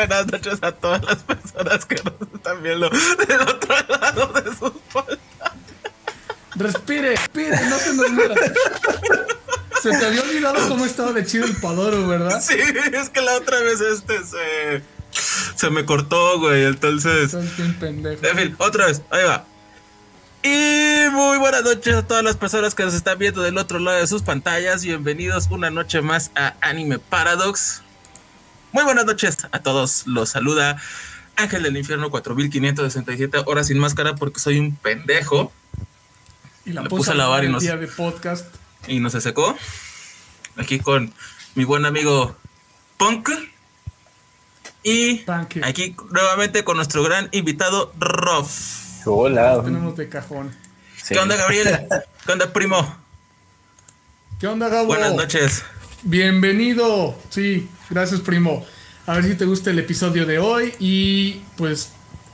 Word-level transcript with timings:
buenas 0.00 0.26
noches 0.32 0.58
a 0.62 0.72
todas 0.72 1.04
las 1.04 1.16
personas 1.16 1.84
que 1.84 1.96
nos 1.96 2.34
están 2.34 2.62
viendo 2.62 2.88
del 2.88 3.40
otro 3.42 3.74
lado 3.88 4.32
de 4.32 4.50
sus 4.56 4.72
Respire, 6.54 7.10
respire, 7.10 7.56
no 7.68 7.78
se 7.78 7.94
nos 7.94 8.10
muera. 8.10 8.34
Se 9.82 9.90
te 9.90 10.06
había 10.06 10.22
olvidado 10.22 10.68
cómo 10.68 10.84
estaba 10.84 11.12
de 11.12 11.24
chido 11.24 11.46
el 11.46 11.56
Padoro, 11.56 12.06
¿verdad? 12.06 12.40
Sí, 12.42 12.56
es 12.92 13.08
que 13.08 13.20
la 13.22 13.36
otra 13.36 13.60
vez 13.60 13.80
este 13.80 14.18
se. 14.24 14.82
Se 15.56 15.70
me 15.70 15.86
cortó, 15.86 16.38
güey. 16.38 16.64
Entonces. 16.64 17.34
Pendejo. 17.78 18.26
En 18.26 18.36
fin, 18.36 18.56
otra 18.58 18.86
vez, 18.86 19.00
ahí 19.10 19.24
va. 19.24 19.46
Y 20.42 21.08
muy 21.12 21.38
buenas 21.38 21.62
noches 21.62 21.94
a 21.94 22.06
todas 22.06 22.22
las 22.22 22.36
personas 22.36 22.74
que 22.74 22.84
nos 22.84 22.92
están 22.92 23.18
viendo 23.18 23.40
del 23.40 23.56
otro 23.56 23.78
lado 23.78 23.98
de 23.98 24.06
sus 24.06 24.22
pantallas. 24.22 24.82
Bienvenidos 24.82 25.48
una 25.50 25.70
noche 25.70 26.02
más 26.02 26.30
a 26.34 26.56
Anime 26.60 26.98
Paradox. 26.98 27.82
Muy 28.72 28.84
buenas 28.84 29.04
noches 29.04 29.38
a 29.50 29.58
todos. 29.60 30.06
Los 30.06 30.30
saluda 30.30 30.76
Ángel 31.36 31.62
del 31.62 31.76
Infierno 31.76 32.10
4567 32.10 33.38
horas 33.46 33.66
sin 33.66 33.78
máscara 33.78 34.14
porque 34.14 34.40
soy 34.40 34.58
un 34.58 34.76
pendejo. 34.76 35.52
Y 36.64 36.72
la 36.72 36.82
Le 36.82 36.88
puse 36.88 37.10
a 37.10 37.14
lavar 37.14 37.42
y 37.42 37.46
el 37.46 37.52
nos- 37.52 37.62
día 37.62 37.76
de 37.76 37.86
podcast. 37.88 38.46
y 38.86 39.00
no 39.00 39.10
se 39.10 39.20
secó. 39.20 39.56
Aquí 40.56 40.78
con 40.78 41.12
mi 41.54 41.64
buen 41.64 41.84
amigo 41.86 42.36
Punk. 42.96 43.30
Y 44.82 45.24
aquí 45.62 45.94
nuevamente 46.10 46.64
con 46.64 46.76
nuestro 46.76 47.02
gran 47.02 47.28
invitado 47.32 47.92
Rof. 47.98 48.50
Hola. 49.06 49.60
Tenemos 49.64 49.96
de 49.96 50.08
cajón. 50.08 50.54
Sí. 51.02 51.14
¿Qué 51.14 51.20
onda, 51.20 51.36
Gabriel? 51.36 51.86
¿Qué 52.26 52.32
onda, 52.32 52.52
primo? 52.52 52.96
¿Qué 54.38 54.46
onda, 54.46 54.68
Gabo? 54.68 54.86
Buenas 54.86 55.14
noches. 55.14 55.64
Bienvenido. 56.02 57.18
Sí, 57.28 57.68
gracias, 57.90 58.20
primo. 58.20 58.64
A 59.06 59.14
ver 59.14 59.24
si 59.24 59.34
te 59.34 59.44
gusta 59.44 59.70
el 59.70 59.78
episodio 59.78 60.24
de 60.26 60.38
hoy. 60.38 60.72
Y 60.78 61.40
pues 61.56 61.90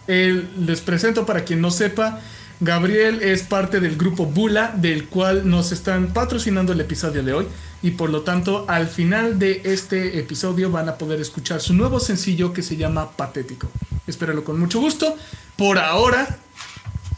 el- 0.06 0.48
les 0.66 0.80
presento 0.80 1.26
para 1.26 1.44
quien 1.44 1.60
no 1.60 1.70
sepa. 1.70 2.20
Gabriel 2.60 3.20
es 3.22 3.42
parte 3.42 3.80
del 3.80 3.96
grupo 3.96 4.24
Bula, 4.24 4.72
del 4.76 5.06
cual 5.08 5.48
nos 5.48 5.72
están 5.72 6.08
patrocinando 6.14 6.72
el 6.72 6.80
episodio 6.80 7.22
de 7.22 7.34
hoy. 7.34 7.46
Y 7.82 7.90
por 7.92 8.08
lo 8.10 8.22
tanto, 8.22 8.64
al 8.68 8.86
final 8.88 9.38
de 9.38 9.60
este 9.64 10.18
episodio 10.18 10.70
van 10.70 10.88
a 10.88 10.94
poder 10.96 11.20
escuchar 11.20 11.60
su 11.60 11.74
nuevo 11.74 12.00
sencillo 12.00 12.52
que 12.54 12.62
se 12.62 12.76
llama 12.76 13.10
Patético. 13.12 13.68
Espéralo 14.06 14.42
con 14.44 14.58
mucho 14.58 14.80
gusto. 14.80 15.16
Por 15.56 15.78
ahora, 15.78 16.38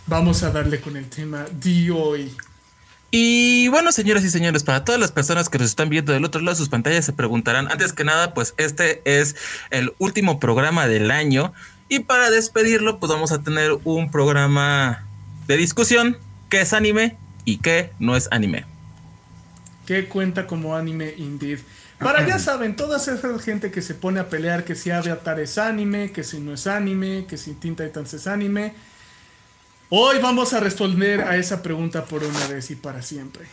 vamos 0.06 0.42
a 0.42 0.50
darle 0.50 0.80
con 0.80 0.96
el 0.96 1.08
tema 1.08 1.44
de 1.60 1.90
hoy. 1.92 2.32
Y 3.10 3.68
bueno, 3.68 3.90
señoras 3.90 4.22
y 4.24 4.30
señores, 4.30 4.64
para 4.64 4.84
todas 4.84 5.00
las 5.00 5.12
personas 5.12 5.48
que 5.48 5.58
nos 5.58 5.68
están 5.68 5.88
viendo 5.88 6.12
del 6.12 6.24
otro 6.24 6.42
lado 6.42 6.52
de 6.52 6.58
sus 6.58 6.68
pantallas 6.68 7.06
se 7.06 7.14
preguntarán, 7.14 7.70
antes 7.70 7.94
que 7.94 8.04
nada, 8.04 8.34
pues 8.34 8.52
este 8.58 9.00
es 9.04 9.34
el 9.70 9.94
último 9.98 10.38
programa 10.38 10.86
del 10.86 11.10
año 11.10 11.54
y 11.88 12.00
para 12.00 12.30
despedirlo, 12.30 12.98
pues 12.98 13.10
vamos 13.10 13.32
a 13.32 13.42
tener 13.42 13.78
un 13.84 14.10
programa 14.10 15.06
de 15.46 15.56
discusión, 15.56 16.18
qué 16.50 16.60
es 16.60 16.74
anime 16.74 17.16
y 17.46 17.58
qué 17.58 17.92
no 17.98 18.14
es 18.14 18.28
anime. 18.30 18.66
que 19.86 20.06
cuenta 20.06 20.46
como 20.46 20.76
anime 20.76 21.14
indeed. 21.16 21.60
Para 21.98 22.26
ya 22.26 22.38
saben, 22.38 22.76
toda 22.76 22.98
esa 22.98 23.16
gente 23.38 23.70
que 23.70 23.80
se 23.80 23.94
pone 23.94 24.20
a 24.20 24.28
pelear 24.28 24.64
que 24.64 24.74
si 24.74 24.90
Avatar 24.90 25.40
es 25.40 25.56
anime, 25.56 26.12
que 26.12 26.22
si 26.24 26.40
no 26.40 26.52
es 26.52 26.66
anime, 26.66 27.24
que 27.26 27.38
si 27.38 27.54
Teen 27.54 27.74
Titans 27.74 28.12
es 28.12 28.26
anime. 28.26 28.74
Hoy 29.90 30.18
vamos 30.18 30.52
a 30.52 30.60
responder 30.60 31.22
a 31.22 31.36
esa 31.36 31.62
pregunta 31.62 32.04
por 32.04 32.22
una 32.22 32.46
vez 32.46 32.70
y 32.70 32.76
para 32.76 33.02
siempre. 33.02 33.46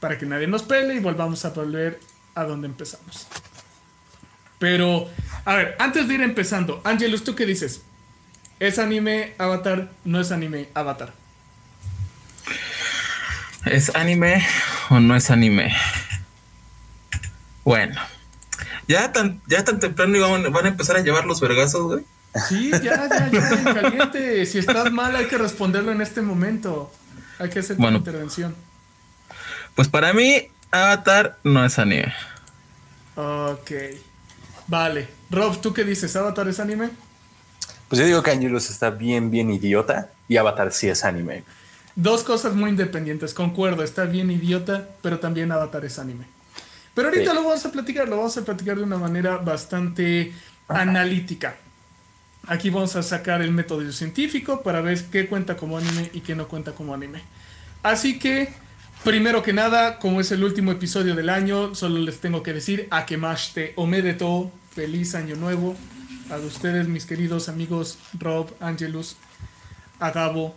Para 0.00 0.18
que 0.18 0.26
nadie 0.26 0.46
nos 0.46 0.62
pele 0.62 0.94
y 0.94 1.00
volvamos 1.00 1.44
a 1.44 1.50
volver 1.50 2.00
a 2.34 2.44
donde 2.44 2.66
empezamos. 2.66 3.26
Pero, 4.58 5.08
a 5.44 5.54
ver, 5.54 5.76
antes 5.78 6.08
de 6.08 6.14
ir 6.14 6.22
empezando, 6.22 6.80
Angelus, 6.84 7.24
¿tú 7.24 7.34
qué 7.34 7.44
dices? 7.44 7.82
¿Es 8.58 8.78
anime 8.78 9.34
Avatar? 9.36 9.90
¿No 10.04 10.18
es 10.20 10.32
anime 10.32 10.70
Avatar? 10.72 11.12
¿Es 13.66 13.94
anime 13.94 14.46
o 14.88 14.98
no 15.00 15.14
es 15.14 15.30
anime? 15.30 15.74
Bueno, 17.64 18.00
ya 18.88 19.12
tan, 19.12 19.42
ya 19.46 19.62
tan 19.64 19.78
temprano 19.80 20.16
iban- 20.16 20.50
van 20.52 20.64
a 20.64 20.68
empezar 20.68 20.96
a 20.96 21.00
llevar 21.00 21.26
los 21.26 21.40
vergazos, 21.40 21.82
güey. 21.86 22.04
Sí, 22.48 22.70
ya, 22.70 22.80
ya, 23.08 23.30
ya, 23.30 23.48
en 23.50 23.64
caliente. 23.74 24.46
Si 24.46 24.58
estás 24.58 24.90
mal, 24.92 25.14
hay 25.16 25.26
que 25.26 25.38
responderlo 25.38 25.92
en 25.92 26.00
este 26.00 26.22
momento. 26.22 26.92
Hay 27.38 27.50
que 27.50 27.60
hacer 27.60 27.76
Bueno. 27.76 27.98
una 27.98 27.98
intervención. 27.98 28.54
Pues 29.74 29.88
para 29.88 30.12
mí, 30.12 30.48
Avatar 30.70 31.38
no 31.44 31.64
es 31.64 31.78
anime. 31.78 32.14
Ok. 33.16 33.70
Vale. 34.68 35.08
Rob, 35.30 35.60
¿tú 35.60 35.72
qué 35.72 35.84
dices? 35.84 36.14
¿Avatar 36.16 36.48
es 36.48 36.60
anime? 36.60 36.90
Pues 37.88 38.00
yo 38.00 38.06
digo 38.06 38.22
que 38.22 38.32
Angelus 38.32 38.70
está 38.70 38.90
bien, 38.90 39.30
bien 39.30 39.50
idiota 39.50 40.10
y 40.28 40.36
Avatar 40.36 40.72
sí 40.72 40.88
es 40.88 41.04
anime. 41.04 41.44
Dos 41.94 42.24
cosas 42.24 42.54
muy 42.54 42.70
independientes. 42.70 43.32
Concuerdo, 43.32 43.82
está 43.82 44.04
bien 44.04 44.30
idiota, 44.30 44.88
pero 45.02 45.18
también 45.20 45.52
Avatar 45.52 45.84
es 45.84 45.98
anime. 45.98 46.26
Pero 46.94 47.08
ahorita 47.08 47.30
Sí. 47.30 47.36
lo 47.36 47.44
vamos 47.44 47.64
a 47.64 47.70
platicar, 47.72 48.08
lo 48.08 48.16
vamos 48.16 48.36
a 48.36 48.42
platicar 48.44 48.76
de 48.76 48.82
una 48.82 48.98
manera 48.98 49.36
bastante 49.36 50.32
analítica. 50.68 51.56
Aquí 52.48 52.70
vamos 52.70 52.94
a 52.94 53.02
sacar 53.02 53.42
el 53.42 53.50
método 53.50 53.90
científico 53.90 54.62
para 54.62 54.80
ver 54.80 55.04
qué 55.06 55.26
cuenta 55.26 55.56
como 55.56 55.78
anime 55.78 56.10
y 56.12 56.20
qué 56.20 56.36
no 56.36 56.46
cuenta 56.46 56.72
como 56.72 56.94
anime. 56.94 57.20
Así 57.82 58.20
que, 58.20 58.52
primero 59.02 59.42
que 59.42 59.52
nada, 59.52 59.98
como 59.98 60.20
es 60.20 60.30
el 60.30 60.44
último 60.44 60.70
episodio 60.70 61.16
del 61.16 61.28
año, 61.28 61.74
solo 61.74 61.98
les 61.98 62.20
tengo 62.20 62.44
que 62.44 62.52
decir 62.52 62.86
a 62.90 63.04
que 63.04 63.16
mashte 63.16 63.72
omedeto, 63.74 64.52
feliz 64.72 65.16
año 65.16 65.34
nuevo. 65.34 65.76
A 66.30 66.36
ustedes, 66.36 66.86
mis 66.86 67.04
queridos 67.04 67.48
amigos 67.48 67.98
Rob, 68.18 68.52
Angelus, 68.60 69.16
a 69.98 70.10
Gabo, 70.10 70.54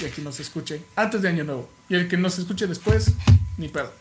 y 0.00 0.04
a 0.04 0.10
quien 0.10 0.24
nos 0.24 0.38
escuche 0.40 0.82
antes 0.94 1.22
de 1.22 1.28
año 1.28 1.44
nuevo. 1.44 1.68
Y 1.88 1.94
el 1.96 2.08
que 2.08 2.16
nos 2.16 2.38
escuche 2.38 2.66
después, 2.66 3.12
ni 3.56 3.68
pedo. 3.68 3.92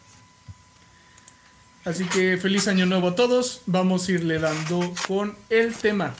Así 1.85 2.05
que 2.05 2.37
feliz 2.37 2.67
año 2.67 2.85
nuevo 2.85 3.09
a 3.09 3.15
todos. 3.15 3.61
Vamos 3.65 4.07
a 4.07 4.11
irle 4.11 4.37
dando 4.37 4.93
con 5.07 5.35
el 5.49 5.73
tema. 5.73 6.13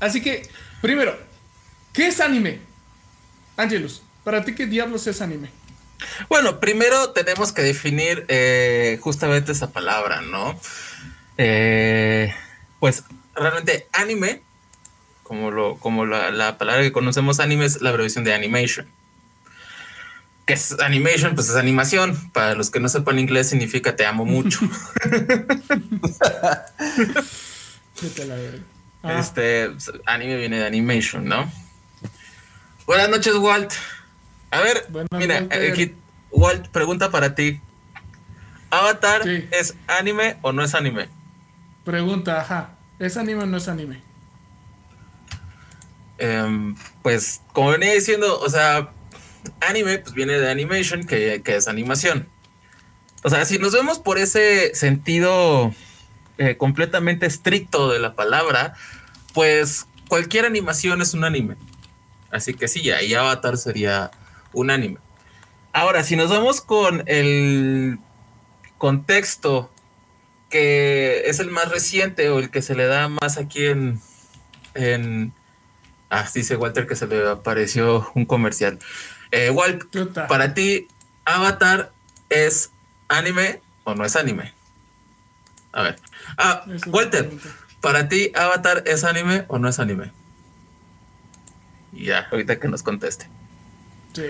Así 0.00 0.22
que, 0.22 0.48
primero, 0.80 1.16
¿qué 1.92 2.08
es 2.08 2.20
anime? 2.20 2.60
Angelus, 3.56 4.02
¿para 4.24 4.44
ti 4.44 4.54
qué 4.54 4.66
diablos 4.66 5.06
es 5.06 5.20
anime? 5.20 5.50
Bueno, 6.28 6.60
primero 6.60 7.10
tenemos 7.10 7.52
que 7.52 7.62
definir 7.62 8.24
eh, 8.28 8.98
justamente 9.02 9.52
esa 9.52 9.70
palabra, 9.70 10.22
¿no? 10.22 10.58
Eh, 11.36 12.34
pues 12.80 13.04
realmente 13.34 13.86
anime, 13.92 14.42
como, 15.22 15.50
lo, 15.50 15.76
como 15.76 16.06
la, 16.06 16.30
la 16.30 16.56
palabra 16.56 16.82
que 16.82 16.92
conocemos 16.92 17.38
anime 17.38 17.66
es 17.66 17.82
la 17.82 17.90
abreviación 17.90 18.24
de 18.24 18.34
animation. 18.34 18.88
¿Qué 20.46 20.54
es 20.54 20.80
animation? 20.80 21.34
Pues 21.34 21.50
es 21.50 21.56
animación. 21.56 22.30
Para 22.32 22.54
los 22.54 22.70
que 22.70 22.80
no 22.80 22.88
sepan 22.88 23.18
inglés 23.18 23.50
significa 23.50 23.94
te 23.94 24.06
amo 24.06 24.24
mucho. 24.24 24.60
Ah, 29.02 29.18
Este 29.18 29.70
anime 30.06 30.36
viene 30.36 30.58
de 30.58 30.66
animation, 30.66 31.24
¿no? 31.24 31.50
Buenas 32.86 33.08
noches, 33.08 33.34
Walt. 33.36 33.72
A 34.50 34.60
ver, 34.60 34.86
Buenas, 34.90 35.08
mira, 35.12 35.46
aquí, 35.70 35.94
Walt, 36.30 36.68
pregunta 36.68 37.10
para 37.10 37.34
ti. 37.34 37.60
¿Avatar 38.70 39.22
Sí. 39.24 39.48
es 39.52 39.74
anime 39.86 40.36
o 40.42 40.52
no 40.52 40.62
es 40.62 40.74
anime? 40.74 41.08
pregunta, 41.84 42.40
ajá. 42.40 42.70
¿Es 42.98 43.16
anime 43.16 43.42
o 43.44 43.46
no 43.46 43.56
es 43.56 43.66
anime? 43.68 44.02
Em, 46.18 46.76
pues, 47.02 47.40
como 47.52 47.70
venía 47.70 47.92
diciendo, 47.94 48.38
o 48.38 48.48
sea, 48.48 48.90
anime 49.60 49.98
pues 49.98 50.14
viene 50.14 50.34
de 50.34 50.50
animation, 50.50 51.04
que, 51.04 51.40
que 51.42 51.56
es 51.56 51.66
animación. 51.66 52.28
O 53.22 53.30
sea, 53.30 53.44
si 53.46 53.58
nos 53.58 53.72
vemos 53.72 53.98
por 53.98 54.18
ese 54.18 54.74
sentido 54.74 55.74
eh, 56.40 56.56
completamente 56.56 57.26
estricto 57.26 57.90
de 57.90 57.98
la 57.98 58.14
palabra, 58.14 58.72
pues 59.34 59.86
cualquier 60.08 60.46
animación 60.46 61.02
es 61.02 61.12
un 61.12 61.24
anime. 61.24 61.56
Así 62.30 62.54
que 62.54 62.66
sí, 62.66 62.90
ahí 62.90 63.12
Avatar 63.12 63.58
sería 63.58 64.10
un 64.54 64.70
anime. 64.70 64.96
Ahora, 65.74 66.02
si 66.02 66.16
nos 66.16 66.30
vamos 66.30 66.62
con 66.62 67.04
el 67.04 67.98
contexto 68.78 69.70
que 70.48 71.24
es 71.26 71.40
el 71.40 71.50
más 71.50 71.68
reciente 71.68 72.30
o 72.30 72.38
el 72.38 72.48
que 72.48 72.62
se 72.62 72.74
le 72.74 72.86
da 72.86 73.08
más 73.08 73.36
aquí 73.36 73.66
en, 73.66 74.00
en 74.72 75.34
ah, 76.08 76.26
dice 76.34 76.56
Walter 76.56 76.86
que 76.86 76.96
se 76.96 77.06
le 77.06 77.28
apareció 77.28 78.10
un 78.14 78.24
comercial. 78.24 78.78
Eh, 79.30 79.50
Walt, 79.50 79.84
para 80.26 80.54
ti, 80.54 80.88
Avatar 81.26 81.92
es 82.30 82.70
anime 83.08 83.60
o 83.84 83.94
no 83.94 84.06
es 84.06 84.16
anime? 84.16 84.54
A 85.72 85.82
ver. 85.82 85.98
Ah, 86.36 86.64
Walter, 86.86 87.30
para 87.80 88.08
ti, 88.08 88.32
Avatar 88.34 88.82
es 88.86 89.04
anime 89.04 89.44
o 89.48 89.58
no 89.58 89.68
es 89.68 89.78
anime? 89.78 90.12
Ya, 91.92 92.28
ahorita 92.30 92.58
que 92.58 92.68
nos 92.68 92.82
conteste. 92.82 93.28
Sí. 94.12 94.22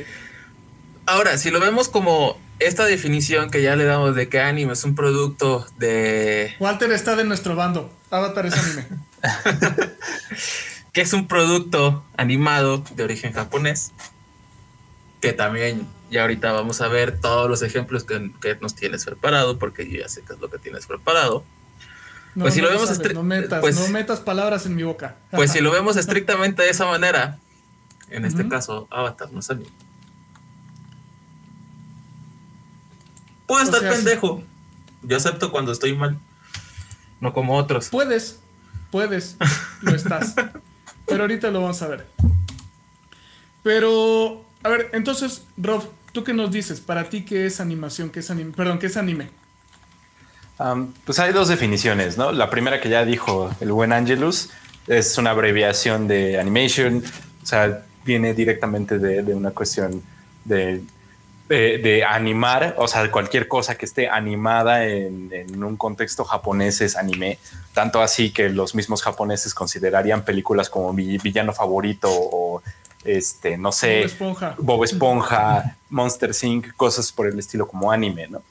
Ahora, 1.06 1.38
si 1.38 1.50
lo 1.50 1.60
vemos 1.60 1.88
como 1.88 2.38
esta 2.58 2.84
definición 2.84 3.50
que 3.50 3.62
ya 3.62 3.74
le 3.74 3.84
damos 3.84 4.14
de 4.14 4.28
que 4.28 4.40
anime 4.40 4.74
es 4.74 4.84
un 4.84 4.94
producto 4.94 5.66
de... 5.78 6.54
Walter 6.60 6.92
está 6.92 7.16
de 7.16 7.24
nuestro 7.24 7.56
bando. 7.56 7.92
Avatar 8.10 8.46
es 8.46 8.54
anime. 8.54 8.86
que 10.92 11.00
es 11.00 11.12
un 11.12 11.26
producto 11.26 12.04
animado 12.16 12.84
de 12.94 13.02
origen 13.02 13.32
japonés. 13.32 13.92
Que 15.20 15.32
también 15.32 15.86
ya 16.10 16.22
ahorita 16.22 16.52
vamos 16.52 16.80
a 16.80 16.88
ver 16.88 17.20
todos 17.20 17.48
los 17.48 17.62
ejemplos 17.62 18.04
que, 18.04 18.58
nos 18.60 18.74
tienes 18.74 19.04
preparado, 19.04 19.58
porque 19.58 19.88
yo 19.88 20.00
ya 20.00 20.08
sé 20.08 20.22
qué 20.26 20.34
es 20.34 20.40
lo 20.40 20.50
que 20.50 20.58
tienes 20.58 20.86
preparado. 20.86 21.44
No, 22.34 22.44
pues 22.44 22.54
si 22.54 22.60
lo 22.60 22.68
vemos 22.68 22.98
no 23.14 23.22
metas, 23.22 23.60
pues 23.60 23.78
no 23.78 23.88
metas 23.88 24.20
palabras 24.20 24.66
en 24.66 24.76
mi 24.76 24.82
boca. 24.82 25.16
Pues 25.30 25.52
si 25.52 25.60
lo 25.60 25.70
vemos 25.72 25.96
estrictamente 25.96 26.62
de 26.62 26.70
esa 26.70 26.86
manera, 26.86 27.38
en 28.08 28.24
este 28.24 28.48
caso, 28.48 28.88
Avatar 28.90 29.32
no 29.32 29.40
anime. 29.48 29.70
Puedo 33.46 33.62
estar 33.64 33.80
pendejo. 33.80 34.44
Yo 35.02 35.16
acepto 35.16 35.50
cuando 35.50 35.72
estoy 35.72 35.96
mal. 35.96 36.18
No 37.20 37.32
como 37.32 37.56
otros. 37.56 37.88
Puedes, 37.88 38.40
puedes, 38.90 39.36
lo 39.80 39.94
estás. 39.94 40.34
Pero 41.06 41.24
ahorita 41.24 41.50
lo 41.50 41.62
vamos 41.62 41.82
a 41.82 41.88
ver. 41.88 42.06
Pero, 43.62 44.44
a 44.62 44.68
ver, 44.68 44.90
entonces, 44.92 45.44
Rob, 45.56 45.84
¿tú 46.12 46.24
qué 46.24 46.32
nos 46.32 46.50
dices? 46.50 46.80
Para 46.80 47.08
ti, 47.08 47.24
¿qué 47.24 47.46
es 47.46 47.60
animación? 47.60 48.10
¿Qué 48.10 48.20
es 48.20 48.30
anime? 48.30 48.52
Perdón, 48.52 48.78
¿qué 48.78 48.86
es 48.86 48.96
anime? 48.96 49.30
pues 51.06 51.18
hay 51.18 51.32
dos 51.32 51.48
definiciones, 51.48 52.18
¿no? 52.18 52.32
La 52.32 52.50
primera 52.50 52.82
que 52.82 52.90
ya 52.90 53.06
dijo 53.06 53.50
el 53.60 53.72
buen 53.72 53.94
Angelus 53.94 54.50
es 54.86 55.16
una 55.16 55.30
abreviación 55.30 56.06
de 56.06 56.38
animation, 56.38 57.02
o 57.42 57.46
sea, 57.46 57.86
viene 58.04 58.34
directamente 58.34 58.98
de 58.98 59.34
una 59.34 59.52
cuestión 59.52 60.02
de 61.50 62.04
animar, 62.08 62.76
o 62.78 62.86
sea, 62.86 63.10
cualquier 63.10 63.48
cosa 63.48 63.76
que 63.76 63.84
esté 63.84 64.08
animada 64.08 64.86
en, 64.86 65.62
un 65.62 65.76
contexto 65.76 66.24
japonés 66.24 66.80
es 66.80 66.96
anime, 66.96 67.38
tanto 67.74 68.00
así 68.00 68.32
que 68.32 68.48
los 68.48 68.76
mismos 68.76 69.02
japoneses 69.02 69.52
considerarían 69.52 70.24
películas 70.24 70.70
como 70.70 70.92
mi 70.92 71.18
villano 71.18 71.52
favorito 71.52 72.08
o 72.08 72.62
este, 73.04 73.56
no 73.56 73.72
sé, 73.72 74.00
Bob 74.00 74.06
Esponja, 74.06 74.54
Bob 74.58 74.84
Esponja 74.84 75.76
Monster 75.90 76.30
Inc., 76.42 76.74
cosas 76.74 77.10
por 77.12 77.26
el 77.26 77.38
estilo 77.38 77.66
como 77.66 77.90
anime, 77.90 78.28
¿no? 78.28 78.42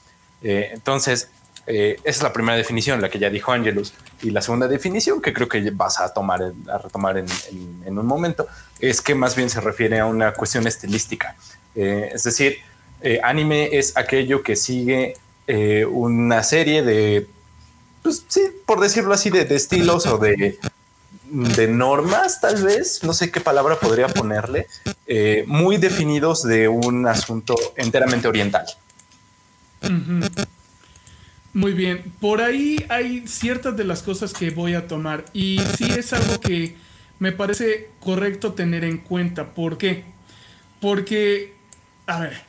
Eh, 0.42 0.70
entonces, 0.72 1.28
eh, 1.66 1.96
esa 1.98 2.08
es 2.18 2.22
la 2.22 2.32
primera 2.32 2.56
definición, 2.56 3.00
la 3.00 3.08
que 3.08 3.18
ya 3.18 3.30
dijo 3.30 3.52
Angelus. 3.52 3.92
Y 4.22 4.30
la 4.30 4.42
segunda 4.42 4.66
definición, 4.66 5.20
que 5.22 5.32
creo 5.32 5.48
que 5.48 5.70
vas 5.70 6.00
a 6.00 6.12
tomar, 6.12 6.52
a 6.68 6.78
retomar 6.78 7.16
en, 7.18 7.98
un 7.98 8.06
momento, 8.06 8.46
es 8.80 9.00
que 9.00 9.14
más 9.14 9.36
bien 9.36 9.50
se 9.50 9.60
refiere 9.60 10.00
a 10.00 10.06
una 10.06 10.32
cuestión 10.32 10.66
estilística. 10.66 11.36
Eh, 11.74 12.10
es 12.12 12.24
decir, 12.24 12.58
anime 13.22 13.70
es 13.78 13.96
aquello 13.96 14.42
que 14.42 14.56
sigue 14.56 15.16
una 15.90 16.42
serie 16.44 16.82
de, 16.82 17.26
pues 18.02 18.24
sí, 18.28 18.42
por 18.66 18.80
decirlo 18.80 19.14
así, 19.14 19.30
de, 19.30 19.42
estilos 19.54 20.06
o 20.06 20.18
de, 20.18 20.58
de, 21.30 21.68
normas, 21.68 22.40
tal 22.40 22.62
vez, 22.62 23.02
no 23.02 23.12
sé 23.12 23.30
qué 23.30 23.40
palabra 23.40 23.78
podría 23.78 24.08
ponerle, 24.08 24.66
eh, 25.06 25.44
muy 25.46 25.76
definidos 25.76 26.42
de 26.42 26.68
un 26.68 27.06
asunto 27.06 27.54
enteramente 27.76 28.28
oriental. 28.28 28.66
Muy 31.52 31.72
bien, 31.72 32.12
por 32.20 32.40
ahí 32.40 32.84
hay 32.88 33.26
ciertas 33.26 33.76
de 33.76 33.84
las 33.84 34.02
cosas 34.02 34.32
que 34.32 34.50
voy 34.50 34.74
a 34.74 34.86
tomar 34.86 35.24
y 35.32 35.60
sí 35.76 35.90
es 35.90 36.12
algo 36.12 36.38
que 36.40 36.76
me 37.18 37.32
parece 37.32 37.90
correcto 38.00 38.52
tener 38.52 38.84
en 38.84 38.98
cuenta. 38.98 39.52
¿Por 39.54 39.76
qué? 39.76 40.04
Porque, 40.80 41.54
a 42.06 42.20
ver, 42.20 42.40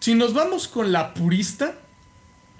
si 0.00 0.14
nos 0.14 0.32
vamos 0.32 0.68
con 0.68 0.90
la 0.90 1.12
purista, 1.12 1.74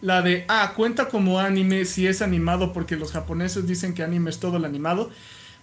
la 0.02 0.22
de, 0.22 0.44
ah, 0.48 0.74
cuenta 0.76 1.08
como 1.08 1.40
anime 1.40 1.84
si 1.84 2.06
es 2.06 2.22
animado 2.22 2.72
porque 2.72 2.96
los 2.96 3.12
japoneses 3.12 3.66
dicen 3.66 3.94
que 3.94 4.02
anime 4.02 4.30
es 4.30 4.38
todo 4.38 4.58
el 4.58 4.64
animado, 4.64 5.10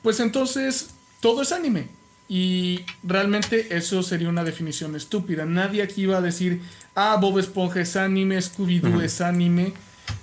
pues 0.04 0.20
entonces 0.20 0.92
todo 1.20 1.42
es 1.42 1.52
anime. 1.52 1.88
Y 2.30 2.82
realmente 3.04 3.78
eso 3.78 4.04
sería 4.04 4.28
una 4.28 4.44
definición 4.44 4.96
estúpida. 4.96 5.46
Nadie 5.46 5.82
aquí 5.82 6.06
va 6.06 6.18
a 6.18 6.22
decir, 6.22 6.62
ah, 6.94 7.18
Bob 7.22 7.40
Esponja 7.40 7.80
es 7.80 7.96
anime, 7.96 8.38
Scooby-Doo 8.38 9.02
es 9.02 9.22
anime, 9.22 9.74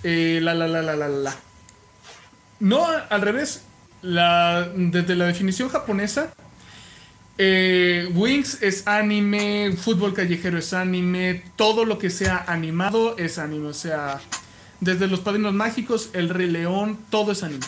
eh, 0.02 0.38
la, 0.42 0.54
la, 0.54 0.68
la, 0.68 0.82
la, 0.82 0.96
la, 0.96 1.08
la. 1.08 1.36
No, 2.60 2.86
al 2.86 3.20
revés. 3.22 3.62
La, 4.02 4.70
desde 4.76 5.16
la 5.16 5.24
definición 5.24 5.70
japonesa, 5.70 6.34
eh, 7.38 8.06
Wings 8.12 8.62
es 8.62 8.86
anime, 8.86 9.72
fútbol 9.78 10.12
callejero 10.12 10.58
es 10.58 10.74
anime, 10.74 11.42
todo 11.56 11.86
lo 11.86 11.98
que 11.98 12.10
sea 12.10 12.44
animado 12.46 13.16
es 13.16 13.38
anime. 13.38 13.68
O 13.68 13.72
sea, 13.72 14.20
desde 14.80 15.06
los 15.06 15.20
padrinos 15.20 15.54
mágicos, 15.54 16.10
el 16.12 16.28
Rey 16.28 16.50
León, 16.50 16.98
todo 17.08 17.32
es 17.32 17.42
anime. 17.42 17.64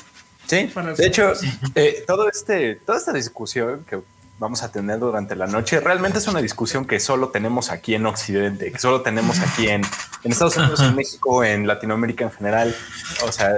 Sí, 0.47 0.71
de 0.97 1.07
hecho, 1.07 1.33
eh, 1.75 2.05
todo 2.07 2.29
este, 2.29 2.77
toda 2.77 2.99
esta 2.99 3.13
discusión 3.13 3.85
que 3.89 4.01
vamos 4.39 4.63
a 4.63 4.71
tener 4.71 4.99
durante 4.99 5.35
la 5.35 5.47
noche 5.47 5.81
realmente 5.81 6.19
es 6.19 6.29
una 6.29 6.43
discusión 6.43 6.85
que 6.85 7.01
solo 7.01 7.31
tenemos 7.31 7.71
aquí 7.71 7.95
en 7.95 8.07
Occidente, 8.07 8.71
que 8.71 8.79
solo 8.79 9.03
tenemos 9.03 9.41
aquí 9.41 9.69
en, 9.69 9.83
en 10.23 10.33
Estados 10.33 10.57
Unidos, 10.57 10.81
en 10.81 10.95
México, 10.95 11.43
en 11.43 11.67
Latinoamérica 11.67 12.25
en 12.25 12.31
general. 12.31 12.77
O 13.27 13.33
sea, 13.33 13.55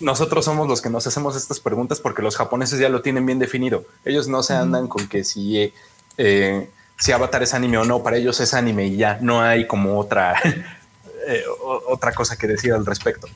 nosotros 0.00 0.44
somos 0.44 0.68
los 0.68 0.82
que 0.82 0.90
nos 0.90 1.06
hacemos 1.06 1.36
estas 1.36 1.60
preguntas 1.60 2.00
porque 2.00 2.22
los 2.22 2.36
japoneses 2.36 2.78
ya 2.78 2.88
lo 2.88 3.02
tienen 3.02 3.26
bien 3.26 3.38
definido. 3.38 3.84
Ellos 4.04 4.28
no 4.28 4.42
se 4.42 4.54
andan 4.54 4.88
con 4.88 5.08
que 5.08 5.24
si, 5.24 5.72
eh, 6.16 6.70
si 6.98 7.12
Avatar 7.12 7.42
es 7.42 7.54
anime 7.54 7.78
o 7.78 7.84
no, 7.84 8.02
para 8.02 8.16
ellos 8.16 8.40
es 8.40 8.54
anime 8.54 8.86
y 8.86 8.96
ya 8.96 9.18
no 9.20 9.40
hay 9.40 9.66
como 9.66 9.98
otra, 9.98 10.34
eh, 11.26 11.44
otra 11.88 12.12
cosa 12.12 12.36
que 12.36 12.46
decir 12.46 12.72
al 12.72 12.84
respecto. 12.84 13.26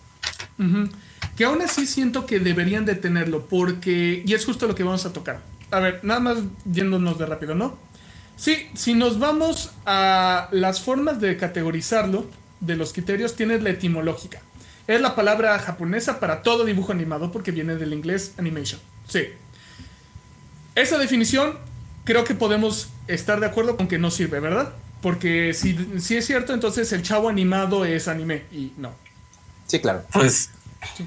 Que 1.36 1.44
aún 1.44 1.62
así 1.62 1.86
siento 1.86 2.26
que 2.26 2.38
deberían 2.40 2.84
de 2.84 2.94
tenerlo 2.94 3.46
porque, 3.46 4.22
y 4.24 4.34
es 4.34 4.44
justo 4.44 4.66
lo 4.66 4.74
que 4.74 4.84
vamos 4.84 5.04
a 5.06 5.12
tocar. 5.12 5.40
A 5.70 5.80
ver, 5.80 6.00
nada 6.02 6.20
más 6.20 6.38
yéndonos 6.70 7.18
de 7.18 7.26
rápido, 7.26 7.54
¿no? 7.54 7.76
Sí, 8.36 8.68
si 8.74 8.94
nos 8.94 9.18
vamos 9.18 9.72
a 9.86 10.48
las 10.52 10.80
formas 10.80 11.20
de 11.20 11.36
categorizarlo, 11.36 12.26
de 12.60 12.76
los 12.76 12.92
criterios, 12.92 13.36
tienes 13.36 13.62
la 13.62 13.70
etimológica. 13.70 14.40
Es 14.86 15.00
la 15.00 15.14
palabra 15.14 15.58
japonesa 15.58 16.20
para 16.20 16.42
todo 16.42 16.64
dibujo 16.64 16.92
animado 16.92 17.32
porque 17.32 17.50
viene 17.50 17.76
del 17.76 17.92
inglés 17.92 18.34
animation. 18.36 18.80
Sí. 19.08 19.28
Esa 20.74 20.98
definición 20.98 21.58
creo 22.04 22.24
que 22.24 22.34
podemos 22.34 22.90
estar 23.06 23.40
de 23.40 23.46
acuerdo 23.46 23.76
con 23.76 23.88
que 23.88 23.98
no 23.98 24.10
sirve, 24.10 24.40
¿verdad? 24.40 24.74
Porque 25.00 25.54
si, 25.54 26.00
si 26.00 26.16
es 26.16 26.26
cierto, 26.26 26.52
entonces 26.54 26.92
el 26.92 27.02
chavo 27.02 27.28
animado 27.28 27.84
es 27.84 28.08
anime 28.08 28.44
y 28.50 28.72
no. 28.76 28.92
Sí, 29.66 29.80
claro. 29.80 30.04
Pues, 30.12 30.50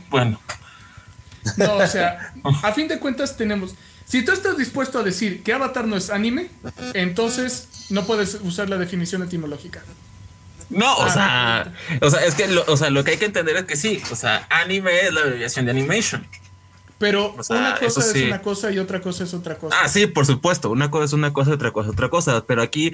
bueno. 0.10 0.40
No, 1.58 1.78
o 1.78 1.88
sea, 1.88 2.34
a 2.64 2.74
fin 2.74 2.88
de 2.88 3.00
cuentas 3.00 3.38
tenemos... 3.38 3.76
Si 4.06 4.24
tú 4.24 4.32
estás 4.32 4.58
dispuesto 4.58 5.00
a 5.00 5.04
decir 5.04 5.44
que 5.44 5.54
Avatar 5.54 5.86
no 5.86 5.98
es 5.98 6.10
anime, 6.10 6.50
entonces 6.94 7.88
no 7.90 8.06
puedes 8.06 8.36
usar 8.36 8.70
la 8.70 8.78
definición 8.78 9.22
etimológica. 9.24 9.84
No, 10.70 10.96
o 10.98 11.10
sea, 11.10 11.74
o 12.02 12.10
sea, 12.10 12.26
es 12.26 12.36
que 12.36 12.48
lo, 12.48 12.64
o 12.68 12.78
sea, 12.78 12.90
lo 12.90 13.04
que 13.04 13.12
hay 13.12 13.18
que 13.18 13.26
entender 13.26 13.56
es 13.56 13.66
que 13.66 13.76
sí, 13.76 14.02
o 14.12 14.16
sea, 14.16 14.48
anime 14.50 15.00
es 15.02 15.14
la 15.14 15.22
abreviación 15.22 15.66
de 15.66 15.72
animation. 15.72 16.28
Pero 17.00 17.36
una 17.50 17.78
cosa 17.78 18.02
es 18.02 18.24
una 18.24 18.42
cosa 18.42 18.72
y 18.72 18.80
otra 18.80 19.02
cosa 19.02 19.24
es 19.24 19.34
otra 19.34 19.56
cosa. 19.58 19.76
Ah, 19.80 19.88
sí, 19.88 20.08
por 20.08 20.26
supuesto. 20.26 20.70
Una 20.72 20.90
cosa 20.90 21.06
es 21.06 21.14
una 21.14 21.32
cosa, 21.32 21.52
otra 21.52 21.72
cosa 21.72 21.90
es 21.90 21.94
otra 21.94 22.10
cosa. 22.10 22.44
Pero 22.46 22.62
aquí 22.62 22.92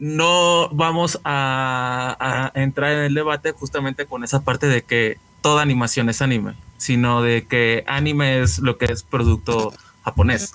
no 0.00 0.70
vamos 0.70 1.20
a, 1.24 2.50
entrar 2.54 2.92
en 2.92 2.98
el 3.00 3.14
debate 3.14 3.52
justamente 3.52 4.06
con 4.06 4.24
esa 4.24 4.42
parte 4.42 4.66
de 4.66 4.82
que 4.82 5.18
toda 5.42 5.62
animación 5.62 6.08
es 6.08 6.22
anime, 6.22 6.54
sino 6.78 7.22
de 7.22 7.46
que 7.46 7.84
anime 7.86 8.40
es 8.40 8.58
lo 8.60 8.78
que 8.78 8.86
es 8.86 9.02
producto 9.02 9.74
japonés, 10.02 10.54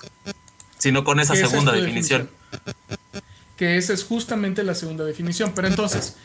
sino 0.78 1.04
con 1.04 1.20
esa 1.20 1.36
segunda 1.36 1.72
definición. 1.72 2.28
Que 3.56 3.76
esa 3.78 3.92
es 3.92 4.04
justamente 4.04 4.64
la 4.64 4.74
segunda 4.74 5.04
definición. 5.04 5.52
Pero 5.54 5.68
entonces, 5.68 6.16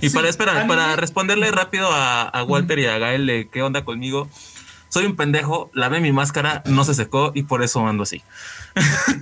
y 0.00 0.10
para 0.10 0.28
esperar, 0.28 0.66
para 0.66 0.96
responderle 0.96 1.52
rápido 1.52 1.88
a, 1.90 2.44
Walter 2.44 2.80
y 2.80 2.86
a 2.86 2.98
Gael 2.98 3.26
de 3.26 3.48
qué 3.48 3.62
onda 3.62 3.84
conmigo, 3.84 4.28
soy 4.88 5.06
un 5.06 5.14
pendejo, 5.14 5.70
lavé 5.74 6.00
mi 6.00 6.10
máscara, 6.10 6.64
no 6.66 6.84
se 6.84 6.94
secó 6.94 7.30
y 7.36 7.44
por 7.44 7.62
eso 7.62 7.86
ando 7.86 8.02
así. 8.02 8.22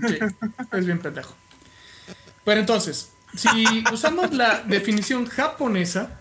Sí, 0.08 0.18
es 0.72 0.86
bien 0.86 0.98
pendejo. 0.98 1.34
Pero 2.44 2.60
entonces, 2.60 3.11
si 3.34 3.84
usamos 3.92 4.32
la 4.32 4.62
definición 4.62 5.26
japonesa 5.26 6.20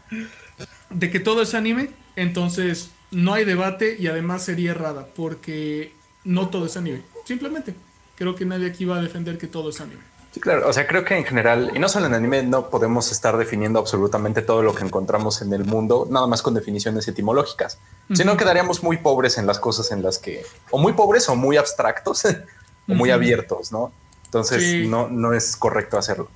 de 0.89 1.09
que 1.09 1.19
todo 1.19 1.41
es 1.41 1.53
anime, 1.53 1.91
entonces 2.15 2.91
no 3.11 3.33
hay 3.33 3.45
debate 3.45 3.97
y 3.99 4.07
además 4.07 4.43
sería 4.43 4.71
errada, 4.71 5.07
porque 5.15 5.93
no 6.23 6.49
todo 6.49 6.65
es 6.65 6.77
anime. 6.77 7.01
Simplemente, 7.25 7.75
creo 8.15 8.35
que 8.35 8.45
nadie 8.45 8.67
aquí 8.67 8.85
va 8.85 8.97
a 8.97 9.01
defender 9.01 9.37
que 9.37 9.47
todo 9.47 9.69
es 9.69 9.81
anime. 9.81 10.01
Sí, 10.31 10.39
claro. 10.39 10.67
O 10.69 10.71
sea, 10.71 10.87
creo 10.87 11.03
que 11.03 11.17
en 11.17 11.25
general, 11.25 11.71
y 11.75 11.79
no 11.79 11.89
solo 11.89 12.05
en 12.05 12.13
anime, 12.13 12.43
no 12.43 12.69
podemos 12.69 13.11
estar 13.11 13.35
definiendo 13.35 13.79
absolutamente 13.79 14.41
todo 14.41 14.61
lo 14.61 14.73
que 14.73 14.85
encontramos 14.85 15.41
en 15.41 15.51
el 15.51 15.65
mundo, 15.65 16.07
nada 16.09 16.25
más 16.25 16.41
con 16.41 16.53
definiciones 16.53 17.05
etimológicas, 17.07 17.79
sino 18.13 18.37
quedaríamos 18.37 18.81
muy 18.81 18.97
pobres 18.97 19.37
en 19.37 19.45
las 19.45 19.59
cosas 19.59 19.91
en 19.91 20.01
las 20.01 20.19
que, 20.19 20.45
o 20.69 20.79
muy 20.79 20.93
pobres 20.93 21.27
o 21.27 21.35
muy 21.35 21.57
abstractos, 21.57 22.23
o 22.87 22.93
muy 22.93 23.11
abiertos, 23.11 23.73
¿no? 23.73 23.91
Entonces, 24.25 24.87
no, 24.87 25.09
no 25.09 25.33
es 25.33 25.57
correcto 25.57 25.97
hacerlo. 25.97 26.29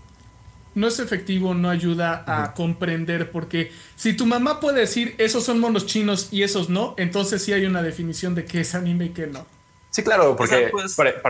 No 0.75 0.87
es 0.87 0.99
efectivo, 0.99 1.53
no 1.53 1.69
ayuda 1.69 2.23
a 2.27 2.53
comprender, 2.53 3.31
porque 3.31 3.71
si 3.95 4.13
tu 4.13 4.25
mamá 4.25 4.59
puede 4.59 4.81
decir 4.81 5.15
esos 5.17 5.43
son 5.43 5.59
monos 5.59 5.85
chinos 5.85 6.27
y 6.31 6.43
esos 6.43 6.69
no, 6.69 6.93
entonces 6.97 7.43
sí 7.43 7.53
hay 7.53 7.65
una 7.65 7.81
definición 7.81 8.35
de 8.35 8.45
qué 8.45 8.61
es 8.61 8.75
anime 8.75 9.05
y 9.05 9.09
qué 9.09 9.27
no. 9.27 9.45
Sí, 9.89 10.03
claro, 10.03 10.35
porque 10.35 10.67
pues 10.71 10.93
para, 10.95 11.21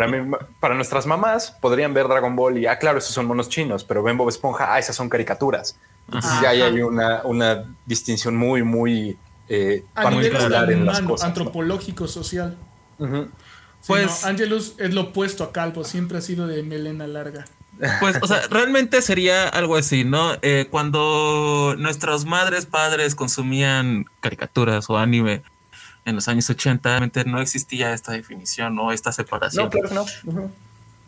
para, 0.60 0.74
nuestras 0.74 1.06
mamás 1.06 1.52
podrían 1.52 1.94
ver 1.94 2.08
Dragon 2.08 2.36
Ball 2.36 2.58
y, 2.58 2.66
ah, 2.66 2.80
claro, 2.80 2.98
esos 2.98 3.12
son 3.12 3.28
monos 3.28 3.48
chinos, 3.48 3.84
pero 3.84 4.02
ven 4.02 4.18
Bob 4.18 4.28
Esponja, 4.28 4.74
ah, 4.74 4.80
esas 4.80 4.96
son 4.96 5.08
caricaturas. 5.08 5.78
Entonces 6.08 6.32
ya 6.42 6.50
hay 6.50 6.82
una, 6.82 7.22
una 7.26 7.64
distinción 7.86 8.36
muy, 8.36 8.64
muy 8.64 9.18
eh, 9.48 9.84
particular 9.94 10.72
en 10.72 10.84
las 10.84 11.02
cosas. 11.02 11.28
Antropológico, 11.28 12.08
social. 12.08 12.58
Pues 13.88 14.26
Angelus 14.26 14.74
es 14.80 14.94
lo 14.94 15.02
opuesto 15.02 15.44
a 15.44 15.52
Calvo, 15.52 15.84
siempre 15.84 16.18
ha 16.18 16.22
sido 16.22 16.48
de 16.48 16.64
melena 16.64 17.06
larga. 17.06 17.46
Pues, 18.00 18.18
o 18.22 18.28
sea, 18.28 18.42
realmente 18.50 19.02
sería 19.02 19.48
algo 19.50 19.76
así, 19.76 20.04
¿no? 20.04 20.34
Eh, 20.42 20.68
cuando 20.70 21.76
nuestras 21.78 22.26
madres, 22.26 22.66
padres 22.66 23.16
consumían 23.16 24.06
caricaturas 24.22 24.90
o 24.90 24.98
anime 24.98 25.44
en 26.06 26.16
los 26.16 26.28
años 26.28 26.50
80, 26.50 26.88
realmente 26.88 27.26
no 27.26 27.42
existía 27.42 27.94
esta 27.94 28.14
definición 28.14 28.78
o 28.80 28.92
esta 28.92 29.12
separación. 29.12 29.70
No, 29.92 30.06
no. 30.24 30.52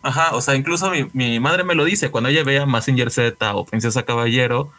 Ajá, 0.01 0.35
o 0.35 0.41
sea, 0.41 0.55
incluso 0.55 0.91
mi, 1.13 1.39
madre 1.39 1.63
me 1.63 1.75
lo 1.75 1.85
dice, 1.85 2.11
cuando 2.11 2.29
ella 2.29 2.43
veía 2.43 2.65
Massinger 2.65 3.11
Z 3.11 3.55
o 3.55 3.65
Princesa 3.65 4.03
Caballero, 4.03 4.71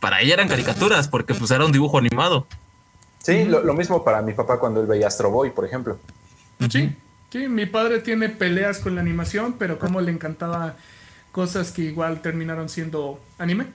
para 0.00 0.20
ella 0.20 0.34
eran 0.34 0.48
caricaturas, 0.48 1.08
porque 1.08 1.34
pues 1.34 1.50
era 1.50 1.64
un 1.64 1.72
dibujo 1.72 1.98
animado. 1.98 2.46
Sí, 3.22 3.44
lo, 3.44 3.62
lo 3.62 3.74
mismo 3.74 4.02
para 4.02 4.22
mi 4.22 4.32
papá 4.32 4.58
cuando 4.58 4.80
él 4.80 4.86
veía 4.86 5.08
Astro 5.08 5.30
Boy, 5.30 5.50
por 5.50 5.64
ejemplo. 5.64 5.98
Sí, 6.70 6.94
sí, 7.30 7.48
mi 7.48 7.66
padre 7.66 8.00
tiene 8.00 8.28
peleas 8.28 8.78
con 8.78 8.94
la 8.94 9.00
animación, 9.00 9.54
pero 9.58 9.78
como 9.78 10.00
le 10.00 10.10
encantaba 10.10 10.76
cosas 11.32 11.72
que 11.72 11.82
igual 11.82 12.22
terminaron 12.22 12.68
siendo 12.68 13.20
anime, 13.38 13.66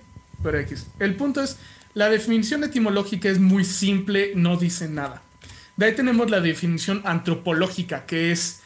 pero 0.44 0.60
X. 0.60 0.88
El 1.00 1.16
punto 1.16 1.42
es, 1.42 1.58
la 1.94 2.10
definición 2.10 2.64
etimológica 2.64 3.30
es 3.30 3.40
muy 3.40 3.64
simple, 3.64 4.34
no 4.36 4.58
dice 4.58 4.88
nada. 4.88 5.22
De 5.78 5.88
ahí 5.88 5.96
tenemos 5.96 6.30
la 6.30 6.40
definición 6.40 7.02
antropológica, 7.06 8.06
que 8.06 8.32
es 8.32 8.62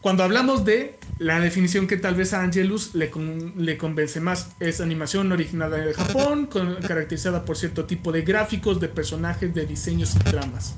cuando 0.00 0.22
hablamos 0.22 0.64
de 0.64 0.96
la 1.18 1.40
definición 1.40 1.88
que 1.88 1.96
tal 1.96 2.14
vez 2.14 2.32
a 2.32 2.42
Angelus 2.42 2.94
le, 2.94 3.10
le 3.56 3.76
convence 3.76 4.20
más, 4.20 4.50
es 4.60 4.80
animación 4.80 5.32
originada 5.32 5.76
de 5.76 5.92
Japón, 5.92 6.48
caracterizada 6.86 7.44
por 7.44 7.56
cierto 7.56 7.84
tipo 7.84 8.12
de 8.12 8.22
gráficos, 8.22 8.80
de 8.80 8.88
personajes, 8.88 9.52
de 9.54 9.66
diseños 9.66 10.14
y 10.14 10.18
tramas. 10.20 10.76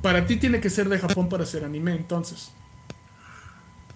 Para 0.00 0.26
ti 0.26 0.36
tiene 0.36 0.60
que 0.60 0.70
ser 0.70 0.88
de 0.88 0.98
Japón 0.98 1.28
para 1.28 1.44
ser 1.44 1.64
anime, 1.64 1.94
entonces. 1.94 2.52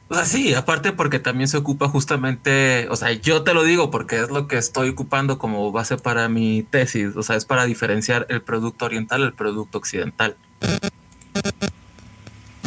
O 0.08 0.14
sea, 0.14 0.24
sí, 0.24 0.54
aparte 0.54 0.92
porque 0.92 1.18
también 1.18 1.48
se 1.48 1.56
ocupa 1.56 1.88
justamente, 1.88 2.86
o 2.90 2.96
sea, 2.96 3.10
yo 3.12 3.42
te 3.42 3.54
lo 3.54 3.64
digo 3.64 3.90
porque 3.90 4.20
es 4.20 4.30
lo 4.30 4.46
que 4.46 4.56
estoy 4.56 4.90
ocupando 4.90 5.36
como 5.38 5.72
base 5.72 5.96
para 5.96 6.28
mi 6.28 6.62
tesis, 6.62 7.16
o 7.16 7.24
sea, 7.24 7.34
es 7.34 7.44
para 7.44 7.64
diferenciar 7.64 8.24
el 8.28 8.40
producto 8.40 8.84
oriental 8.84 9.22
del 9.22 9.32
producto 9.32 9.78
occidental. 9.78 10.36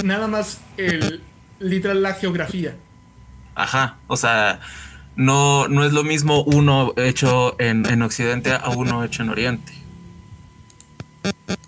Nada 0.03 0.27
más 0.27 0.60
el 0.75 1.22
literal 1.60 2.01
la 2.01 2.13
geografía. 2.13 2.75
Ajá, 3.55 3.96
o 4.08 4.17
sea, 4.17 4.60
no, 5.15 5.69
no 5.69 5.86
es 5.86 5.93
lo 5.93 6.03
mismo 6.03 6.43
uno 6.43 6.93
hecho 6.98 7.55
en, 7.58 8.01
Occidente 8.01 8.51
a 8.51 8.69
uno 8.69 9.05
hecho 9.05 9.24
en 9.24 9.29
Oriente. 9.29 9.74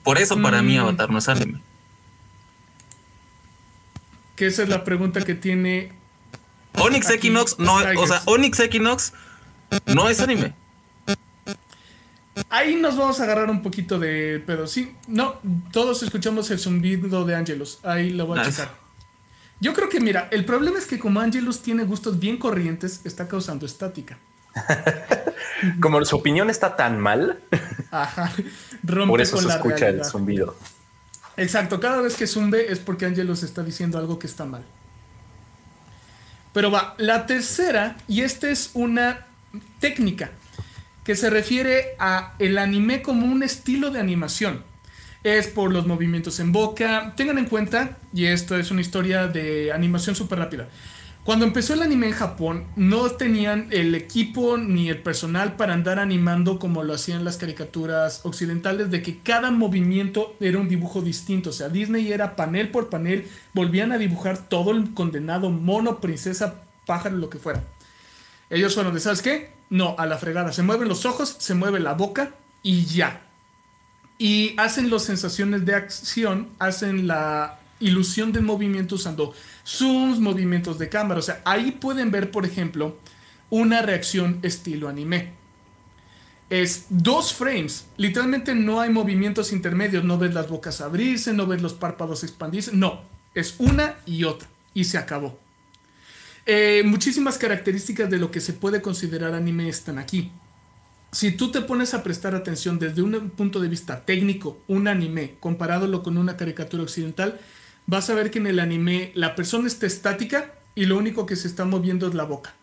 Por 0.04 0.18
eso 0.18 0.42
para 0.42 0.62
mí 0.62 0.78
mm. 0.78 0.82
Avatar 0.82 1.10
no 1.12 1.20
es 1.20 1.30
anime 1.30 1.62
que 4.42 4.48
esa 4.48 4.64
es 4.64 4.70
la 4.70 4.84
pregunta 4.84 5.22
que 5.22 5.36
tiene. 5.36 5.92
Onyx 6.74 7.12
Equinox 7.12 7.60
no, 7.60 7.76
o 7.76 8.08
sea, 8.08 8.24
Onyx 8.26 8.60
Equinox 8.62 9.14
no 9.86 10.10
es 10.10 10.20
anime. 10.20 10.56
Ahí 12.50 12.76
nos 12.76 12.98
vamos 12.98 13.20
a 13.20 13.26
agarrar 13.26 13.52
un 13.52 13.62
poquito 13.62 14.00
de 14.00 14.42
pedo. 14.44 14.66
Sí, 14.66 14.96
no, 15.08 15.36
todos 15.72 16.02
escuchamos 16.02 16.50
el 16.50 16.58
zumbido 16.58 17.24
de 17.24 17.36
Angelus. 17.36 17.78
Ahí 17.84 18.10
lo 18.10 18.26
voy 18.26 18.40
a 18.40 18.46
checar. 18.46 18.72
Yo 19.60 19.76
creo 19.76 19.90
que, 19.90 20.00
mira, 20.00 20.28
el 20.32 20.44
problema 20.44 20.80
es 20.80 20.88
que 20.88 20.98
como 20.98 21.20
Angelus 21.20 21.62
tiene 21.62 21.84
gustos 21.84 22.18
bien 22.20 22.38
corrientes, 22.38 23.02
está 23.04 23.28
causando 23.28 23.68
estática. 23.68 24.18
como 25.80 26.04
su 26.04 26.16
opinión 26.16 26.50
está 26.50 26.76
tan 26.76 27.00
mal. 27.00 27.38
Ajá. 27.92 28.32
Por 29.08 29.22
eso 29.22 29.38
se 29.38 29.50
escucha 29.50 29.90
el 29.90 30.04
zumbido. 30.04 30.56
Exacto, 31.38 31.80
cada 31.80 32.02
vez 32.02 32.16
que 32.16 32.28
zumbe 32.28 32.72
es 32.72 32.80
porque 32.80 33.06
Angelos 33.06 33.44
está 33.44 33.64
diciendo 33.64 33.98
algo 33.98 34.20
que 34.20 34.28
está 34.28 34.46
mal. 34.46 34.64
Pero 36.54 36.70
va, 36.70 36.96
la 36.98 37.26
tercera, 37.26 37.98
y 38.08 38.22
esta 38.22 38.50
es 38.50 38.72
una 38.74 39.26
técnica 39.80 40.32
que 41.04 41.16
se 41.16 41.30
refiere 41.30 41.96
a 42.00 42.34
el 42.40 42.58
anime 42.58 43.02
como 43.02 43.26
un 43.26 43.44
estilo 43.44 43.90
de 43.90 44.00
animación. 44.00 44.64
Es 45.24 45.48
por 45.48 45.72
los 45.72 45.88
movimientos 45.88 46.40
en 46.40 46.52
boca. 46.52 47.14
Tengan 47.16 47.38
en 47.38 47.46
cuenta, 47.46 47.98
y 48.14 48.26
esto 48.26 48.58
es 48.58 48.72
una 48.72 48.82
historia 48.82 49.28
de 49.28 49.72
animación 49.72 50.16
súper 50.16 50.40
rápida. 50.40 50.68
Cuando 51.24 51.46
empezó 51.46 51.76
el 51.76 51.84
anime 51.84 52.08
en 52.08 52.14
Japón, 52.14 52.66
no 52.76 53.12
tenían 53.12 53.68
el 53.70 53.94
equipo 53.94 54.58
ni 54.58 54.90
el 54.90 54.98
personal 55.04 55.56
para 55.56 55.76
andar 55.76 56.00
animando 56.00 56.58
como 56.58 56.84
lo 56.84 56.96
hacían 56.96 57.24
las 57.24 57.38
caricaturas 57.38 58.22
occidentales, 58.24 58.90
de 58.90 59.04
que 59.04 59.20
cada 59.20 59.52
movimiento 59.52 60.36
era 60.40 60.58
un 60.58 60.68
dibujo 60.68 61.02
distinto. 61.02 61.52
O 61.52 61.54
sea, 61.54 61.70
Disney 61.70 62.12
era 62.12 62.36
panel 62.36 62.70
por 62.70 62.90
panel, 62.90 63.28
volvían 63.54 63.92
a 63.92 64.00
dibujar 64.00 64.40
todo 64.50 64.72
el 64.72 64.96
condenado 64.96 65.52
mono, 65.52 66.00
princesa, 66.00 66.56
pájaro, 66.88 67.18
lo 67.18 67.30
que 67.30 67.38
fuera. 67.38 67.64
Ellos 68.50 68.74
fueron 68.74 68.96
de, 68.96 69.00
¿sabes 69.00 69.22
qué? 69.22 69.52
No, 69.70 69.96
a 70.00 70.08
la 70.08 70.18
fregada. 70.18 70.52
Se 70.52 70.64
mueven 70.64 70.88
los 70.88 71.06
ojos, 71.06 71.36
se 71.38 71.54
mueve 71.54 71.80
la 71.80 71.94
boca 71.94 72.32
y 72.64 72.86
ya. 72.86 73.22
Y 74.18 74.56
hacen 74.58 74.90
las 74.90 75.04
sensaciones 75.04 75.66
de 75.66 75.76
acción, 75.76 76.50
hacen 76.58 77.06
la 77.06 77.61
ilusión 77.82 78.32
del 78.32 78.44
movimiento 78.44 78.96
usando 78.96 79.34
zooms, 79.66 80.20
movimientos 80.20 80.80
de 80.80 80.90
cámara. 80.90 81.20
O 81.20 81.24
sea, 81.24 81.42
ahí 81.46 81.72
pueden 81.72 82.12
ver, 82.12 82.32
por 82.32 82.46
ejemplo, 82.46 82.98
una 83.50 83.82
reacción 83.82 84.40
estilo 84.44 84.88
anime. 84.88 85.34
Es 86.50 86.86
dos 86.90 87.34
frames. 87.34 87.86
Literalmente 87.98 88.56
no 88.56 88.82
hay 88.82 88.90
movimientos 88.90 89.52
intermedios. 89.52 90.04
No 90.04 90.18
ves 90.18 90.34
las 90.34 90.50
bocas 90.50 90.82
abrirse, 90.82 91.34
no 91.34 91.48
ves 91.48 91.62
los 91.62 91.74
párpados 91.74 92.24
expandirse. 92.24 92.72
No, 92.74 93.02
es 93.34 93.56
una 93.58 93.96
y 94.06 94.24
otra. 94.24 94.48
Y 94.74 94.86
se 94.86 94.98
acabó. 94.98 95.40
Eh, 96.46 96.84
muchísimas 96.86 97.38
características 97.38 98.10
de 98.10 98.18
lo 98.18 98.32
que 98.32 98.42
se 98.42 98.54
puede 98.54 98.82
considerar 98.82 99.34
anime 99.34 99.70
están 99.70 100.00
aquí. 100.00 100.32
Si 101.12 101.32
tú 101.32 101.52
te 101.52 101.62
pones 101.62 101.94
a 101.94 102.04
prestar 102.04 102.36
atención 102.36 102.80
desde 102.80 103.02
un 103.02 103.32
punto 103.32 103.60
de 103.60 103.68
vista 103.68 104.06
técnico, 104.06 104.58
un 104.68 104.88
anime, 104.88 105.36
comparándolo 105.42 106.04
con 106.04 106.18
una 106.18 106.38
caricatura 106.38 106.84
occidental, 106.84 107.40
vas 107.92 108.10
a 108.10 108.16
ver 108.16 108.32
que 108.32 108.40
en 108.40 108.48
el 108.48 108.62
anime 108.62 109.12
la 109.16 109.36
persona 109.36 109.68
está 109.68 109.86
estática 109.86 110.54
y 110.76 110.86
lo 110.86 110.98
único 110.98 111.26
que 111.26 111.36
se 111.36 111.50
está 111.50 111.66
moviendo 111.66 112.08
es 112.08 112.14
la 112.14 112.24
boca. 112.24 112.54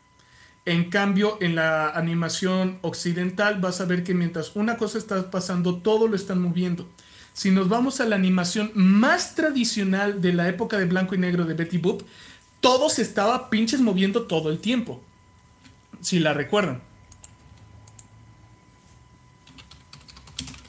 En 0.65 0.89
cambio, 0.89 1.37
en 1.43 1.55
la 1.55 1.91
animación 1.91 2.79
occidental 2.81 3.61
vas 3.61 3.83
a 3.83 3.85
ver 3.85 4.05
que 4.05 4.15
mientras 4.15 4.57
una 4.57 4.79
cosa 4.79 4.97
está 4.97 5.31
pasando, 5.31 5.77
todo 5.77 6.09
lo 6.09 6.17
están 6.17 6.41
moviendo. 6.41 6.89
Si 7.35 7.51
nos 7.51 7.69
vamos 7.69 8.01
a 8.01 8.07
la 8.07 8.17
animación 8.17 8.71
más 8.75 9.35
tradicional 9.35 10.23
de 10.23 10.33
la 10.33 10.49
época 10.49 10.79
de 10.79 10.87
blanco 10.87 11.15
y 11.15 11.19
negro 11.19 11.45
de 11.45 11.53
Betty 11.53 11.77
Boop, 11.77 12.05
todo 12.63 12.89
se 12.89 13.03
estaba 13.03 13.51
pinches 13.51 13.83
moviendo 13.83 14.23
todo 14.23 14.49
el 14.49 14.61
tiempo. 14.61 15.03
Si 16.01 16.21
la 16.21 16.33
recuerdan. 16.33 16.81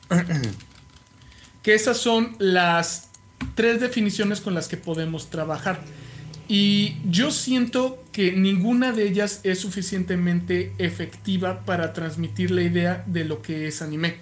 que 1.64 1.76
esas 1.76 1.98
son 1.98 2.36
las 2.40 3.09
tres 3.60 3.82
definiciones 3.82 4.40
con 4.40 4.54
las 4.54 4.70
que 4.70 4.78
podemos 4.78 5.30
trabajar. 5.30 5.82
Y 6.48 6.96
yo 7.04 7.30
siento 7.30 8.02
que 8.14 8.32
ninguna 8.32 8.94
de 8.94 9.06
ellas 9.06 9.42
es 9.44 9.60
suficientemente 9.60 10.72
efectiva 10.78 11.66
para 11.66 11.92
transmitir 11.92 12.52
la 12.52 12.62
idea 12.62 13.04
de 13.06 13.26
lo 13.26 13.42
que 13.42 13.68
es 13.68 13.82
anime. 13.82 14.16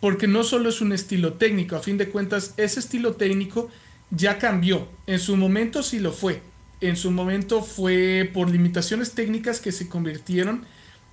Porque 0.00 0.26
no 0.26 0.44
solo 0.44 0.68
es 0.68 0.82
un 0.82 0.92
estilo 0.92 1.32
técnico, 1.32 1.76
a 1.76 1.80
fin 1.80 1.96
de 1.96 2.10
cuentas, 2.10 2.52
ese 2.58 2.78
estilo 2.78 3.14
técnico 3.14 3.70
ya 4.10 4.36
cambió. 4.36 4.86
En 5.06 5.18
su 5.18 5.34
momento 5.38 5.82
sí 5.82 5.98
lo 5.98 6.12
fue. 6.12 6.42
En 6.82 6.98
su 6.98 7.10
momento 7.10 7.62
fue 7.62 8.30
por 8.34 8.50
limitaciones 8.50 9.12
técnicas 9.12 9.60
que 9.60 9.72
se 9.72 9.88
convirtieron 9.88 10.66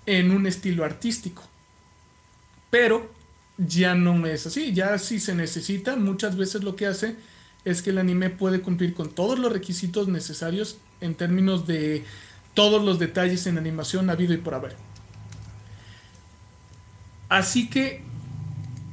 en 0.08 0.32
un 0.32 0.46
estilo 0.46 0.84
artístico. 0.84 1.44
Pero 2.70 3.10
ya 3.58 3.96
no 3.96 4.28
es 4.28 4.46
así. 4.46 4.74
Ya 4.74 4.98
si 4.98 5.22
se 5.22 5.36
necesita, 5.36 5.96
muchas 5.96 6.36
veces 6.36 6.66
lo 6.66 6.76
que 6.76 6.88
hace 6.88 7.16
es 7.66 7.82
que 7.82 7.92
el 7.92 7.98
anime 7.98 8.30
puede 8.30 8.62
cumplir 8.62 8.94
con 8.94 9.10
todos 9.10 9.38
los 9.38 9.52
requisitos 9.52 10.08
necesarios 10.08 10.78
en 11.00 11.16
términos 11.16 11.68
de 11.68 12.04
todos 12.54 12.84
los 12.84 13.00
detalles 13.00 13.48
en 13.48 13.58
animación 13.58 14.10
habido 14.10 14.34
y 14.34 14.38
por 14.38 14.54
haber. 14.54 14.76
Así 17.30 17.70
que 17.70 18.04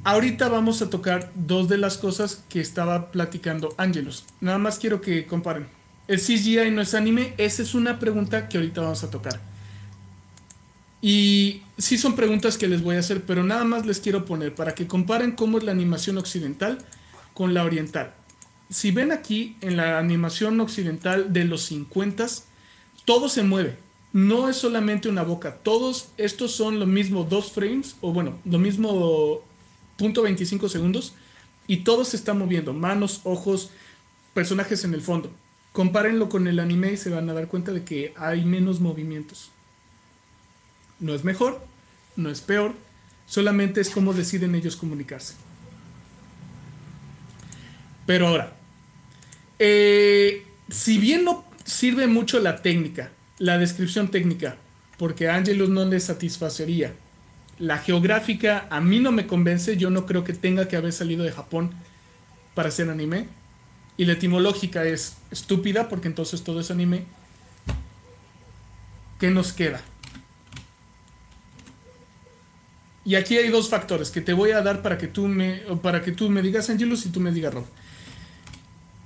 ahorita 0.05 0.49
vamos 0.49 0.81
a 0.83 0.91
tocar 0.91 1.33
dos 1.35 1.69
de 1.69 1.79
las 1.79 1.99
cosas 1.99 2.45
que 2.49 2.61
estaba 2.61 3.11
platicando 3.11 3.75
Angelus. 3.79 4.25
Nada 4.41 4.59
más 4.59 4.79
quiero 4.79 5.01
que 5.01 5.27
comparen. 5.27 5.67
¿El 6.07 6.21
CGI 6.21 6.71
no 6.71 6.81
es 6.81 6.95
anime? 6.95 7.35
Esa 7.37 7.63
es 7.63 7.75
una 7.75 7.99
pregunta 7.99 8.49
que 8.49 8.59
ahorita 8.59 8.81
vamos 8.81 9.03
a 9.05 9.11
tocar. 9.11 9.41
Y 11.01 11.63
sí 11.77 11.99
son 11.99 12.17
preguntas 12.17 12.59
que 12.59 12.67
les 12.67 12.83
voy 12.83 12.97
a 12.97 13.01
hacer, 13.01 13.23
pero 13.23 13.45
nada 13.45 13.65
más 13.65 13.87
les 13.87 14.01
quiero 14.01 14.25
poner 14.25 14.55
para 14.55 14.75
que 14.75 14.87
comparen 14.87 15.33
cómo 15.33 15.59
es 15.59 15.65
la 15.65 15.73
animación 15.73 16.19
occidental 16.19 16.79
con 17.35 17.55
la 17.55 17.65
oriental. 17.65 18.15
Si 18.71 18.91
ven 18.91 19.13
aquí 19.13 19.57
en 19.63 19.77
la 19.77 19.99
animación 19.99 20.61
occidental 20.61 21.33
de 21.33 21.45
los 21.45 21.63
50, 21.63 22.27
todo 23.05 23.29
se 23.29 23.43
mueve. 23.43 23.79
No 24.13 24.49
es 24.49 24.57
solamente 24.57 25.09
una 25.09 25.23
boca. 25.23 25.57
Todos 25.57 26.11
estos 26.19 26.53
son 26.53 26.79
lo 26.79 26.87
mismo 26.87 27.25
dos 27.25 27.53
frames, 27.53 27.97
o 28.01 28.13
bueno, 28.13 28.39
lo 28.45 28.59
mismo 28.59 29.43
punto 29.97 30.23
25 30.23 30.69
segundos, 30.69 31.15
y 31.67 31.79
todo 31.79 32.05
se 32.05 32.17
está 32.17 32.35
moviendo. 32.35 32.75
Manos, 32.75 33.23
ojos, 33.25 33.71
personajes 34.35 34.85
en 34.85 34.95
el 34.95 35.01
fondo. 35.01 35.31
Compárenlo 35.73 36.29
con 36.29 36.47
el 36.47 36.59
anime 36.59 36.93
y 36.93 36.97
se 36.97 37.11
van 37.11 37.29
a 37.31 37.35
dar 37.35 37.49
cuenta 37.49 37.73
de 37.73 37.85
que 37.85 38.13
hay 38.17 38.45
menos 38.45 38.81
movimientos. 38.81 39.51
No 41.01 41.15
es 41.15 41.25
mejor, 41.25 41.65
no 42.17 42.31
es 42.31 42.41
peor, 42.41 42.75
solamente 43.27 43.81
es 43.81 43.91
como 43.91 44.13
deciden 44.13 44.55
ellos 44.55 44.77
comunicarse. 44.77 45.35
Pero 48.07 48.29
ahora, 48.29 48.58
eh, 49.59 50.45
si 50.69 50.99
bien 50.99 51.25
no 51.25 51.45
sirve 51.65 52.07
mucho 52.07 52.41
la 52.41 52.63
técnica, 52.63 53.11
la 53.39 53.59
descripción 53.59 54.09
técnica, 54.09 54.57
porque 54.99 55.29
a 55.29 55.37
Angelus 55.37 55.69
no 55.69 55.85
le 55.85 56.01
satisfacería, 56.01 56.95
la 57.59 57.79
geográfica 57.79 58.67
a 58.71 58.81
mí 58.81 59.01
no 59.01 59.13
me 59.13 59.27
convence, 59.27 59.77
yo 59.77 59.91
no 59.91 60.07
creo 60.07 60.25
que 60.25 60.33
tenga 60.33 60.69
que 60.69 60.77
haber 60.77 60.93
salido 60.93 61.25
de 61.25 61.33
Japón 61.33 61.73
para 62.55 62.69
hacer 62.69 62.89
anime. 62.89 63.29
Y 63.97 64.05
la 64.05 64.13
etimológica 64.13 64.85
es 64.85 65.17
estúpida, 65.31 65.89
porque 65.89 66.07
entonces 66.07 66.45
todo 66.45 66.61
es 66.61 66.71
anime. 66.71 67.05
¿Qué 69.19 69.31
nos 69.31 69.53
queda? 69.53 69.81
Y 73.05 73.17
aquí 73.17 73.37
hay 73.37 73.49
dos 73.49 73.69
factores 73.69 74.11
que 74.11 74.21
te 74.21 74.33
voy 74.33 74.53
a 74.53 74.63
dar 74.63 74.83
para 74.83 74.99
que 74.99 75.09
tú 75.09 75.27
me, 75.27 75.63
para 75.83 76.03
que 76.03 76.13
tú 76.13 76.31
me 76.31 76.43
digas 76.43 76.71
Angelus 76.71 77.07
y 77.07 77.09
tú 77.09 77.19
me 77.19 77.33
digas 77.33 77.55
Rob. 77.55 77.65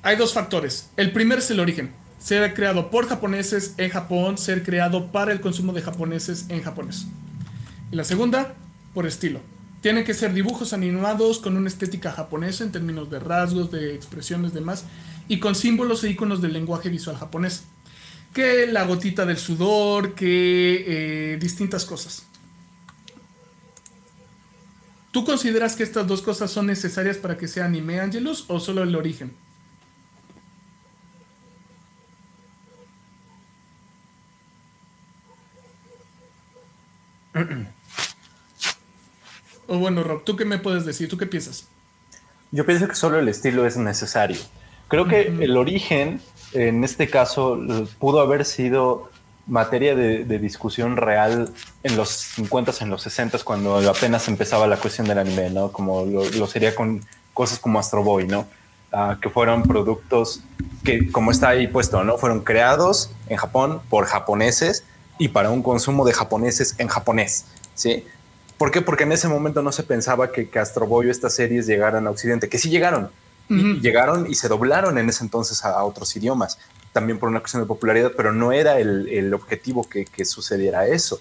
Hay 0.02 0.16
dos 0.16 0.34
factores. 0.34 0.90
El 0.96 1.12
primero 1.12 1.40
es 1.40 1.50
el 1.52 1.60
origen. 1.60 1.92
Ser 2.18 2.54
creado 2.54 2.90
por 2.90 3.08
japoneses 3.08 3.74
en 3.78 3.90
Japón, 3.90 4.36
ser 4.36 4.64
creado 4.64 5.12
para 5.12 5.32
el 5.32 5.40
consumo 5.40 5.72
de 5.72 5.82
japoneses 5.82 6.46
en 6.48 6.62
japonés. 6.62 7.06
Y 7.92 7.96
la 7.96 8.02
segunda, 8.02 8.54
por 8.94 9.06
estilo. 9.06 9.40
Tienen 9.80 10.04
que 10.04 10.14
ser 10.14 10.32
dibujos 10.32 10.72
animados 10.72 11.38
con 11.38 11.56
una 11.56 11.68
estética 11.68 12.10
japonesa 12.10 12.64
en 12.64 12.72
términos 12.72 13.10
de 13.10 13.20
rasgos, 13.20 13.70
de 13.70 13.94
expresiones, 13.94 14.52
demás, 14.52 14.84
y 15.28 15.38
con 15.38 15.54
símbolos 15.54 16.02
e 16.02 16.10
iconos 16.10 16.42
del 16.42 16.52
lenguaje 16.52 16.88
visual 16.88 17.16
japonés. 17.16 17.64
Que 18.34 18.66
la 18.66 18.84
gotita 18.84 19.24
del 19.24 19.38
sudor, 19.38 20.14
que 20.14 20.84
eh, 21.34 21.38
distintas 21.38 21.84
cosas. 21.84 22.26
¿Tú 25.12 25.24
consideras 25.24 25.76
que 25.76 25.82
estas 25.82 26.06
dos 26.06 26.22
cosas 26.22 26.50
son 26.50 26.66
necesarias 26.66 27.18
para 27.18 27.36
que 27.36 27.46
sea 27.46 27.66
anime 27.66 28.00
Angelus 28.00 28.46
o 28.48 28.58
solo 28.58 28.82
el 28.82 28.96
origen? 28.96 29.32
O 39.66 39.78
bueno, 39.78 40.02
Rob, 40.02 40.24
¿tú 40.24 40.36
qué 40.36 40.44
me 40.44 40.58
puedes 40.58 40.84
decir? 40.84 41.08
¿Tú 41.08 41.16
qué 41.16 41.26
piensas? 41.26 41.68
Yo 42.50 42.66
pienso 42.66 42.86
que 42.86 42.94
solo 42.94 43.18
el 43.18 43.28
estilo 43.28 43.66
es 43.66 43.76
necesario. 43.76 44.38
Creo 44.88 45.08
que 45.08 45.22
el 45.22 45.56
origen, 45.56 46.20
en 46.52 46.84
este 46.84 47.08
caso, 47.08 47.58
pudo 47.98 48.20
haber 48.20 48.44
sido 48.44 49.10
materia 49.46 49.94
de, 49.94 50.38
discusión 50.38 50.96
real 50.96 51.52
en 51.82 51.96
los 51.96 52.10
50 52.10 52.72
en 52.80 52.90
los 52.90 53.02
60 53.02 53.38
cuando 53.38 53.76
apenas 53.88 54.28
empezaba 54.28 54.66
la 54.66 54.76
cuestión 54.76 55.08
del 55.08 55.18
anime, 55.18 55.50
¿no? 55.50 55.72
Como 55.72 56.04
lo, 56.04 56.46
sería 56.46 56.74
con 56.74 57.02
cosas 57.32 57.58
como 57.58 57.78
Astro 57.78 58.04
Boy, 58.04 58.26
¿no? 58.26 58.46
Ah, 58.92 59.16
que 59.20 59.30
fueron 59.30 59.62
productos 59.62 60.42
que, 60.84 61.10
como 61.10 61.30
está 61.30 61.48
ahí 61.48 61.66
puesto, 61.66 62.04
¿no? 62.04 62.18
Fueron 62.18 62.40
creados 62.40 63.10
en 63.28 63.38
Japón 63.38 63.80
por 63.88 64.04
japoneses 64.04 64.84
y 65.18 65.28
para 65.28 65.50
un 65.50 65.62
consumo 65.62 66.04
de 66.04 66.12
japoneses 66.12 66.74
en 66.78 66.88
japonés, 66.88 67.46
¿sí? 67.74 68.04
¿Por 68.58 68.70
qué? 68.70 68.80
Porque 68.80 69.04
en 69.04 69.12
ese 69.12 69.28
momento 69.28 69.62
no 69.62 69.72
se 69.72 69.82
pensaba 69.82 70.30
que, 70.30 70.48
que 70.48 70.58
Astro 70.58 70.86
Boy 70.86 71.08
o 71.08 71.10
estas 71.10 71.34
series 71.34 71.66
llegaran 71.66 72.06
a 72.06 72.10
Occidente, 72.10 72.48
que 72.48 72.58
sí 72.58 72.70
llegaron, 72.70 73.10
y 73.48 73.80
llegaron 73.80 74.30
y 74.30 74.34
se 74.34 74.48
doblaron 74.48 74.98
en 74.98 75.08
ese 75.08 75.24
entonces 75.24 75.64
a, 75.64 75.82
otros 75.84 76.14
idiomas, 76.16 76.58
también 76.92 77.18
por 77.18 77.28
una 77.28 77.40
cuestión 77.40 77.62
de 77.62 77.66
popularidad, 77.66 78.12
pero 78.16 78.32
no 78.32 78.52
era 78.52 78.78
el, 78.78 79.08
el 79.08 79.34
objetivo 79.34 79.88
que, 79.88 80.04
que, 80.04 80.24
sucediera 80.24 80.86
eso. 80.86 81.20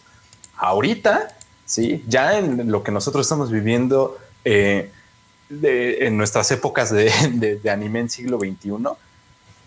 Ahorita, 0.56 1.36
sí, 1.66 2.06
ya 2.08 2.38
en 2.38 2.72
lo 2.72 2.84
que 2.84 2.92
nosotros 2.92 3.26
estamos 3.26 3.52
viviendo 3.52 4.18
eh, 4.46 4.92
en 5.50 6.16
nuestras 6.16 6.52
épocas 6.52 6.92
de, 6.92 7.12
de, 7.62 7.70
anime 7.70 8.02
en 8.02 8.10
siglo 8.10 8.40
XXI, 8.40 8.72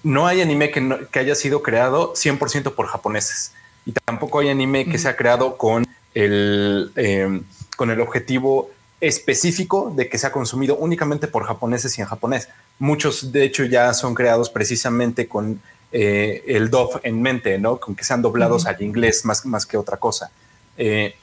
no 0.05 0.27
hay 0.27 0.41
anime 0.41 0.71
que, 0.71 1.07
que 1.11 1.19
haya 1.19 1.35
sido 1.35 1.63
creado 1.63 2.15
100% 2.15 2.75
por 2.75 2.87
japoneses 2.87 3.53
y 3.87 3.93
tampoco 3.93 4.41
hay 4.41 4.49
anime 4.49 4.87
que 4.87 4.99
sea 4.99 5.17
creado 5.17 5.57
con 5.57 5.87
el, 6.15 6.93
eh, 6.97 7.41
con 7.77 7.91
el 7.91 8.01
objetivo 8.01 8.71
específico 9.01 9.93
de 9.95 10.09
que 10.09 10.19
sea 10.19 10.33
consumido 10.33 10.77
únicamente 10.77 11.29
por 11.29 11.45
japoneses 11.45 11.99
y 11.99 12.01
en 12.01 12.07
japonés. 12.07 12.49
Muchos, 12.79 13.33
de 13.33 13.45
hecho, 13.45 13.65
ya 13.65 13.93
son 13.93 14.15
creados 14.15 14.49
precisamente 14.51 15.29
con 15.29 15.61
eh, 15.93 16.43
el 16.47 16.71
dub 16.71 17.01
en 17.03 17.21
mente, 17.21 17.59
¿no? 17.59 17.79
Con 17.79 17.95
que 17.95 18.05
sean 18.05 18.23
doblados 18.23 18.67
al 18.67 18.81
inglés 18.83 19.25
más, 19.25 19.45
más 19.45 19.67
que 19.67 19.77
otra 19.77 19.97
cosa. 19.97 20.31
Eh, 20.77 21.15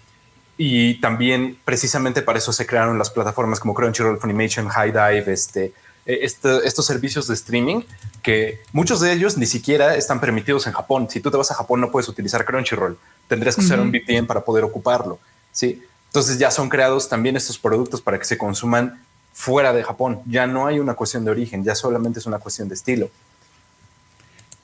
y 0.58 1.02
también, 1.02 1.58
precisamente 1.65 2.21
para 2.21 2.38
eso 2.38 2.54
se 2.54 2.67
crearon 2.67 2.97
las 2.97 3.10
plataformas 3.10 3.60
como 3.60 3.74
Crunchyroll, 3.74 4.19
Funimation, 4.19 4.67
High 4.67 4.91
Dive, 4.91 5.34
este, 5.34 5.74
este, 6.05 6.65
estos 6.67 6.85
servicios 6.85 7.27
de 7.27 7.33
streaming 7.33 7.81
que 8.23 8.61
muchos 8.71 9.01
de 9.01 9.13
ellos 9.13 9.37
ni 9.37 9.45
siquiera 9.45 9.95
están 9.95 10.19
permitidos 10.19 10.67
en 10.67 10.73
Japón. 10.73 11.07
Si 11.09 11.19
tú 11.19 11.31
te 11.31 11.37
vas 11.37 11.51
a 11.51 11.55
Japón 11.55 11.81
no 11.81 11.91
puedes 11.91 12.07
utilizar 12.09 12.45
Crunchyroll, 12.45 12.97
tendrías 13.27 13.55
que 13.55 13.61
usar 13.61 13.79
un 13.79 13.91
VPN 13.91 14.27
para 14.27 14.43
poder 14.43 14.63
ocuparlo. 14.63 15.19
Sí, 15.51 15.83
entonces 16.07 16.37
ya 16.37 16.51
son 16.51 16.69
creados 16.69 17.09
también 17.09 17.35
estos 17.37 17.57
productos 17.57 18.01
para 18.01 18.19
que 18.19 18.25
se 18.25 18.37
consuman 18.37 19.03
fuera 19.33 19.73
de 19.73 19.83
Japón. 19.83 20.21
Ya 20.25 20.47
no 20.47 20.67
hay 20.67 20.79
una 20.79 20.93
cuestión 20.93 21.25
de 21.25 21.31
origen, 21.31 21.63
ya 21.63 21.75
solamente 21.75 22.19
es 22.19 22.25
una 22.25 22.39
cuestión 22.39 22.67
de 22.67 22.75
estilo. 22.75 23.09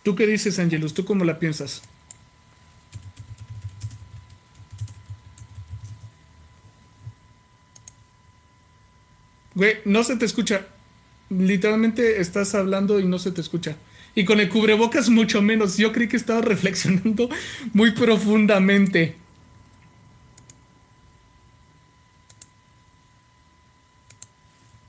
¿Tú 0.04 0.16
qué 0.16 0.28
dices, 0.28 0.60
Angelus? 0.60 0.94
¿Tú 0.94 1.06
cómo 1.06 1.24
la 1.26 1.40
piensas? 1.40 1.82
Güey, 9.56 9.78
no 9.86 10.04
se 10.04 10.16
te 10.16 10.26
escucha. 10.26 10.68
Literalmente 11.30 12.22
estás 12.22 12.56
hablando 12.56 13.00
y 13.00 13.06
no 13.06 13.20
se 13.20 13.32
te 13.32 13.42
escucha. 13.42 13.76
Y 14.16 14.26
con 14.26 14.40
el 14.40 14.50
cubrebocas 14.50 15.10
mucho 15.10 15.42
menos. 15.42 15.78
Yo 15.78 15.92
creí 15.92 16.08
que 16.08 16.18
estaba 16.18 16.42
reflexionando 16.54 17.30
muy 17.74 17.92
profundamente. 17.92 19.16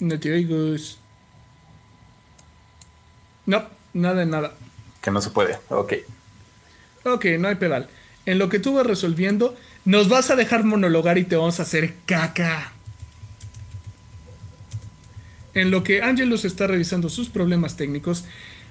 No 0.01 0.19
te 0.19 0.33
oigo. 0.33 0.77
No, 3.47 3.65
nada 3.93 4.25
nada. 4.25 4.55
Que 5.03 5.11
no 5.11 5.21
se 5.21 5.31
puede. 5.31 5.59
Ok. 5.69 5.95
Ok, 7.05 7.25
no 7.39 7.49
hay 7.49 7.57
pedal. 7.57 7.89
En 8.27 8.39
lo 8.39 8.49
que 8.49 8.61
tú 8.61 8.75
vas 8.75 8.87
resolviendo, 8.87 9.57
nos 9.85 10.09
vas 10.09 10.31
a 10.31 10.37
dejar 10.37 10.65
monologar 10.65 11.19
y 11.19 11.25
te 11.25 11.37
vamos 11.37 11.59
a 11.59 11.65
hacer 11.65 11.95
caca. 12.07 12.73
En 15.55 15.71
lo 15.71 15.83
que 15.83 16.03
Angelus 16.03 16.45
está 16.45 16.67
revisando 16.67 17.09
sus 17.09 17.29
problemas 17.29 17.77
técnicos, 17.77 18.25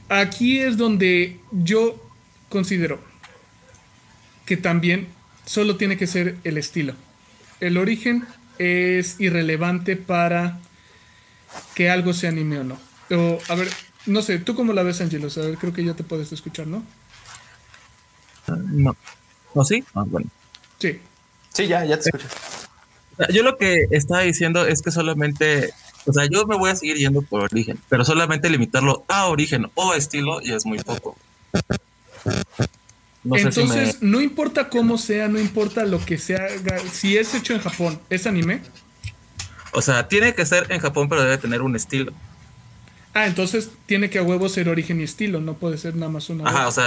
aquí 0.10 0.60
es 0.60 0.78
donde 0.78 1.40
yo 1.52 2.02
considero 2.50 3.00
que 4.46 4.58
también 4.58 5.08
solo 5.46 5.76
tiene 5.78 5.98
que 5.98 6.08
ser 6.08 6.38
el 6.44 6.58
estilo. 6.58 6.94
El 7.60 7.78
origen 7.78 8.26
es 8.60 9.20
irrelevante 9.20 9.96
para 9.96 10.60
que 11.76 11.90
algo 11.90 12.14
se 12.14 12.28
anime 12.28 12.60
o 12.60 12.64
no. 12.64 12.80
O, 13.10 13.40
a 13.50 13.56
ver, 13.56 13.70
no 14.06 14.22
sé, 14.22 14.40
¿tú 14.40 14.56
cómo 14.56 14.74
la 14.74 14.84
ves, 14.84 15.02
Angelos? 15.02 15.38
A 15.38 15.42
ver, 15.42 15.58
creo 15.58 15.74
que 15.74 15.84
ya 15.84 15.94
te 15.94 16.04
puedes 16.04 16.32
escuchar, 16.32 16.68
¿no? 16.68 16.84
No. 18.48 18.96
¿No 19.54 19.66
sí? 19.66 19.84
Ah, 19.94 20.06
bueno. 20.06 20.30
Sí. 20.80 21.00
Sí, 21.54 21.68
ya, 21.68 21.84
ya 21.86 21.98
te 21.98 22.10
escucho. 22.10 22.28
Yo 23.34 23.44
lo 23.44 23.58
que 23.58 23.88
estaba 23.92 24.22
diciendo 24.22 24.66
es 24.68 24.82
que 24.82 24.92
solamente, 24.92 25.74
o 26.08 26.14
sea, 26.14 26.26
yo 26.32 26.46
me 26.46 26.58
voy 26.58 26.72
a 26.72 26.76
seguir 26.76 26.98
yendo 26.98 27.22
por 27.22 27.44
origen, 27.44 27.78
pero 27.90 28.06
solamente 28.06 28.50
limitarlo 28.50 29.04
a 29.08 29.28
origen 29.28 29.70
o 29.76 29.94
estilo 29.94 30.42
ya 30.42 30.56
es 30.56 30.66
muy 30.66 30.80
poco. 30.80 31.18
Entonces, 33.26 34.02
no 34.02 34.22
importa 34.22 34.70
cómo 34.70 34.98
sea, 34.98 35.28
no 35.28 35.40
importa 35.40 35.86
lo 35.86 36.04
que 36.04 36.18
sea, 36.18 36.48
si 36.92 37.18
es 37.18 37.34
hecho 37.36 37.54
en 37.54 37.60
Japón, 37.60 38.00
¿es 38.10 38.26
anime? 38.26 38.62
O 39.74 39.82
sea, 39.82 40.08
tiene 40.08 40.34
que 40.34 40.46
ser 40.46 40.68
en 40.70 40.80
Japón, 40.80 41.10
pero 41.10 41.24
debe 41.24 41.38
tener 41.38 41.62
un 41.62 41.76
estilo. 41.76 42.14
Ah, 43.14 43.26
entonces 43.26 43.72
tiene 43.88 44.10
que 44.10 44.20
a 44.20 44.24
huevo 44.24 44.48
ser 44.48 44.70
origen 44.70 45.02
y 45.02 45.04
estilo, 45.04 45.42
no 45.42 45.56
puede 45.56 45.78
ser 45.78 45.96
nada 45.96 46.12
más 46.12 46.30
uno. 46.30 46.48
Ajá, 46.48 46.68
o 46.68 46.72
sea, 46.72 46.86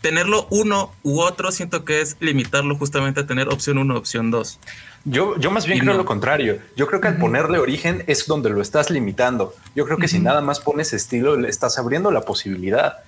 tenerlo 0.00 0.46
uno 0.50 0.94
u 1.02 1.20
otro 1.20 1.50
siento 1.50 1.84
que 1.84 2.00
es 2.00 2.16
limitarlo 2.20 2.76
justamente 2.76 3.20
a 3.20 3.26
tener 3.26 3.48
opción 3.48 3.78
uno, 3.78 3.96
opción 3.96 4.30
dos. 4.30 4.60
Yo, 5.06 5.36
yo 5.38 5.50
más 5.50 5.66
bien 5.66 5.78
Y 5.78 5.80
creo 5.82 5.92
no. 5.92 5.98
lo 5.98 6.04
contrario. 6.06 6.58
Yo 6.76 6.86
creo 6.86 7.00
que 7.00 7.08
al 7.08 7.18
ponerle 7.18 7.58
origen 7.58 8.04
es 8.06 8.26
donde 8.26 8.48
lo 8.50 8.62
estás 8.62 8.88
limitando. 8.90 9.54
Yo 9.74 9.84
creo 9.84 9.98
que 9.98 10.08
si 10.08 10.18
nada 10.18 10.40
más 10.40 10.60
pones 10.60 10.92
estilo, 10.94 11.36
le 11.36 11.48
estás 11.50 11.78
abriendo 11.78 12.10
la 12.10 12.22
posibilidad. 12.22 12.98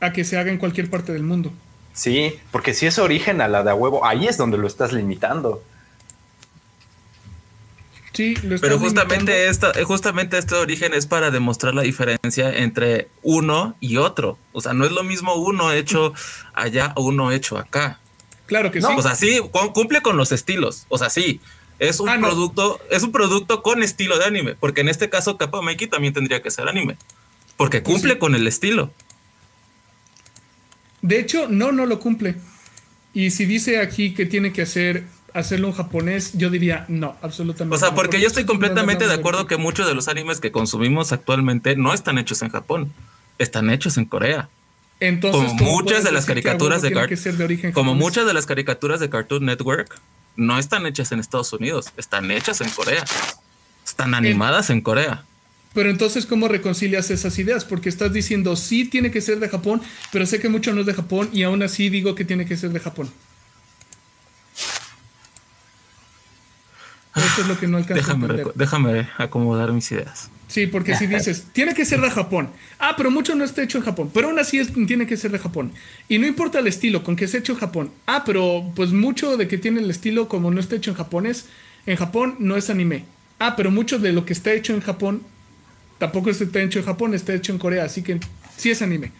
A 0.00 0.12
que 0.12 0.24
se 0.24 0.38
haga 0.38 0.50
en 0.50 0.58
cualquier 0.58 0.88
parte 0.88 1.12
del 1.12 1.22
mundo. 1.22 1.52
Sí, 1.92 2.34
porque 2.50 2.72
si 2.74 2.86
es 2.86 2.98
origen 2.98 3.40
a 3.40 3.48
la 3.48 3.62
de 3.62 3.70
a 3.70 3.74
huevo, 3.74 4.04
ahí 4.06 4.26
es 4.26 4.36
donde 4.38 4.56
lo 4.58 4.66
estás 4.66 4.92
limitando. 4.92 5.62
Sí, 8.12 8.34
lo 8.36 8.54
estás 8.54 8.60
Pero 8.60 8.76
limitando. 8.76 8.78
justamente 8.78 9.48
esto, 9.48 9.74
eh, 9.74 9.82
justamente 9.84 10.38
este 10.38 10.54
origen 10.54 10.94
es 10.94 11.06
para 11.06 11.30
demostrar 11.30 11.74
la 11.74 11.82
diferencia 11.82 12.56
entre 12.56 13.08
uno 13.22 13.74
y 13.80 13.96
otro. 13.96 14.38
O 14.52 14.60
sea, 14.60 14.72
no 14.72 14.84
es 14.86 14.92
lo 14.92 15.02
mismo 15.04 15.34
uno 15.34 15.72
hecho 15.72 16.14
allá 16.54 16.92
o 16.96 17.02
uno 17.04 17.32
hecho 17.32 17.58
acá. 17.58 17.98
Claro 18.46 18.70
que 18.70 18.80
No, 18.80 18.88
sí. 18.88 18.94
O 18.98 19.02
sea, 19.02 19.14
sí, 19.14 19.40
cu- 19.50 19.72
cumple 19.72 20.02
con 20.02 20.16
los 20.16 20.32
estilos. 20.32 20.84
O 20.88 20.98
sea, 20.98 21.10
sí. 21.10 21.40
Es 21.78 21.98
un 22.00 22.08
Ah, 22.08 22.16
no. 22.16 22.28
producto, 22.28 22.78
es 22.90 23.02
un 23.02 23.10
producto 23.12 23.62
con 23.62 23.82
estilo 23.82 24.18
de 24.18 24.24
anime. 24.26 24.54
Porque 24.54 24.82
en 24.82 24.88
este 24.88 25.08
caso, 25.10 25.36
Kappa 25.38 25.60
Mikey 25.62 25.88
también 25.88 26.12
tendría 26.14 26.40
que 26.42 26.50
ser 26.50 26.68
anime. 26.68 26.96
Porque 27.56 27.80
Pues 27.80 27.94
cumple 27.94 28.14
sí. 28.14 28.18
con 28.18 28.34
el 28.34 28.46
estilo. 28.46 28.90
De 31.02 31.18
hecho, 31.18 31.48
no, 31.48 31.72
no 31.72 31.86
lo 31.86 32.00
cumple. 32.00 32.36
Y 33.12 33.30
si 33.30 33.44
dice 33.46 33.80
aquí 33.80 34.14
que 34.14 34.26
tiene 34.26 34.52
que 34.52 34.62
hacer 34.62 35.04
hacerlo 35.34 35.66
en 35.68 35.74
japonés, 35.74 36.32
yo 36.34 36.48
diría 36.48 36.84
no, 36.88 37.16
absolutamente. 37.20 37.74
O 37.74 37.78
sea, 37.78 37.90
no, 37.90 37.96
porque 37.96 38.20
yo 38.20 38.26
estoy 38.28 38.44
completamente 38.44 39.06
de 39.08 39.14
acuerdo 39.14 39.46
que 39.48 39.56
muchos 39.56 39.86
de 39.86 39.94
los 39.94 40.06
animes 40.08 40.38
que 40.40 40.52
consumimos 40.52 41.12
actualmente 41.12 41.74
no 41.76 41.92
están 41.92 42.18
hechos 42.18 42.42
en 42.42 42.50
Japón. 42.50 42.92
Están 43.38 43.68
hechos 43.70 43.98
en 43.98 44.04
Corea. 44.04 44.48
Entonces, 45.00 45.48
como 45.48 45.58
¿cómo 45.58 45.72
muchas 45.72 46.04
de 46.04 46.12
las 46.12 46.24
caricaturas 46.24 46.82
de 46.82 46.92
Como 46.92 47.04
japonés? 47.04 47.94
muchas 47.96 48.26
de 48.26 48.34
las 48.34 48.46
caricaturas 48.46 49.00
de 49.00 49.10
Cartoon 49.10 49.44
Network 49.44 50.00
no 50.36 50.58
están 50.58 50.86
hechas 50.86 51.12
en 51.12 51.20
Estados 51.20 51.52
Unidos, 51.52 51.92
están 51.96 52.30
hechas 52.30 52.60
en 52.60 52.70
Corea. 52.70 53.04
Están 53.84 54.14
animadas 54.14 54.70
en 54.70 54.80
Corea. 54.80 55.24
Pero 55.74 55.90
entonces, 55.90 56.24
¿cómo 56.24 56.46
reconcilias 56.48 57.10
esas 57.10 57.36
ideas? 57.38 57.64
Porque 57.64 57.88
estás 57.88 58.12
diciendo, 58.12 58.54
sí 58.54 58.84
tiene 58.84 59.10
que 59.10 59.20
ser 59.20 59.40
de 59.40 59.48
Japón, 59.48 59.82
pero 60.12 60.24
sé 60.24 60.40
que 60.40 60.48
mucho 60.48 60.72
no 60.72 60.80
es 60.80 60.86
de 60.86 60.94
Japón 60.94 61.28
y 61.32 61.42
aún 61.42 61.62
así 61.62 61.90
digo 61.90 62.14
que 62.14 62.24
tiene 62.24 62.46
que 62.46 62.56
ser 62.56 62.70
de 62.70 62.80
Japón. 62.80 63.10
Eso 67.16 67.42
es 67.42 67.48
lo 67.48 67.58
que 67.58 67.66
no 67.66 67.78
alcanzo 67.78 68.12
a 68.12 68.14
Déjame, 68.14 68.44
déjame 68.54 69.08
acomodar 69.18 69.72
mis 69.72 69.90
ideas. 69.90 70.30
Sí, 70.54 70.68
porque 70.68 70.94
si 70.94 71.08
dices, 71.08 71.46
tiene 71.52 71.74
que 71.74 71.84
ser 71.84 72.00
de 72.00 72.10
Japón. 72.10 72.48
Ah, 72.78 72.94
pero 72.96 73.10
mucho 73.10 73.34
no 73.34 73.42
está 73.42 73.60
hecho 73.64 73.78
en 73.78 73.82
Japón. 73.84 74.08
Pero 74.14 74.28
aún 74.28 74.38
así 74.38 74.60
es- 74.60 74.72
tiene 74.86 75.04
que 75.04 75.16
ser 75.16 75.32
de 75.32 75.40
Japón. 75.40 75.72
Y 76.08 76.18
no 76.20 76.28
importa 76.28 76.60
el 76.60 76.68
estilo, 76.68 77.02
con 77.02 77.16
que 77.16 77.26
sea 77.26 77.40
hecho 77.40 77.54
en 77.54 77.58
Japón. 77.58 77.90
Ah, 78.06 78.22
pero 78.24 78.70
pues 78.76 78.92
mucho 78.92 79.36
de 79.36 79.48
que 79.48 79.58
tiene 79.58 79.80
el 79.80 79.90
estilo 79.90 80.28
como 80.28 80.52
no 80.52 80.60
está 80.60 80.76
hecho 80.76 80.92
en 80.92 80.96
japonés, 80.96 81.46
en 81.86 81.96
Japón 81.96 82.36
no 82.38 82.56
es 82.56 82.70
anime. 82.70 83.04
Ah, 83.40 83.56
pero 83.56 83.72
mucho 83.72 83.98
de 83.98 84.12
lo 84.12 84.24
que 84.24 84.32
está 84.32 84.52
hecho 84.52 84.74
en 84.74 84.80
Japón 84.80 85.22
tampoco 85.98 86.30
está 86.30 86.62
hecho 86.62 86.78
en 86.78 86.84
Japón, 86.84 87.14
está 87.14 87.34
hecho 87.34 87.50
en 87.50 87.58
Corea. 87.58 87.82
Así 87.84 88.02
que 88.02 88.20
sí 88.56 88.70
es 88.70 88.80
anime. 88.80 89.10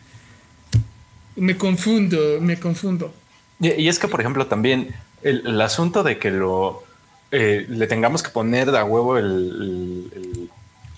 Me 1.34 1.56
confundo, 1.56 2.38
me 2.40 2.60
confundo. 2.60 3.12
Y, 3.58 3.72
y 3.72 3.88
es 3.88 3.98
que, 3.98 4.06
por 4.06 4.20
ejemplo, 4.20 4.46
también 4.46 4.94
el, 5.22 5.44
el 5.46 5.60
asunto 5.60 6.04
de 6.04 6.18
que 6.18 6.30
lo 6.30 6.84
eh, 7.32 7.66
le 7.68 7.88
tengamos 7.88 8.22
que 8.22 8.30
poner 8.30 8.70
de 8.70 8.78
a 8.78 8.84
huevo 8.84 9.18
el, 9.18 9.24
el- 9.24 10.10
el- 10.14 10.33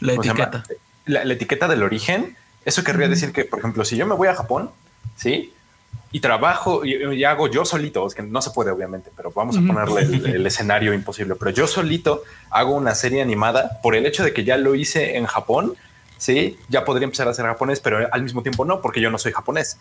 La 0.00 0.14
etiqueta. 0.14 0.64
La, 1.04 1.24
la 1.24 1.32
etiqueta 1.34 1.68
del 1.68 1.82
origen. 1.82 2.36
Eso 2.64 2.82
querría 2.82 3.08
decir 3.08 3.32
que, 3.32 3.44
por 3.44 3.60
ejemplo, 3.60 3.84
si 3.84 3.96
yo 3.96 4.06
me 4.06 4.14
voy 4.14 4.28
a 4.28 4.34
Japón, 4.34 4.70
sí, 5.16 5.52
y 6.12 6.20
trabajo 6.20 6.84
y, 6.84 6.94
y 7.14 7.24
hago 7.24 7.48
yo 7.48 7.64
solito, 7.64 8.06
es 8.06 8.14
que 8.14 8.22
no 8.22 8.40
se 8.42 8.50
puede, 8.50 8.70
obviamente, 8.70 9.10
pero 9.16 9.30
vamos 9.32 9.56
a 9.56 9.60
ponerle 9.60 10.02
el, 10.02 10.26
el 10.26 10.46
escenario 10.46 10.92
imposible. 10.94 11.34
Pero 11.36 11.50
yo 11.50 11.66
solito 11.66 12.22
hago 12.50 12.74
una 12.74 12.94
serie 12.94 13.22
animada 13.22 13.80
por 13.82 13.94
el 13.94 14.06
hecho 14.06 14.24
de 14.24 14.32
que 14.32 14.44
ya 14.44 14.56
lo 14.56 14.74
hice 14.74 15.16
en 15.16 15.26
Japón. 15.26 15.74
Sí, 16.18 16.56
ya 16.68 16.84
podría 16.84 17.04
empezar 17.04 17.28
a 17.28 17.32
hacer 17.32 17.44
japonés, 17.44 17.80
pero 17.80 18.08
al 18.10 18.22
mismo 18.22 18.42
tiempo 18.42 18.64
no, 18.64 18.80
porque 18.80 19.00
yo 19.00 19.10
no 19.10 19.18
soy 19.18 19.32
japonés. 19.32 19.76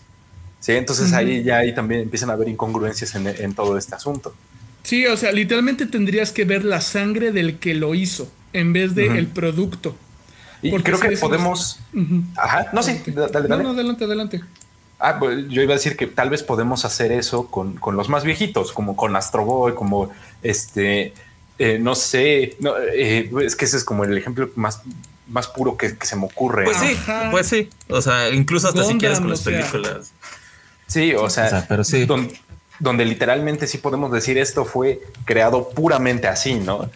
Sí, 0.59 0.73
entonces 0.73 1.13
ahí 1.13 1.43
ya 1.43 1.57
ahí 1.57 1.73
también 1.73 2.01
empiezan 2.01 2.29
a 2.29 2.33
haber 2.33 2.49
incongruencias 2.49 3.15
en, 3.15 3.27
en 3.27 3.53
todo 3.53 3.77
este 3.77 3.95
asunto. 3.95 4.35
Sí, 4.83 5.05
o 5.07 5.15
sea, 5.15 5.31
literalmente 5.31 5.85
tendrías 5.85 6.31
que 6.31 6.43
ver 6.43 6.65
la 6.65 6.81
sangre 6.81 7.31
del 7.31 7.59
que 7.59 7.73
lo 7.73 7.95
hizo 7.95 8.27
en 8.51 8.73
vez 8.73 8.95
de 8.95 9.17
el 9.17 9.27
producto. 9.27 9.95
Y 10.67 10.71
Porque 10.71 10.83
creo 10.91 10.99
que 10.99 11.09
decimos- 11.09 11.29
podemos. 11.29 11.79
Ajá, 12.37 12.67
no, 12.73 12.81
sí, 12.81 13.01
da- 13.07 13.27
dale, 13.27 13.47
No, 13.47 13.55
dale. 13.57 13.63
no, 13.63 13.69
adelante, 13.71 14.05
adelante. 14.05 14.41
Ah, 14.99 15.19
pues 15.19 15.47
yo 15.49 15.61
iba 15.61 15.73
a 15.73 15.77
decir 15.77 15.95
que 15.97 16.07
tal 16.07 16.29
vez 16.29 16.41
podemos 16.41 16.85
hacer 16.85 17.11
eso 17.11 17.47
con, 17.51 17.73
con 17.75 17.95
los 17.97 18.07
más 18.09 18.23
viejitos, 18.23 18.71
como 18.71 18.95
con 18.95 19.15
Astro 19.15 19.43
Boy, 19.45 19.73
como 19.75 20.09
este, 20.41 21.13
eh, 21.59 21.77
no 21.79 21.95
sé, 21.95 22.55
no, 22.59 22.75
eh, 22.77 23.29
es 23.43 23.55
que 23.55 23.65
ese 23.65 23.77
es 23.77 23.83
como 23.83 24.05
el 24.05 24.17
ejemplo 24.17 24.49
más, 24.55 24.81
más 25.27 25.47
puro 25.47 25.75
que, 25.77 25.97
que 25.97 26.05
se 26.07 26.15
me 26.15 26.25
ocurre. 26.25 26.63
Pues 26.63 26.77
¿no? 26.81 26.87
sí, 26.87 26.93
Ajá. 26.95 27.27
pues 27.31 27.47
sí. 27.47 27.69
O 27.89 28.01
sea, 28.01 28.29
incluso 28.29 28.69
hasta 28.69 28.83
si 28.85 28.97
quieres 28.97 29.19
con 29.19 29.29
las 29.29 29.41
sea. 29.41 29.59
películas. 29.59 30.11
Sí, 30.87 31.13
o 31.13 31.29
sea, 31.29 31.45
O 31.45 31.49
sea, 31.49 31.65
pero 31.67 31.83
sí. 31.83 32.05
don- 32.05 32.31
donde 32.79 33.05
literalmente 33.05 33.67
sí 33.67 33.77
podemos 33.77 34.11
decir 34.11 34.37
esto 34.37 34.65
fue 34.65 35.01
creado 35.25 35.69
puramente 35.69 36.27
así, 36.27 36.55
¿no? 36.55 36.89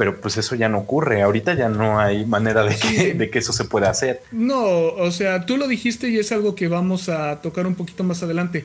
Pero 0.00 0.18
pues 0.18 0.38
eso 0.38 0.54
ya 0.54 0.70
no 0.70 0.78
ocurre. 0.78 1.20
Ahorita 1.20 1.52
ya 1.52 1.68
no 1.68 2.00
hay 2.00 2.24
manera 2.24 2.64
de 2.64 2.74
que, 2.74 3.12
de 3.12 3.28
que 3.28 3.38
eso 3.38 3.52
se 3.52 3.66
pueda 3.66 3.90
hacer. 3.90 4.22
No, 4.32 4.64
o 4.64 5.10
sea, 5.10 5.44
tú 5.44 5.58
lo 5.58 5.68
dijiste 5.68 6.08
y 6.08 6.18
es 6.18 6.32
algo 6.32 6.54
que 6.54 6.68
vamos 6.68 7.10
a 7.10 7.42
tocar 7.42 7.66
un 7.66 7.74
poquito 7.74 8.02
más 8.02 8.22
adelante. 8.22 8.64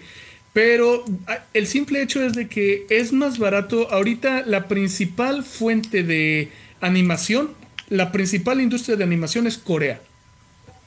Pero 0.53 1.03
ah, 1.27 1.39
el 1.53 1.67
simple 1.67 2.01
hecho 2.01 2.23
es 2.23 2.35
de 2.35 2.47
que 2.47 2.85
es 2.89 3.11
más 3.11 3.37
barato. 3.37 3.91
Ahorita 3.91 4.43
la 4.45 4.69
principal 4.69 5.43
fuente 5.43 6.03
de 6.03 6.51
animación, 6.79 7.49
la 7.89 8.13
principal 8.13 8.61
industria 8.61 8.95
de 8.95 9.03
animación 9.03 9.45
es 9.45 9.57
Corea. 9.57 9.99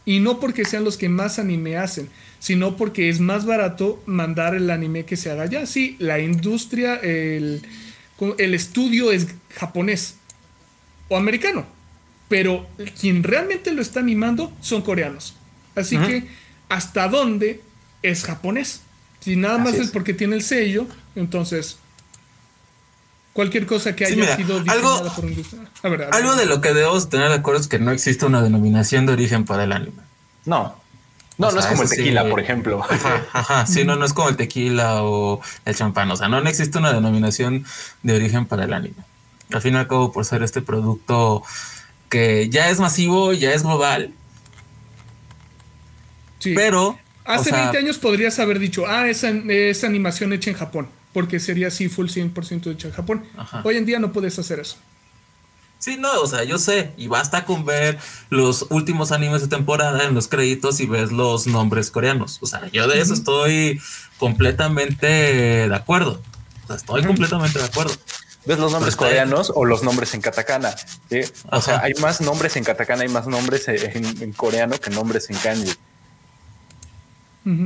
Y 0.07 0.21
no 0.21 0.41
porque 0.41 0.65
sean 0.65 0.83
los 0.83 0.97
que 0.97 1.11
más 1.11 1.39
anime 1.39 1.77
hacen, 1.77 2.09
sino 2.39 2.79
porque 2.79 3.11
es 3.11 3.21
más 3.21 3.45
barato 3.45 4.03
mandar 4.07 4.55
el 4.55 4.71
anime 4.71 5.05
que 5.05 5.19
se 5.19 5.31
haga 5.31 5.43
allá. 5.43 5.67
Sí, 5.67 5.97
la 5.99 6.21
industria, 6.21 6.95
el, 6.95 7.61
el 8.39 8.55
estudio 8.55 9.13
es 9.13 9.27
japonés 9.51 10.15
o 11.09 11.17
americano, 11.17 11.67
pero 12.29 12.67
quien 13.01 13.23
realmente 13.23 13.73
lo 13.73 13.81
está 13.83 14.01
animando 14.01 14.53
son 14.61 14.83
coreanos. 14.83 15.35
Así 15.75 15.97
que, 15.99 16.29
¿hasta 16.69 17.09
dónde 17.09 17.63
es 18.03 18.25
japonés? 18.25 18.83
Si 19.21 19.37
nada 19.37 19.59
más 19.59 19.75
es. 19.75 19.81
es. 19.87 19.91
porque 19.91 20.15
tiene 20.15 20.37
el 20.37 20.43
sello, 20.43 20.87
entonces 21.17 21.79
cualquier 23.33 23.67
cosa 23.67 23.95
que 23.95 24.07
Sí, 24.07 24.13
haya 24.15 24.23
mira, 24.23 24.37
sido 24.37 24.57
algo- 24.59 24.65
diseñada 24.95 25.15
por 25.15 25.25
industria. 25.25 25.63
A 25.83 25.89
ver, 25.89 26.03
a 26.03 26.07
ver. 26.07 26.15
Algo 26.15 26.35
de 26.37 26.47
lo 26.47 26.61
que 26.61 26.75
debemos 26.75 27.09
tener 27.09 27.29
de 27.29 27.35
acuerdo 27.37 27.61
es 27.61 27.69
que 27.69 27.79
no 27.79 27.91
existe 27.93 28.27
una 28.27 28.43
denominación 28.43 29.07
de 29.07 29.13
origen 29.13 29.45
para 29.45 29.65
el 29.65 29.73
anime. 29.73 30.03
No, 30.45 30.75
no, 31.37 31.49
O 31.49 31.53
no 31.53 31.61
es 31.61 31.67
como 31.67 31.83
el 31.83 31.89
sí. 31.89 31.97
tequila, 31.97 32.29
por 32.29 32.41
ejemplo. 32.41 32.83
Ajá, 32.83 33.27
ajá, 33.33 33.67
sí, 33.67 33.85
no, 33.85 33.95
no 33.97 34.05
es 34.05 34.13
como 34.13 34.29
el 34.29 34.37
tequila 34.37 35.03
o 35.05 35.41
el 35.65 35.75
champán. 35.77 36.11
O 36.11 36.17
sea, 36.17 36.29
no, 36.29 36.41
no 36.41 36.49
existe 36.49 36.79
una 36.79 36.93
denominación 36.93 37.65
de 38.03 38.17
origen 38.17 38.45
para 38.47 38.65
el 38.65 38.73
anime. 38.73 38.97
Al 39.53 39.63
fin 39.63 39.75
y 39.75 39.77
al 39.79 39.89
cabo, 39.89 40.13
por 40.13 40.25
ser 40.25 40.43
este 40.43 40.61
producto 40.63 41.43
que 42.09 42.49
ya 42.51 42.71
es 42.71 42.81
masivo, 42.81 43.33
ya 43.33 43.53
es 43.53 43.63
global, 43.63 44.13
Sí. 46.39 46.55
pero. 46.55 46.99
Hace 47.25 47.51
o 47.51 47.55
sea, 47.55 47.63
20 47.65 47.79
años 47.79 47.99
podrías 47.99 48.39
haber 48.39 48.59
dicho, 48.59 48.87
ah, 48.87 49.07
esa 49.07 49.29
es 49.29 49.85
animación 49.85 50.33
hecha 50.33 50.49
en 50.51 50.57
Japón, 50.57 50.89
porque 51.13 51.41
sería 51.41 51.69
así 51.69 51.91
full 51.91 52.07
100% 52.09 52.71
hecha 52.73 52.89
en 52.89 52.95
Japón. 52.95 53.25
Ajá. 53.37 53.61
Hoy 53.65 53.77
en 53.77 53.85
día 53.85 53.99
no 53.99 54.13
puedes 54.13 54.39
hacer 54.39 54.61
eso. 54.61 54.77
Sí, 55.79 55.97
no, 55.99 56.11
o 56.23 56.27
sea, 56.27 56.43
yo 56.45 56.59
sé, 56.59 56.93
y 56.97 57.07
basta 57.07 57.45
con 57.45 57.65
ver 57.67 57.99
los 58.31 58.67
últimos 58.71 59.13
animes 59.13 59.43
de 59.43 59.49
temporada 59.49 60.05
en 60.05 60.15
los 60.15 60.27
créditos 60.27 60.81
y 60.81 60.87
ves 60.87 61.13
los 61.13 61.47
nombres 61.47 61.91
coreanos. 61.91 62.39
O 62.41 62.47
sea, 62.47 62.67
yo 62.73 62.89
de 62.89 63.01
eso 63.01 63.13
estoy 63.13 63.79
completamente 64.19 65.07
de 65.07 65.75
acuerdo. 65.75 66.23
O 66.65 66.67
sea, 66.67 66.77
estoy 66.77 67.05
completamente 67.05 67.59
de 67.59 67.65
acuerdo. 67.67 67.93
¿Ves 68.47 68.59
los 68.59 68.73
nombres 68.73 68.97
Pues, 68.97 69.09
coreanos 69.09 69.53
o 69.55 69.65
los 69.65 69.83
nombres 69.83 70.15
en 70.15 70.21
katakana? 70.23 70.75
¿sí? 71.11 71.21
O 71.51 71.61
sea, 71.61 71.81
hay 71.83 71.93
más 72.01 72.21
nombres 72.21 72.57
en 72.57 72.65
katakana, 72.65 73.03
hay 73.03 73.09
más 73.09 73.27
nombres 73.27 73.69
en, 73.69 74.23
en 74.23 74.33
coreano 74.33 74.79
que 74.79 74.91
nombres 74.91 75.29
en 75.31 75.37
kanji. 75.37 75.73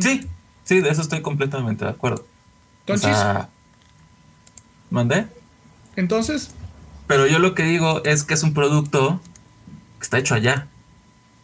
Sí, 0.01 0.29
sí, 0.65 0.81
de 0.81 0.91
eso 0.91 1.03
estoy 1.03 1.23
completamente 1.23 1.85
de 1.85 1.91
acuerdo. 1.91 2.23
O 2.23 2.27
Entonces, 2.81 3.11
sea, 3.17 3.49
¿mandé? 4.91 5.27
entonces, 5.97 6.51
Pero 7.07 7.27
yo 7.27 7.39
lo 7.41 7.55
que 7.55 7.65
digo 7.65 8.03
es 8.05 8.23
que 8.25 8.35
es 8.35 8.43
un 8.45 8.55
producto 8.55 9.21
que 9.99 10.05
está 10.05 10.19
hecho 10.19 10.35
allá. 10.35 10.69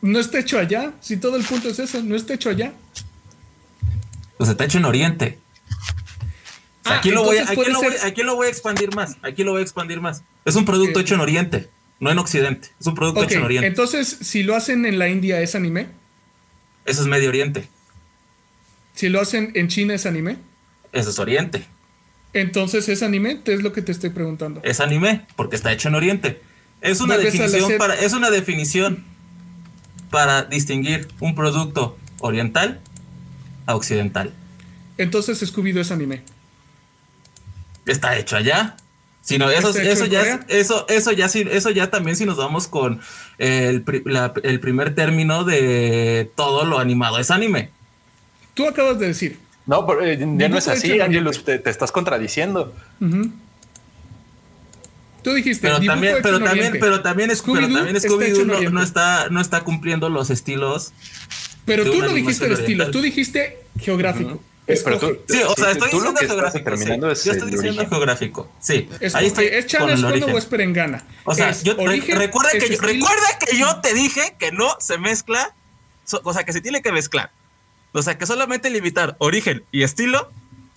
no 0.02 0.18
está 0.20 0.38
hecho 0.38 0.58
allá. 0.58 0.92
Si 1.00 1.16
todo 1.16 1.36
el 1.36 1.44
punto 1.44 1.68
es 1.68 1.78
eso, 1.80 2.02
no 2.02 2.14
está 2.16 2.34
hecho 2.34 2.50
allá. 2.50 2.72
Sea, 4.40 4.52
está 4.52 4.64
hecho 4.64 4.78
en 4.78 4.84
Oriente. 4.84 5.38
Sea, 6.88 6.96
Ah, 6.96 6.98
aquí, 6.98 7.10
lo 7.10 7.24
voy, 7.24 7.36
a- 7.36 7.40
entonces 7.40 7.48
aquí, 7.50 7.56
puede 7.56 7.72
lo 7.72 7.82
voy, 7.82 7.92
ser- 7.98 8.06
aquí 8.06 8.22
lo 8.22 8.36
voy 8.36 8.46
a 8.46 8.50
expandir 8.50 8.94
más. 8.94 9.16
Aquí 9.22 9.44
lo 9.44 9.52
voy 9.52 9.60
a 9.60 9.62
expandir 9.62 10.00
más. 10.00 10.22
Es 10.44 10.56
un 10.56 10.64
producto 10.64 11.00
hecho 11.00 11.14
en 11.14 11.20
Oriente, 11.20 11.68
no 12.00 12.10
en 12.10 12.18
Occidente. 12.18 12.68
Es 12.80 12.86
un 12.86 12.94
producto 12.94 13.22
hecho 13.24 13.38
en 13.38 13.44
Oriente. 13.44 13.66
entonces, 13.66 14.18
si 14.20 14.42
lo 14.42 14.54
hacen 14.56 14.86
en 14.86 14.98
la 14.98 15.08
India, 15.08 15.40
¿es 15.40 15.54
anime? 15.54 15.88
Eso 16.84 17.02
es 17.02 17.06
Medio 17.08 17.28
Oriente. 17.28 17.68
Si 18.94 19.08
lo 19.08 19.20
hacen 19.20 19.52
en 19.54 19.68
China 19.68 19.94
es 19.94 20.06
anime. 20.06 20.38
Eso 20.92 21.10
es 21.10 21.18
Oriente. 21.18 21.64
Entonces 22.32 22.88
es 22.88 23.02
anime, 23.02 23.40
es 23.44 23.62
lo 23.62 23.72
que 23.72 23.80
te 23.82 23.92
estoy 23.92 24.10
preguntando. 24.10 24.60
Es 24.64 24.80
anime, 24.80 25.26
porque 25.36 25.56
está 25.56 25.72
hecho 25.72 25.88
en 25.88 25.94
Oriente. 25.94 26.40
Es 26.80 27.00
una 27.00 27.16
definición 27.16 27.72
para, 27.78 27.94
es 27.94 28.12
una 28.12 28.30
definición 28.30 29.04
para 30.10 30.42
distinguir 30.44 31.08
un 31.20 31.34
producto 31.34 31.98
oriental 32.20 32.80
a 33.66 33.74
occidental. 33.74 34.32
Entonces 34.96 35.42
Scooby-Doo 35.42 35.80
es 35.80 35.90
anime. 35.90 36.22
Está 37.88 38.16
hecho 38.16 38.36
allá. 38.36 38.76
Sino 39.20 39.50
eso, 39.50 39.68
¿Está 39.70 39.82
hecho 39.82 39.90
eso 39.92 40.04
en 40.04 40.10
ya, 40.10 40.22
es- 40.22 40.40
eso, 40.48 40.86
eso 40.88 41.12
ya, 41.12 41.26
eso 41.26 41.70
ya 41.70 41.90
también 41.90 42.16
si 42.16 42.24
nos 42.24 42.36
vamos 42.38 42.66
con 42.66 43.00
el, 43.38 43.84
la- 44.06 44.32
el 44.42 44.58
primer 44.60 44.94
término 44.94 45.44
de 45.44 46.30
todo 46.34 46.64
lo 46.64 46.78
animado 46.78 47.18
es 47.18 47.30
anime. 47.30 47.70
Tú 48.54 48.66
acabas 48.66 48.98
de 48.98 49.08
decir. 49.08 49.38
No, 49.66 49.86
pero, 49.86 50.02
eh, 50.04 50.16
ya 50.18 50.48
no 50.48 50.56
es 50.56 50.66
así, 50.68 50.98
Angelus, 51.00 51.44
te, 51.44 51.58
te 51.58 51.68
estás 51.68 51.92
contradiciendo. 51.92 52.74
Tú 55.22 55.34
dijiste. 55.34 55.66
Pero 55.68 55.80
también, 55.84 56.16
pero 56.22 56.38
también, 56.40 56.76
pero 56.80 57.02
también, 57.02 57.30
es- 57.30 57.42
pero 57.42 57.54
Scooby-Doo 57.54 57.74
también 57.74 57.96
Scooby-Doo 57.96 58.70
no, 58.70 58.82
está, 58.82 59.28
no 59.30 59.40
está 59.40 59.60
cumpliendo 59.62 60.08
los 60.08 60.30
estilos. 60.30 60.92
Pero 61.64 61.84
tú 61.84 62.00
no 62.00 62.08
dijiste 62.14 62.46
el 62.46 62.52
estilo, 62.52 62.90
tú 62.90 63.02
dijiste 63.02 63.58
geográfico. 63.78 64.40
Pero 64.84 64.98
tú- 64.98 65.18
Sí, 65.28 65.40
o 65.42 65.54
sea, 65.54 65.70
estoy 65.72 65.90
diciendo 65.90 66.20
geográfico. 66.20 66.76
sí. 66.76 66.82
es 67.10 67.24
Yo 67.24 67.32
estoy 67.32 67.50
diciendo 67.50 67.86
geográfico. 67.88 68.52
Sí, 68.60 68.88
Escoge. 69.00 69.16
ahí 69.18 69.26
estoy 69.26 69.44
¿Es 69.46 69.64
es 69.66 69.74
origen. 70.04 70.30
o 70.34 70.38
es 70.38 70.44
perengana? 70.46 71.04
O 71.24 71.34
sea, 71.34 71.50
¿Es 71.50 71.62
yo 71.62 71.74
origen, 71.78 72.18
recuerda, 72.18 72.50
es 72.52 72.62
que 72.62 72.68
yo, 72.68 72.74
estilo? 72.74 72.92
recuerda 72.92 73.26
que 73.46 73.56
yo 73.56 73.80
te 73.80 73.94
dije 73.94 74.34
que 74.38 74.52
no 74.52 74.76
se 74.80 74.98
mezcla, 74.98 75.54
o 76.22 76.32
sea, 76.32 76.44
que 76.44 76.52
se 76.52 76.60
tiene 76.60 76.82
que 76.82 76.92
mezclar. 76.92 77.30
O 77.92 78.02
sea, 78.02 78.18
que 78.18 78.26
solamente 78.26 78.68
limitar 78.70 79.16
origen 79.18 79.64
y 79.72 79.82
estilo 79.82 80.30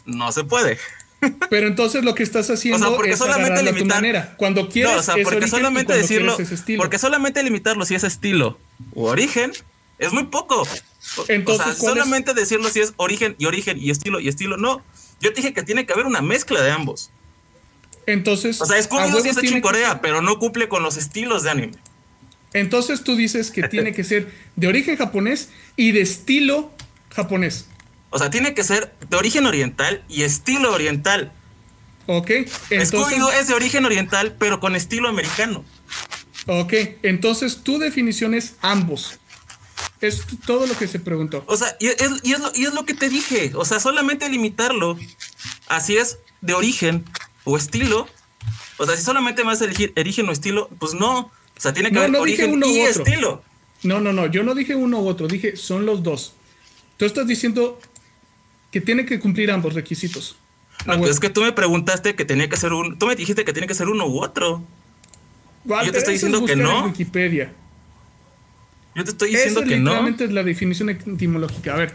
no 0.05 0.31
se 0.31 0.43
puede. 0.45 0.77
Pero 1.49 1.67
entonces 1.67 2.03
lo 2.03 2.15
que 2.15 2.23
estás 2.23 2.49
haciendo 2.49 2.77
O 2.85 2.89
sea, 2.89 2.95
porque 2.97 3.11
es 3.11 3.19
solamente 3.19 3.59
a 3.59 3.63
tu 3.63 3.65
limitar- 3.77 3.97
manera. 3.97 4.33
Cuando 4.37 4.69
quieres 4.69 4.93
no, 4.93 4.99
o 4.99 5.03
sea, 5.03 5.15
es 5.15 5.23
porque 5.23 5.37
origen 5.37 5.47
y 5.47 5.51
solamente 5.59 5.93
decirlo, 5.93 6.37
es 6.39 6.63
porque 6.77 6.97
solamente 6.97 7.43
limitarlo 7.43 7.85
si 7.85 7.93
es 7.95 8.03
estilo 8.03 8.57
u 8.93 9.03
origen 9.05 9.51
es 9.99 10.13
muy 10.13 10.23
poco. 10.23 10.65
Entonces, 11.27 11.65
o 11.65 11.69
sea, 11.71 11.79
¿cuál 11.79 11.97
es? 11.97 12.03
solamente 12.03 12.33
decirlo 12.33 12.69
si 12.69 12.79
es 12.79 12.93
origen 12.97 13.35
y 13.37 13.45
origen 13.45 13.77
y 13.79 13.89
estilo 13.91 14.19
y 14.19 14.27
estilo, 14.27 14.57
no. 14.57 14.83
Yo 15.19 15.33
te 15.33 15.41
dije 15.41 15.53
que 15.53 15.63
tiene 15.63 15.85
que 15.85 15.93
haber 15.93 16.05
una 16.05 16.21
mezcla 16.21 16.61
de 16.61 16.71
ambos. 16.71 17.11
Entonces, 18.07 18.59
O 18.61 18.65
sea, 18.65 18.77
Scooby-Doo 18.77 19.05
huevo 19.07 19.21
sí 19.21 19.29
está 19.29 19.41
hecho 19.41 19.55
en 19.55 19.61
Corea, 19.61 20.01
pero 20.01 20.21
no 20.21 20.39
cumple 20.39 20.67
con 20.67 20.83
los 20.83 20.97
estilos 20.97 21.43
de 21.43 21.51
anime. 21.51 21.73
Entonces 22.53 23.03
tú 23.03 23.15
dices 23.15 23.51
que 23.51 23.63
tiene 23.63 23.93
que 23.93 24.03
ser 24.03 24.31
de 24.55 24.67
origen 24.67 24.97
japonés 24.97 25.49
y 25.75 25.91
de 25.91 26.01
estilo 26.01 26.71
japonés. 27.09 27.67
O 28.09 28.19
sea, 28.19 28.29
tiene 28.29 28.53
que 28.53 28.63
ser 28.63 28.93
de 29.09 29.17
origen 29.17 29.45
oriental 29.45 30.03
y 30.09 30.23
estilo 30.23 30.73
oriental. 30.73 31.31
¿Ok? 32.07 32.29
Entonces, 32.69 32.91
Scooby-Doo 32.91 33.31
es 33.39 33.47
de 33.47 33.53
origen 33.53 33.85
oriental, 33.85 34.35
pero 34.37 34.59
con 34.59 34.75
estilo 34.75 35.07
americano. 35.07 35.63
ok, 36.47 36.73
entonces 37.03 37.63
tu 37.63 37.77
definición 37.79 38.33
es 38.33 38.55
ambos. 38.61 39.20
Es 40.01 40.23
todo 40.45 40.65
lo 40.65 40.75
que 40.75 40.87
se 40.87 40.99
preguntó. 40.99 41.43
O 41.47 41.55
sea, 41.55 41.75
y 41.79 41.87
es, 41.87 41.97
y 42.23 42.33
es 42.33 42.39
lo, 42.39 42.51
y 42.55 42.65
es 42.65 42.73
lo 42.73 42.85
que 42.85 42.93
te 42.95 43.07
dije. 43.09 43.51
O 43.55 43.65
sea, 43.65 43.79
solamente 43.79 44.27
limitarlo. 44.29 44.97
Así 45.67 45.95
es, 45.97 46.17
de 46.41 46.53
origen 46.53 47.05
o 47.43 47.55
estilo. 47.57 48.07
O 48.77 48.85
sea, 48.85 48.97
si 48.97 49.03
solamente 49.03 49.43
me 49.43 49.47
vas 49.49 49.61
a 49.61 49.65
elegir 49.65 49.93
origen 49.95 50.27
o 50.27 50.31
estilo, 50.31 50.69
pues 50.79 50.93
no. 50.95 51.19
O 51.19 51.31
sea, 51.59 51.71
tiene 51.73 51.89
que 51.89 51.95
No, 51.95 51.99
haber 52.01 52.11
no 52.13 52.19
origen 52.21 52.53
uno 52.53 52.65
y 52.65 52.81
otro. 52.81 53.03
estilo. 53.03 53.43
No, 53.83 53.99
no, 53.99 54.11
no, 54.13 54.25
yo 54.27 54.43
no 54.43 54.55
dije 54.55 54.75
uno 54.75 54.99
u 55.01 55.07
otro, 55.07 55.27
dije 55.27 55.55
son 55.55 55.85
los 55.85 56.01
dos. 56.03 56.33
Tú 56.97 57.05
estás 57.05 57.27
diciendo 57.27 57.79
que 58.71 58.81
tiene 58.81 59.05
que 59.05 59.19
cumplir 59.19 59.51
ambos 59.51 59.73
requisitos. 59.75 60.35
No, 60.85 60.93
Ah, 60.93 60.97
pues 60.97 61.11
es 61.11 61.19
que 61.19 61.29
tú 61.29 61.41
me 61.41 61.51
preguntaste 61.51 62.15
que 62.15 62.25
tenía 62.25 62.49
que 62.49 62.57
ser 62.57 62.73
un. 62.73 62.97
Tú 62.97 63.05
me 63.05 63.15
dijiste 63.15 63.45
que 63.45 63.53
tiene 63.53 63.67
que 63.67 63.75
ser 63.75 63.87
uno 63.87 64.07
u 64.07 64.23
otro. 64.23 64.63
Walter, 65.65 65.85
yo 65.87 65.91
te 65.91 65.97
estoy 65.99 66.13
diciendo 66.15 66.39
que 66.39 66.55
buscar 66.55 66.57
en 66.57 66.63
no. 66.63 66.85
Wikipedia. 66.85 67.53
Yo 68.95 69.03
te 69.03 69.11
estoy 69.11 69.29
diciendo 69.31 69.61
es 69.61 69.69
que 69.69 69.77
no. 69.77 69.91
literalmente 69.91 70.23
es 70.25 70.31
la 70.31 70.43
definición 70.43 70.89
etimológica. 70.89 71.73
A 71.73 71.77
ver, 71.77 71.93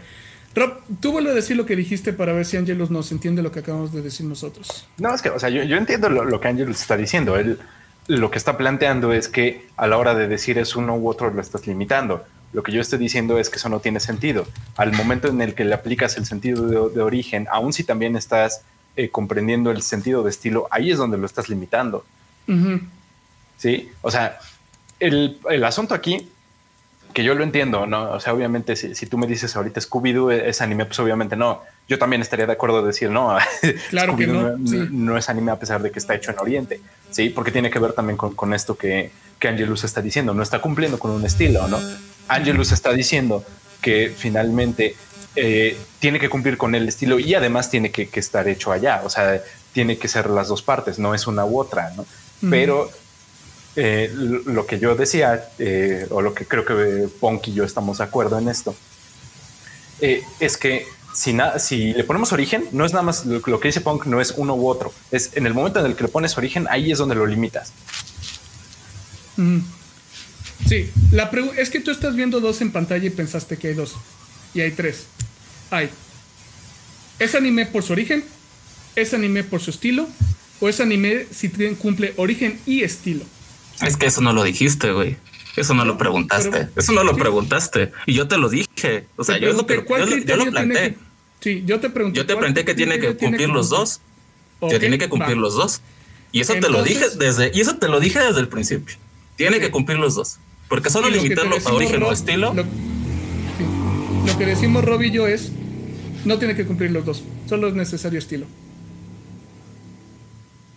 Rob, 0.55 0.79
tú 0.99 1.11
vuelve 1.11 1.31
a 1.31 1.33
decir 1.33 1.55
lo 1.55 1.65
que 1.65 1.75
dijiste 1.75 2.13
para 2.13 2.33
ver 2.33 2.45
si 2.45 2.57
Angelus 2.57 2.89
nos 2.89 3.11
entiende 3.11 3.41
lo 3.41 3.51
que 3.51 3.59
acabamos 3.59 3.93
de 3.93 4.01
decir 4.01 4.25
nosotros. 4.25 4.87
No, 4.97 5.13
es 5.13 5.21
que, 5.21 5.29
o 5.29 5.39
sea, 5.39 5.49
yo, 5.49 5.63
yo 5.63 5.77
entiendo 5.77 6.09
lo, 6.09 6.25
lo 6.25 6.39
que 6.39 6.47
Angelus 6.47 6.81
está 6.81 6.97
diciendo. 6.97 7.37
Él 7.37 7.59
lo 8.07 8.31
que 8.31 8.37
está 8.37 8.57
planteando 8.57 9.11
es 9.11 9.27
que 9.27 9.67
a 9.75 9.85
la 9.87 9.97
hora 9.97 10.15
de 10.15 10.27
decir 10.27 10.57
es 10.57 10.75
uno 10.75 10.95
u 10.95 11.09
otro 11.09 11.29
lo 11.31 11.41
estás 11.41 11.67
limitando. 11.67 12.25
Lo 12.53 12.63
que 12.63 12.71
yo 12.71 12.79
estoy 12.79 12.99
diciendo 12.99 13.37
es 13.37 13.49
que 13.49 13.57
eso 13.57 13.67
no 13.69 13.81
tiene 13.81 13.99
sentido. 13.99 14.47
Al 14.77 14.93
momento 14.93 15.27
en 15.27 15.41
el 15.41 15.53
que 15.53 15.65
le 15.65 15.75
aplicas 15.75 16.17
el 16.17 16.25
sentido 16.25 16.67
de, 16.67 16.95
de 16.95 17.01
origen, 17.01 17.47
aun 17.51 17.73
si 17.73 17.83
también 17.83 18.15
estás 18.15 18.61
eh, 18.95 19.09
comprendiendo 19.09 19.71
el 19.71 19.81
sentido 19.81 20.23
de 20.23 20.29
estilo, 20.29 20.67
ahí 20.71 20.91
es 20.91 20.97
donde 20.97 21.17
lo 21.17 21.25
estás 21.25 21.49
limitando. 21.49 22.05
Sí, 23.57 23.89
o 24.01 24.09
sea, 24.09 24.39
el, 25.01 25.37
el 25.49 25.63
asunto 25.65 25.93
aquí, 25.93 26.29
que 27.17 27.23
yo 27.23 27.33
lo 27.33 27.43
entiendo, 27.43 27.87
¿no? 27.87 28.11
O 28.11 28.19
sea, 28.19 28.31
obviamente, 28.31 28.75
si, 28.75 28.93
si 28.93 29.07
tú 29.07 29.17
me 29.17 29.25
dices 29.25 29.55
ahorita 29.55 29.81
Scooby-Doo 29.81 30.29
es 30.31 30.61
anime, 30.61 30.85
pues 30.85 30.99
obviamente 30.99 31.35
no. 31.35 31.63
Yo 31.87 31.97
también 31.97 32.21
estaría 32.21 32.45
de 32.45 32.53
acuerdo 32.53 32.81
de 32.81 32.89
decir 32.89 33.09
no. 33.09 33.35
Claro 33.89 34.15
que 34.15 34.27
Scooby-Doo 34.27 34.57
no, 34.59 34.67
sí. 34.67 34.87
no 34.91 35.17
es 35.17 35.27
anime 35.27 35.51
a 35.51 35.57
pesar 35.57 35.81
de 35.81 35.89
que 35.89 35.97
está 35.97 36.13
hecho 36.13 36.29
en 36.29 36.37
Oriente, 36.37 36.79
sí, 37.09 37.31
porque 37.31 37.49
tiene 37.51 37.71
que 37.71 37.79
ver 37.79 37.93
también 37.93 38.17
con, 38.17 38.35
con 38.35 38.53
esto 38.53 38.77
que, 38.77 39.09
que 39.39 39.47
Angelus 39.47 39.83
está 39.83 39.99
diciendo. 39.99 40.35
No 40.35 40.43
está 40.43 40.59
cumpliendo 40.59 40.99
con 40.99 41.09
un 41.09 41.25
estilo, 41.25 41.67
¿no? 41.67 41.79
Angelus 42.27 42.71
está 42.71 42.93
diciendo 42.93 43.43
que 43.81 44.13
finalmente 44.15 44.95
eh, 45.35 45.75
tiene 45.97 46.19
que 46.19 46.29
cumplir 46.29 46.55
con 46.55 46.75
el 46.75 46.87
estilo 46.87 47.17
y 47.17 47.33
además 47.33 47.71
tiene 47.71 47.89
que, 47.89 48.09
que 48.09 48.19
estar 48.19 48.47
hecho 48.47 48.71
allá. 48.71 49.01
O 49.03 49.09
sea, 49.09 49.41
tiene 49.73 49.97
que 49.97 50.07
ser 50.07 50.29
las 50.29 50.49
dos 50.49 50.61
partes, 50.61 50.99
no 50.99 51.15
es 51.15 51.25
una 51.25 51.45
u 51.45 51.59
otra, 51.59 51.93
¿no? 51.97 52.05
Pero 52.51 52.91
eh, 53.79 54.11
lo 54.11 54.65
que 54.65 54.79
yo 54.79 54.95
decía, 54.95 55.49
eh, 55.59 56.07
o 56.09 56.23
lo 56.23 56.33
que 56.33 56.45
creo 56.45 56.65
que 56.65 57.07
Ponk 57.19 57.47
y 57.49 57.53
yo 57.53 57.63
estamos 57.63 57.99
de 57.99 58.05
acuerdo 58.05 58.39
en 58.39 58.49
esto, 58.49 58.75
eh, 60.01 60.23
es 60.39 60.57
que 60.57 60.87
si, 61.13 61.37
si 61.59 61.93
le 61.93 62.03
ponemos 62.03 62.31
origen, 62.31 62.65
no 62.71 62.85
es 62.85 62.93
nada 62.93 63.03
más 63.03 63.27
lo, 63.27 63.59
que 63.59 63.67
dice 63.67 63.81
Punk, 63.81 64.07
no 64.07 64.19
es 64.19 64.33
uno 64.35 64.55
u 64.55 64.67
otro. 64.67 64.91
Es 65.11 65.29
en 65.35 65.45
el 65.45 65.53
momento 65.53 65.79
en 65.79 65.85
el 65.85 65.95
que 65.95 66.03
le 66.03 66.09
pones 66.09 66.35
origen, 66.39 66.65
ahí 66.71 66.91
es 66.91 66.97
donde 66.97 67.13
lo 67.13 67.27
limitas. 67.27 67.71
Ujú. 69.37 69.61
Sí, 70.67 70.91
la 71.11 71.29
es 71.55 71.69
que 71.69 71.79
tú 71.79 71.91
estás 71.91 72.15
viendo 72.15 72.39
dos 72.39 72.61
en 72.61 72.71
pantalla 72.71 73.05
y 73.05 73.11
pensaste 73.11 73.57
que 73.57 73.67
hay 73.67 73.73
dos. 73.75 73.95
Y 74.55 74.61
hay 74.61 74.71
tres. 74.71 75.05
Hay. 75.69 75.91
¿Es 77.19 77.35
anime 77.35 77.67
por 77.67 77.83
su 77.83 77.93
origen? 77.93 78.23
¿Es 78.95 79.13
anime 79.13 79.43
por 79.43 79.61
su 79.61 79.69
estilo? 79.69 80.07
¿O 80.59 80.67
es 80.67 80.81
anime 80.81 81.27
si 81.29 81.49
cumple 81.75 82.15
origen 82.17 82.59
y 82.65 82.81
estilo? 82.81 83.23
Es 83.81 83.97
que 83.97 84.05
eso 84.07 84.21
no 84.21 84.33
lo 84.33 84.43
dijiste, 84.43 84.91
güey. 84.91 85.17
Eso 85.55 85.73
no 85.73 85.85
lo 85.85 85.97
preguntaste. 85.97 86.49
pero- 86.51 86.69
eso 86.75 86.91
no 86.93 87.03
lo 87.03 87.13
sí. 87.13 87.19
preguntaste. 87.19 87.91
Y 88.05 88.13
yo 88.13 88.27
te 88.27 88.37
lo 88.37 88.49
dije. 88.49 89.07
O 89.15 89.23
sea, 89.23 89.35
Te 89.35 89.41
yo, 89.41 89.53
lo 89.53 89.59
que, 89.59 89.81
pregunté, 89.81 89.87
¿cuál 89.87 90.09
yo, 90.09 90.15
lo- 90.17 90.23
yo 90.23 90.35
lo 90.45 90.51
planteé. 90.51 90.93
que- 90.93 90.97
Sí, 91.39 91.63
yo 91.65 91.79
te 91.79 91.89
pregunté. 91.89 92.17
Yo 92.17 92.25
te 92.25 92.33
¿cuál 92.33 92.45
planteé 92.45 92.65
que 92.65 92.73
tiene 92.75 92.95
que 92.99 93.13
tiene 93.13 93.37
cumplir 93.37 93.49
los 93.49 93.69
dos. 93.69 94.01
Que 94.69 94.79
tiene 94.79 94.97
que 94.97 95.07
cumplir 95.09 95.37
va. 95.37 95.41
los 95.41 95.53
dos. 95.55 95.81
Y 96.31 96.41
eso 96.41 96.53
te 96.55 96.69
lo 96.69 96.83
dije 96.83 97.05
desde, 97.17 97.51
y 97.53 97.61
eso 97.61 97.77
te 97.77 97.87
lo 97.87 97.99
dije 97.99 98.19
desde 98.19 98.39
el 98.39 98.47
principio. 98.47 98.95
Tiene 99.35 99.59
que 99.59 99.69
cumplir 99.71 99.97
los 99.99 100.15
dos. 100.15 100.37
Porque 100.67 100.89
solo 100.89 101.09
limitarlo 101.09 101.55
a 101.63 101.71
origen 101.73 102.03
o 102.03 102.11
estilo. 102.11 102.53
Lo, 102.53 102.63
sí, 102.63 102.67
lo 104.25 104.37
que 104.37 104.45
decimos 104.45 104.83
Rob 104.83 105.01
y 105.03 105.11
yo 105.11 105.27
es, 105.27 105.51
no 106.25 106.37
tiene 106.39 106.55
que 106.55 106.65
cumplir 106.65 106.91
los 106.91 107.05
dos, 107.05 107.23
solo 107.47 107.67
es 107.69 107.73
necesario 107.75 108.19
estilo. 108.19 108.45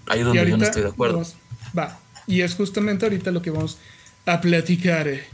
ahí 0.06 0.20
es 0.20 0.24
donde 0.26 0.48
yo 0.50 0.56
no 0.56 0.64
estoy 0.64 0.82
de 0.82 0.88
acuerdo. 0.88 1.14
vamos- 1.18 1.36
va, 1.76 1.98
y 2.26 2.42
es 2.42 2.54
justamente 2.54 3.06
ahorita 3.06 3.30
lo 3.30 3.42
que 3.42 3.50
vamos 3.50 3.78
a 4.26 4.40
platicar. 4.40 5.09
eh. 5.09 5.24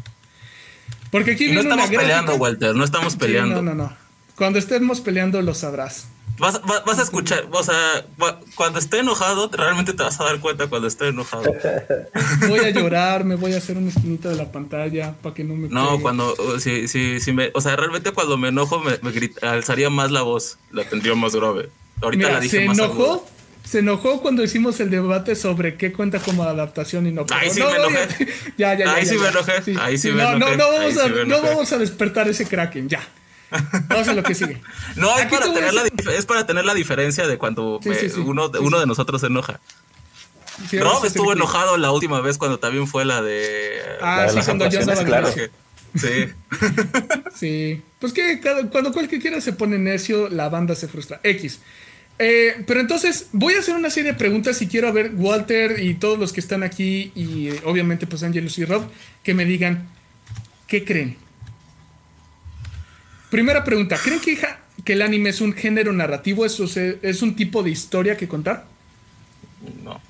Porque 1.10 1.32
aquí 1.32 1.44
Y 1.46 1.52
no 1.52 1.60
una 1.60 1.70
estamos 1.70 1.90
peleando, 1.90 2.32
gráfica- 2.32 2.42
Walter. 2.42 2.74
No 2.74 2.84
estamos 2.84 3.12
Sí, 3.14 3.18
peleando. 3.18 3.62
no, 3.62 3.74
no, 3.74 3.84
no. 3.84 3.96
Cuando 4.36 4.58
estemos 4.58 5.00
peleando 5.00 5.40
lo 5.42 5.54
sabrás. 5.54 6.08
Vas, 6.38 6.60
vas- 6.66 6.84
vas 6.84 6.98
a 6.98 7.02
escuchar, 7.02 7.46
o 7.50 7.62
sea, 7.62 8.04
va- 8.22 8.38
cuando 8.56 8.78
esté 8.78 8.98
enojado, 8.98 9.48
realmente 9.50 9.94
te 9.94 10.02
vas 10.02 10.20
a 10.20 10.24
dar 10.24 10.38
cuenta 10.40 10.66
cuando 10.66 10.86
esté 10.86 11.08
enojado. 11.08 11.44
Voy 12.48 12.58
a 12.60 12.68
llorar, 12.70 13.24
me 13.24 13.36
voy 13.36 13.54
a 13.54 13.56
hacer 13.56 13.78
una 13.78 13.88
esquinita 13.88 14.28
de 14.28 14.36
la 14.36 14.52
pantalla 14.52 15.14
para 15.22 15.34
que 15.34 15.44
no 15.44 15.54
me 15.54 15.68
No, 15.70 15.92
pegue. 15.92 16.02
cuando, 16.02 16.34
si, 16.60 16.88
si, 16.88 17.20
si 17.20 17.32
me, 17.32 17.50
o 17.54 17.60
sea, 17.62 17.76
realmente 17.76 18.10
cuando 18.12 18.36
me 18.36 18.48
enojo 18.48 18.80
me, 18.80 18.98
me 19.00 19.30
alzaría 19.48 19.88
más 19.88 20.10
la 20.10 20.20
voz, 20.22 20.58
la 20.72 20.84
tendría 20.84 21.14
más 21.14 21.34
grave. 21.34 21.70
Ahorita 22.02 22.26
Mira, 22.26 22.32
la 22.34 22.40
dije 22.40 22.58
se 22.58 22.66
más 22.66 22.76
enojó, 22.78 23.04
aguda. 23.14 23.20
Se 23.66 23.80
enojó 23.80 24.22
cuando 24.22 24.42
hicimos 24.44 24.78
el 24.80 24.90
debate 24.90 25.34
sobre 25.34 25.74
qué 25.76 25.92
cuenta 25.92 26.20
como 26.20 26.44
adaptación 26.44 27.06
y 27.06 27.12
no. 27.12 27.26
Ahí 27.30 27.50
sí 27.50 27.60
no, 27.60 27.70
me 27.70 27.78
no, 27.78 27.88
enojé. 27.88 28.26
Ya, 28.56 28.74
ya, 28.74 28.84
ya. 28.86 28.94
Ahí 28.94 29.04
ya, 29.04 29.10
sí 29.10 29.16
ya. 29.16 29.22
me 29.22 29.28
enojé, 29.28 29.52
ahí 29.80 29.98
sí 29.98 30.10
me 30.12 30.22
no, 30.22 30.38
no, 30.38 30.48
enojé, 30.48 30.56
no 30.56 30.72
vamos, 30.72 30.96
ahí 30.96 31.20
a, 31.20 31.24
no 31.24 31.42
vamos 31.42 31.72
a 31.72 31.78
despertar 31.78 32.28
ese 32.28 32.46
kraken, 32.46 32.88
ya. 32.88 33.06
Vamos 33.88 34.08
a 34.08 34.12
lo 34.14 34.24
que 34.24 34.34
sigue. 34.34 34.60
No, 34.96 35.16
es 35.18 35.26
para, 35.26 35.52
tener 35.52 35.72
la, 35.72 35.84
es 36.14 36.26
para 36.26 36.46
tener 36.46 36.64
la 36.64 36.74
diferencia 36.74 37.28
de 37.28 37.38
cuando 37.38 37.78
Sí, 37.80 37.90
me- 37.90 37.94
sí, 37.94 38.10
sí. 38.10 38.18
uno, 38.20 38.48
de, 38.48 38.58
Sí, 38.58 38.64
uno 38.64 38.76
sí. 38.76 38.80
de 38.80 38.86
nosotros 38.86 39.20
se 39.20 39.28
enoja. 39.28 39.60
Sí, 40.68 40.78
Rob 40.80 40.94
vamos 40.94 41.04
estuvo 41.04 41.32
enojado 41.32 41.76
la 41.76 41.92
última 41.92 42.20
vez 42.20 42.38
cuando 42.38 42.58
también 42.58 42.88
fue 42.88 43.04
la 43.04 43.22
de... 43.22 43.78
Ah, 44.00 44.24
La 44.26 44.32
de 44.32 44.40
sí, 44.40 44.46
cuando 44.46 44.68
yo 44.68 44.80
actuaciones, 44.80 44.98
andaba 44.98 45.30
claro. 45.32 45.50
Sí. 45.94 46.32
sí. 47.34 47.82
Pues 48.00 48.12
que 48.12 48.40
cuando 48.70 48.92
cualquiera 48.92 49.40
se 49.40 49.52
pone 49.52 49.78
necio, 49.78 50.28
la 50.28 50.48
banda 50.48 50.74
se 50.74 50.88
frustra. 50.88 51.20
X. 51.22 51.60
Eh, 52.18 52.64
pero 52.66 52.80
entonces 52.80 53.28
voy 53.32 53.54
a 53.54 53.58
hacer 53.58 53.74
una 53.74 53.90
serie 53.90 54.12
de 54.12 54.18
preguntas 54.18 54.60
y 54.62 54.68
quiero 54.68 54.90
ver 54.92 55.12
Walter 55.14 55.82
y 55.82 55.94
todos 55.94 56.18
los 56.18 56.32
que 56.32 56.40
están 56.40 56.62
aquí 56.62 57.12
y 57.14 57.48
eh, 57.48 57.60
obviamente 57.64 58.06
pues 58.06 58.22
Angelus 58.22 58.56
y 58.58 58.64
Rob 58.64 58.84
que 59.22 59.34
me 59.34 59.44
digan 59.44 59.88
qué 60.66 60.84
creen. 60.84 61.16
Primera 63.30 63.64
pregunta, 63.64 63.98
¿creen 64.02 64.20
que, 64.20 64.38
que 64.84 64.92
el 64.94 65.02
anime 65.02 65.30
es 65.30 65.40
un 65.40 65.52
género 65.52 65.92
narrativo? 65.92 66.46
¿Es, 66.46 66.58
¿Es 66.58 67.22
un 67.22 67.36
tipo 67.36 67.62
de 67.62 67.70
historia 67.70 68.16
que 68.16 68.28
contar? 68.28 68.66
No. 69.82 70.00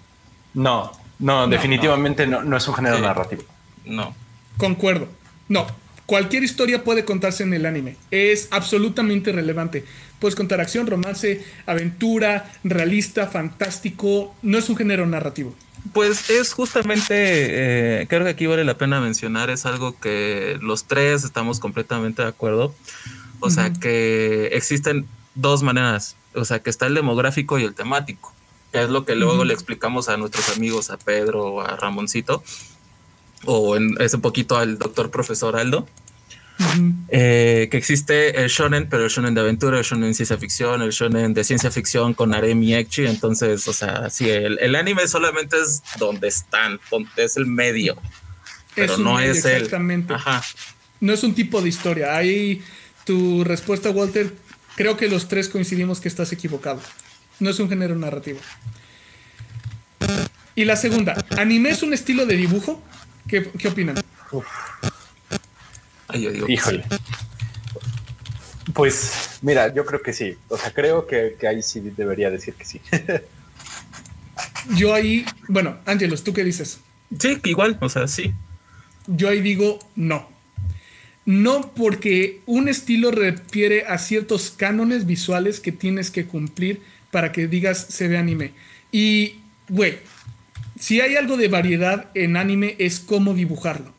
No, 0.55 0.93
no, 1.19 1.49
definitivamente 1.49 2.27
no. 2.27 2.43
No, 2.43 2.57
es 2.57 2.67
un 2.69 2.75
género 2.75 2.99
narrativo. 2.99 3.43
No. 3.85 4.15
Concuerdo. 4.57 5.09
No. 5.49 5.67
Cualquier 6.07 6.45
historia 6.45 6.85
puede 6.85 7.05
contarse 7.05 7.43
en 7.43 7.53
el 7.53 7.67
anime. 7.67 7.97
Es 8.11 8.49
absolutamente 8.53 9.33
relevante. 9.33 9.85
Puedes 10.21 10.37
contar 10.37 10.61
acción, 10.61 10.87
romance, 10.87 11.45
aventura, 11.67 12.51
realista, 12.65 13.27
fantástico. 13.27 14.35
No 14.43 14.57
es 14.57 14.69
un 14.69 14.77
género 14.77 15.07
narrativo. 15.07 15.55
Pues 15.93 16.31
es 16.31 16.53
justamente, 16.53 17.11
eh, 17.11 18.07
creo 18.09 18.25
que 18.25 18.31
aquí 18.31 18.47
vale 18.47 18.65
la 18.65 18.79
pena 18.79 19.01
mencionar, 19.01 19.51
es 19.51 19.67
algo 19.67 19.99
que 19.99 20.59
los 20.61 20.85
tres 20.85 21.25
estamos 21.25 21.61
completamente 21.61 22.23
de 22.23 22.29
acuerdo. 22.29 22.75
O 23.41 23.51
sea 23.51 23.73
que 23.73 24.47
existen 24.53 25.07
dos 25.35 25.63
maneras, 25.63 26.17
o 26.35 26.45
sea 26.45 26.61
que 26.61 26.71
está 26.71 26.87
el 26.87 26.95
demográfico 26.95 27.59
y 27.59 27.65
el 27.65 27.75
temático, 27.75 28.35
que 28.73 28.83
es 28.83 28.89
lo 28.89 29.05
que 29.05 29.15
luego 29.15 29.45
le 29.45 29.55
explicamos 29.55 30.09
a 30.09 30.17
nuestros 30.17 30.57
amigos, 30.57 30.91
a 30.91 30.97
Pedro 30.97 31.45
o 31.45 31.61
a 31.61 31.77
Ramoncito, 31.77 32.43
o 33.45 33.77
en 33.77 33.95
ese 34.01 34.19
poquito 34.19 34.57
al 34.57 34.79
doctor 34.79 35.11
profesor 35.11 35.57
Aldo. 35.57 35.87
Eh, 37.09 37.69
que 37.71 37.77
existe 37.77 38.43
el 38.43 38.49
shonen, 38.49 38.89
pero 38.89 39.05
el 39.05 39.11
shonen 39.11 39.35
de 39.35 39.43
aventura, 39.43 39.79
el 39.79 39.85
shonen 39.85 40.09
de 40.09 40.15
ciencia 40.15 40.39
ficción, 40.39 40.81
el 40.81 40.91
shonen 40.91 41.35
de 41.35 41.45
ciencia 41.45 41.71
ficción 41.71 42.15
con 42.15 42.35
Aremi 42.35 42.75
Ekchi. 42.75 43.07
Entonces, 43.07 43.69
o 43.69 43.73
sea, 43.73 44.09
sí, 44.09 44.29
el, 44.29 44.75
anime 44.75 45.07
solamente 45.07 45.57
es 45.61 45.83
donde 45.99 46.29
están, 46.29 46.81
es 47.17 47.37
el 47.37 47.47
medio, 47.47 47.97
pero 48.75 48.97
no 48.97 49.21
es 49.21 49.45
el. 49.45 49.57
Exactamente. 49.57 50.15
Ajá. 50.15 50.43
No 51.01 51.13
es 51.13 51.23
un 51.25 51.35
tipo 51.35 51.61
de 51.61 51.69
historia. 51.69 52.17
Ahí 52.17 52.63
tu 53.05 53.45
respuesta, 53.45 53.91
Walter, 53.91 54.35
creo 54.77 54.97
que 54.97 55.09
los 55.09 55.29
tres 55.29 55.49
coincidimos 55.49 56.01
que 56.01 56.09
estás 56.09 56.33
equivocado. 56.33 56.81
No 57.39 57.51
es 57.51 57.59
un 57.61 57.69
género 57.69 57.95
narrativo. 57.97 58.41
Y 60.55 60.65
la 60.65 60.77
segunda, 60.77 61.23
¿anime 61.37 61.69
es 61.69 61.83
un 61.83 61.93
estilo 61.93 62.25
de 62.25 62.37
dibujo? 62.37 62.83
¿Qué, 63.29 63.51
qué 63.59 63.69
opinan? 63.69 63.97
Híjole. 66.49 66.85
Pues 68.75 69.39
mira, 69.43 69.73
yo 69.73 69.87
creo 69.87 70.03
que 70.03 70.13
sí. 70.13 70.37
O 70.49 70.57
sea, 70.57 70.73
creo 70.73 71.07
que, 71.07 71.37
ahí 71.49 71.63
sí 71.63 71.81
debería 71.81 72.31
decir 72.31 72.55
que 72.55 72.65
sí. 72.65 72.81
yo 74.77 74.95
ahí, 74.95 75.25
bueno, 75.49 75.79
Ángelos, 75.87 76.25
¿tú 76.25 76.33
qué 76.33 76.45
dices? 76.45 76.81
Sí, 77.19 77.39
igual, 77.45 77.79
o 77.81 77.89
sea, 77.89 78.09
sí. 78.09 78.33
Yo 79.07 79.29
ahí 79.29 79.41
digo 79.41 79.79
no. 79.95 80.29
No 81.25 81.73
porque 81.75 82.41
un 82.47 82.69
estilo 82.69 83.11
refiere 83.11 83.87
a 83.87 83.99
ciertos 83.99 84.51
cánones 84.51 85.07
visuales 85.07 85.61
que 85.61 85.73
tienes 85.73 86.11
que 86.11 86.27
cumplir 86.27 86.83
para 87.11 87.33
que 87.33 87.49
digas 87.49 87.87
se 87.89 88.09
ve 88.09 88.19
anime. 88.19 88.53
Y, 88.93 89.37
güey, 89.69 89.99
si 90.79 91.01
hay 91.01 91.17
algo 91.17 91.37
de 91.37 91.49
variedad 91.49 92.07
en 92.15 92.37
anime 92.37 92.77
es 92.79 93.01
cómo 93.01 93.35
dibujarlo. 93.35 93.95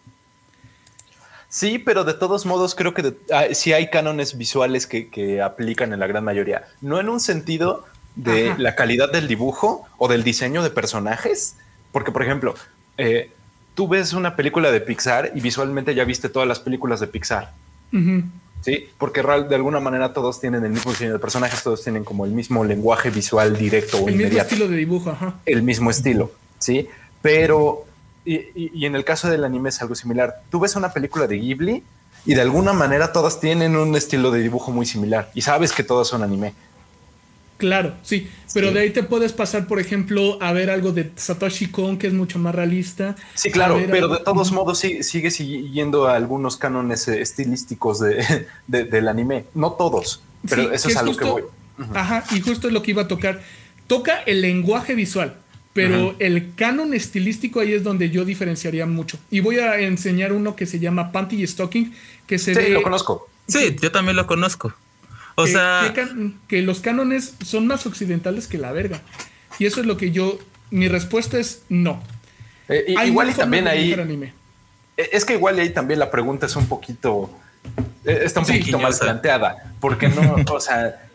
Sí, 1.49 1.79
pero 1.79 2.03
de 2.03 2.13
todos 2.13 2.45
modos 2.45 2.75
creo 2.75 2.93
que 2.93 3.13
ah, 3.33 3.45
sí 3.53 3.73
hay 3.73 3.89
cánones 3.89 4.37
visuales 4.37 4.85
que, 4.85 5.41
aplican 5.41 5.93
en 5.93 5.99
la 5.99 6.07
gran 6.07 6.23
mayoría. 6.23 6.67
No 6.81 6.99
en 6.99 7.09
un 7.09 7.19
sentido 7.19 7.85
de 8.15 8.53
la 8.57 8.75
calidad 8.75 9.11
del 9.11 9.27
dibujo 9.27 9.85
o 9.97 10.07
del 10.07 10.23
diseño 10.23 10.61
de 10.61 10.69
personajes, 10.69 11.55
porque 11.91 12.11
por 12.11 12.23
ejemplo, 12.23 12.55
eh, 12.97 13.31
tú 13.75 13.87
ves 13.87 14.13
una 14.13 14.35
película 14.35 14.71
de 14.71 14.81
Pixar 14.81 15.31
y 15.35 15.41
visualmente 15.41 15.95
ya 15.95 16.03
viste 16.03 16.29
todas 16.29 16.47
las 16.47 16.59
películas 16.59 16.99
de 16.99 17.07
Pixar. 17.07 17.53
Sí, 18.61 18.89
porque 18.97 19.21
de 19.21 19.55
alguna 19.55 19.79
manera 19.79 20.13
todos 20.13 20.41
tienen 20.41 20.65
el 20.65 20.71
mismo 20.71 20.91
diseño 20.91 21.13
de 21.13 21.19
personajes, 21.19 21.63
todos 21.63 21.83
tienen 21.83 22.03
como 22.03 22.25
el 22.25 22.31
mismo 22.31 22.65
lenguaje 22.65 23.09
visual 23.09 23.55
directo 23.57 23.99
o 23.99 24.09
el 24.09 24.15
mismo 24.15 24.39
estilo 24.39 24.67
de 24.67 24.75
dibujo, 24.75 25.11
ajá. 25.11 25.35
El 25.45 25.63
mismo 25.63 25.89
estilo, 25.89 26.31
sí, 26.59 26.87
pero 27.21 27.85
y, 28.27 28.85
en 28.85 28.95
el 28.95 29.05
caso 29.05 29.29
del 29.29 29.45
anime 29.45 29.69
es 29.69 29.81
algo 29.81 29.95
similar. 29.95 30.41
Tú 30.49 30.59
ves 30.59 30.75
una 30.75 30.91
película 30.91 31.27
de 31.27 31.37
Ghibli 31.37 31.83
y 32.25 32.33
de 32.33 32.41
alguna 32.41 32.73
manera 32.73 33.13
todas 33.13 33.39
tienen 33.39 33.75
un 33.75 33.95
estilo 33.95 34.31
de 34.31 34.41
dibujo 34.41 34.71
muy 34.71 34.85
similar 34.85 35.31
y 35.33 35.41
sabes 35.41 35.71
que 35.71 35.83
todas 35.83 36.07
son 36.07 36.23
anime. 36.23 36.53
Claro, 37.57 37.95
sí, 38.03 38.29
pero 38.53 38.71
de 38.71 38.81
ahí 38.81 38.91
te 38.91 39.01
puedes 39.01 39.33
pasar, 39.33 39.65
por 39.65 39.79
ejemplo, 39.79 40.37
a 40.41 40.51
ver 40.51 40.69
algo 40.69 40.91
de 40.91 41.11
Satoshi 41.15 41.71
Kon 41.71 41.97
que 41.97 42.05
es 42.05 42.13
mucho 42.13 42.37
más 42.37 42.53
realista. 42.53 43.15
Sí, 43.33 43.49
claro, 43.49 43.81
pero 43.89 44.09
de 44.09 44.19
todos 44.19 44.51
modos 44.51 44.77
sí, 44.77 45.01
sigue 45.01 45.31
siguiendo 45.31 46.05
a 46.05 46.15
algunos 46.15 46.57
cánones 46.57 47.07
eh, 47.07 47.19
estilísticos 47.19 47.99
de, 47.99 48.45
del 48.67 49.07
anime. 49.07 49.45
No 49.55 49.71
todos, 49.71 50.21
pero 50.47 50.71
eso 50.71 50.89
es, 50.89 50.97
a 50.97 51.01
lo 51.01 51.17
que 51.17 51.25
voy. 51.25 51.43
Ajá, 51.95 52.23
y 52.35 52.41
justo 52.41 52.67
es 52.67 52.73
lo 52.73 52.83
que 52.83 52.91
iba 52.91 53.03
a 53.03 53.07
tocar. 53.07 53.41
Toca 53.87 54.21
el 54.21 54.41
lenguaje 54.41 54.93
visual. 54.93 55.37
Pero 55.77 56.15
el 56.17 56.55
canon 56.55 56.95
estilístico 56.95 57.59
ahí 57.59 57.71
es 57.71 57.83
donde 57.83 58.09
yo 58.09 58.25
diferenciaría 58.25 58.87
mucho. 58.87 59.19
Y 59.29 59.41
voy 59.41 59.59
a 59.59 59.79
enseñar 59.79 60.33
uno 60.33 60.55
que 60.55 60.65
se 60.65 60.79
llama 60.79 61.11
Panty 61.11 61.45
Stocking, 61.45 61.93
que 62.25 62.39
se 62.39 62.55
sí, 62.55 62.71
lo 62.71 62.81
conozco. 62.81 63.29
Sí, 63.47 63.75
yo 63.79 63.91
también 63.91 64.17
lo 64.17 64.25
conozco. 64.25 64.73
O 65.35 65.45
sea... 65.45 65.93
Que, 66.47 66.63
los 66.63 66.79
cánones 66.79 67.35
son 67.45 67.67
más 67.67 67.85
occidentales 67.85 68.47
que 68.47 68.57
la 68.57 68.71
verga. 68.71 69.01
Y 69.59 69.67
eso 69.67 69.79
es 69.79 69.85
lo 69.85 69.97
que 69.97 70.09
yo... 70.09 70.39
Mi 70.71 70.87
respuesta 70.87 71.37
es 71.37 71.61
no. 71.69 72.01
Eh, 72.69 72.95
igual 73.05 73.29
y 73.29 73.33
también 73.35 73.67
ahí... 73.67 73.93
E, 74.97 75.09
es 75.13 75.25
que 75.25 75.33
igual 75.33 75.59
ahí 75.59 75.69
también 75.69 75.99
la 75.99 76.09
pregunta 76.09 76.47
es 76.47 76.55
un 76.55 76.65
poquito... 76.65 77.29
E, 78.03 78.21
está 78.23 78.39
un 78.39 78.47
poquito 78.47 78.79
más 78.79 78.99
planteada. 78.99 79.75
Porque 79.79 80.07
no... 80.07 80.37
o 80.51 80.59
sea 80.59 81.06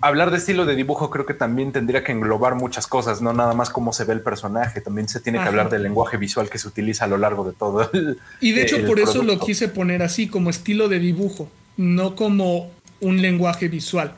hablar 0.00 0.30
de 0.30 0.36
estilo 0.36 0.64
de 0.64 0.76
dibujo 0.76 1.10
creo 1.10 1.26
que 1.26 1.34
también 1.34 1.72
tendría 1.72 2.04
que 2.04 2.12
englobar 2.12 2.54
muchas 2.54 2.86
cosas, 2.86 3.20
no 3.20 3.32
nada 3.32 3.54
más 3.54 3.70
cómo 3.70 3.92
se 3.92 4.04
ve 4.04 4.14
el 4.14 4.20
personaje, 4.20 4.80
también 4.80 5.08
se 5.08 5.20
tiene 5.20 5.40
que 5.40 5.48
hablar 5.48 5.70
del 5.70 5.82
lenguaje 5.82 6.16
visual 6.16 6.48
que 6.48 6.58
se 6.58 6.68
utiliza 6.68 7.04
a 7.04 7.08
lo 7.08 7.18
largo 7.18 7.44
de 7.44 7.52
todo 7.52 7.90
el 7.92 8.18
Y 8.40 8.52
de 8.52 8.62
hecho 8.62 8.86
por 8.86 9.00
eso 9.00 9.22
lo 9.22 9.38
quise 9.38 9.68
poner 9.68 10.02
así, 10.02 10.28
como 10.28 10.50
estilo 10.50 10.88
de 10.88 11.00
dibujo, 11.00 11.50
no 11.76 12.14
como 12.14 12.70
un 13.00 13.22
lenguaje 13.22 13.68
visual. 13.68 14.14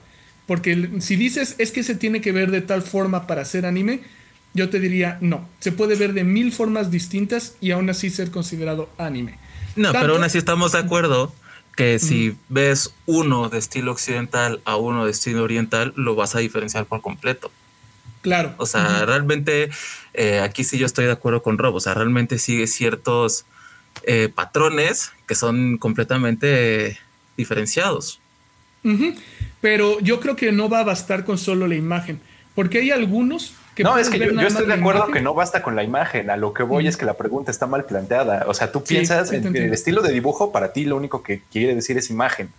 Porque 0.46 0.90
si 1.00 1.16
dices 1.16 1.54
es 1.58 1.70
que 1.72 1.82
se 1.82 1.94
tiene 1.94 2.20
que 2.20 2.32
ver 2.32 2.50
de 2.50 2.60
tal 2.60 2.82
forma 2.82 3.26
para 3.26 3.42
hacer 3.42 3.64
anime, 3.64 4.02
yo 4.52 4.68
te 4.68 4.80
diría 4.80 5.16
no, 5.20 5.48
se 5.60 5.72
puede 5.72 5.94
ver 5.94 6.12
de 6.12 6.24
mil 6.24 6.52
formas 6.52 6.90
distintas 6.90 7.54
y 7.60 7.70
aún 7.70 7.88
así 7.88 8.10
ser 8.10 8.30
considerado 8.30 8.90
anime. 8.98 9.38
No, 9.76 9.92
pero 9.92 10.14
aún 10.14 10.24
así 10.24 10.38
estamos 10.38 10.72
de 10.72 10.78
acuerdo 10.78 11.32
que 11.80 11.98
si 11.98 12.36
ves 12.50 12.92
uno 13.06 13.48
de 13.48 13.58
estilo 13.58 13.92
occidental 13.92 14.60
a 14.66 14.76
uno 14.76 15.06
de 15.06 15.12
estilo 15.12 15.42
oriental, 15.42 15.94
lo 15.96 16.14
vas 16.14 16.36
a 16.36 16.40
diferenciar 16.40 16.84
por 16.84 17.00
completo. 17.00 17.50
Claro. 18.20 18.52
O 18.58 18.66
sea, 18.66 19.06
realmente 19.06 19.70
eh, 20.12 20.40
aquí 20.40 20.62
sí 20.62 20.76
yo 20.76 20.84
estoy 20.84 21.06
de 21.06 21.12
acuerdo 21.12 21.42
con 21.42 21.56
Rob. 21.56 21.74
O 21.74 21.80
sea, 21.80 21.94
realmente 21.94 22.38
sigue 22.38 22.66
ciertos 22.66 23.46
eh, 24.02 24.28
patrones 24.28 25.12
que 25.26 25.34
son 25.34 25.78
completamente 25.78 26.98
diferenciados. 27.38 28.20
Pero 29.62 30.00
yo 30.00 30.20
creo 30.20 30.36
que 30.36 30.52
no 30.52 30.68
va 30.68 30.80
a 30.80 30.84
bastar 30.84 31.24
con 31.24 31.38
solo 31.38 31.66
la 31.66 31.76
imagen, 31.76 32.20
porque 32.54 32.80
hay 32.80 32.90
algunos 32.90 33.54
no, 33.78 33.98
es 33.98 34.10
que 34.10 34.18
yo, 34.18 34.40
estoy 34.40 34.66
de 34.66 34.74
acuerdo 34.74 35.08
que 35.08 35.20
no 35.20 35.34
basta 35.34 35.62
con 35.62 35.76
la 35.76 35.82
imagen. 35.82 36.30
A 36.30 36.36
lo 36.36 36.52
que 36.52 36.62
voy 36.62 36.86
es 36.86 36.96
que 36.96 37.04
la 37.04 37.14
pregunta 37.14 37.50
está 37.50 37.66
mal 37.66 37.84
planteada. 37.84 38.44
O 38.46 38.54
sea, 38.54 38.72
tú 38.72 38.82
piensas 38.82 39.32
en 39.32 39.54
el 39.56 39.72
estilo 39.72 40.02
de 40.02 40.12
dibujo 40.12 40.52
para 40.52 40.72
ti 40.72 40.84
lo 40.84 40.96
único 40.96 41.22
que 41.22 41.42
quiere 41.50 41.74
decir 41.74 41.96
es 41.96 42.10
imagen. 42.10 42.50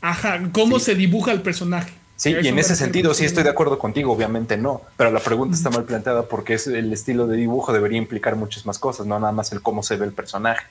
Ajá, 0.00 0.40
¿cómo 0.52 0.78
se 0.78 0.94
dibuja 0.94 1.32
el 1.32 1.42
personaje? 1.42 1.92
Sí, 2.16 2.34
y 2.42 2.46
en 2.46 2.58
ese 2.58 2.76
sentido 2.76 3.12
sí 3.12 3.24
estoy 3.24 3.42
de 3.42 3.50
acuerdo 3.50 3.78
contigo, 3.78 4.12
obviamente 4.12 4.56
no, 4.56 4.82
pero 4.96 5.10
la 5.10 5.18
pregunta 5.18 5.56
está 5.56 5.70
mal 5.70 5.84
planteada 5.84 6.28
porque 6.28 6.54
es 6.54 6.68
el 6.68 6.92
estilo 6.92 7.26
de 7.26 7.36
dibujo 7.36 7.72
debería 7.72 7.98
implicar 7.98 8.36
muchas 8.36 8.66
más 8.66 8.78
cosas, 8.78 9.06
no 9.06 9.18
nada 9.18 9.32
más 9.32 9.50
el 9.50 9.62
cómo 9.62 9.82
se 9.82 9.96
ve 9.96 10.06
el 10.06 10.12
personaje. 10.12 10.64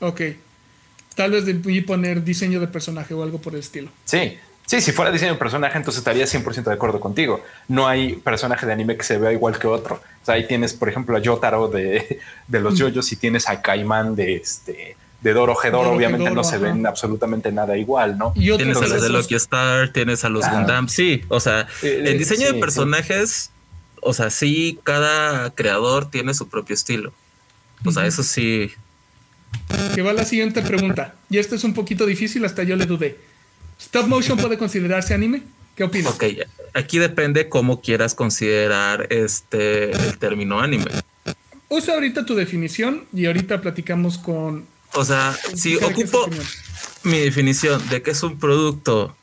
Ok, 0.00 0.22
tal 1.14 1.32
vez 1.32 1.46
de 1.46 1.54
poner 1.82 2.24
diseño 2.24 2.58
de 2.58 2.66
personaje 2.66 3.14
o 3.14 3.22
algo 3.22 3.38
por 3.38 3.54
el 3.54 3.60
estilo. 3.60 3.90
Sí, 4.04 4.38
Sí, 4.68 4.82
si 4.82 4.92
fuera 4.92 5.10
diseño 5.10 5.32
de 5.32 5.38
personaje, 5.38 5.78
entonces 5.78 6.00
estaría 6.00 6.26
100% 6.26 6.64
de 6.64 6.74
acuerdo 6.74 7.00
contigo. 7.00 7.42
No 7.68 7.88
hay 7.88 8.16
personaje 8.16 8.66
de 8.66 8.72
anime 8.74 8.98
que 8.98 9.02
se 9.02 9.16
vea 9.16 9.32
igual 9.32 9.58
que 9.58 9.66
otro. 9.66 9.94
O 9.94 10.26
sea, 10.26 10.34
ahí 10.34 10.46
tienes, 10.46 10.74
por 10.74 10.90
ejemplo, 10.90 11.16
a 11.16 11.20
Yotaro 11.20 11.68
de, 11.68 12.20
de 12.46 12.60
los 12.60 12.76
yoyos 12.76 13.10
y 13.10 13.16
tienes 13.16 13.48
a 13.48 13.62
Caimán 13.62 14.14
de 14.14 14.36
este 14.36 14.96
de 15.22 15.32
Doro 15.32 15.56
Hedoro, 15.60 15.92
obviamente 15.92 16.30
no 16.30 16.44
se 16.44 16.58
ven 16.58 16.86
absolutamente 16.86 17.50
nada 17.50 17.76
igual, 17.76 18.18
¿no? 18.18 18.32
Y 18.36 18.54
tienes 18.56 18.76
a 18.76 18.86
los 18.86 19.02
de 19.02 19.08
Loki 19.08 19.34
Star, 19.34 19.88
tienes 19.92 20.22
a 20.24 20.28
los 20.28 20.48
Gundam, 20.48 20.88
sí, 20.88 21.24
o 21.28 21.40
sea, 21.40 21.66
el 21.82 22.06
eh, 22.06 22.14
diseño 22.14 22.52
de 22.52 22.60
personajes, 22.60 23.50
o 24.00 24.12
sea, 24.14 24.30
sí, 24.30 24.78
cada 24.84 25.50
creador 25.50 26.08
tiene 26.08 26.34
su 26.34 26.48
propio 26.48 26.74
estilo. 26.74 27.12
O 27.84 27.90
sea, 27.90 28.06
eso 28.06 28.22
sí, 28.22 28.70
Que 29.94 30.02
va 30.02 30.12
la 30.12 30.24
siguiente 30.24 30.62
pregunta. 30.62 31.14
Y 31.30 31.38
esta 31.38 31.56
es 31.56 31.64
un 31.64 31.74
poquito 31.74 32.06
difícil, 32.06 32.44
hasta 32.44 32.62
yo 32.62 32.76
le 32.76 32.86
dudé. 32.86 33.18
¿Stop 33.78 34.06
motion 34.06 34.38
puede 34.38 34.58
considerarse 34.58 35.14
anime? 35.14 35.42
¿Qué 35.76 35.84
opinas? 35.84 36.12
Ok, 36.12 36.24
aquí 36.74 36.98
depende 36.98 37.48
cómo 37.48 37.80
quieras 37.80 38.14
considerar 38.14 39.06
este 39.10 39.92
el 39.92 40.18
término 40.18 40.60
anime. 40.60 40.90
Usa 41.68 41.94
ahorita 41.94 42.26
tu 42.26 42.34
definición 42.34 43.04
y 43.12 43.26
ahorita 43.26 43.60
platicamos 43.60 44.18
con. 44.18 44.66
O 44.94 45.04
sea, 45.04 45.36
si 45.54 45.76
ocupo 45.76 46.28
mi 47.04 47.18
definición 47.18 47.86
de 47.88 48.02
que 48.02 48.10
es 48.10 48.22
un 48.22 48.38
producto 48.38 49.14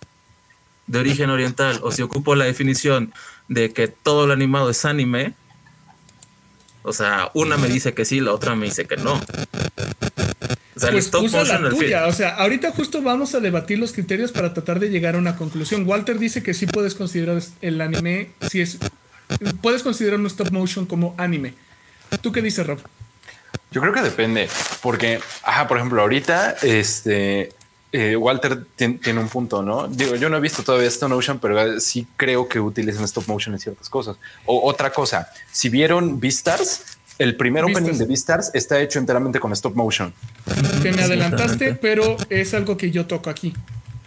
de 0.88 1.00
origen 1.00 1.30
oriental 1.30 1.80
o 1.84 1.92
si 1.92 2.02
ocupo 2.02 2.36
la 2.36 2.46
definición 2.46 3.14
de 3.48 3.74
que 3.74 3.88
todo 3.88 4.28
lo 4.28 4.34
animado 4.34 4.70
es 4.70 4.86
anime, 4.86 5.34
o 6.84 6.94
sea, 6.94 7.32
una 7.34 7.58
me 7.58 7.68
dice 7.68 7.94
que 7.94 8.06
sí, 8.06 8.20
la 8.22 8.32
otra 8.32 8.56
me 8.56 8.68
dice 8.68 8.86
que 8.86 8.96
no. 8.98 9.20
O 10.76 10.80
sea, 10.80 10.92
pues 10.92 11.10
usa 11.14 11.44
la 11.44 11.70
tuya. 11.70 12.08
O 12.08 12.14
sea, 12.14 12.36
ahorita 12.36 12.72
justo 12.72 13.02
vamos 13.02 13.34
a 13.34 13.40
debatir 13.40 13.80
los 13.80 13.94
criterios 13.94 14.32
para 14.32 14.54
tratar 14.54 14.80
de 14.80 14.90
llegar 14.90 15.16
a 15.16 15.18
una 15.18 15.38
conclusión. 15.38 15.88
Walter 15.88 16.20
dice 16.20 16.44
que 16.44 16.54
sí 16.54 16.66
puedes 16.66 16.96
considerar 16.96 17.42
el 17.62 17.80
anime, 17.80 18.32
si 18.50 18.62
es, 18.62 18.78
puedes 19.62 19.84
considerar 19.84 20.20
un 20.20 20.26
stop 20.26 20.52
motion 20.52 20.86
como 20.86 21.16
anime. 21.18 21.54
¿Tú 22.22 22.32
qué 22.32 22.42
dices, 22.42 22.68
Rob? 22.68 22.80
Yo 23.72 23.82
creo 23.82 23.94
que 23.94 24.02
depende, 24.02 24.50
porque, 24.82 25.20
ajá, 25.44 25.68
por 25.68 25.78
ejemplo, 25.78 26.02
ahorita, 26.02 26.58
este, 26.62 27.52
eh, 27.92 28.16
Walter 28.16 28.66
tiene 28.76 29.20
un 29.20 29.30
punto, 29.30 29.64
¿no? 29.64 29.88
Digo, 29.88 30.16
yo 30.16 30.30
no 30.30 30.38
he 30.38 30.42
visto 30.42 30.64
todavía 30.64 30.90
Stone 30.90 31.16
Ocean, 31.16 31.40
pero 31.40 31.80
sí 31.80 32.06
creo 32.18 32.48
que 32.48 32.60
utilizan 32.60 33.06
stop 33.06 33.28
motion 33.28 33.54
en 33.54 33.60
ciertas 33.62 33.90
cosas. 33.90 34.18
O 34.46 34.70
otra 34.70 34.92
cosa, 34.92 35.30
si 35.52 35.70
vieron 35.70 36.20
Beastars, 36.20 36.95
el 37.18 37.36
primer 37.36 37.64
opening 37.64 37.98
de 37.98 38.06
Beastars 38.06 38.52
está 38.54 38.80
hecho 38.80 39.00
enteramente 39.00 39.40
con 39.40 39.52
stop 39.54 39.76
motion. 39.76 40.14
Te 40.82 40.92
me 40.92 41.04
adelantaste, 41.04 41.76
pero 41.76 42.18
es 42.30 42.54
algo 42.54 42.78
que 42.78 42.92
yo 42.92 43.06
toco 43.06 43.30
aquí. 43.30 43.54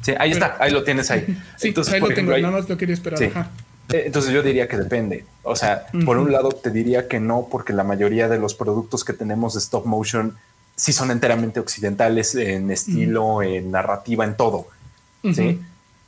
Sí, 0.03 0.13
ahí 0.19 0.33
está, 0.33 0.57
ahí 0.61 0.71
lo 0.71 0.85
tienes 0.85 1.11
ahí. 1.11 1.25
Sí, 1.57 1.69
Entonces, 1.69 1.95
ahí 1.95 2.01
lo 2.01 2.09
tengo, 2.09 2.37
nada 2.37 2.51
más 2.51 2.69
lo 2.69 2.77
quería 2.77 2.95
esperar. 2.95 3.23
Eh, 3.23 4.03
entonces 4.07 4.33
yo 4.33 4.43
diría 4.43 4.69
que 4.69 4.77
depende. 4.77 5.25
O 5.43 5.57
sea, 5.57 5.87
por 6.05 6.19
un 6.19 6.31
lado 6.31 6.51
te 6.51 6.71
diría 6.71 7.09
que 7.09 7.21
no, 7.21 7.49
porque 7.51 7.73
la 7.73 7.85
mayoría 7.85 8.29
de 8.29 8.39
los 8.39 8.55
productos 8.55 9.05
que 9.05 9.13
tenemos 9.13 9.55
de 9.55 9.61
stop 9.61 9.87
motion 9.87 10.37
sí 10.77 10.93
son 10.93 11.11
enteramente 11.11 11.59
occidentales 11.59 12.35
en 12.35 12.71
estilo, 12.71 13.43
en 13.43 13.71
narrativa, 13.71 14.25
en 14.25 14.37
todo. 14.37 14.69
¿sí? 15.33 15.59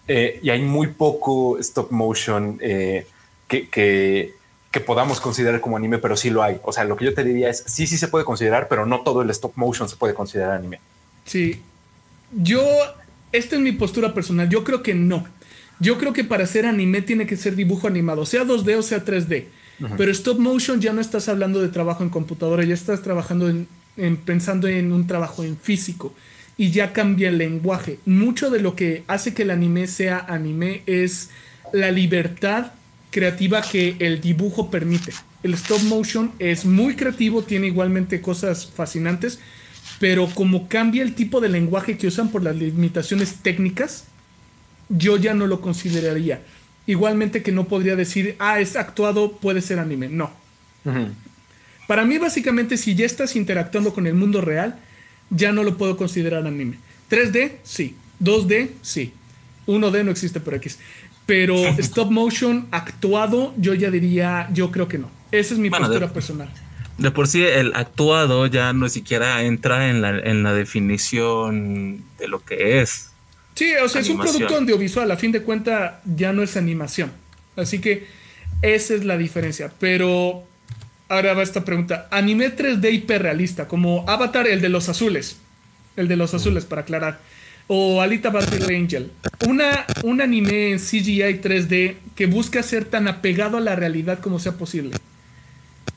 Eh, 0.07 0.41
y 0.43 0.51
hay 0.51 0.63
muy 0.63 0.89
poco 0.89 1.59
stop 1.59 1.91
motion 1.91 2.59
eh, 2.61 3.07
que, 3.49 3.69
que, 3.69 4.35
podamos 4.79 5.21
considerar 5.21 5.61
como 5.61 5.77
anime, 5.77 5.99
pero 5.99 6.17
sí 6.17 6.31
lo 6.31 6.45
hay. 6.45 6.61
O 6.63 6.73
sea, 6.73 6.85
lo 6.85 6.97
que 6.97 7.07
yo 7.07 7.15
te 7.15 7.25
diría 7.25 7.51
es, 7.51 7.65
sí, 7.67 7.89
sí 7.89 7.99
se 7.99 8.07
puede 8.07 8.25
considerar, 8.25 8.69
pero 8.69 8.87
no 8.87 9.01
todo 9.01 9.23
el 9.23 9.31
stop 9.31 9.55
motion 9.57 9.89
se 9.89 9.97
puede 9.97 10.15
considerar 10.15 10.53
anime. 10.53 10.79
Sí. 11.25 11.61
Yo, 12.31 12.63
esta 13.33 13.57
es 13.57 13.63
mi 13.63 13.73
postura 13.73 14.15
personal. 14.15 14.49
Yo 14.49 14.63
creo 14.63 14.85
que 14.85 14.95
no. 14.95 15.27
Yo 15.81 15.99
creo 15.99 16.13
que 16.13 16.23
para 16.23 16.45
hacer 16.45 16.67
anime 16.67 17.03
tiene 17.03 17.27
que 17.27 17.37
ser 17.37 17.57
dibujo 17.57 17.89
animado, 17.89 18.25
sea 18.27 18.45
2D 18.45 18.77
o 18.77 18.83
sea 18.83 19.05
3D. 19.05 19.47
Pero 19.97 20.13
stop 20.13 20.39
motion 20.39 20.79
ya 20.79 20.93
no 20.93 21.01
estás 21.01 21.31
hablando 21.31 21.63
de 21.63 21.69
trabajo 21.69 22.03
en 22.05 22.11
computadora, 22.11 22.63
ya 22.65 22.75
estás 22.75 23.01
trabajando 23.03 23.49
en 23.49 23.67
pensando 24.25 24.69
en 24.69 24.93
un 24.93 25.07
trabajo 25.07 25.45
en 25.45 25.57
físico 25.57 26.15
y 26.57 26.71
ya 26.71 26.93
cambia 26.93 27.29
el 27.29 27.39
lenguaje. 27.39 27.99
Mucho 28.07 28.51
de 28.51 28.61
lo 28.61 28.77
que 28.77 29.05
hace 29.07 29.35
que 29.35 29.43
el 29.43 29.51
anime 29.51 29.87
sea 29.87 30.25
anime 30.29 30.83
es 30.87 31.31
la 31.73 31.91
libertad 31.91 32.73
creativa 33.11 33.63
que 33.63 33.97
el 33.99 34.21
dibujo 34.21 34.71
permite. 34.71 35.13
El 35.43 35.55
stop 35.55 35.83
motion 35.83 36.33
es 36.39 36.65
muy 36.65 36.97
creativo, 36.97 37.43
tiene 37.43 37.67
igualmente 37.67 38.21
cosas 38.21 38.67
fascinantes, 38.67 39.39
pero 39.99 40.29
como 40.35 40.69
cambia 40.69 41.03
el 41.03 41.15
tipo 41.15 41.41
de 41.41 41.49
lenguaje 41.49 41.99
que 41.99 42.07
usan 42.07 42.31
por 42.31 42.43
las 42.43 42.57
limitaciones 42.57 43.37
técnicas, 43.43 44.05
yo 44.89 45.17
ya 45.17 45.35
no 45.35 45.47
lo 45.47 45.61
consideraría. 45.61 46.43
Igualmente 46.87 47.43
que 47.43 47.53
no 47.53 47.69
podría 47.69 47.97
decir, 47.97 48.37
ah, 48.39 48.61
es 48.61 48.77
actuado, 48.77 49.33
puede 49.33 49.61
ser 49.61 49.79
anime. 49.79 50.09
No. 50.09 50.31
Para 51.87 52.05
mí, 52.05 52.19
básicamente, 52.19 52.77
si 52.77 52.95
ya 52.95 53.07
estás 53.07 53.37
interactuando 53.37 53.93
con 53.93 54.07
el 54.07 54.15
mundo 54.15 54.41
real, 54.41 54.79
ya 55.31 55.53
no 55.53 55.63
lo 55.63 55.77
puedo 55.77 55.97
considerar 55.97 56.47
anime. 56.47 56.79
3D, 57.11 57.53
sí. 57.63 57.97
2D, 58.23 58.71
sí. 58.83 59.13
1D 59.67 60.05
no 60.05 60.11
existe 60.11 60.41
por 60.41 60.55
X. 60.55 60.79
Pero 61.31 61.55
stop 61.79 62.11
motion 62.11 62.67
actuado, 62.73 63.55
yo 63.57 63.73
ya 63.75 63.89
diría, 63.89 64.49
yo 64.53 64.73
creo 64.73 64.89
que 64.89 64.99
no. 64.99 65.09
Esa 65.31 65.55
es 65.55 65.61
mi 65.61 65.71
postura 65.71 66.13
personal. 66.13 66.51
De 66.99 67.13
por 67.13 67.29
sí, 67.29 67.45
el 67.45 67.73
actuado 67.77 68.47
ya 68.47 68.73
no 68.73 68.89
siquiera 68.89 69.45
entra 69.45 69.91
en 69.91 70.03
la, 70.03 70.19
en 70.19 70.43
la 70.43 70.53
definición 70.53 72.03
de 72.19 72.27
lo 72.27 72.45
que 72.45 72.81
es. 72.81 73.11
Sí, 73.55 73.73
o 73.81 73.89
sea, 73.89 74.01
es 74.01 74.09
un 74.09 74.19
producto 74.19 74.57
audiovisual. 74.57 75.09
A 75.09 75.17
fin 75.17 75.31
de 75.31 75.43
cuentas, 75.43 75.95
ya 76.05 76.33
no 76.33 76.43
es 76.43 76.57
animación. 76.57 77.13
Así 77.55 77.79
que 77.79 78.09
esa 78.61 78.95
es 78.95 79.05
la 79.05 79.17
diferencia. 79.17 79.73
Pero 79.79 80.45
Ahora 81.11 81.35
va 81.35 81.43
esta 81.43 81.65
pregunta. 81.65 82.07
Anime 82.13 82.57
3D 82.57 82.93
hiperrealista, 82.93 83.67
como 83.67 84.09
Avatar, 84.09 84.47
el 84.47 84.61
de 84.61 84.69
los 84.69 84.89
azules. 84.89 85.39
El 85.97 86.07
de 86.07 86.15
los 86.15 86.35
azules, 86.35 86.65
para 86.65 86.83
aclarar. 86.83 87.19
O 87.73 88.01
Alita 88.01 88.31
Battle 88.31 88.77
Angel. 88.77 89.13
Una, 89.47 89.87
un 90.03 90.21
anime 90.21 90.73
en 90.73 90.79
CGI 90.79 91.41
3D 91.41 91.99
que 92.17 92.27
busca 92.27 92.65
ser 92.65 92.85
tan 92.85 93.07
apegado 93.07 93.59
a 93.59 93.61
la 93.61 93.77
realidad 93.77 94.19
como 94.19 94.41
sea 94.41 94.59
posible. 94.59 94.97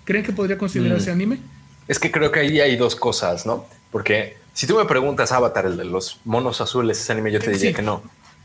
¿Creen 0.03 0.23
que 0.23 0.33
podría 0.33 0.59
considerarse 0.59 1.09
mm. 1.09 1.13
anime? 1.13 1.39
Es 1.87 1.97
que 1.97 2.11
creo 2.11 2.31
que 2.31 2.41
ahí 2.41 2.59
hay 2.59 2.75
dos 2.77 2.95
cosas, 2.95 3.47
¿no? 3.47 3.65
Porque 3.91 4.37
si 4.53 4.67
tú 4.67 4.77
me 4.77 4.85
preguntas 4.85 5.31
Avatar, 5.31 5.65
el 5.65 5.75
de 5.75 5.85
los 5.85 6.19
monos 6.25 6.61
azules, 6.61 7.01
ese 7.01 7.11
anime, 7.11 7.31
yo 7.31 7.39
te 7.39 7.49
diría 7.49 7.73
que 7.73 7.81
no. 7.81 8.03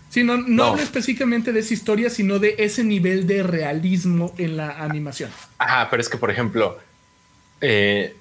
Sí, 0.09 0.24
no, 0.24 0.39
no, 0.39 0.64
hablo 0.64 0.83
específicamente 0.83 1.53
de 1.53 1.61
esa 1.61 1.74
historia, 1.74 2.09
sino 2.09 2.39
de 2.39 2.55
ese 2.57 2.83
nivel 2.83 3.26
de 3.26 3.43
realismo 3.43 4.35
en 4.39 4.57
la 4.57 4.83
animación. 4.83 5.29
Ajá, 5.59 5.91
pero 5.91 6.01
es 6.01 6.09
que, 6.09 6.16
por 6.16 6.31
ejemplo, 6.31 6.79
eh, 7.61 8.16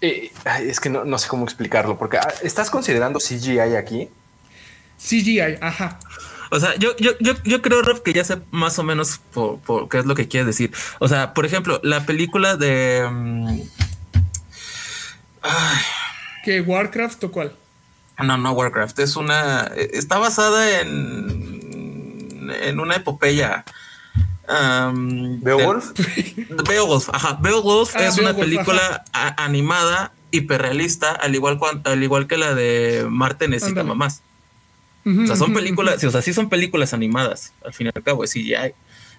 eh, 0.00 0.32
es 0.60 0.80
que 0.80 0.90
no, 0.90 1.18
sé 1.18 1.28
cómo 1.28 1.44
explicarlo, 1.44 1.98
porque 1.98 2.18
ah, 2.18 2.32
¿estás 2.42 2.70
considerando 2.70 3.18
CGI 3.18 3.76
aquí? 3.76 4.08
CGI, 4.98 5.58
ajá. 5.60 5.98
O 6.50 6.58
sea, 6.58 6.74
yo, 6.76 6.96
yo, 6.96 7.12
yo, 7.20 7.62
creo, 7.62 7.80
Rob, 7.82 8.02
que 8.02 8.12
ya 8.12 8.24
sé 8.24 8.38
más 8.50 8.78
o 8.78 8.82
menos 8.82 9.20
por, 9.32 9.88
qué 9.88 9.98
es 9.98 10.06
lo 10.06 10.16
que 10.16 10.26
quieres 10.26 10.46
decir. 10.46 10.72
O 10.98 11.06
sea, 11.06 11.32
por 11.32 11.46
ejemplo, 11.46 11.80
la 11.84 12.04
película 12.04 12.56
de... 12.56 13.08
Mm, 13.08 13.60
¿Qué, 16.44 16.60
Warcraft 16.60 17.24
o 17.24 17.32
cuál? 17.32 17.52
No, 18.18 18.36
no 18.36 18.52
Warcraft. 18.52 18.98
Es 18.98 19.16
una. 19.16 19.70
Está 19.76 20.18
basada 20.18 20.80
en. 20.80 22.50
En 22.62 22.80
una 22.80 22.96
epopeya. 22.96 23.64
¿Beowulf? 24.92 25.92
Beowulf, 26.68 27.08
ajá. 27.12 27.38
Beowulf 27.40 27.94
ah, 27.94 28.06
es 28.06 28.18
una 28.18 28.34
película 28.34 29.04
animada 29.12 30.12
hiperrealista, 30.30 31.12
al 31.12 31.34
igual, 31.34 31.58
al 31.84 32.02
igual 32.02 32.26
que 32.26 32.38
la 32.38 32.54
de 32.54 33.06
Marte 33.08 33.48
necesita 33.48 33.82
mamás. 33.84 34.22
o 35.04 35.26
sea, 35.26 35.36
son 35.36 35.52
películas, 35.52 36.02
o 36.04 36.10
sea, 36.10 36.22
sí 36.22 36.32
son 36.32 36.48
películas 36.48 36.92
animadas, 36.94 37.52
al 37.64 37.72
fin 37.72 37.86
y 37.86 37.90
al 37.94 38.02
cabo, 38.02 38.24
es 38.24 38.32
CGI. 38.32 38.74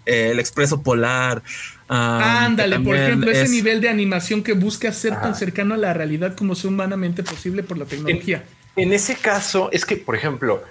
Eh, 0.05 0.31
el 0.31 0.39
Expreso 0.39 0.81
Polar. 0.81 1.43
Ándale, 1.87 2.79
por 2.79 2.95
ejemplo, 2.95 3.29
ese 3.31 3.49
nivel 3.49 3.81
de 3.81 3.89
animación 3.89 4.43
que 4.43 4.53
busca 4.53 4.91
ser 4.91 5.19
tan 5.19 5.35
cercano 5.35 5.75
a 5.75 5.77
la 5.77 5.93
realidad 5.93 6.35
como 6.35 6.55
sea 6.55 6.69
humanamente 6.69 7.23
posible 7.23 7.63
por 7.63 7.77
la 7.77 7.85
tecnología. 7.85 8.43
En 8.75 8.93
ese 8.93 9.15
caso, 9.15 9.69
es 9.71 9.85
que, 9.85 9.97
por 9.97 10.15
ejemplo, 10.15 10.63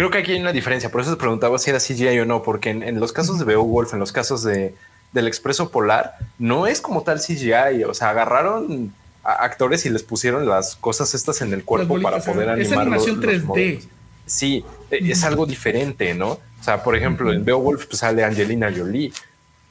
creo 0.00 0.10
que 0.10 0.16
aquí 0.16 0.32
hay 0.32 0.40
una 0.40 0.52
diferencia. 0.52 0.90
Por 0.90 1.02
eso 1.02 1.10
te 1.10 1.18
preguntaba 1.18 1.58
si 1.58 1.68
era 1.68 1.78
CGI 1.78 2.20
o 2.20 2.24
no, 2.24 2.42
porque 2.42 2.70
en, 2.70 2.98
los 2.98 3.12
casos 3.12 3.38
de 3.38 3.44
Beowulf, 3.44 3.92
en 3.92 4.00
los 4.00 4.12
casos 4.12 4.42
de, 4.42 4.74
del 5.12 5.28
Expreso 5.28 5.70
Polar, 5.70 6.14
no 6.38 6.66
es 6.66 6.80
como 6.80 7.02
tal 7.02 7.20
CGI. 7.20 7.84
O 7.84 7.92
sea, 7.92 8.08
agarraron 8.08 8.94
a 9.22 9.44
actores 9.44 9.84
y 9.84 9.90
les 9.90 10.02
pusieron 10.02 10.48
las 10.48 10.76
cosas 10.76 11.14
estas 11.14 11.42
en 11.42 11.52
el 11.52 11.64
cuerpo 11.64 12.00
para 12.00 12.18
poder 12.20 12.48
animar. 12.48 12.72
Es 12.72 12.72
animación 12.72 13.20
3D. 13.20 13.82
Sí, 14.24 14.64
e, 14.90 15.10
es 15.10 15.22
algo 15.22 15.44
diferente, 15.44 16.14
¿no? 16.14 16.30
O 16.30 16.62
sea, 16.62 16.82
por 16.82 16.96
ejemplo, 16.96 17.30
en 17.30 17.44
Beowulf 17.44 17.84
pues, 17.84 17.98
sale 17.98 18.24
Angelina 18.24 18.72
Jolie. 18.74 19.12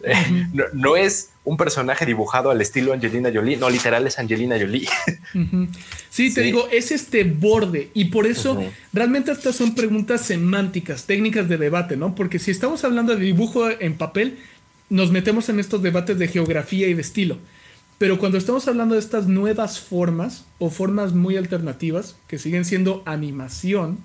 no, 0.73 0.95
es 0.95 1.29
un 1.43 1.57
personaje 1.57 2.05
dibujado 2.05 2.51
al 2.51 2.61
estilo 2.61 2.93
Angelina 2.93 3.31
Jolie, 3.33 3.57
no, 3.57 3.69
literal 3.69 4.05
es 4.07 4.19
Angelina 4.19 4.57
Jolie. 4.59 4.87
sí, 6.09 6.33
te 6.33 6.41
digo, 6.41 6.67
es 6.71 6.91
este 6.91 7.23
borde 7.23 7.89
y 7.93 8.05
por 8.05 8.27
eso 8.27 8.61
realmente 8.93 9.31
estas 9.31 9.55
son 9.55 9.75
preguntas 9.75 10.21
semánticas, 10.21 11.05
técnicas 11.05 11.49
de 11.49 11.57
debate, 11.57 11.97
¿no? 11.97 12.15
Porque 12.15 12.39
si 12.39 12.51
estamos 12.51 12.83
hablando 12.83 13.15
de 13.15 13.23
dibujo 13.23 13.69
en 13.69 13.97
papel, 13.97 14.39
nos 14.89 15.11
metemos 15.11 15.49
en 15.49 15.59
estos 15.59 15.81
debates 15.81 16.17
de 16.17 16.27
geografía 16.27 16.87
y 16.87 16.93
de 16.93 17.01
estilo. 17.01 17.37
Pero 17.97 18.17
cuando 18.17 18.37
estamos 18.37 18.67
hablando 18.67 18.95
de 18.95 19.01
estas 19.01 19.27
nuevas 19.27 19.79
formas 19.79 20.45
o 20.57 20.69
formas 20.69 21.13
muy 21.13 21.35
alternativas 21.35 22.15
que 22.27 22.39
siguen 22.39 22.63
siendo 22.63 23.03
animación, 23.05 23.99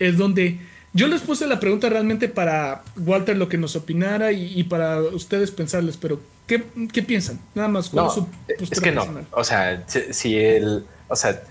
es 0.00 0.16
donde 0.16 0.58
yo 0.92 1.06
les 1.06 1.20
puse 1.20 1.46
la 1.46 1.60
pregunta 1.60 1.88
realmente 1.88 2.28
para 2.28 2.82
Walter 2.96 3.36
lo 3.36 3.48
que 3.48 3.58
nos 3.58 3.76
opinara 3.76 4.32
y, 4.32 4.62
para 4.64 5.00
ustedes 5.00 5.50
pensarles, 5.50 5.96
pero 5.96 6.20
¿Qué, 6.48 6.64
qué 6.92 7.02
piensan? 7.02 7.38
Nada 7.54 7.68
más. 7.68 7.92
No, 7.92 8.10
es 8.48 8.80
que 8.80 8.90
no. 8.90 9.06
O 9.32 9.44
sea, 9.44 9.84
si, 9.86 10.34
el. 10.34 10.86
O 11.06 11.14
sea, 11.14 11.42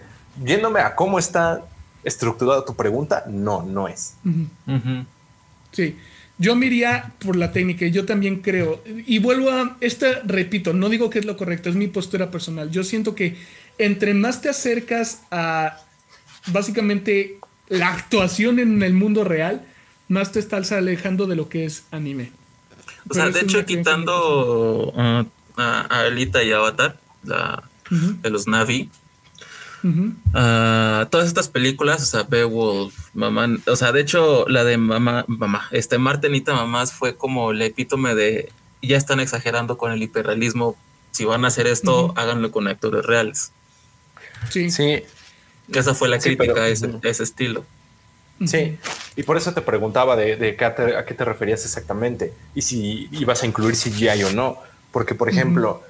yéndome 0.43 0.79
a 0.79 0.95
cómo 0.95 1.19
está 1.19 1.63
estructurada 2.03 2.65
tu 2.65 2.75
pregunta, 2.75 3.23
no, 3.27 3.61
no 3.61 3.87
es. 3.87 4.15
Sí. 5.71 5.97
Yo 6.39 6.55
me 6.55 6.67
iría 6.67 7.13
por 7.19 7.35
la 7.35 7.51
técnica, 7.51 7.85
yo 7.87 8.05
también 8.05 8.41
creo. 8.41 8.81
Y 8.85 9.19
vuelvo 9.19 9.51
a, 9.51 9.77
esta, 9.81 10.07
repito, 10.23 10.73
no 10.73 10.89
digo 10.89 11.09
que 11.09 11.19
es 11.19 11.25
lo 11.25 11.37
correcto, 11.37 11.69
es 11.69 11.75
mi 11.75 11.87
postura 11.87 12.31
personal. 12.31 12.71
Yo 12.71 12.83
siento 12.83 13.13
que 13.15 13.37
entre 13.77 14.13
más 14.13 14.41
te 14.41 14.49
acercas 14.49 15.21
a 15.29 15.79
básicamente 16.47 17.37
la 17.69 17.93
actuación 17.93 18.59
en 18.59 18.81
el 18.83 18.93
mundo 18.93 19.23
real, 19.23 19.65
más 20.07 20.31
te 20.31 20.39
estás 20.39 20.71
alejando 20.71 21.25
de 21.27 21.35
lo 21.35 21.49
que 21.49 21.65
es 21.65 21.83
anime. 21.91 22.31
O 23.09 23.13
sea, 23.13 23.29
de 23.29 23.41
hecho, 23.41 23.65
quitando 23.65 24.91
uh, 24.93 25.25
a, 25.57 25.81
a, 25.89 25.99
Alita 26.01 26.43
y 26.43 26.51
Avatar, 26.51 26.99
la, 27.23 27.63
de 27.89 28.29
los 28.29 28.47
Navi, 28.47 28.89
Ah, 30.33 31.07
todas 31.09 31.27
estas 31.27 31.47
películas, 31.47 32.01
o 32.01 32.05
sea, 32.05 32.23
Beowulf, 32.23 32.93
Mamá, 33.13 33.47
o 33.67 33.75
sea, 33.75 33.91
de 33.91 34.01
hecho, 34.01 34.45
la 34.47 34.63
de 34.63 34.77
Mamá, 34.77 35.25
Mamá, 35.27 35.67
este 35.71 35.97
Martenita 35.97 36.53
Mamás 36.53 36.93
fue 36.93 37.15
como 37.15 37.51
el 37.51 37.61
epítome 37.61 38.15
de 38.15 38.51
ya 38.81 38.97
están 38.97 39.19
exagerando 39.19 39.77
con 39.77 39.91
el 39.91 40.01
hiperrealismo. 40.01 40.75
Si 41.11 41.25
van 41.25 41.45
a 41.45 41.47
hacer 41.47 41.67
esto, 41.67 42.13
háganlo 42.15 42.51
con 42.51 42.67
actores 42.67 43.05
reales. 43.05 43.51
Sí. 44.49 44.69
Sí. 44.69 45.03
Esa 45.73 45.93
fue 45.93 46.07
la 46.07 46.19
crítica 46.19 46.61
a, 46.61 46.67
ese, 46.67 47.23
estilo. 47.23 47.65
Sí, 48.45 48.77
y 49.15 49.23
por 49.23 49.35
eso 49.35 49.53
te 49.53 49.61
preguntaba 49.61 50.15
de, 50.15 50.57
a, 50.59 51.05
qué 51.05 51.13
te 51.13 51.25
referías 51.25 51.65
exactamente 51.65 52.33
y 52.53 52.61
si 52.61 53.09
ibas 53.11 53.41
a 53.43 53.47
incluir 53.47 53.75
CGI 53.75 54.23
o 54.23 54.31
no. 54.31 54.57
Porque, 54.91 55.15
por 55.15 55.29
ejemplo, 55.29 55.83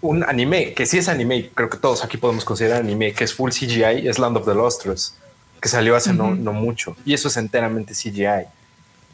un 0.00 0.22
anime, 0.24 0.74
que 0.74 0.86
sí 0.86 0.98
es 0.98 1.08
anime, 1.08 1.50
creo 1.54 1.68
que 1.68 1.78
todos 1.78 2.04
aquí 2.04 2.16
podemos 2.16 2.44
considerar 2.44 2.80
anime, 2.80 3.12
que 3.12 3.24
es 3.24 3.34
full 3.34 3.50
CGI, 3.50 4.06
es 4.08 4.18
Land 4.18 4.36
of 4.36 4.46
the 4.46 4.54
Lostros, 4.54 5.14
que 5.60 5.68
salió 5.68 5.96
hace 5.96 6.12
no, 6.12 6.34
mucho. 6.52 6.96
Y 7.04 7.14
eso 7.14 7.28
es 7.28 7.36
enteramente 7.36 7.94
CGI. 7.94 8.46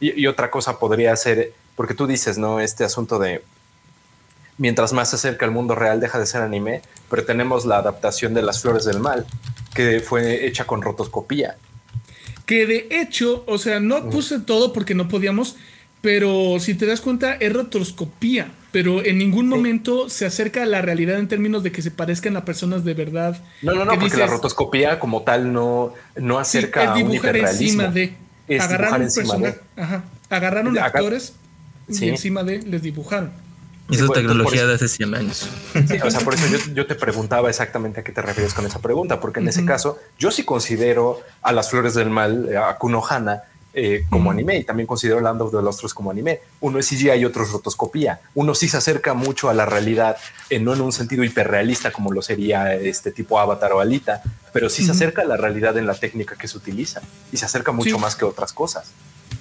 Y, 0.01 0.26
otra 0.26 0.51
cosa 0.51 0.78
podría 0.78 1.14
ser, 1.16 1.53
porque 1.76 1.95
tú 1.95 2.07
dices, 2.07 2.36
¿no? 2.36 2.61
Este 2.61 2.84
asunto 2.84 3.18
de 3.18 3.42
mientras 4.59 4.92
más 4.92 5.11
se 5.11 5.16
acerca 5.16 5.47
al 5.47 5.53
mundo 5.53 5.74
real 5.74 6.01
deja 6.01 6.18
de 6.18 6.26
ser 6.26 6.42
anime, 6.42 6.82
pero 7.11 7.24
tenemos 7.24 7.64
la 7.64 7.78
adaptación 7.78 8.34
de 8.34 8.42
Las 8.42 8.61
Flores 8.61 8.84
del 8.84 9.01
Mal, 9.01 9.26
que 9.75 10.01
fue 10.01 10.47
hecha 10.47 10.66
con 10.66 10.83
rotoscopía. 10.83 11.57
Que 12.47 12.66
de 12.66 12.89
hecho, 12.91 13.45
o 13.47 13.59
sea, 13.59 13.81
no 13.81 14.11
puse 14.11 14.41
todo 14.41 14.72
porque 14.72 14.95
no 14.95 15.09
podíamos, 15.09 15.57
pero 16.01 16.59
si 16.61 16.75
te 16.75 16.87
das 16.87 17.01
cuenta, 17.01 17.35
es 17.35 17.53
rotoscopía 17.53 18.51
pero 18.75 19.05
en 19.05 19.18
ningún 19.18 19.49
momento 19.49 20.11
se 20.11 20.27
acerca 20.27 20.64
a 20.64 20.66
la 20.66 20.83
realidad 20.83 21.20
en 21.20 21.29
términos 21.29 21.62
de 21.62 21.70
que 21.70 21.81
se 21.81 21.93
parezcan 21.93 22.37
a 22.37 22.45
personas 22.45 22.85
de 22.85 22.93
verdad. 22.93 23.41
No, 23.62 23.72
no, 23.72 23.85
no, 23.85 23.97
porque 23.97 24.16
la 24.16 24.27
rotoscopía 24.27 24.99
como 24.99 25.22
tal 25.22 25.53
no, 25.53 25.93
no 26.16 26.41
acerca 26.41 26.91
a 26.91 26.97
un 26.97 27.09
dibujar 27.09 27.37
encima 27.37 27.87
de. 27.87 28.14
agarraron 28.59 29.03
un 29.03 29.14
personaje, 29.14 29.61
ajá, 29.77 30.05
agarraron 30.29 30.77
actores 30.77 31.35
y 31.89 32.09
encima 32.09 32.43
de 32.43 32.62
les 32.62 32.83
dibujaron. 32.83 33.31
Y 33.89 33.97
esa 33.97 34.09
tecnología 34.09 34.66
de 34.66 34.74
hace 34.74 34.89
100 34.89 35.14
años. 35.14 35.49
Sí, 35.72 35.99
o 36.03 36.11
sea, 36.11 36.20
por 36.20 36.35
eso 36.35 36.47
yo, 36.47 36.72
yo, 36.72 36.87
te 36.87 36.95
preguntaba 36.95 37.51
exactamente 37.51 38.01
a 38.01 38.05
qué 38.05 38.12
te 38.12 38.22
refieres 38.22 38.55
con 38.55 38.64
esa 38.64 38.80
pregunta, 38.80 39.20
porque 39.20 39.41
en 39.41 39.49
ese 39.49 39.64
caso 39.64 39.99
yo 40.18 40.30
sí 40.30 40.45
considero 40.45 41.20
a 41.43 41.53
las 41.53 41.70
flores 41.70 41.95
del 41.95 42.09
mal, 42.09 42.57
a 42.57 42.76
Kunohana, 42.78 43.43
eh, 43.76 44.05
como 44.09 44.30
anime 44.30 44.59
y 44.59 44.62
también 44.62 44.87
considero 44.87 45.20
Land 45.20 45.43
of 45.43 45.51
the 45.51 45.61
Lostros 45.61 45.93
como 45.93 46.12
anime. 46.12 46.43
Uno 46.61 46.78
es 46.78 46.89
CGI 46.89 47.14
y 47.14 47.24
otro 47.24 47.43
es 47.43 47.51
rotoscopía. 47.51 48.20
Uno 48.35 48.55
sí 48.55 48.68
se 48.68 48.76
acerca 48.76 49.14
mucho 49.14 49.51
a 49.51 49.55
la 49.55 49.66
realidad, 49.66 50.16
eh, 50.49 50.61
no 50.61 50.74
en 50.74 50.80
un 50.80 50.93
sentido 50.93 51.24
hiperrealista 51.24 51.91
como 51.91 52.12
lo 52.12 52.22
sería 52.22 52.72
este 52.76 53.11
tipo 53.11 53.41
Avatar 53.41 53.72
o 53.72 53.80
Alita, 53.80 54.22
pero 54.53 54.70
sí 54.70 54.85
se 54.85 54.93
acerca 54.93 55.22
a 55.22 55.24
la 55.24 55.37
realidad 55.37 55.76
en 55.76 55.89
la 55.89 55.95
técnica 55.95 56.37
que 56.37 56.47
se 56.47 56.57
utiliza 56.57 57.03
y 57.32 57.37
se 57.37 57.47
acerca 57.47 57.72
mucho 57.72 57.99
más 57.99 58.14
que 58.14 58.24
otras 58.24 58.53
cosas. 58.53 58.93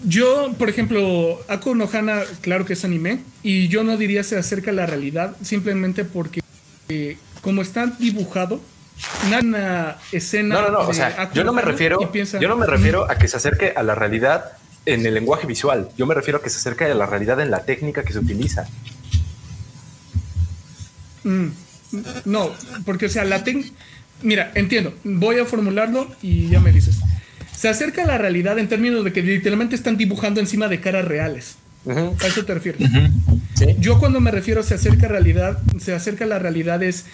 Yo, 0.05 0.53
por 0.57 0.69
ejemplo, 0.69 1.39
no 1.75 1.89
Hana, 1.91 2.23
claro 2.41 2.65
que 2.65 2.73
es 2.73 2.83
anime, 2.83 3.19
y 3.41 3.67
yo 3.69 3.83
no 3.83 3.97
diría 3.97 4.23
se 4.23 4.37
acerca 4.37 4.71
a 4.71 4.73
la 4.73 4.85
realidad 4.85 5.35
simplemente 5.41 6.03
porque 6.03 6.41
eh, 6.89 7.17
como 7.41 7.61
está 7.61 7.87
dibujado, 7.87 8.61
una 9.25 9.97
escena. 10.11 10.55
No, 10.55 10.61
no, 10.63 10.71
no. 10.71 10.79
O 10.87 10.93
sea, 10.93 11.31
yo 11.33 11.43
no 11.43 11.53
me 11.53 11.61
refiero. 11.61 11.99
yo 12.39 12.47
no 12.47 12.55
me 12.55 12.65
refiero 12.65 13.09
a 13.09 13.17
que 13.17 13.27
se 13.27 13.37
acerque 13.37 13.73
a 13.75 13.83
la 13.83 13.95
realidad 13.95 14.53
en 14.85 15.05
el 15.05 15.13
lenguaje 15.13 15.47
visual. 15.47 15.89
Yo 15.97 16.05
me 16.05 16.13
refiero 16.13 16.39
a 16.39 16.41
que 16.43 16.49
se 16.49 16.57
acerque 16.57 16.85
a 16.85 16.93
la 16.93 17.05
realidad 17.05 17.39
en 17.39 17.51
la 17.51 17.63
técnica 17.63 18.03
que 18.03 18.13
se 18.13 18.19
utiliza. 18.19 18.67
Mm, 21.23 21.47
no, 22.25 22.51
porque, 22.85 23.05
o 23.05 23.09
sea, 23.09 23.23
la 23.25 23.43
técnica. 23.43 23.71
Mira, 24.21 24.51
entiendo. 24.55 24.93
Voy 25.03 25.39
a 25.39 25.45
formularlo 25.45 26.07
y 26.21 26.49
ya 26.49 26.59
me 26.59 26.71
dices. 26.71 26.99
Se 27.55 27.69
acerca 27.69 28.03
a 28.03 28.07
la 28.07 28.17
realidad 28.17 28.59
en 28.59 28.67
términos 28.67 29.03
de 29.03 29.13
que 29.13 29.21
literalmente 29.21 29.75
están 29.75 29.97
dibujando 29.97 30.39
encima 30.39 30.67
de 30.67 30.81
caras 30.81 31.05
reales. 31.05 31.55
A 31.87 32.27
eso 32.27 32.45
te 32.45 32.53
refieres. 32.53 32.89
Yo 33.79 33.99
cuando 33.99 34.19
me 34.19 34.31
refiero 34.31 34.61
a 34.61 34.63
se 34.63 34.73
acerca 34.73 35.07
a 35.07 35.09
realidad, 35.09 35.59
se 35.79 35.93
acerca 35.93 36.25
a 36.25 36.27
la 36.27 36.39
realidad 36.39 36.81
es 36.83 37.05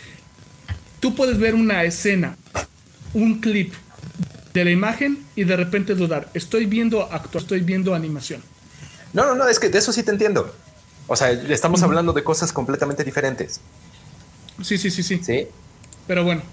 tú 0.99 1.15
puedes 1.15 1.37
ver 1.37 1.55
una 1.55 1.83
escena, 1.83 2.37
un 3.13 3.39
clip 3.39 3.73
de 4.53 4.65
la 4.65 4.71
imagen 4.71 5.23
y 5.35 5.43
de 5.43 5.55
repente 5.55 5.95
dudar, 5.95 6.29
estoy 6.33 6.65
viendo 6.65 7.11
acto, 7.11 7.37
estoy 7.37 7.61
viendo 7.61 7.93
animación. 7.95 8.41
No, 9.13 9.25
no, 9.25 9.35
no, 9.35 9.47
es 9.47 9.59
que 9.59 9.69
de 9.69 9.79
eso 9.79 9.91
sí 9.91 10.03
te 10.03 10.11
entiendo. 10.11 10.53
O 11.07 11.15
sea, 11.15 11.31
estamos 11.31 11.81
hablando 11.81 12.13
de 12.13 12.23
cosas 12.23 12.53
completamente 12.53 13.03
diferentes. 13.03 13.61
Sí, 14.61 14.77
sí, 14.77 14.91
sí, 14.91 15.01
sí. 15.01 15.19
Sí. 15.23 15.47
Pero 16.05 16.23
bueno, 16.23 16.43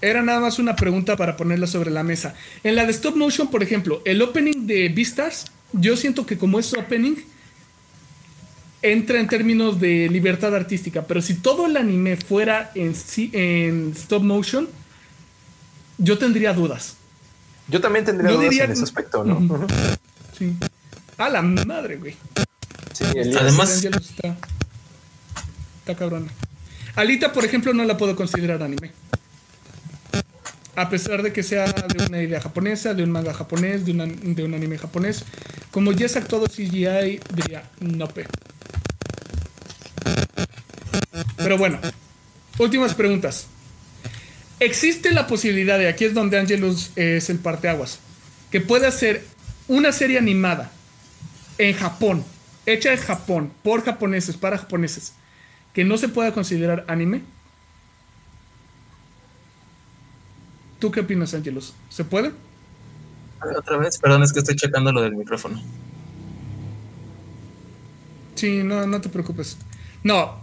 era 0.00 0.22
nada 0.22 0.40
más 0.40 0.58
una 0.58 0.76
pregunta 0.76 1.16
para 1.16 1.36
ponerla 1.36 1.66
sobre 1.66 1.90
la 1.90 2.02
mesa. 2.02 2.34
En 2.62 2.76
la 2.76 2.84
de 2.84 2.92
stop 2.92 3.16
motion, 3.16 3.50
por 3.50 3.62
ejemplo, 3.62 4.02
el 4.04 4.22
opening 4.22 4.66
de 4.66 4.88
Beastars, 4.88 5.46
yo 5.72 5.96
siento 5.96 6.26
que 6.26 6.38
como 6.38 6.58
es 6.58 6.72
opening, 6.74 7.16
entra 8.82 9.18
en 9.18 9.26
términos 9.26 9.80
de 9.80 10.08
libertad 10.08 10.54
artística, 10.54 11.02
pero 11.02 11.20
si 11.20 11.34
todo 11.34 11.66
el 11.66 11.76
anime 11.76 12.16
fuera 12.16 12.70
en, 12.74 12.94
en 13.32 13.92
stop 13.96 14.22
motion, 14.22 14.68
yo 15.98 16.18
tendría 16.18 16.52
dudas. 16.52 16.96
Yo 17.68 17.80
también 17.80 18.04
tendría 18.04 18.32
dudas 18.32 18.54
en 18.54 18.70
ese 18.70 18.84
aspecto, 18.84 19.24
¿no? 19.24 19.66
Sí. 20.38 20.56
A 21.18 21.28
la 21.28 21.42
madre, 21.42 21.96
güey. 21.96 22.16
Sí, 22.92 23.04
Además, 23.38 23.84
está, 23.84 24.36
está 25.80 25.96
cabrona. 25.96 26.28
Alita, 26.94 27.32
por 27.32 27.44
ejemplo, 27.44 27.74
no 27.74 27.84
la 27.84 27.96
puedo 27.96 28.16
considerar 28.16 28.62
anime. 28.62 28.92
A 30.78 30.88
pesar 30.88 31.24
de 31.24 31.32
que 31.32 31.42
sea 31.42 31.66
de 31.66 32.06
una 32.06 32.22
idea 32.22 32.40
japonesa, 32.40 32.94
de 32.94 33.02
un 33.02 33.10
manga 33.10 33.34
japonés, 33.34 33.84
de, 33.84 33.92
de 33.92 34.44
un 34.44 34.54
anime 34.54 34.78
japonés, 34.78 35.24
como 35.72 35.90
ya 35.90 36.06
es 36.06 36.14
actuado 36.14 36.46
CGI, 36.46 37.18
diría 37.34 37.64
nope. 37.80 38.28
Pero 41.36 41.58
bueno, 41.58 41.80
últimas 42.58 42.94
preguntas. 42.94 43.48
¿Existe 44.60 45.10
la 45.10 45.26
posibilidad, 45.26 45.80
de 45.80 45.88
aquí 45.88 46.04
es 46.04 46.14
donde 46.14 46.38
Angelus 46.38 46.92
es 46.94 47.28
el 47.28 47.40
parteaguas, 47.40 47.98
que 48.52 48.60
pueda 48.60 48.92
ser 48.92 49.24
una 49.66 49.90
serie 49.90 50.16
animada 50.16 50.70
en 51.58 51.74
Japón, 51.74 52.24
hecha 52.66 52.92
en 52.92 53.00
Japón, 53.00 53.52
por 53.64 53.84
japoneses, 53.84 54.36
para 54.36 54.58
japoneses, 54.58 55.14
que 55.74 55.82
no 55.82 55.98
se 55.98 56.06
pueda 56.06 56.32
considerar 56.32 56.84
anime? 56.86 57.22
¿Tú 60.78 60.90
qué 60.90 61.00
opinas, 61.00 61.34
Angelus? 61.34 61.74
¿Se 61.88 62.04
puede? 62.04 62.32
Otra 63.56 63.76
vez, 63.76 63.98
perdón, 63.98 64.22
es 64.22 64.32
que 64.32 64.40
estoy 64.40 64.56
checando 64.56 64.92
lo 64.92 65.02
del 65.02 65.14
micrófono. 65.16 65.60
Sí, 68.34 68.62
no, 68.62 68.86
no 68.86 69.00
te 69.00 69.08
preocupes. 69.08 69.58
No, 70.04 70.36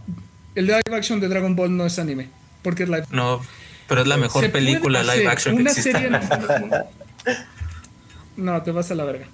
el 0.54 0.68
live 0.68 0.82
action 0.94 1.20
de 1.20 1.30
Dragon 1.30 1.56
Ball 1.56 1.76
no 1.76 1.86
es 1.86 1.98
anime, 2.00 2.30
porque 2.62 2.84
es 2.84 2.90
live. 2.90 3.06
No, 3.12 3.42
pero 3.88 4.02
es 4.02 4.08
la 4.08 4.18
mejor 4.18 4.52
película 4.52 5.04
live 5.04 5.28
action 5.28 5.56
una 5.56 5.74
que 5.74 5.82
serie 5.82 6.10
No, 8.36 8.62
te 8.64 8.72
vas 8.72 8.92
a 8.92 8.96
la 8.96 9.06
verga. 9.06 9.28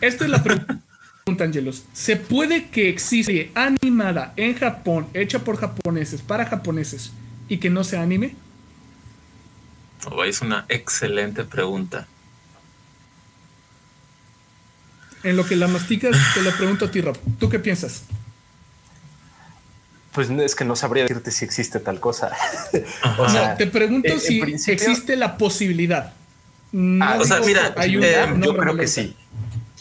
Esta 0.00 0.24
es 0.24 0.30
la 0.30 0.42
pregunta, 0.42 1.44
Angelos. 1.44 1.84
¿Se 1.92 2.16
puede 2.16 2.68
que 2.70 2.88
existe 2.88 3.52
animada 3.54 4.32
en 4.36 4.54
Japón, 4.54 5.08
hecha 5.12 5.40
por 5.40 5.58
japoneses, 5.58 6.22
para 6.22 6.46
japoneses, 6.46 7.12
y 7.48 7.58
que 7.58 7.68
no 7.68 7.84
sea 7.84 8.02
anime? 8.02 8.34
Oh, 10.06 10.24
es 10.24 10.40
una 10.40 10.64
excelente 10.68 11.44
pregunta. 11.44 12.06
En 15.24 15.36
lo 15.36 15.44
que 15.44 15.56
la 15.56 15.66
masticas, 15.66 16.16
te 16.34 16.42
lo 16.42 16.52
pregunto 16.52 16.86
a 16.86 16.90
ti, 16.90 17.00
Rob. 17.00 17.18
¿Tú 17.38 17.48
qué 17.48 17.58
piensas? 17.58 18.04
Pues 20.12 20.30
es 20.30 20.54
que 20.54 20.64
no 20.64 20.76
sabría 20.76 21.04
decirte 21.04 21.30
si 21.30 21.44
existe 21.44 21.80
tal 21.80 22.00
cosa. 22.00 22.30
o 23.18 23.28
sea, 23.28 23.56
te 23.56 23.66
pregunto 23.66 24.18
si 24.18 24.40
existe 24.40 25.16
la 25.16 25.36
posibilidad. 25.36 26.14
Ah, 27.00 27.18
o 27.20 27.24
sea, 27.24 27.40
mira, 27.40 27.74
eh, 27.82 28.34
yo 28.40 28.56
creo 28.56 28.76
que 28.76 28.86
sí. 28.86 29.16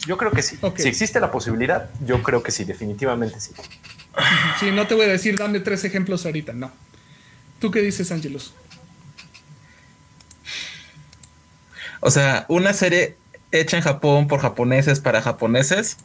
Yo 0.06 0.18
creo 0.18 0.32
que 0.32 0.42
sí. 0.42 0.58
Si 0.78 0.88
existe 0.88 1.20
la 1.20 1.32
posibilidad, 1.32 1.90
yo 2.06 2.24
creo 2.24 2.44
que 2.44 2.52
sí, 2.52 2.64
definitivamente 2.64 3.40
sí. 3.40 3.52
Sí, 4.60 4.72
no 4.72 4.88
te 4.88 4.96
voy 4.96 5.06
a 5.06 5.10
decir, 5.10 5.38
dame 5.38 5.60
tres 5.60 5.84
ejemplos 5.84 6.26
ahorita, 6.26 6.54
no. 6.54 6.72
¿Tú 7.60 7.72
qué 7.72 7.82
dices, 7.82 8.12
Ángelos? 8.12 8.54
O 12.00 12.12
sea, 12.12 12.46
una 12.48 12.74
serie 12.74 13.18
hecha 13.52 13.78
en 13.78 13.84
Japón 13.84 14.28
por 14.28 14.40
japoneses 14.40 15.00
para 15.00 15.22
japoneses 15.22 15.98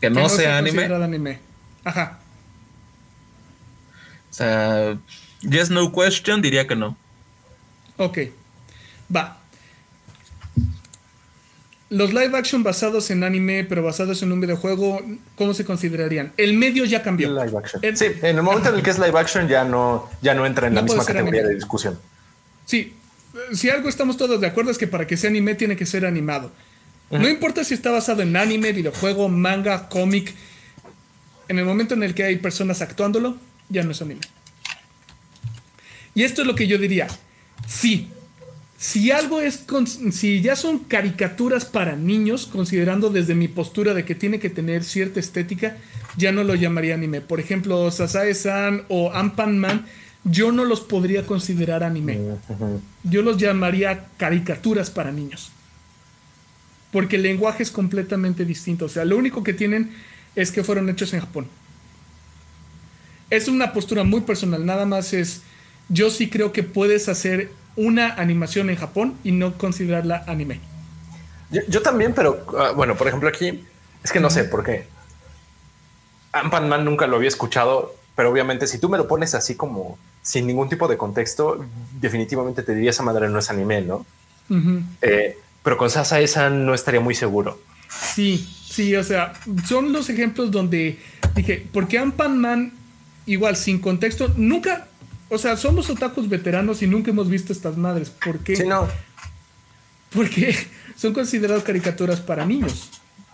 que 0.00 0.10
no, 0.10 0.28
sea 0.28 0.58
anime. 0.58 0.84
anime. 0.84 1.38
Ajá. 1.84 2.18
O 4.30 4.34
sea, 4.34 4.96
Yes 5.40 5.70
No 5.70 5.92
Question 5.92 6.42
diría 6.42 6.66
que 6.66 6.76
no. 6.76 6.96
Ok. 7.96 8.18
Va. 9.14 9.38
Los 11.90 12.12
live 12.12 12.36
action 12.36 12.64
basados 12.64 13.10
en 13.10 13.22
anime, 13.22 13.64
pero 13.64 13.82
basados 13.82 14.22
en 14.22 14.32
un 14.32 14.40
videojuego, 14.40 15.00
¿cómo 15.36 15.54
se 15.54 15.64
considerarían? 15.64 16.32
El 16.36 16.54
medio 16.54 16.84
ya 16.84 17.02
cambió. 17.02 17.28
Live 17.28 17.56
action. 17.56 17.82
sí, 17.96 18.06
en 18.22 18.36
el 18.36 18.42
momento 18.42 18.70
en 18.70 18.76
el 18.76 18.82
que 18.82 18.90
es 18.90 18.98
live 18.98 19.16
action 19.16 19.46
ya 19.46 19.64
no, 19.64 20.10
ya 20.20 20.34
no 20.34 20.44
entra 20.44 20.66
en 20.66 20.74
la 20.74 20.82
misma 20.82 21.04
categoría 21.04 21.44
de 21.44 21.54
discusión. 21.54 21.98
Sí, 22.66 22.96
si 23.52 23.70
algo 23.70 23.88
estamos 23.88 24.16
todos 24.16 24.40
de 24.40 24.46
acuerdo 24.46 24.70
es 24.70 24.78
que 24.78 24.86
para 24.86 25.06
que 25.06 25.16
sea 25.16 25.30
anime 25.30 25.54
tiene 25.54 25.76
que 25.76 25.86
ser 25.86 26.06
animado. 26.06 26.52
No 27.10 27.28
importa 27.28 27.62
si 27.62 27.74
está 27.74 27.90
basado 27.90 28.22
en 28.22 28.36
anime, 28.36 28.72
videojuego, 28.72 29.28
manga, 29.28 29.88
cómic. 29.88 30.34
En 31.48 31.58
el 31.58 31.64
momento 31.64 31.94
en 31.94 32.02
el 32.02 32.14
que 32.14 32.24
hay 32.24 32.36
personas 32.36 32.82
actuándolo, 32.82 33.36
ya 33.68 33.82
no 33.82 33.92
es 33.92 34.02
anime. 34.02 34.22
Y 36.14 36.22
esto 36.22 36.42
es 36.42 36.46
lo 36.46 36.54
que 36.54 36.66
yo 36.66 36.78
diría. 36.78 37.06
Sí, 37.68 38.08
si 38.76 39.10
algo 39.10 39.40
es, 39.40 39.64
si 40.12 40.40
ya 40.42 40.56
son 40.56 40.78
caricaturas 40.80 41.64
para 41.64 41.96
niños, 41.96 42.46
considerando 42.46 43.10
desde 43.10 43.34
mi 43.34 43.48
postura 43.48 43.94
de 43.94 44.04
que 44.04 44.14
tiene 44.14 44.38
que 44.38 44.50
tener 44.50 44.84
cierta 44.84 45.20
estética, 45.20 45.76
ya 46.16 46.32
no 46.32 46.44
lo 46.44 46.54
llamaría 46.54 46.94
anime. 46.94 47.20
Por 47.20 47.40
ejemplo, 47.40 47.90
Sasae-san 47.90 48.84
o 48.88 49.12
Ampan 49.12 49.58
Man, 49.58 49.86
yo 50.24 50.52
no 50.52 50.64
los 50.64 50.80
podría 50.80 51.26
considerar 51.26 51.84
anime. 51.84 52.18
Yo 53.02 53.22
los 53.22 53.36
llamaría 53.36 54.08
caricaturas 54.16 54.90
para 54.90 55.12
niños. 55.12 55.50
Porque 56.90 57.16
el 57.16 57.22
lenguaje 57.22 57.62
es 57.62 57.70
completamente 57.70 58.44
distinto. 58.44 58.86
O 58.86 58.88
sea, 58.88 59.04
lo 59.04 59.16
único 59.16 59.42
que 59.42 59.52
tienen 59.52 59.94
es 60.34 60.50
que 60.50 60.64
fueron 60.64 60.88
hechos 60.88 61.12
en 61.12 61.20
Japón. 61.20 61.48
Es 63.30 63.48
una 63.48 63.72
postura 63.72 64.04
muy 64.04 64.22
personal, 64.22 64.64
nada 64.64 64.86
más 64.86 65.12
es 65.12 65.42
yo 65.88 66.10
sí 66.10 66.30
creo 66.30 66.52
que 66.52 66.62
puedes 66.62 67.08
hacer 67.08 67.50
una 67.76 68.14
animación 68.14 68.70
en 68.70 68.76
Japón 68.76 69.18
y 69.24 69.32
no 69.32 69.58
considerarla 69.58 70.24
anime. 70.26 70.60
Yo, 71.68 71.82
también, 71.82 72.14
pero 72.14 72.46
ah, 72.58 72.72
bueno, 72.74 72.96
por 72.96 73.06
ejemplo 73.06 73.28
aquí, 73.28 73.64
es 74.02 74.10
que 74.10 74.20
no 74.20 74.30
sé 74.30 74.44
por 74.44 74.64
qué. 74.64 74.86
Ampan 76.32 76.68
Man 76.68 76.84
nunca 76.84 77.06
lo 77.06 77.16
había 77.16 77.28
escuchado, 77.28 77.94
pero 78.16 78.30
obviamente 78.30 78.66
si 78.66 78.78
tú 78.78 78.88
me 78.88 78.98
lo 78.98 79.06
pones 79.06 79.34
así 79.34 79.54
como 79.54 79.98
sin 80.24 80.46
ningún 80.46 80.70
tipo 80.70 80.88
de 80.88 80.96
contexto, 80.96 81.64
definitivamente 82.00 82.62
te 82.62 82.74
diría 82.74 82.90
esa 82.90 83.02
madre 83.02 83.28
no 83.28 83.38
es 83.38 83.50
anime, 83.50 83.82
¿no? 83.82 84.06
Eh, 85.02 85.38
pero 85.62 85.76
con 85.76 85.90
Sasa 85.90 86.18
esa 86.20 86.48
no 86.48 86.74
estaría 86.74 87.00
muy 87.00 87.14
seguro. 87.14 87.60
Sí, 88.14 88.48
sí, 88.66 88.96
o 88.96 89.04
sea, 89.04 89.34
son 89.68 89.92
los 89.92 90.08
ejemplos 90.08 90.50
donde 90.50 90.98
dije, 91.34 91.66
porque 91.70 91.98
Ampan 91.98 92.38
Man, 92.38 92.72
igual 93.26 93.54
sin 93.56 93.78
contexto, 93.78 94.32
nunca, 94.38 94.88
o 95.28 95.36
sea, 95.36 95.58
somos 95.58 95.90
otakus 95.90 96.26
veteranos 96.30 96.80
y 96.80 96.86
nunca 96.86 97.10
hemos 97.10 97.28
visto 97.28 97.52
estas 97.52 97.76
madres. 97.76 98.08
¿Por 98.08 98.38
qué? 98.38 98.56
Sí, 98.56 98.66
no. 98.66 98.88
Porque 100.10 100.56
son 100.96 101.12
consideradas 101.12 101.64
caricaturas 101.64 102.20
para 102.20 102.46
niños. 102.46 102.88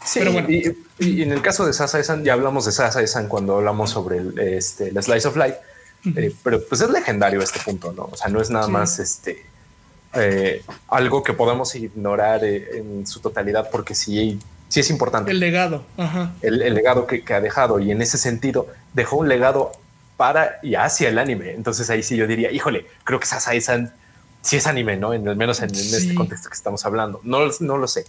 Sí, 0.05 0.19
Pero 0.19 0.33
bueno. 0.33 0.49
y, 0.51 1.23
en 1.23 1.31
el 1.31 1.41
caso 1.41 1.65
de 1.67 1.73
Sasa 1.73 2.03
San, 2.03 2.25
ya 2.25 2.33
hablamos 2.33 2.65
de 2.65 2.73
Sasa 2.73 3.07
San 3.07 3.29
cuando 3.29 3.59
hablamos 3.59 3.91
sobre 3.91 4.17
el, 4.17 4.39
este, 4.39 4.91
Slice 5.03 5.29
of 5.29 5.37
Life. 5.37 5.57
Eh, 6.05 6.35
pero 6.43 6.63
pues 6.67 6.81
es 6.81 6.91
legendario 6.91 7.41
este 7.43 7.61
punto, 7.61 7.93
¿no? 7.93 8.09
O 8.11 8.17
sea, 8.17 8.29
no 8.29 8.41
es 8.41 8.51
nada 8.51 8.69
más 8.69 8.99
este 8.99 9.45
eh, 10.15 10.65
algo 10.89 11.23
que 11.23 11.33
podamos 11.33 11.75
ignorar 11.75 12.43
eh, 12.45 12.79
en 12.79 13.07
su 13.07 13.21
totalidad 13.21 13.69
porque 13.71 13.95
sí, 13.95 14.39
sí 14.69 14.81
es 14.81 14.91
importante. 14.91 15.31
El 15.31 15.41
legado, 15.41 15.85
Ajá. 15.97 16.33
El, 16.43 16.63
el, 16.63 16.75
legado 16.75 17.07
que, 17.07 17.23
que, 17.23 17.35
ha 17.35 17.41
dejado 17.41 17.79
y 17.81 17.91
en 17.91 18.03
ese 18.03 18.19
sentido 18.19 18.67
dejó 18.95 19.17
un 19.17 19.29
legado 19.29 19.73
para 20.17 20.59
y 20.63 20.75
hacia 20.75 21.09
el 21.09 21.19
anime. 21.19 21.53
Entonces 21.53 21.89
ahí 21.91 22.03
sí 22.03 22.17
yo 22.17 22.27
diría, 22.27 22.51
híjole, 22.51 22.87
creo 23.05 23.21
que 23.21 23.27
Sasae-san 23.27 23.93
sí 24.43 24.57
es 24.57 24.67
anime, 24.67 24.97
¿no? 24.97 25.15
En, 25.15 25.27
al 25.29 25.37
menos 25.37 25.61
en, 25.61 25.71
este 25.75 26.15
contexto 26.15 26.49
que 26.49 26.55
estamos 26.55 26.85
hablando. 26.85 27.21
No, 27.23 27.41
no 27.61 27.79
lo 27.79 27.89
sé. 27.89 28.05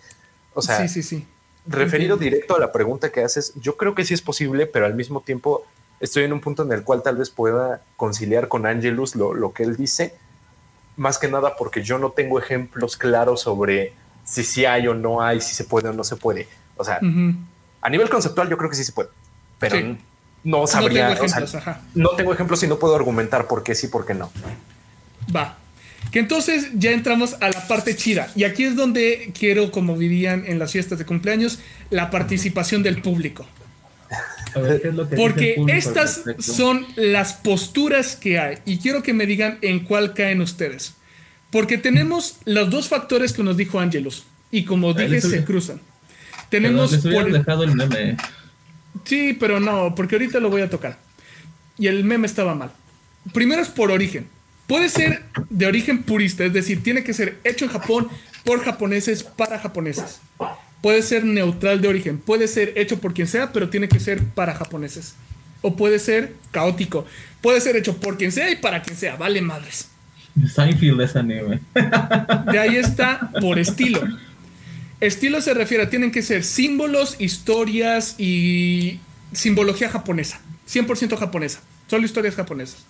O 0.53 0.61
sea, 0.61 0.87
sí, 0.87 0.89
sí, 0.89 1.03
sí. 1.03 1.27
referido 1.65 2.17
directo 2.17 2.55
a 2.55 2.59
la 2.59 2.71
pregunta 2.71 3.11
que 3.11 3.23
haces, 3.23 3.53
yo 3.55 3.77
creo 3.77 3.95
que 3.95 4.05
sí 4.05 4.13
es 4.13 4.21
posible, 4.21 4.65
pero 4.65 4.85
al 4.85 4.95
mismo 4.95 5.21
tiempo 5.21 5.65
estoy 6.01 6.23
en 6.23 6.33
un 6.33 6.41
punto 6.41 6.63
en 6.63 6.71
el 6.73 6.83
cual 6.83 7.01
tal 7.03 7.15
vez 7.15 7.29
pueda 7.29 7.81
conciliar 7.95 8.47
con 8.47 8.65
Angelus 8.65 9.15
lo, 9.15 9.33
lo 9.33 9.53
que 9.53 9.63
él 9.63 9.77
dice, 9.77 10.15
más 10.97 11.17
que 11.17 11.29
nada 11.29 11.55
porque 11.55 11.83
yo 11.83 11.97
no 11.97 12.11
tengo 12.11 12.39
ejemplos 12.39 12.97
claros 12.97 13.41
sobre 13.41 13.93
si 14.25 14.43
sí 14.43 14.65
hay 14.65 14.87
o 14.87 14.93
no 14.93 15.21
hay, 15.21 15.41
si 15.41 15.53
se 15.53 15.63
puede 15.63 15.89
o 15.89 15.93
no 15.93 16.03
se 16.03 16.15
puede. 16.15 16.47
O 16.75 16.83
sea, 16.83 16.99
a 17.81 17.89
nivel 17.89 18.09
conceptual 18.09 18.49
yo 18.49 18.57
creo 18.57 18.69
que 18.69 18.75
sí 18.75 18.83
se 18.83 18.91
puede, 18.91 19.09
pero 19.59 19.95
no 20.43 20.67
sabría. 20.67 21.09
No 21.09 21.13
tengo 21.13 21.25
ejemplos, 21.25 21.63
No 21.93 22.09
tengo 22.11 22.33
ejemplos 22.33 22.63
y 22.63 22.67
no 22.67 22.79
puedo 22.79 22.95
argumentar 22.95 23.47
por 23.47 23.63
qué 23.63 23.75
sí, 23.75 23.87
por 23.87 24.05
qué 24.05 24.13
no. 24.13 24.31
Va. 25.33 25.57
Que 26.11 26.19
entonces 26.19 26.69
ya 26.73 26.91
entramos 26.91 27.35
a 27.39 27.49
la 27.49 27.67
parte 27.67 27.95
chida. 27.95 28.29
Y 28.35 28.43
aquí 28.43 28.63
es 28.63 28.75
donde 28.75 29.31
quiero, 29.37 29.71
como 29.71 29.97
dirían 29.97 30.43
en 30.47 30.57
las 30.59 30.71
fiestas 30.71 30.97
de 30.97 31.05
cumpleaños, 31.05 31.59
la 31.89 32.09
participación 32.09 32.83
del 32.83 33.01
público. 33.01 33.45
Porque 35.15 35.63
estas 35.67 36.23
son 36.39 36.85
las 36.95 37.33
posturas 37.33 38.15
que 38.15 38.39
hay. 38.39 38.57
Y 38.65 38.79
quiero 38.79 39.03
que 39.03 39.13
me 39.13 39.25
digan 39.25 39.57
en 39.61 39.81
cuál 39.81 40.13
caen 40.13 40.41
ustedes. 40.41 40.95
Porque 41.51 41.77
tenemos 41.77 42.37
los 42.45 42.69
dos 42.69 42.87
factores 42.87 43.33
que 43.33 43.43
nos 43.43 43.57
dijo 43.57 43.79
Ángelos. 43.79 44.25
Y 44.51 44.65
como 44.65 44.93
dije, 44.93 45.21
se 45.21 45.43
cruzan. 45.43 45.81
Tenemos. 46.49 46.95
por... 46.97 47.31
dejado 47.31 47.63
el 47.63 47.75
meme. 47.75 48.17
Sí, 49.05 49.35
pero 49.39 49.59
no, 49.59 49.95
porque 49.95 50.15
ahorita 50.15 50.39
lo 50.39 50.49
voy 50.49 50.61
a 50.61 50.69
tocar. 50.69 50.97
Y 51.77 51.87
el 51.87 52.03
meme 52.03 52.27
estaba 52.27 52.55
mal. 52.55 52.71
Primero 53.33 53.61
es 53.61 53.69
por 53.69 53.91
origen. 53.91 54.27
Puede 54.67 54.89
ser 54.89 55.23
de 55.49 55.65
origen 55.65 56.03
purista, 56.03 56.45
es 56.45 56.53
decir, 56.53 56.81
tiene 56.83 57.03
que 57.03 57.13
ser 57.13 57.37
hecho 57.43 57.65
en 57.65 57.71
Japón 57.71 58.07
por 58.45 58.63
japoneses 58.63 59.23
para 59.23 59.59
japoneses. 59.59 60.21
Puede 60.81 61.03
ser 61.03 61.23
neutral 61.23 61.81
de 61.81 61.87
origen, 61.87 62.17
puede 62.17 62.47
ser 62.47 62.73
hecho 62.75 62.99
por 62.99 63.13
quien 63.13 63.27
sea, 63.27 63.53
pero 63.53 63.69
tiene 63.69 63.87
que 63.87 63.99
ser 63.99 64.23
para 64.23 64.55
japoneses. 64.55 65.15
O 65.61 65.75
puede 65.75 65.99
ser 65.99 66.33
caótico, 66.49 67.05
puede 67.41 67.61
ser 67.61 67.75
hecho 67.75 67.97
por 67.97 68.17
quien 68.17 68.31
sea 68.31 68.49
y 68.49 68.55
para 68.55 68.81
quien 68.81 68.97
sea, 68.97 69.15
vale 69.15 69.41
madres. 69.41 69.89
Seinfeld 70.53 71.01
es 71.01 71.15
anime. 71.15 71.59
De 72.51 72.59
ahí 72.59 72.77
está 72.77 73.31
por 73.39 73.59
estilo. 73.59 74.01
Estilo 74.99 75.41
se 75.41 75.53
refiere 75.53 75.83
a 75.83 75.89
tienen 75.89 76.11
que 76.11 76.21
ser 76.21 76.43
símbolos, 76.43 77.15
historias 77.19 78.15
y 78.19 78.99
simbología 79.33 79.89
japonesa. 79.89 80.39
100% 80.69 81.17
japonesa. 81.17 81.61
Solo 81.87 82.05
historias 82.05 82.35
japonesas. 82.35 82.85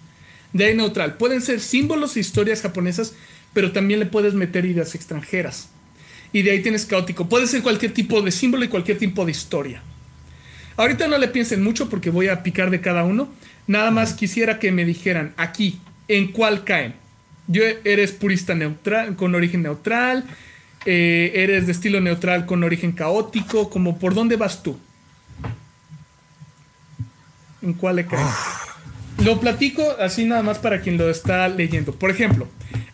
De 0.53 0.65
ahí 0.65 0.75
neutral. 0.75 1.15
Pueden 1.15 1.41
ser 1.41 1.59
símbolos 1.59 2.15
e 2.15 2.19
historias 2.19 2.61
japonesas, 2.61 3.13
pero 3.53 3.71
también 3.71 3.99
le 3.99 4.05
puedes 4.05 4.33
meter 4.33 4.65
ideas 4.65 4.93
extranjeras. 4.93 5.69
Y 6.34 6.43
de 6.43 6.51
ahí 6.51 6.61
tienes 6.61 6.86
caótico. 6.86 7.27
Puede 7.27 7.47
ser 7.47 7.61
cualquier 7.61 7.93
tipo 7.93 8.21
de 8.21 8.32
símbolo 8.32 8.63
y 8.63 8.69
cualquier 8.69 8.97
tipo 8.97 9.25
de 9.25 9.32
historia. 9.32 9.82
Ahorita 10.77 11.07
no 11.07 11.17
le 11.17 11.27
piensen 11.27 11.61
mucho 11.61 11.89
porque 11.89 12.09
voy 12.09 12.29
a 12.29 12.43
picar 12.43 12.69
de 12.69 12.82
cada 12.82 13.03
uno. 13.03 13.29
Nada 13.67 13.91
más 13.91 14.13
quisiera 14.13 14.59
que 14.59 14.71
me 14.71 14.86
dijeran 14.86 15.34
aquí 15.38 15.79
en 16.07 16.32
cuál 16.32 16.63
caen. 16.63 16.95
Yo 17.47 17.63
eres 17.84 18.11
purista 18.13 18.55
neutral, 18.55 19.15
con 19.15 19.36
origen 19.36 19.63
neutral 19.63 20.25
eh, 20.86 21.32
eres 21.36 21.67
de 21.67 21.73
estilo 21.73 22.01
neutral 22.01 22.45
con 22.45 22.63
origen 22.63 22.91
caótico, 22.91 23.69
como 23.69 23.99
por 23.99 24.15
dónde 24.15 24.36
vas 24.36 24.63
tú. 24.63 24.79
¿En 27.61 27.73
cuál 27.73 27.97
le 27.97 28.07
caes? 28.07 28.27
Lo 29.23 29.39
platico 29.39 29.84
así 29.99 30.25
nada 30.25 30.41
más 30.41 30.57
para 30.57 30.82
quien 30.82 30.97
lo 30.97 31.09
está 31.09 31.47
leyendo. 31.47 31.93
Por 31.93 32.09
ejemplo, 32.09 32.47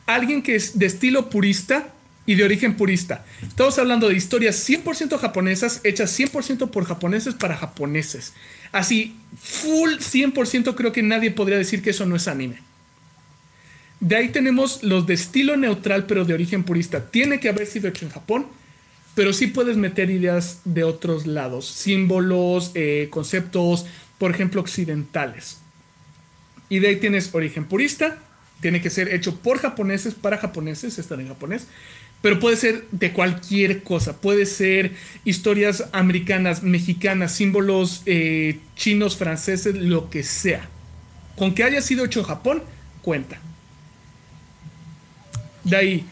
alguien 0.05 0.41
que 0.41 0.55
es 0.55 0.77
de 0.77 0.85
estilo 0.85 1.29
purista 1.29 1.93
y 2.27 2.35
de 2.35 2.43
origen 2.43 2.75
purista. 2.75 3.25
Estamos 3.41 3.79
hablando 3.79 4.07
de 4.07 4.15
historias 4.15 4.69
100% 4.69 5.17
japonesas, 5.17 5.81
hechas 5.83 6.19
100% 6.19 6.69
por 6.69 6.85
japoneses 6.85 7.33
para 7.33 7.57
japoneses. 7.57 8.33
Así, 8.71 9.15
full 9.41 9.93
100% 9.93 10.75
creo 10.75 10.91
que 10.91 11.01
nadie 11.01 11.31
podría 11.31 11.57
decir 11.57 11.81
que 11.81 11.89
eso 11.89 12.05
no 12.05 12.17
es 12.17 12.27
anime. 12.27 12.61
De 13.99 14.15
ahí 14.15 14.29
tenemos 14.29 14.83
los 14.83 15.07
de 15.07 15.15
estilo 15.15 15.57
neutral, 15.57 16.05
pero 16.05 16.25
de 16.25 16.33
origen 16.33 16.63
purista. 16.63 17.09
Tiene 17.09 17.39
que 17.39 17.49
haber 17.49 17.65
sido 17.65 17.87
hecho 17.87 18.05
en 18.05 18.11
Japón, 18.11 18.47
pero 19.15 19.33
sí 19.33 19.47
puedes 19.47 19.77
meter 19.77 20.09
ideas 20.11 20.61
de 20.65 20.83
otros 20.83 21.25
lados, 21.25 21.65
símbolos, 21.65 22.71
eh, 22.75 23.07
conceptos, 23.09 23.87
por 24.19 24.31
ejemplo, 24.31 24.61
occidentales. 24.61 25.59
Y 26.69 26.79
de 26.79 26.89
ahí 26.89 26.95
tienes 26.97 27.33
origen 27.33 27.65
purista 27.65 28.19
Tiene 28.59 28.81
que 28.81 28.89
ser 28.89 29.13
hecho 29.13 29.39
por 29.39 29.59
japoneses, 29.59 30.13
para 30.13 30.37
japoneses, 30.37 30.99
están 30.99 31.21
en 31.21 31.29
japonés. 31.29 31.67
Pero 32.21 32.39
puede 32.39 32.57
ser 32.57 32.85
de 32.91 33.13
cualquier 33.13 33.83
cosa. 33.83 34.19
Puede 34.19 34.45
ser 34.45 34.93
historias 35.23 35.85
americanas, 35.91 36.63
mexicanas, 36.63 37.31
símbolos 37.33 38.01
eh, 38.05 38.59
chinos, 38.75 39.17
franceses, 39.17 39.75
lo 39.75 40.09
que 40.09 40.23
sea. 40.23 40.67
Con 41.35 41.53
que 41.53 41.63
haya 41.63 41.81
sido 41.81 42.05
hecho 42.05 42.21
en 42.21 42.25
Japón, 42.25 42.63
cuenta. 43.01 43.39
De 45.63 45.75
ahí, 45.75 46.05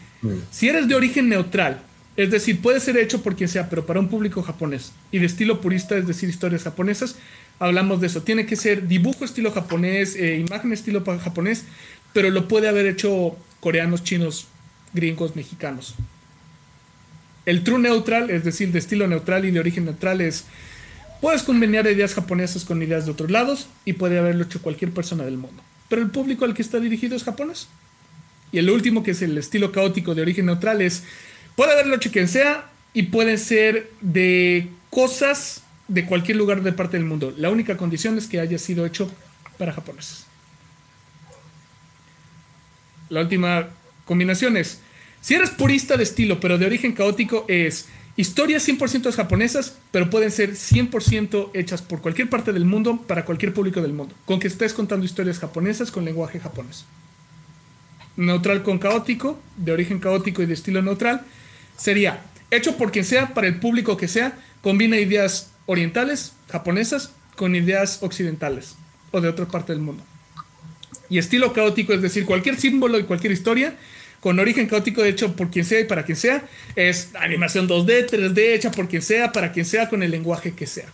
si 0.50 0.68
eres 0.68 0.86
de 0.86 0.94
origen 0.94 1.28
neutral, 1.28 1.82
es 2.16 2.30
decir, 2.30 2.60
puede 2.60 2.80
ser 2.80 2.96
hecho 2.96 3.22
por 3.22 3.36
quien 3.36 3.48
sea, 3.48 3.68
pero 3.68 3.84
para 3.84 4.00
un 4.00 4.08
público 4.08 4.42
japonés 4.42 4.92
y 5.10 5.18
de 5.18 5.26
estilo 5.26 5.60
purista, 5.60 5.96
es 5.96 6.06
decir, 6.06 6.28
historias 6.28 6.62
japonesas, 6.62 7.16
hablamos 7.58 8.00
de 8.00 8.06
eso. 8.06 8.22
Tiene 8.22 8.46
que 8.46 8.56
ser 8.56 8.88
dibujo 8.88 9.24
estilo 9.24 9.50
japonés, 9.50 10.16
eh, 10.16 10.38
imagen 10.38 10.72
estilo 10.72 11.04
japonés, 11.04 11.64
pero 12.12 12.30
lo 12.30 12.48
puede 12.48 12.68
haber 12.68 12.86
hecho 12.86 13.36
coreanos, 13.60 14.02
chinos, 14.02 14.46
gringos, 14.96 15.36
mexicanos. 15.36 15.94
El 17.44 17.62
true 17.62 17.78
neutral, 17.78 18.30
es 18.30 18.42
decir, 18.42 18.72
de 18.72 18.80
estilo 18.80 19.06
neutral 19.06 19.44
y 19.44 19.52
de 19.52 19.60
origen 19.60 19.84
neutral, 19.84 20.20
es 20.20 20.46
puedes 21.20 21.44
conveniar 21.44 21.86
ideas 21.86 22.14
japonesas 22.14 22.64
con 22.64 22.82
ideas 22.82 23.06
de 23.06 23.12
otros 23.12 23.30
lados 23.30 23.68
y 23.84 23.92
puede 23.92 24.18
haberlo 24.18 24.42
hecho 24.42 24.60
cualquier 24.60 24.90
persona 24.90 25.24
del 25.24 25.38
mundo. 25.38 25.62
Pero 25.88 26.02
el 26.02 26.10
público 26.10 26.44
al 26.44 26.54
que 26.54 26.62
está 26.62 26.80
dirigido 26.80 27.14
es 27.14 27.22
japonés. 27.22 27.68
Y 28.50 28.58
el 28.58 28.68
último, 28.68 29.04
que 29.04 29.12
es 29.12 29.22
el 29.22 29.38
estilo 29.38 29.70
caótico 29.70 30.16
de 30.16 30.22
origen 30.22 30.46
neutral, 30.46 30.82
es 30.82 31.04
Puede 31.56 31.72
haberlo 31.72 31.96
hecho 31.96 32.12
quien 32.12 32.28
sea 32.28 32.70
y 32.92 33.04
puede 33.04 33.38
ser 33.38 33.90
de 34.02 34.68
cosas 34.90 35.62
de 35.88 36.04
cualquier 36.04 36.36
lugar 36.36 36.62
de 36.62 36.72
parte 36.72 36.98
del 36.98 37.06
mundo. 37.06 37.32
La 37.36 37.50
única 37.50 37.78
condición 37.78 38.18
es 38.18 38.26
que 38.26 38.40
haya 38.40 38.58
sido 38.58 38.84
hecho 38.84 39.10
para 39.58 39.72
japoneses. 39.72 40.26
La 43.08 43.22
última 43.22 43.68
combinación 44.04 44.56
es, 44.58 44.80
si 45.26 45.34
eres 45.34 45.50
purista 45.50 45.96
de 45.96 46.04
estilo 46.04 46.38
pero 46.38 46.56
de 46.56 46.66
origen 46.66 46.92
caótico, 46.92 47.44
es 47.48 47.86
historias 48.16 48.68
100% 48.68 49.10
japonesas, 49.10 49.76
pero 49.90 50.08
pueden 50.08 50.30
ser 50.30 50.52
100% 50.52 51.50
hechas 51.52 51.82
por 51.82 52.00
cualquier 52.00 52.30
parte 52.30 52.52
del 52.52 52.64
mundo 52.64 53.02
para 53.08 53.24
cualquier 53.24 53.52
público 53.52 53.82
del 53.82 53.92
mundo, 53.92 54.14
con 54.24 54.38
que 54.38 54.46
estés 54.46 54.72
contando 54.72 55.04
historias 55.04 55.40
japonesas 55.40 55.90
con 55.90 56.04
lenguaje 56.04 56.38
japonés. 56.38 56.84
Neutral 58.16 58.62
con 58.62 58.78
caótico, 58.78 59.36
de 59.56 59.72
origen 59.72 59.98
caótico 59.98 60.44
y 60.44 60.46
de 60.46 60.54
estilo 60.54 60.80
neutral, 60.80 61.22
sería 61.76 62.22
hecho 62.52 62.76
por 62.76 62.92
quien 62.92 63.04
sea, 63.04 63.34
para 63.34 63.48
el 63.48 63.58
público 63.58 63.96
que 63.96 64.06
sea, 64.06 64.38
combina 64.60 64.96
ideas 64.96 65.50
orientales, 65.66 66.34
japonesas, 66.52 67.10
con 67.34 67.56
ideas 67.56 67.98
occidentales 68.00 68.76
o 69.10 69.20
de 69.20 69.28
otra 69.28 69.46
parte 69.46 69.72
del 69.72 69.82
mundo. 69.82 70.04
Y 71.10 71.18
estilo 71.18 71.52
caótico, 71.52 71.94
es 71.94 72.00
decir, 72.00 72.26
cualquier 72.26 72.60
símbolo 72.60 72.96
y 73.00 73.02
cualquier 73.02 73.32
historia 73.32 73.76
con 74.26 74.40
origen 74.40 74.66
caótico 74.66 75.04
hecho 75.04 75.36
por 75.36 75.50
quien 75.50 75.64
sea 75.64 75.78
y 75.78 75.84
para 75.84 76.04
quien 76.04 76.16
sea, 76.16 76.42
es 76.74 77.10
animación 77.14 77.68
2D, 77.68 78.10
3D, 78.10 78.54
hecha 78.54 78.72
por 78.72 78.88
quien 78.88 79.00
sea, 79.00 79.30
para 79.30 79.52
quien 79.52 79.64
sea, 79.64 79.88
con 79.88 80.02
el 80.02 80.10
lenguaje 80.10 80.52
que 80.52 80.66
sea. 80.66 80.86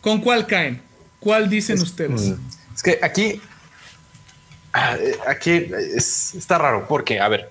¿Con 0.00 0.20
cuál 0.20 0.46
caen? 0.46 0.80
¿Cuál 1.18 1.50
dicen 1.50 1.80
ustedes? 1.80 2.28
Mm, 2.28 2.34
es 2.72 2.82
que 2.84 3.00
aquí, 3.02 3.40
ah, 4.72 4.96
aquí 5.26 5.72
está 5.96 6.56
raro, 6.56 6.86
porque, 6.88 7.18
a 7.18 7.26
ver, 7.26 7.50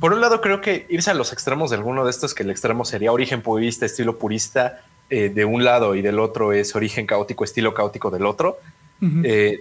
por 0.00 0.14
un 0.14 0.22
lado, 0.22 0.40
creo 0.40 0.62
que 0.62 0.86
irse 0.88 1.10
a 1.10 1.14
los 1.14 1.34
extremos 1.34 1.68
de 1.68 1.76
alguno 1.76 2.02
de 2.06 2.10
estos, 2.10 2.32
que 2.32 2.44
el 2.44 2.50
extremo 2.50 2.86
sería 2.86 3.12
origen 3.12 3.42
purista, 3.42 3.84
estilo 3.84 4.18
purista 4.18 4.80
eh, 5.10 5.28
de 5.28 5.44
un 5.44 5.64
lado 5.64 5.94
y 5.96 6.00
del 6.00 6.18
otro 6.18 6.54
es 6.54 6.74
origen 6.74 7.04
caótico, 7.04 7.44
estilo 7.44 7.74
caótico 7.74 8.10
del 8.10 8.24
otro, 8.24 8.58
eh, 9.22 9.60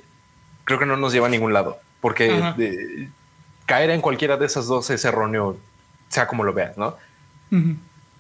creo 0.64 0.80
que 0.80 0.86
no 0.86 0.96
nos 0.96 1.12
lleva 1.12 1.28
a 1.28 1.30
ningún 1.30 1.52
lado, 1.52 1.82
porque 2.00 3.10
caer 3.66 3.90
en 3.90 4.02
cualquiera 4.02 4.38
de 4.38 4.46
esas 4.46 4.68
dos 4.68 4.90
es 4.90 5.04
erróneo, 5.06 5.58
sea 6.10 6.28
como 6.28 6.44
lo 6.44 6.54
veas, 6.54 6.78
¿no? 6.78 6.96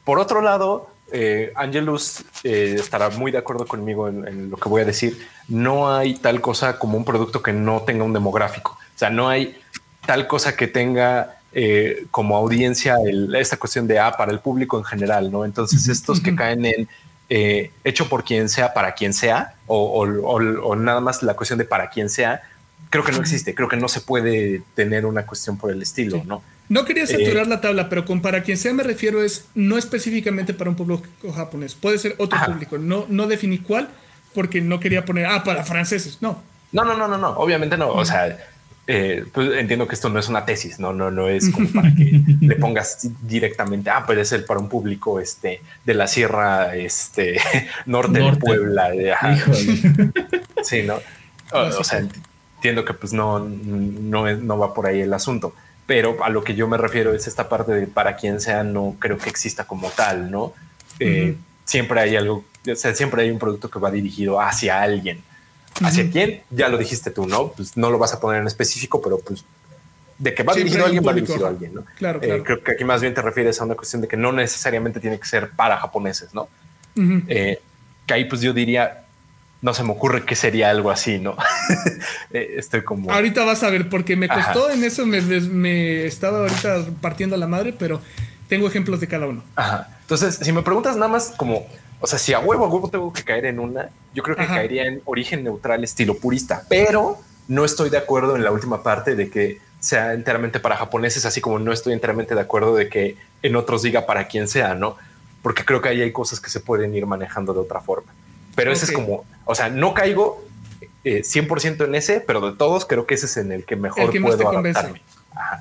Por 0.03 0.19
otro 0.19 0.41
lado, 0.41 0.89
eh, 1.11 1.51
Angelus 1.55 2.23
estará 2.43 3.09
muy 3.09 3.31
de 3.31 3.37
acuerdo 3.37 3.65
conmigo 3.65 4.07
en, 4.07 4.49
lo 4.49 4.57
que 4.57 4.69
voy 4.69 4.81
a 4.81 4.85
decir. 4.85 5.27
No 5.47 5.93
hay 5.93 6.15
tal 6.15 6.41
cosa 6.41 6.79
como 6.79 6.97
un 6.97 7.05
producto 7.05 7.41
que 7.41 7.53
no 7.53 7.81
tenga 7.81 8.03
un 8.03 8.13
demográfico. 8.13 8.71
O 8.71 8.97
sea, 8.97 9.09
no 9.09 9.29
hay 9.29 9.57
tal 10.05 10.27
cosa 10.27 10.55
que 10.55 10.67
tenga 10.67 11.37
eh, 11.53 12.05
como 12.11 12.37
audiencia 12.37 12.97
esta 13.37 13.57
cuestión 13.57 13.87
de 13.87 13.99
A 13.99 14.07
ah, 14.07 14.17
para 14.17 14.31
el 14.31 14.39
público 14.39 14.77
en 14.77 14.83
general, 14.83 15.31
¿no? 15.31 15.45
Entonces 15.45 15.87
estos 15.87 16.19
que 16.19 16.35
caen 16.35 16.65
en 16.65 16.87
eh, 17.29 17.71
hecho 17.83 18.07
por 18.09 18.23
quien 18.23 18.47
sea, 18.47 18.73
para 18.73 18.93
quien 18.93 19.13
sea, 19.13 19.55
o, 19.65 20.75
nada 20.75 21.01
más 21.01 21.23
la 21.23 21.35
cuestión 21.35 21.57
de 21.59 21.65
para 21.65 21.89
quien 21.89 22.09
sea, 22.09 22.41
creo 22.89 23.03
que 23.03 23.11
no 23.11 23.19
existe, 23.19 23.53
creo 23.55 23.67
que 23.67 23.77
no 23.77 23.87
se 23.87 24.01
puede 24.01 24.61
tener 24.75 25.05
una 25.05 25.25
cuestión 25.25 25.57
por 25.57 25.71
el 25.71 25.81
estilo, 25.81 26.23
¿no? 26.25 26.41
No 26.69 26.83
quería 26.85 27.03
eh, 27.03 27.07
saturar 27.07 27.47
la 27.47 27.61
tabla, 27.61 27.89
pero 27.89 28.05
con 28.05 28.21
para 28.21 28.43
quien 28.43 28.57
sea 28.57 28.73
me 28.73 28.83
refiero 28.83 29.23
es 29.23 29.45
no 29.55 29.77
específicamente 29.77 30.53
para 30.53 30.69
un 30.69 30.75
público 30.75 31.03
japonés, 31.33 31.75
puede 31.75 31.97
ser 31.97 32.15
otro 32.17 32.39
público, 32.45 32.77
no, 32.77 33.05
no 33.09 33.27
definí 33.27 33.59
cuál, 33.59 33.89
porque 34.33 34.61
no 34.61 34.79
quería 34.79 35.05
poner, 35.05 35.25
ah, 35.25 35.43
para 35.43 35.63
franceses, 35.63 36.17
no. 36.21 36.41
No, 36.71 36.83
no, 36.83 36.97
no, 36.97 37.07
no, 37.07 37.17
no, 37.17 37.29
obviamente 37.29 37.77
no, 37.77 37.89
o 37.89 38.03
sea 38.03 38.37
eh, 38.89 39.25
pues 39.33 39.51
entiendo 39.57 39.85
que 39.85 39.95
esto 39.95 40.07
no 40.07 40.17
es 40.17 40.29
una 40.29 40.45
tesis, 40.45 40.79
no, 40.79 40.93
no, 40.93 41.11
no 41.11 41.27
es 41.27 41.49
como 41.49 41.67
para 41.69 41.93
que 41.93 42.21
le 42.41 42.55
pongas 42.55 43.05
directamente, 43.21 43.89
ah, 43.89 44.05
puede 44.05 44.23
ser 44.23 44.45
para 44.45 44.61
un 44.61 44.69
público 44.69 45.19
este, 45.19 45.61
de 45.83 45.93
la 45.93 46.07
sierra 46.07 46.73
este, 46.73 47.37
norte, 47.85 48.19
de 48.19 48.33
Puebla. 48.37 48.91
sí, 50.63 50.83
¿no? 50.83 50.99
O, 51.51 51.83
sea, 51.83 52.07
entiendo 52.57 52.83
que 52.85 52.93
pues 52.93 53.13
no, 53.13 53.39
no, 53.39 54.35
no 54.35 54.57
va 54.57 54.73
por 54.73 54.87
ahí 54.87 55.01
el 55.01 55.13
asunto, 55.13 55.53
pero 55.85 56.23
a 56.23 56.29
lo 56.29 56.43
que 56.43 56.55
yo 56.55 56.67
me 56.67 56.77
refiero 56.77 57.13
es 57.13 57.27
esta 57.27 57.47
parte 57.47 57.71
de 57.71 57.87
para 57.87 58.15
quien 58.15 58.41
sea, 58.41 58.63
no 58.63 58.95
creo 58.99 59.17
que 59.17 59.29
exista 59.29 59.65
como 59.65 59.89
tal, 59.89 60.29
¿no? 60.29 60.53
Eh, 60.99 61.35
siempre 61.65 61.99
hay 62.01 62.15
algo, 62.15 62.43
o 62.69 62.75
sea, 62.75 62.93
siempre 62.93 63.23
hay 63.23 63.29
un 63.29 63.39
producto 63.39 63.69
que 63.69 63.79
va 63.79 63.91
dirigido 63.91 64.41
hacia 64.41 64.81
alguien. 64.81 65.23
¿Hacia 65.81 66.09
quién? 66.09 66.41
Ya 66.49 66.69
lo 66.69 66.77
dijiste 66.77 67.11
tú, 67.11 67.27
¿no? 67.27 67.49
Pues 67.51 67.77
no 67.77 67.91
lo 67.91 67.99
vas 67.99 68.13
a 68.13 68.19
poner 68.19 68.41
en 68.41 68.47
específico, 68.47 68.99
pero 69.01 69.19
pues 69.19 69.45
de 70.17 70.33
que 70.33 70.43
va 70.43 70.55
dirigido 70.55 70.83
a 70.83 70.87
alguien, 70.87 71.07
va 71.07 71.13
dirigido 71.13 71.45
a 71.45 71.49
alguien, 71.49 71.75
¿no? 71.75 71.85
Claro, 71.95 72.19
eh, 72.23 72.41
creo 72.43 72.63
que 72.63 72.71
aquí 72.71 72.83
más 72.83 73.01
bien 73.01 73.13
te 73.13 73.21
refieres 73.21 73.61
a 73.61 73.65
una 73.65 73.75
cuestión 73.75 74.01
de 74.01 74.07
que 74.07 74.17
no 74.17 74.31
necesariamente 74.31 74.99
tiene 74.99 75.19
que 75.19 75.27
ser 75.27 75.51
para 75.51 75.77
japoneses, 75.77 76.33
¿no? 76.33 76.49
Eh, 77.27 77.61
que 78.07 78.13
ahí 78.13 78.25
pues 78.25 78.41
yo 78.41 78.51
diría, 78.53 79.05
no 79.61 79.73
se 79.73 79.83
me 79.83 79.91
ocurre 79.91 80.25
que 80.25 80.35
sería 80.35 80.69
algo 80.69 80.91
así, 80.91 81.19
¿no? 81.19 81.35
Eh, 82.31 82.55
estoy 82.57 82.83
como... 82.83 83.09
Ahorita 83.09 83.45
vas 83.45 83.63
a 83.63 83.69
ver, 83.69 83.87
porque 83.87 84.17
me 84.17 84.27
costó 84.27 84.69
en 84.69 84.83
eso, 84.83 85.05
me, 85.05 85.21
me, 85.21 86.05
estaba 86.05 86.39
ahorita 86.39 86.85
partiendo 86.99 87.37
la 87.37 87.47
madre, 87.47 87.73
pero 87.77 88.01
tengo 88.49 88.67
ejemplos 88.67 88.99
de 88.99 89.07
cada 89.07 89.27
uno. 89.27 89.43
Ajá. 89.55 89.97
Entonces, 90.01 90.35
si 90.41 90.51
me 90.51 90.61
preguntas 90.61 90.97
nada 90.97 91.07
más 91.07 91.33
como 91.37 91.65
o 91.99 92.07
sea, 92.07 92.19
si 92.19 92.33
a 92.33 92.39
huevo 92.39 92.65
a 92.65 92.67
huevo 92.67 92.89
tengo 92.89 93.11
que 93.11 93.23
caer 93.23 93.45
en 93.45 93.59
una, 93.59 93.89
yo 94.13 94.21
creo 94.21 94.35
que 94.35 94.45
caería 94.45 94.85
en 94.85 95.01
origen 95.05 95.43
neutral 95.43 95.83
estilo 95.83 96.15
purista, 96.15 96.63
pero 96.69 97.17
no 97.47 97.65
estoy 97.65 97.89
de 97.89 97.97
acuerdo 97.97 98.35
en 98.35 98.43
la 98.43 98.51
última 98.51 98.83
parte 98.83 99.15
de 99.15 99.29
que 99.29 99.59
sea 99.79 100.13
enteramente 100.13 100.59
para 100.59 100.75
japoneses, 100.75 101.25
así 101.25 101.41
como 101.41 101.59
no 101.59 101.71
estoy 101.71 101.93
enteramente 101.93 102.35
de 102.35 102.41
acuerdo 102.41 102.75
de 102.75 102.89
que 102.89 103.17
en 103.41 103.55
otros 103.55 103.81
diga 103.81 104.05
para 104.05 104.27
quien 104.27 104.47
sea, 104.47 104.75
¿no? 104.75 104.95
Porque 105.41 105.65
creo 105.65 105.81
que 105.81 105.89
ahí 105.89 106.01
hay 106.01 106.11
cosas 106.11 106.39
que 106.39 106.49
se 106.49 106.59
pueden 106.59 106.93
ir 106.93 107.05
manejando 107.05 107.53
de 107.53 107.59
otra 107.59 107.79
forma. 107.79 108.13
Pero 108.55 108.71
ese 108.71 108.85
es 108.85 108.91
como, 108.91 109.23
o 109.47 109.55
sea, 109.55 109.69
no 109.69 109.93
caigo 109.93 110.45
100% 111.03 111.81
eh, 111.81 111.85
en 111.85 111.95
ese, 111.95 112.19
pero 112.19 112.51
de 112.51 112.57
todos 112.57 112.85
creo 112.85 113.07
que 113.07 113.15
ese 113.15 113.25
es 113.25 113.37
en 113.37 113.51
el 113.51 113.63
que 113.63 113.75
mejor 113.75 114.11
puedo 114.21 114.49
adaptarme. 114.49 115.01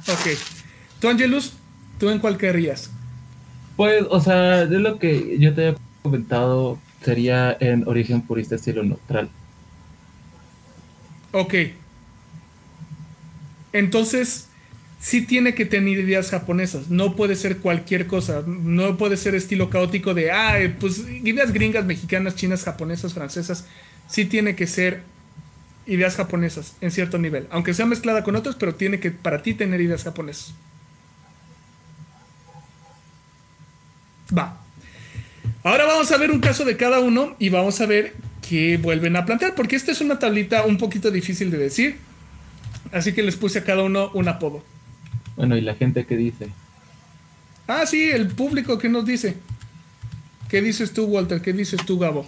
Ok. 0.08 0.38
Tú, 1.00 1.08
Angelus, 1.08 1.54
¿tú 1.98 2.10
en 2.10 2.18
cuál 2.18 2.36
querrías? 2.36 2.90
Pues, 3.76 4.04
o 4.08 4.20
sea, 4.20 4.66
de 4.66 4.78
lo 4.78 4.98
que 4.98 5.38
yo 5.38 5.54
te 5.54 5.76
comentado 6.02 6.78
sería 7.02 7.56
en 7.60 7.86
origen 7.86 8.22
purista 8.22 8.54
estilo 8.54 8.82
neutral. 8.82 9.28
Ok. 11.32 11.54
Entonces, 13.72 14.48
sí 15.00 15.22
tiene 15.22 15.54
que 15.54 15.66
tener 15.66 15.98
ideas 15.98 16.30
japonesas. 16.30 16.88
No 16.88 17.16
puede 17.16 17.36
ser 17.36 17.58
cualquier 17.58 18.06
cosa. 18.06 18.42
No 18.46 18.96
puede 18.96 19.16
ser 19.16 19.34
estilo 19.34 19.70
caótico 19.70 20.14
de, 20.14 20.30
ah, 20.30 20.56
pues 20.80 21.04
ideas 21.08 21.52
gringas, 21.52 21.84
mexicanas, 21.84 22.34
chinas, 22.34 22.64
japonesas, 22.64 23.14
francesas. 23.14 23.66
Sí 24.08 24.24
tiene 24.24 24.56
que 24.56 24.66
ser 24.66 25.02
ideas 25.86 26.16
japonesas 26.16 26.74
en 26.80 26.90
cierto 26.90 27.18
nivel. 27.18 27.46
Aunque 27.50 27.74
sea 27.74 27.86
mezclada 27.86 28.24
con 28.24 28.36
otras, 28.36 28.56
pero 28.56 28.74
tiene 28.74 29.00
que 29.00 29.10
para 29.10 29.42
ti 29.42 29.54
tener 29.54 29.80
ideas 29.80 30.04
japonesas. 30.04 30.54
Va. 34.36 34.58
Ahora 35.62 35.84
vamos 35.84 36.10
a 36.12 36.16
ver 36.16 36.30
un 36.30 36.40
caso 36.40 36.64
de 36.64 36.76
cada 36.76 37.00
uno 37.00 37.36
y 37.38 37.48
vamos 37.48 37.80
a 37.80 37.86
ver 37.86 38.14
qué 38.48 38.76
vuelven 38.76 39.16
a 39.16 39.24
plantear, 39.24 39.54
porque 39.54 39.76
esta 39.76 39.92
es 39.92 40.00
una 40.00 40.18
tablita 40.18 40.64
un 40.64 40.78
poquito 40.78 41.10
difícil 41.10 41.50
de 41.50 41.58
decir. 41.58 41.98
Así 42.92 43.12
que 43.12 43.22
les 43.22 43.36
puse 43.36 43.60
a 43.60 43.64
cada 43.64 43.82
uno 43.82 44.10
un 44.14 44.28
apodo. 44.28 44.64
Bueno, 45.36 45.56
¿y 45.56 45.60
la 45.60 45.74
gente 45.74 46.06
qué 46.06 46.16
dice? 46.16 46.48
Ah, 47.68 47.84
sí, 47.86 48.04
el 48.10 48.28
público 48.28 48.78
que 48.78 48.88
nos 48.88 49.04
dice. 49.04 49.36
¿Qué 50.48 50.62
dices 50.62 50.92
tú, 50.92 51.04
Walter? 51.06 51.40
¿Qué 51.42 51.52
dices 51.52 51.84
tú, 51.84 51.98
Gabo? 51.98 52.26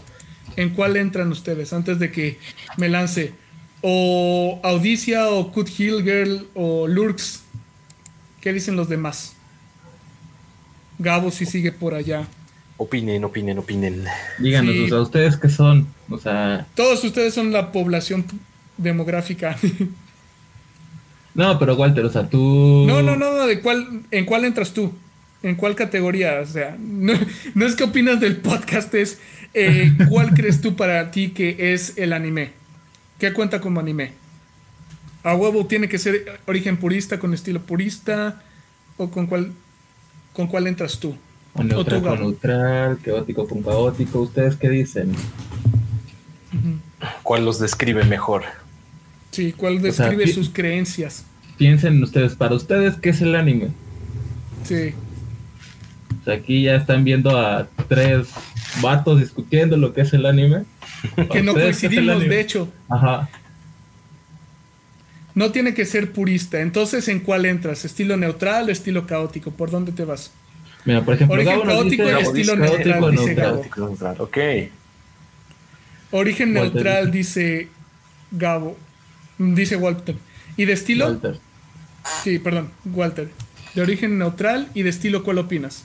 ¿En 0.57 0.71
cuál 0.71 0.97
entran 0.97 1.31
ustedes? 1.31 1.73
Antes 1.73 1.99
de 1.99 2.11
que 2.11 2.39
me 2.77 2.89
lance 2.89 3.33
O 3.81 4.61
Audicia 4.65 5.29
o 5.29 5.53
Cut 5.53 5.69
Hill 5.79 6.03
Girl 6.03 6.49
o 6.55 6.89
Lurks. 6.89 7.45
¿Qué 8.41 8.53
dicen 8.53 8.75
los 8.75 8.89
demás? 8.89 9.35
Gabo 10.99 11.31
si 11.31 11.47
sigue 11.47 11.71
por 11.71 11.95
allá. 11.95 12.27
Opinen, 12.77 13.23
opinen, 13.25 13.59
opinen. 13.59 14.05
Díganos, 14.41 14.75
Sí. 14.75 14.85
o 14.85 14.89
sea, 14.89 15.01
¿ustedes 15.01 15.37
qué 15.37 15.49
son? 15.49 15.87
O 16.11 16.19
sea, 16.19 16.67
Todos 16.75 17.05
ustedes 17.05 17.35
son 17.35 17.53
la 17.53 17.71
población 17.71 18.25
demográfica. 18.77 19.57
no, 21.39 21.57
pero 21.57 21.77
Walter, 21.77 22.05
o 22.05 22.11
sea, 22.11 22.29
tú... 22.29 22.85
No, 22.89 23.01
no, 23.01 23.15
no, 23.15 23.33
no, 23.33 23.47
¿de 23.47 23.61
cuál, 23.61 24.03
¿en 24.11 24.25
cuál 24.25 24.45
entras 24.45 24.73
tú? 24.73 24.93
¿En 25.45 25.55
cuál 25.55 25.77
categoría? 25.77 26.41
O 26.43 26.47
sea, 26.47 26.77
no, 26.81 27.13
no 27.55 27.65
es 27.65 27.77
qué 27.77 27.85
opinas 27.85 28.19
del 28.19 28.39
podcast, 28.39 28.93
es 28.95 29.21
eh, 29.55 29.93
cuál 30.09 30.35
crees 30.35 30.61
tú 30.61 30.75
para 30.75 31.13
ti 31.13 31.31
que 31.31 31.73
es 31.73 31.97
el 31.97 32.13
anime. 32.13 32.51
¿Qué 33.21 33.33
cuenta 33.33 33.61
como 33.61 33.79
anime? 33.79 34.15
¿A 35.23 35.37
huevo 35.37 35.65
tiene 35.67 35.89
que 35.89 36.01
ser 36.01 36.41
origen 36.47 36.77
purista, 36.77 37.21
con 37.21 37.33
estilo 37.33 37.63
purista? 37.63 38.43
¿O 38.97 39.09
con 39.09 39.29
cuál, 39.29 39.53
con 40.33 40.49
cuál 40.49 40.67
entras 40.67 40.99
tú? 40.99 41.17
O 41.55 41.63
neutral 41.63 42.03
con 42.03 42.19
neutral, 42.19 42.99
caótico 42.99 43.47
con 43.47 43.63
caótico. 43.63 44.23
¿Ustedes 44.23 44.57
qué 44.57 44.69
dicen? 44.71 45.15
¿Cuál 47.23 47.45
los 47.45 47.61
describe 47.61 48.03
mejor? 48.03 48.43
Sí, 49.31 49.53
¿cuál 49.53 49.81
describe 49.81 50.27
sus 50.27 50.49
creencias? 50.49 51.25
Piensen 51.59 52.03
ustedes, 52.03 52.35
para 52.37 52.55
ustedes, 52.55 52.95
¿qué 52.97 53.11
es 53.11 53.21
el 53.21 53.35
anime? 53.35 53.69
Sí. 54.65 54.95
O 56.21 56.25
sea, 56.25 56.35
aquí 56.35 56.63
ya 56.63 56.77
están 56.77 57.05
viendo 57.05 57.37
a 57.37 57.69
tres 57.89 58.29
vatos 58.81 59.21
discutiendo 59.21 59.77
lo 59.77 59.93
que 59.93 60.03
es 60.03 60.13
el 60.13 60.25
anime. 60.25 60.65
Que 61.31 61.43
no 61.43 61.53
¿Ustedes 61.53 61.81
qué 61.81 61.87
es 61.87 61.93
el 61.93 62.07
coincidimos, 62.07 62.29
de 62.29 62.41
hecho. 62.41 62.73
Ajá. 62.89 63.29
No 65.35 65.53
tiene 65.53 65.75
que 65.75 65.85
ser 65.85 66.13
purista. 66.13 66.61
Entonces, 66.61 67.07
¿en 67.09 67.21
cuál 67.21 67.45
entras? 67.47 67.85
¿Estilo 67.85 68.17
neutral, 68.17 68.71
estilo 68.71 69.07
caótico? 69.07 69.53
¿Por 69.53 69.71
dónde 69.71 69.93
te 69.93 70.05
vas? 70.05 70.33
Mira, 70.85 71.05
por 71.05 71.15
ejemplo, 71.15 71.35
Origen 71.35 71.53
Gabo 71.61 71.65
caótico 71.65 72.03
dice 72.05 72.19
y 72.19 72.23
estilo 72.23 72.57
dice 72.57 72.57
neutral, 72.57 73.01
caótico 73.01 73.11
dice 73.11 73.25
neutral. 73.27 73.47
Gabo. 73.47 73.61
Caótico 73.61 73.89
neutral, 73.89 74.17
Ok. 74.19 74.39
Origen 76.11 76.57
Walter 76.57 76.75
neutral, 76.75 77.11
dice 77.11 77.69
Gabo. 78.31 78.77
Dice 79.39 79.77
Walter. 79.77 80.17
¿Y 80.57 80.65
de 80.65 80.73
estilo? 80.73 81.07
Walter. 81.07 81.39
Sí, 82.23 82.39
perdón, 82.39 82.71
Walter. 82.85 83.31
De 83.75 83.83
origen 83.83 84.19
neutral 84.19 84.69
y 84.75 84.83
de 84.83 84.91
estilo, 84.91 85.23
¿cuál 85.23 85.39
opinas? 85.39 85.85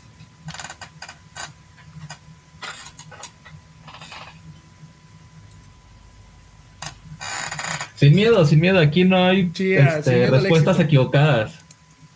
Sin 7.95 8.15
miedo, 8.15 8.45
sin 8.45 8.59
miedo. 8.59 8.79
Aquí 8.79 9.03
no 9.05 9.23
hay 9.25 9.51
ah, 9.79 9.97
este, 9.97 10.29
respuestas 10.29 10.79
equivocadas. 10.79 11.59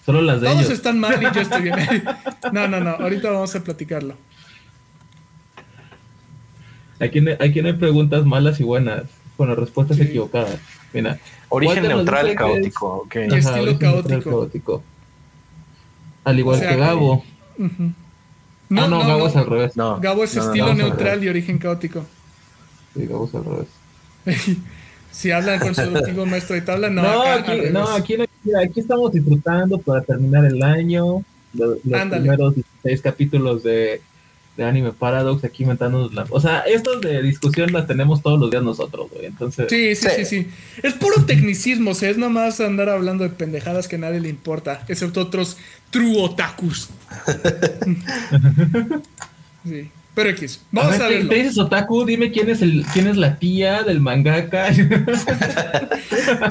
Solo 0.06 0.22
las 0.22 0.42
de 0.42 0.48
Todos 0.48 0.60
ellos. 0.62 0.74
están 0.74 1.00
mal 1.00 1.22
y 1.22 1.36
yo 1.36 1.42
estoy 1.42 1.62
bien. 1.64 1.76
no, 2.52 2.68
no, 2.68 2.80
no. 2.80 2.92
Ahorita 2.92 3.30
vamos 3.30 3.56
a 3.56 3.64
platicarlo. 3.64 4.16
Aquí 7.00 7.22
no, 7.22 7.32
aquí 7.40 7.62
no 7.62 7.68
hay 7.68 7.74
preguntas 7.74 8.26
malas 8.26 8.60
y 8.60 8.64
buenas. 8.64 9.04
Bueno, 9.38 9.56
respuestas 9.56 9.98
Sí. 9.98 10.04
equivocadas. 10.04 10.60
Mira. 10.94 11.20
Origen 11.50 11.78
Walter 11.78 11.96
neutral, 11.96 12.36
caótico. 12.36 13.08
Y 13.14 13.18
estilo 13.18 13.62
origen 13.62 13.80
neutral, 13.80 13.80
caótico. 13.80 14.30
caótico. 14.30 14.84
Al 16.24 16.40
igual 16.40 16.56
O 16.58 16.60
sea, 16.60 16.70
que 16.70 16.76
Gabo. 16.78 17.24
Ujú. 17.58 17.92
No, 18.70 18.88
no, 18.90 19.00
Gabo 19.00 19.28
es 19.28 19.36
al 19.36 19.46
revés. 19.46 19.78
No, 19.78 20.00
Gabo 20.00 20.24
es 20.24 20.36
no, 20.36 20.44
no, 20.44 20.48
estilo 20.50 20.68
no, 20.68 20.74
neutral 20.74 21.24
y 21.24 21.30
origen 21.30 21.58
caótico. 21.58 22.06
Sí, 22.94 23.06
Gabo 23.06 23.26
es 23.26 23.36
al 23.36 23.46
revés. 23.46 23.68
si 25.12 25.32
hablan 25.32 25.60
con 25.60 25.74
su 25.74 25.82
antiguo 25.82 26.26
maestro 26.26 26.56
de 26.56 26.62
tabla, 26.62 26.90
no, 26.90 27.02
No, 27.02 27.22
acá 27.24 27.54
aquí, 27.54 27.62
no, 27.72 27.88
aquí, 27.90 28.18
no- 28.18 28.26
mira, 28.44 28.60
aquí 28.62 28.82
estamos 28.82 29.12
disfrutando 29.14 29.78
para 29.80 30.02
terminar 30.02 30.46
el 30.46 30.62
año. 30.62 31.24
Los, 31.54 31.78
los 31.86 32.02
primeros 32.10 32.56
16 32.56 33.02
capítulos 33.02 33.64
de, 33.64 34.02
de 34.58 34.66
Anime 34.66 34.92
Paradox 34.92 35.44
aquí 35.46 35.64
inventándonos 35.64 36.14
la. 36.14 36.26
O 36.32 36.40
sea, 36.42 36.62
estos 36.62 37.00
de 37.02 37.22
discusión 37.22 37.72
las 37.72 37.86
tenemos 37.88 38.22
todos 38.24 38.40
los 38.40 38.50
días 38.50 38.64
nosotros, 38.64 39.08
güey. 39.14 39.28
Entonces, 39.28 39.68
Sí, 39.70 39.96
sí, 39.96 40.08
sí, 40.18 40.26
Sí. 40.26 40.44
sí. 40.44 40.48
Es 40.84 40.94
puro 40.94 41.24
tecnicismo, 41.26 41.92
o 41.92 41.94
sea, 41.94 42.10
es 42.10 42.18
nomás 42.18 42.60
andar 42.60 42.90
hablando 42.90 43.24
de 43.24 43.30
pendejadas 43.30 43.88
que 43.88 43.98
a 43.98 44.00
nadie 44.00 44.20
le 44.20 44.30
importa, 44.30 44.84
excepto 44.88 45.22
otros 45.22 45.58
true 45.92 46.20
otakus. 46.20 46.90
sí. 49.66 49.90
Pero 50.16 50.30
X, 50.32 50.62
vamos 50.72 50.94
ver, 50.94 51.02
a 51.04 51.08
te- 51.10 51.14
verlo. 51.14 51.30
Te 51.30 51.36
dices 51.36 51.58
otaku, 51.60 52.04
dime 52.06 52.32
quién 52.32 52.50
es 52.50 52.64
el 52.64 52.84
quién 52.92 53.06
es 53.08 53.18
la 53.18 53.38
tía 53.38 53.84
del 53.84 54.02
mangaka. 54.02 54.70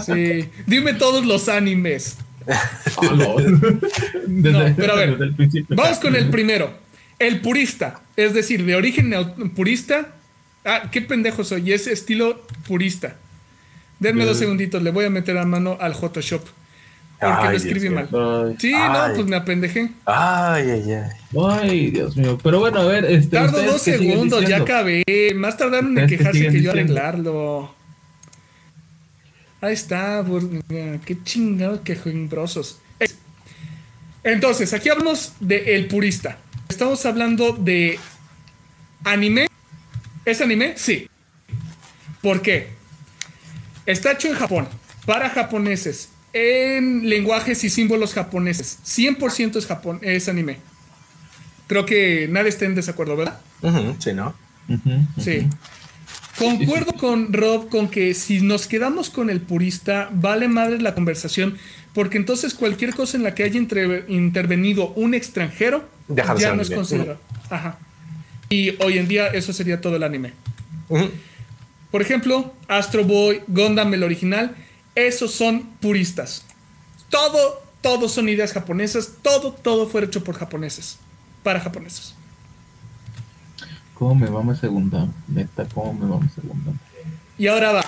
Sí. 0.04 0.48
Dime 0.66 0.94
todos 0.94 1.24
los 1.26 1.48
animes. 1.48 2.18
Ah, 2.48 3.12
no. 3.14 3.36
Desde- 3.36 4.52
No, 4.70 4.76
pero 4.76 4.92
a 4.92 4.96
ver, 4.96 5.10
desde 5.12 5.24
el 5.24 5.34
principio. 5.34 5.74
Vamos 5.76 5.98
con 5.98 6.14
el 6.14 6.30
primero. 6.30 6.70
El 7.18 7.40
purista, 7.40 8.00
es 8.16 8.34
decir, 8.34 8.64
de 8.64 8.76
origen 8.76 9.14
purista. 9.54 10.14
Ah, 10.64 10.90
qué 10.90 11.00
pendejo 11.00 11.44
soy, 11.44 11.72
es 11.72 11.86
estilo 11.86 12.46
purista. 12.66 13.16
Denme 13.98 14.24
dos 14.24 14.38
segunditos, 14.38 14.82
le 14.82 14.90
voy 14.90 15.06
a 15.06 15.10
meter 15.10 15.38
a 15.38 15.44
mano 15.44 15.78
al 15.80 15.94
Photoshop. 15.94 16.42
Porque 17.18 17.34
Ay, 17.38 17.50
lo 17.50 17.56
escribí 17.56 17.88
mal. 17.88 18.08
Ay, 18.12 18.56
Sí, 18.58 18.74
Ay. 18.74 19.08
no, 19.08 19.14
pues 19.14 19.26
me 19.26 19.36
apendejé. 19.36 19.90
Ay, 20.04 20.70
ay, 20.70 20.92
ay. 20.92 21.10
ay, 21.50 21.90
Dios 21.90 22.14
mío. 22.14 22.38
Pero 22.42 22.60
bueno, 22.60 22.80
a 22.80 22.84
ver, 22.84 23.06
este. 23.06 23.28
Tardo 23.36 23.52
¿ustedes 23.52 23.72
dos 23.72 23.80
segundos, 23.82 24.44
ya 24.46 24.58
acabé. 24.58 25.02
Más 25.34 25.56
tardaron 25.56 25.96
en 25.96 26.04
¿Ustedes 26.04 26.10
qué 26.10 26.16
quejarse 26.18 26.48
que 26.48 26.62
yo 26.62 26.72
arreglarlo. 26.72 27.74
Ahí 29.62 29.72
está, 29.72 30.22
mira, 30.68 31.00
qué 31.06 31.16
chingados 31.24 31.80
quejumbrosos. 31.80 32.80
Entonces, 34.22 34.74
aquí 34.74 34.90
hablamos 34.90 35.32
de 35.40 35.76
el 35.76 35.86
purista. 35.86 36.38
Estamos 36.68 37.04
hablando 37.06 37.52
de 37.52 37.98
anime. 39.04 39.48
¿Es 40.24 40.40
anime? 40.40 40.74
Sí. 40.76 41.08
¿Por 42.20 42.42
qué? 42.42 42.70
Está 43.86 44.12
hecho 44.12 44.28
en 44.28 44.34
Japón, 44.34 44.68
para 45.04 45.30
japoneses, 45.30 46.08
en 46.32 47.08
lenguajes 47.08 47.62
y 47.62 47.70
símbolos 47.70 48.14
japoneses. 48.14 48.78
100% 48.84 49.56
es, 49.56 49.66
Japón, 49.66 50.00
es 50.02 50.28
anime. 50.28 50.58
Creo 51.68 51.86
que 51.86 52.26
nadie 52.28 52.48
está 52.48 52.64
en 52.64 52.74
desacuerdo, 52.74 53.16
¿verdad? 53.16 53.40
Sí, 53.98 54.12
¿no? 54.12 54.34
Sí. 55.18 55.48
Concuerdo 56.38 56.92
con 56.94 57.32
Rob 57.32 57.68
con 57.68 57.88
que 57.88 58.12
si 58.14 58.40
nos 58.40 58.66
quedamos 58.66 59.10
con 59.10 59.30
el 59.30 59.40
purista, 59.40 60.10
vale 60.12 60.48
madre 60.48 60.80
la 60.80 60.94
conversación, 60.94 61.56
porque 61.94 62.18
entonces 62.18 62.54
cualquier 62.54 62.94
cosa 62.94 63.16
en 63.16 63.22
la 63.22 63.34
que 63.34 63.44
haya 63.44 63.58
intervenido 63.58 64.92
un 64.96 65.14
extranjero 65.14 65.88
Deja 66.08 66.36
ya 66.36 66.54
no 66.54 66.62
es 66.62 66.70
considerado. 66.70 67.18
Ajá. 67.48 67.78
Y 68.48 68.82
hoy 68.82 68.98
en 68.98 69.08
día 69.08 69.28
eso 69.28 69.52
sería 69.52 69.80
todo 69.80 69.96
el 69.96 70.02
anime. 70.02 70.32
Por 71.90 72.02
ejemplo, 72.02 72.52
Astro 72.68 73.04
Boy, 73.04 73.42
Gundam, 73.48 73.94
el 73.94 74.02
original, 74.02 74.54
esos 74.94 75.32
son 75.32 75.62
puristas. 75.80 76.44
Todo, 77.08 77.62
todo 77.80 78.08
son 78.08 78.28
ideas 78.28 78.52
japonesas, 78.52 79.12
todo, 79.22 79.52
todo 79.52 79.88
fue 79.88 80.04
hecho 80.04 80.22
por 80.22 80.36
japoneses, 80.36 80.98
para 81.42 81.60
japoneses. 81.60 82.15
¿Cómo 83.98 84.14
me 84.14 84.28
va 84.28 84.52
ese 84.52 84.66
Gundam? 84.68 85.12
Neta, 85.28 85.66
¿cómo 85.72 85.92
me 85.94 86.06
va 86.06 86.24
ese 86.24 86.40
Gundam? 86.46 86.78
Y 87.38 87.46
ahora 87.46 87.72
va. 87.72 87.84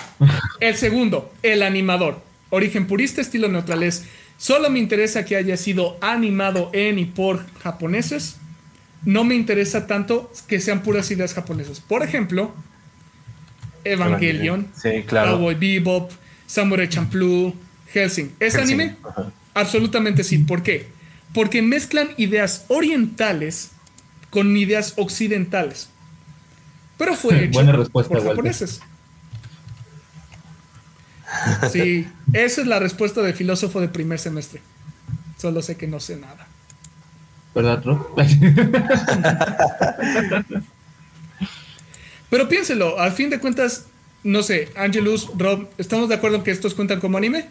El 0.59 0.75
segundo, 0.75 1.31
el 1.43 1.61
animador. 1.63 2.21
Origen 2.49 2.87
purista, 2.87 3.21
estilo 3.21 3.47
neutral 3.47 3.83
es. 3.83 4.05
Solo 4.37 4.69
me 4.69 4.79
interesa 4.79 5.25
que 5.25 5.35
haya 5.35 5.57
sido 5.57 5.97
animado 6.01 6.69
en 6.73 6.97
y 6.99 7.05
por 7.05 7.45
japoneses. 7.59 8.37
No 9.05 9.23
me 9.23 9.35
interesa 9.35 9.87
tanto 9.87 10.31
que 10.47 10.59
sean 10.59 10.81
puras 10.81 11.09
ideas 11.11 11.33
japonesas. 11.33 11.79
Por 11.79 12.03
ejemplo, 12.03 12.53
Evangelion, 13.83 14.67
Sí, 14.75 15.03
claro. 15.05 15.37
Cowboy 15.37 15.55
Bebop, 15.55 16.11
Samurai 16.47 16.89
Champloo, 16.89 17.53
Helsing. 17.93 18.33
¿Es 18.39 18.55
Hellsing, 18.55 18.81
anime? 18.81 18.95
ajá. 19.07 19.31
Absolutamente 19.53 20.23
sí. 20.23 20.37
¿Por 20.39 20.63
qué? 20.63 20.87
Porque 21.33 21.61
mezclan 21.61 22.09
ideas 22.17 22.65
orientales 22.67 23.71
con 24.29 24.55
ideas 24.55 24.93
occidentales. 24.97 25.89
Pero 26.99 27.15
fue 27.15 27.45
hecho 27.45 27.53
Buena 27.53 27.71
respuesta, 27.71 28.09
por 28.09 28.17
Walter. 28.17 28.31
japoneses. 28.35 28.81
Sí, 31.71 32.07
esa 32.33 32.61
es 32.61 32.67
la 32.67 32.79
respuesta 32.79 33.21
de 33.21 33.33
filósofo 33.33 33.79
de 33.81 33.87
primer 33.87 34.19
semestre. 34.19 34.61
Solo 35.37 35.61
sé 35.63 35.77
que 35.77 35.87
no 35.87 35.99
sé 35.99 36.17
nada. 36.17 36.47
¿Verdad, 37.55 37.81
Rob? 37.83 38.07
Pero 42.29 42.47
piénselo, 42.47 42.99
al 42.99 43.11
fin 43.11 43.29
de 43.29 43.39
cuentas, 43.39 43.85
no 44.23 44.43
sé, 44.43 44.69
Angelus, 44.75 45.29
Rob, 45.37 45.67
¿estamos 45.77 46.09
de 46.09 46.15
acuerdo 46.15 46.37
en 46.37 46.43
que 46.43 46.51
estos 46.51 46.75
cuentan 46.75 46.99
como 46.99 47.17
anime? 47.17 47.47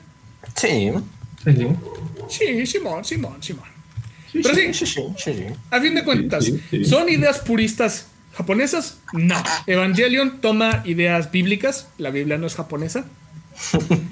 Sí. 0.56 0.92
Sí, 1.44 1.52
sí. 1.52 1.66
Sí, 2.28 2.66
Simón, 2.66 3.04
Simón, 3.04 3.42
Simón. 3.42 3.64
Sí, 4.30 4.40
Pero 4.42 4.54
sí. 4.54 4.74
sí, 4.74 4.86
Sí, 4.86 5.02
sí, 5.16 5.46
a 5.70 5.80
fin 5.80 5.94
de 5.94 6.04
cuentas, 6.04 6.44
sí, 6.44 6.62
sí. 6.70 6.84
son 6.84 7.08
ideas 7.08 7.38
puristas 7.38 8.06
japonesas? 8.38 9.00
No. 9.12 9.34
Evangelion 9.66 10.40
toma 10.40 10.82
ideas 10.86 11.32
bíblicas. 11.32 11.88
La 11.98 12.10
Biblia 12.10 12.38
no 12.38 12.46
es 12.46 12.54
japonesa. 12.54 13.04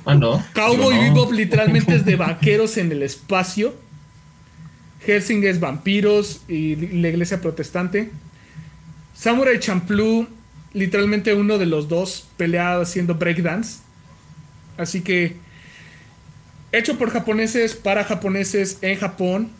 Ah, 0.04 0.16
no. 0.16 0.44
Cowboy 0.52 0.96
No. 0.96 1.00
Bebop 1.00 1.32
literalmente 1.32 1.94
es 1.94 2.04
de 2.04 2.16
vaqueros 2.16 2.76
en 2.76 2.90
el 2.90 3.04
espacio. 3.04 3.76
Helsing 5.06 5.44
es 5.44 5.60
vampiros 5.60 6.42
y 6.48 6.74
la 6.74 7.08
iglesia 7.08 7.40
protestante. 7.40 8.10
Samurai 9.14 9.60
Champloo, 9.60 10.26
literalmente 10.72 11.32
uno 11.32 11.58
de 11.58 11.66
los 11.66 11.88
dos 11.88 12.26
pelea 12.36 12.80
haciendo 12.80 13.14
breakdance. 13.14 13.78
Así 14.76 15.02
que, 15.02 15.36
hecho 16.72 16.98
por 16.98 17.10
japoneses, 17.10 17.76
para 17.76 18.02
japoneses 18.02 18.78
en 18.82 18.98
Japón. 18.98 19.50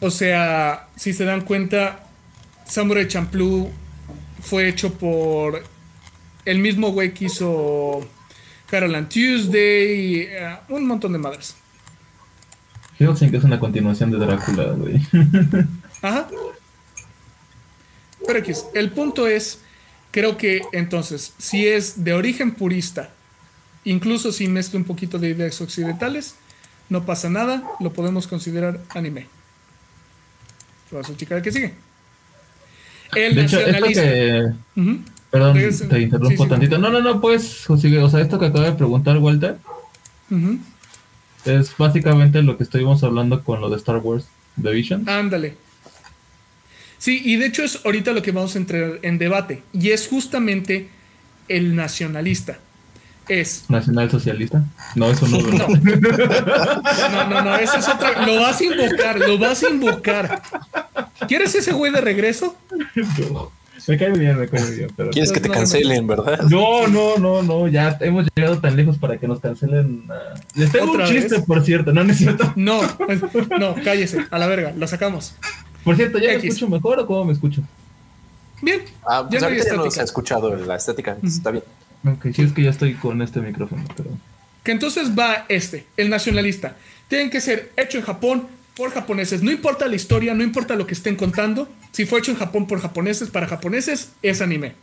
O 0.00 0.10
sea, 0.10 0.88
si 0.96 1.14
se 1.14 1.24
dan 1.24 1.40
cuenta, 1.40 2.01
Samurai 2.72 3.06
Champloo 3.06 3.70
fue 4.40 4.66
hecho 4.66 4.94
por 4.94 5.62
el 6.46 6.58
mismo 6.58 6.90
güey 6.90 7.12
que 7.12 7.26
hizo 7.26 8.00
Carol 8.66 8.94
and 8.94 9.10
Tuesday 9.10 9.92
y 9.92 10.20
eh, 10.22 10.56
un 10.70 10.86
montón 10.86 11.12
de 11.12 11.18
madres. 11.18 11.54
Hellsing 12.98 13.34
es 13.34 13.44
una 13.44 13.60
continuación 13.60 14.10
de 14.10 14.16
Drácula, 14.16 14.72
güey. 14.72 15.02
Ajá. 16.00 16.28
Pero 18.26 18.38
X, 18.38 18.64
el 18.72 18.90
punto 18.90 19.26
es, 19.28 19.58
creo 20.10 20.38
que 20.38 20.62
entonces, 20.72 21.34
si 21.36 21.68
es 21.68 22.02
de 22.02 22.14
origen 22.14 22.54
purista, 22.54 23.10
incluso 23.84 24.32
si 24.32 24.48
mezcla 24.48 24.78
un 24.78 24.86
poquito 24.86 25.18
de 25.18 25.28
ideas 25.28 25.60
occidentales, 25.60 26.36
no 26.88 27.04
pasa 27.04 27.28
nada, 27.28 27.64
lo 27.80 27.92
podemos 27.92 28.26
considerar 28.26 28.80
anime. 28.94 29.26
Vas 30.90 31.10
a 31.10 31.16
checar 31.18 31.36
el 31.36 31.44
que 31.44 31.52
sigue. 31.52 31.91
El 33.14 33.34
De 33.34 33.42
hecho, 33.42 33.58
esto 33.58 33.72
nacionalista. 33.72 34.02
que. 34.02 34.52
Ujú. 34.80 34.98
Perdón, 35.30 35.54
te 35.88 36.00
interrumpo 36.00 36.30
sí, 36.30 36.36
sí. 36.36 36.48
tantito. 36.48 36.78
No, 36.78 36.90
no, 36.90 37.00
no, 37.00 37.20
pues, 37.20 37.66
sigue. 37.80 37.98
O 38.02 38.10
sea, 38.10 38.20
esto 38.20 38.38
que 38.38 38.46
acaba 38.46 38.66
de 38.66 38.72
preguntar 38.72 39.16
Walter 39.18 39.56
es 41.44 41.76
básicamente 41.76 42.42
lo 42.42 42.56
que 42.56 42.64
estuvimos 42.64 43.02
hablando 43.02 43.42
con 43.42 43.60
lo 43.60 43.68
de 43.68 43.76
Star 43.76 43.98
Wars 43.98 44.26
The 44.62 44.70
Vision. 44.70 45.08
Ándale. 45.08 45.56
Sí, 46.98 47.20
y 47.24 47.36
de 47.36 47.46
hecho 47.46 47.64
es 47.64 47.80
ahorita 47.84 48.12
lo 48.12 48.22
que 48.22 48.30
vamos 48.30 48.54
a 48.54 48.58
entrar 48.58 48.98
en 49.02 49.18
debate. 49.18 49.62
Y 49.72 49.90
es 49.90 50.06
justamente 50.06 50.88
el 51.48 51.74
nacionalista. 51.74 52.58
Es. 53.28 53.64
Nacional 53.68 54.10
Socialista. 54.10 54.64
No, 54.94 55.10
eso 55.10 55.26
no, 55.28 55.42
¿verdad? 55.42 55.68
No, 57.12 57.30
no, 57.30 57.42
no, 57.42 57.56
esa 57.56 57.78
es 57.78 57.88
otra. 57.88 58.26
Lo 58.26 58.40
vas 58.40 58.60
a 58.60 58.64
invocar, 58.64 59.18
lo 59.18 59.38
vas 59.38 59.62
a 59.62 59.70
invocar. 59.70 60.42
¿Quieres 61.28 61.54
ese 61.54 61.72
güey 61.72 61.92
de 61.92 62.00
regreso? 62.00 62.56
No. 63.30 63.50
Me 63.88 63.98
cae 63.98 64.10
bien, 64.12 64.38
me 64.38 64.48
cae 64.48 64.70
bien. 64.70 64.90
Pero... 64.96 65.10
Quieres 65.10 65.32
que 65.32 65.40
te 65.40 65.48
No, 65.48 65.54
cancelen, 65.54 66.06
¿verdad? 66.06 66.42
No, 66.42 66.86
no, 66.86 67.16
no, 67.18 67.42
no, 67.42 67.66
ya 67.68 67.96
hemos 68.00 68.26
llegado 68.34 68.58
tan 68.60 68.76
lejos 68.76 68.96
para 68.98 69.18
que 69.18 69.26
nos 69.26 69.40
cancelen. 69.40 70.04
ah. 70.10 70.34
Les 70.54 70.70
tengo 70.70 70.84
un 70.92 71.00
¿Otra 71.00 71.06
chiste, 71.08 71.36
vez? 71.36 71.44
por 71.44 71.64
cierto, 71.64 71.92
no, 71.92 72.04
no 72.04 72.12
es 72.12 72.18
cierto. 72.18 72.52
No, 72.54 72.80
no, 73.58 73.74
cállese, 73.82 74.24
a 74.30 74.38
la 74.38 74.46
verga, 74.46 74.72
lo 74.76 74.86
sacamos. 74.86 75.34
Por 75.82 75.96
cierto, 75.96 76.18
¿ya 76.18 76.28
me 76.28 76.34
escucho 76.36 76.68
mejor 76.68 77.00
o 77.00 77.06
cómo 77.06 77.24
me 77.24 77.32
escucho? 77.32 77.62
Bien, 78.60 78.82
Ah, 79.04 79.26
pues 79.28 79.40
ya 79.40 79.48
ahorita 79.48 79.66
ya 79.66 79.74
no 79.76 79.90
se 79.90 80.00
ha 80.00 80.04
escuchado 80.04 80.54
la 80.54 80.76
estética. 80.76 81.16
Está 81.22 81.50
bien. 81.50 81.64
Ok, 82.06 82.26
sí, 82.34 82.42
es 82.42 82.52
que 82.52 82.62
ya 82.62 82.70
estoy 82.70 82.94
con 82.94 83.20
este 83.22 83.40
micrófono, 83.40 83.82
pero. 83.96 84.10
Que 84.62 84.70
entonces 84.70 85.10
va 85.18 85.44
este, 85.48 85.86
el 85.96 86.08
nacionalista. 86.08 86.76
Tienen 87.08 87.30
que 87.30 87.40
ser 87.40 87.72
hecho 87.76 87.98
en 87.98 88.04
Japón 88.04 88.46
por 88.76 88.90
japoneses. 88.90 89.42
No 89.42 89.50
importa 89.50 89.86
la 89.86 89.96
historia, 89.96 90.34
no 90.34 90.42
importa 90.42 90.76
lo 90.76 90.86
que 90.86 90.94
estén 90.94 91.16
contando. 91.16 91.68
Si 91.92 92.06
fue 92.06 92.20
hecho 92.20 92.30
en 92.30 92.38
Japón 92.38 92.66
por 92.66 92.80
japoneses, 92.80 93.30
para 93.30 93.46
japoneses, 93.46 94.12
es 94.22 94.40
anime. 94.40 94.74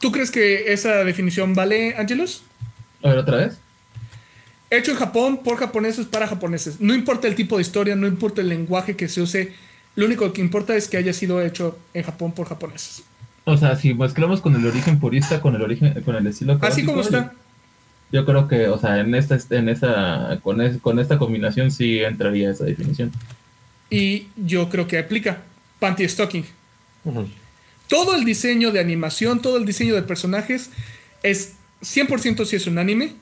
¿Tú 0.00 0.10
crees 0.12 0.30
que 0.30 0.72
esa 0.72 1.04
definición 1.04 1.54
vale, 1.54 1.94
Angelus? 1.96 2.42
A 3.02 3.08
ver, 3.10 3.18
otra 3.18 3.36
vez. 3.36 3.58
Hecho 4.70 4.92
en 4.92 4.96
Japón 4.96 5.40
por 5.44 5.58
japoneses 5.58 6.06
para 6.06 6.26
japoneses. 6.26 6.80
No 6.80 6.94
importa 6.94 7.28
el 7.28 7.34
tipo 7.34 7.56
de 7.56 7.62
historia, 7.62 7.96
no 7.96 8.06
importa 8.06 8.40
el 8.40 8.48
lenguaje 8.48 8.96
que 8.96 9.08
se 9.08 9.20
use. 9.20 9.52
Lo 9.96 10.06
único 10.06 10.32
que 10.32 10.40
importa 10.40 10.76
es 10.76 10.88
que 10.88 10.96
haya 10.96 11.12
sido 11.12 11.42
hecho 11.42 11.78
en 11.92 12.04
Japón 12.04 12.32
por 12.32 12.48
japoneses. 12.48 13.02
O 13.44 13.56
sea, 13.56 13.76
si 13.76 13.94
mezclamos 13.94 14.40
con 14.40 14.54
el 14.54 14.64
origen 14.66 15.00
purista, 15.00 15.40
con 15.40 15.56
el 15.56 15.62
origen, 15.62 16.00
con 16.02 16.14
el 16.14 16.26
estilo 16.26 16.58
Así 16.62 16.84
como 16.84 17.00
está. 17.00 17.34
Yo, 18.12 18.26
creo 18.26 18.48
que, 18.48 18.68
o 18.68 18.78
sea, 18.78 18.98
en 18.98 19.14
esta, 19.14 19.38
en 19.50 19.68
esa, 19.68 20.38
con, 20.42 20.60
es- 20.60 20.78
con 20.78 20.98
esta 20.98 21.18
combinación 21.18 21.70
sí 21.70 22.00
entraría 22.00 22.50
esa 22.50 22.64
definición. 22.64 23.12
Y 23.88 24.28
yo 24.36 24.68
creo 24.68 24.86
que 24.86 24.98
aplica. 24.98 25.42
Panty 25.78 26.08
Stocking. 26.08 26.44
Todo 27.88 28.14
el 28.14 28.24
diseño 28.24 28.70
de 28.70 28.80
animación, 28.80 29.40
todo 29.42 29.56
el 29.56 29.64
diseño 29.64 29.94
de 29.94 30.02
personajes 30.02 30.70
es 31.22 31.54
100% 31.82 32.44
si 32.44 32.56
es 32.56 32.66
un 32.66 32.78
anime, 32.78 33.14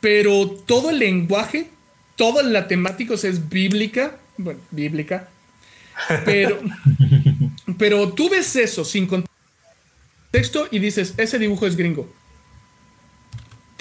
pero 0.00 0.50
todo 0.50 0.90
el 0.90 0.98
lenguaje, 0.98 1.68
toda 2.16 2.42
la 2.42 2.66
temática 2.66 3.14
o 3.14 3.16
sea, 3.16 3.30
es 3.30 3.48
bíblica, 3.48 4.18
bueno, 4.38 4.60
bíblica, 4.70 5.28
pero, 6.24 6.58
pero 7.78 8.12
tú 8.12 8.28
ves 8.30 8.56
eso 8.56 8.84
sin 8.84 9.06
contexto 9.06 10.66
y 10.70 10.78
dices, 10.78 11.14
ese 11.18 11.38
dibujo 11.38 11.66
es 11.66 11.76
gringo. 11.76 12.12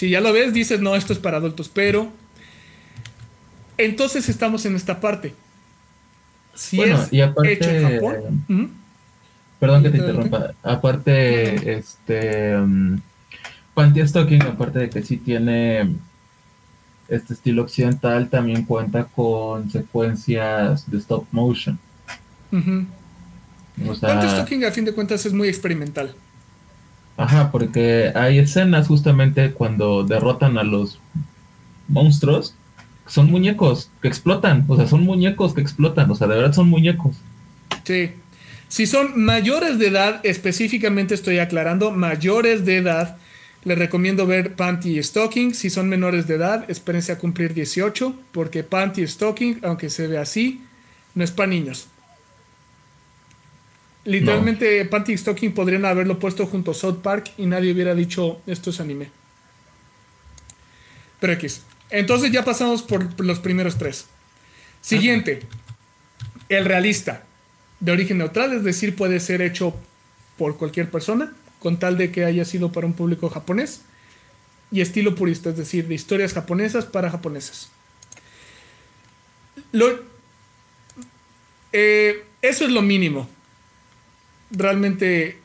Si 0.01 0.09
ya 0.09 0.19
lo 0.19 0.33
ves, 0.33 0.51
dices, 0.51 0.81
no, 0.81 0.95
esto 0.95 1.13
es 1.13 1.19
para 1.19 1.37
adultos, 1.37 1.69
pero 1.69 2.11
entonces 3.77 4.27
estamos 4.29 4.65
en 4.65 4.75
esta 4.75 4.99
parte. 4.99 5.35
Si 6.55 6.77
Bueno, 6.77 6.99
es 7.03 7.13
y 7.13 7.21
aparte- 7.21 7.53
hecho 7.53 7.69
en 7.69 7.83
Japón, 7.93 8.45
ujú. 8.49 8.69
Perdón 9.59 9.83
que 9.83 9.91
te 9.91 9.97
interrumpa. 9.99 10.53
Aparte, 10.63 11.73
este. 11.77 12.57
um, 12.57 12.99
Panty 13.75 14.07
Stocking, 14.07 14.41
aparte 14.41 14.79
de 14.79 14.89
que 14.89 15.03
sí 15.03 15.17
tiene 15.17 15.93
este 17.07 17.35
estilo 17.35 17.61
occidental, 17.61 18.27
también 18.27 18.65
cuenta 18.65 19.03
con 19.03 19.69
secuencias 19.69 20.89
de 20.89 20.97
stop 20.97 21.27
motion. 21.31 21.77
Ujú. 22.51 22.87
O 23.87 23.93
sea, 23.93 24.15
Panty 24.15 24.29
Stocking 24.29 24.65
a 24.65 24.71
fin 24.71 24.83
de 24.83 24.95
cuentas 24.95 25.23
es 25.27 25.31
muy 25.33 25.47
experimental. 25.47 26.15
Ajá, 27.22 27.51
porque 27.51 28.11
hay 28.15 28.39
escenas 28.39 28.88
justamente 28.88 29.51
cuando 29.51 30.03
derrotan 30.03 30.57
a 30.57 30.63
los 30.63 30.99
monstruos. 31.88 32.55
Son 33.05 33.30
muñecos 33.30 33.91
que 34.01 34.07
explotan, 34.07 34.65
o 34.67 34.76
sea, 34.76 34.88
son 34.88 35.03
muñecos 35.03 35.53
que 35.53 35.61
explotan, 35.61 36.09
o 36.09 36.15
sea, 36.15 36.26
de 36.26 36.38
verdad 36.38 36.53
son 36.53 36.67
muñecos. 36.67 37.15
Sí. 37.84 38.09
Si 38.69 38.88
son 38.88 39.24
mayores 39.24 39.78
de 39.78 39.89
edad, 39.89 40.19
específicamente 40.24 41.13
estoy 41.13 41.38
aclarando, 41.38 41.91
mayores 41.91 42.65
de 42.65 42.78
edad, 42.78 43.17
les 43.65 43.78
recomiendo 43.78 44.26
ver 44.26 44.55
Panty 44.55 45.03
Stocking. 45.03 45.53
Si 45.53 45.69
son 45.69 45.89
menores 45.89 46.26
de 46.26 46.36
edad, 46.36 46.65
espérense 46.69 47.11
a 47.11 47.19
cumplir 47.19 47.53
18, 47.53 48.15
porque 48.32 48.63
Panty 48.63 49.05
Stocking, 49.05 49.59
aunque 49.61 49.91
se 49.91 50.07
ve 50.07 50.17
así, 50.17 50.61
no 51.13 51.24
es 51.24 51.30
para 51.30 51.49
niños. 51.49 51.88
Literalmente, 54.03 54.83
Panty 54.85 55.15
Stocking 55.17 55.53
podrían 55.53 55.85
haberlo 55.85 56.17
puesto 56.17 56.47
junto 56.47 56.71
a 56.71 56.73
South 56.73 57.01
Park 57.03 57.31
y 57.37 57.45
nadie 57.45 57.71
hubiera 57.71 57.93
dicho 57.93 58.41
esto 58.47 58.71
es 58.71 58.79
anime. 58.79 59.11
Pero 61.19 61.33
X. 61.33 61.61
Entonces 61.91 62.31
ya 62.31 62.43
pasamos 62.43 62.81
por 62.81 63.23
los 63.23 63.39
primeros 63.39 63.77
tres. 63.77 64.07
Siguiente. 64.81 65.43
El 66.49 66.65
realista. 66.65 67.23
De 67.79 67.91
origen 67.91 68.17
neutral, 68.17 68.53
es 68.53 68.63
decir, 68.63 68.95
puede 68.95 69.19
ser 69.19 69.41
hecho 69.41 69.75
por 70.37 70.57
cualquier 70.57 70.89
persona, 70.89 71.33
con 71.59 71.77
tal 71.77 71.97
de 71.97 72.11
que 72.11 72.25
haya 72.25 72.45
sido 72.45 72.71
para 72.71 72.87
un 72.87 72.93
público 72.93 73.29
japonés. 73.29 73.81
Y 74.71 74.81
estilo 74.81 75.15
purista, 75.15 75.49
es 75.49 75.57
decir, 75.57 75.87
de 75.87 75.95
historias 75.95 76.33
japonesas 76.33 76.85
para 76.85 77.11
japoneses. 77.11 77.69
Lo- 79.71 79.99
eh, 81.73 82.23
eso 82.41 82.65
es 82.65 82.71
lo 82.71 82.81
mínimo. 82.81 83.29
Realmente 84.51 85.39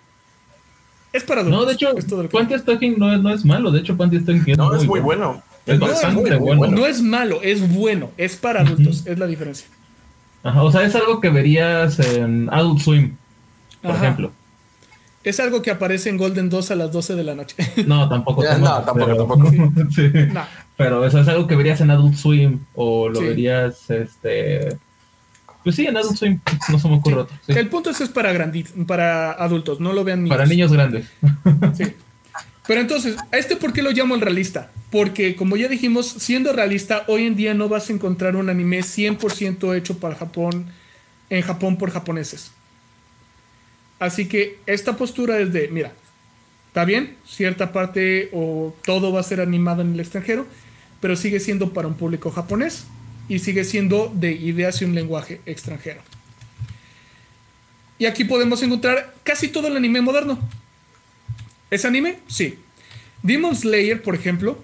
es 1.13 1.23
para 1.25 1.43
No, 1.43 1.61
adultos, 1.63 1.69
de 1.69 1.75
hecho, 1.75 2.29
Panty 2.31 2.59
Stocking 2.59 2.99
no 2.99 3.13
es, 3.15 3.21
no 3.21 3.31
es 3.31 3.45
malo, 3.45 3.71
de 3.71 3.81
hecho 3.81 3.97
Panty 3.97 4.21
Stocking 4.21 4.51
es 4.51 4.59
No, 4.59 4.69
muy 4.69 4.77
es 4.77 4.87
muy 4.87 5.01
bueno. 5.01 5.43
Es 5.65 5.79
No, 5.79 5.87
bastante 5.89 6.21
muy 6.21 6.31
bueno. 6.39 6.59
bueno. 6.59 6.77
No 6.77 6.87
es 6.87 7.01
malo, 7.03 7.41
es 7.43 7.73
bueno, 7.75 8.11
es 8.17 8.37
para 8.37 8.61
adultos, 8.61 9.07
es 9.07 9.19
la 9.19 9.27
diferencia. 9.27 9.67
Ajá, 10.43 10.63
o 10.63 10.71
sea, 10.71 10.83
es 10.85 10.95
algo 10.95 11.21
que 11.21 11.31
verías 11.31 11.99
en 11.99 12.49
Adult 12.53 12.81
Swim, 12.81 13.17
por 13.83 13.93
Ajá. 13.93 14.05
ejemplo. 14.05 14.33
Es 15.25 15.41
algo 15.41 15.61
que 15.61 15.73
aparece 15.73 16.09
en 16.09 16.19
Golden 16.19 16.49
2 16.51 16.71
a 16.71 16.77
las 16.77 16.93
12 16.93 17.17
de 17.17 17.25
la 17.25 17.35
noche. 17.35 17.57
No, 17.87 18.09
tampoco. 18.09 18.45
Ya, 18.45 18.59
no, 18.59 18.81
tampoco, 18.83 19.17
tampoco. 19.17 19.51
sí. 19.91 20.09
No. 20.33 20.43
Pero 20.77 21.05
eso 21.05 21.19
es 21.19 21.27
algo 21.27 21.49
que 21.49 21.57
verías 21.57 21.81
en 21.81 21.91
Adult 21.91 22.15
Swim 22.15 22.61
o 22.77 23.09
lo 23.09 23.19
Sí. 23.21 23.27
verías, 23.27 23.91
este... 23.91 24.77
Pues 25.67 25.75
sí, 25.75 25.85
en 25.85 25.97
Adult 25.97 26.17
Swim 26.17 26.39
no 26.69 26.79
se 26.79 26.89
me 26.89 26.95
ocurre 26.95 27.17
otro. 27.23 27.37
sí. 27.45 27.53
El 27.53 27.69
punto 27.69 27.91
es, 27.91 28.01
es 28.01 28.09
para, 28.09 28.33
para 28.87 29.33
adultos, 29.33 29.81
no 29.81 29.93
lo 29.93 30.05
vean 30.05 30.23
niños. 30.23 30.37
Para 30.37 30.49
niños 30.49 30.73
grandes. 30.73 31.09
Sí. 31.75 31.87
Pero 32.69 32.81
entonces, 32.81 33.17
¿a 33.33 33.37
este 33.37 33.57
por 33.57 33.73
qué 33.73 33.83
lo 33.83 33.91
llamo 33.91 34.15
el 34.15 34.21
realista? 34.21 34.71
Porque, 34.93 35.35
como 35.35 35.57
ya 35.57 35.67
dijimos, 35.67 36.07
siendo 36.07 36.53
realista, 36.53 37.03
hoy 37.09 37.27
en 37.27 37.35
día 37.35 37.53
no 37.53 37.69
vas 37.69 37.91
a 37.91 37.95
encontrar 37.95 38.37
un 38.37 38.49
anime 38.49 38.79
100% 38.79 39.77
hecho 39.77 39.99
para 39.99 40.15
Japón, 40.15 40.67
en 41.31 41.43
Japón 41.43 41.79
por 41.79 41.91
japoneses. 41.91 42.53
Así 43.99 44.27
que 44.29 44.61
esta 44.67 44.97
postura 44.97 45.41
es 45.41 45.53
de, 45.53 45.67
mira, 45.67 45.95
está 46.69 46.85
bien, 46.85 47.17
cierta 47.27 47.73
parte 47.73 48.31
o 48.33 48.73
todo 48.85 49.13
va 49.13 49.19
a 49.19 49.25
ser 49.25 49.41
animado 49.41 49.83
en 49.83 49.95
el 49.95 49.99
extranjero, 49.99 50.47
pero 51.01 51.17
sigue 51.17 51.41
siendo 51.41 51.73
para 51.73 51.89
un 51.89 51.95
público 51.95 52.31
japonés 52.31 52.87
y 53.29 53.39
sigue 53.39 53.65
siendo 53.65 54.13
de 54.15 54.33
ideas 54.33 54.81
y 54.81 54.85
un 54.85 54.95
lenguaje 54.95 55.41
extranjero. 55.47 56.01
Y 57.99 58.07
aquí 58.07 58.25
podemos 58.25 58.63
encontrar 58.63 59.15
casi 59.23 59.49
todo 59.49 59.69
el 59.69 59.77
anime 59.77 60.01
moderno. 60.01 60.39
¿Es 61.71 61.85
anime? 61.85 62.19
Sí. 62.29 62.59
Demon 63.23 63.57
Slayer, 63.57 64.03
por 64.03 64.15
ejemplo, 64.15 64.63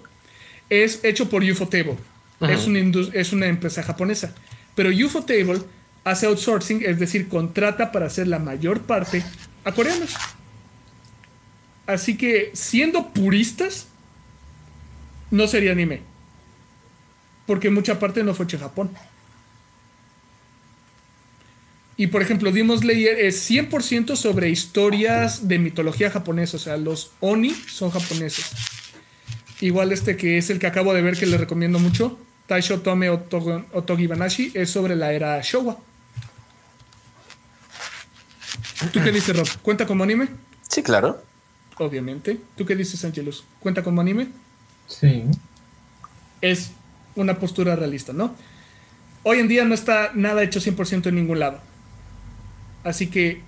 es 0.69 1.03
hecho 1.03 1.29
por 1.29 1.43
Ufotable. 1.43 1.97
Es 2.41 2.67
una, 2.67 2.79
es 3.13 3.33
una 3.33 3.47
empresa 3.47 3.83
japonesa. 3.83 4.35
Pero 4.75 4.89
Ufotable 4.89 5.61
hace 6.03 6.25
outsourcing, 6.25 6.83
es 6.85 6.99
decir, 6.99 7.27
contrata 7.27 7.91
para 7.91 8.07
hacer 8.07 8.27
la 8.27 8.39
mayor 8.39 8.81
parte 8.81 9.23
a 9.63 9.71
coreanos. 9.71 10.15
Así 11.85 12.17
que, 12.17 12.51
siendo 12.53 13.09
puristas, 13.09 13.87
no 15.31 15.47
sería 15.47 15.71
anime. 15.71 16.01
Porque 17.45 17.69
mucha 17.69 17.99
parte 17.99 18.23
no 18.23 18.33
fue 18.33 18.45
hecho 18.45 18.57
en 18.57 18.63
Japón. 18.63 18.91
Y 21.95 22.07
por 22.07 22.21
ejemplo, 22.21 22.51
Demon 22.51 22.79
Slayer 22.79 23.19
es 23.19 23.49
100% 23.49 24.15
sobre 24.15 24.49
historias 24.49 25.47
de 25.47 25.59
mitología 25.59 26.09
japonesa. 26.09 26.57
O 26.57 26.59
sea, 26.59 26.77
los 26.77 27.11
Oni 27.19 27.51
son 27.51 27.91
japoneses. 27.91 28.51
Igual 29.61 29.91
este 29.91 30.17
que 30.17 30.37
es 30.37 30.49
el 30.49 30.59
que 30.59 30.67
acabo 30.67 30.93
de 30.93 31.01
ver 31.01 31.17
que 31.17 31.25
le 31.25 31.37
recomiendo 31.37 31.79
mucho. 31.79 32.17
Taisho 32.47 32.81
Tome 32.81 33.09
Otogi 33.09 34.07
Banashi 34.07 34.51
es 34.53 34.69
sobre 34.69 34.95
la 34.95 35.13
era 35.13 35.39
Showa. 35.41 35.77
¿Tú 38.91 39.01
qué 39.01 39.11
dices, 39.11 39.37
Rob? 39.37 39.47
¿Cuenta 39.61 39.85
como 39.85 40.03
anime? 40.03 40.27
Sí, 40.67 40.83
claro. 40.83 41.23
Obviamente. 41.77 42.39
¿Tú 42.57 42.65
qué 42.65 42.75
dices, 42.75 43.05
Angelus? 43.05 43.45
¿Cuenta 43.59 43.81
como 43.83 44.01
anime? 44.01 44.27
Sí. 44.87 45.23
Es 46.41 46.71
una 47.15 47.39
postura 47.39 47.75
realista, 47.75 48.13
¿no? 48.13 48.35
Hoy 49.23 49.39
en 49.39 49.47
día 49.47 49.63
no 49.65 49.73
está 49.73 50.11
nada 50.13 50.43
hecho 50.43 50.59
100% 50.59 51.07
en 51.07 51.15
ningún 51.15 51.39
lado. 51.39 51.59
Así 52.83 53.07
que, 53.07 53.41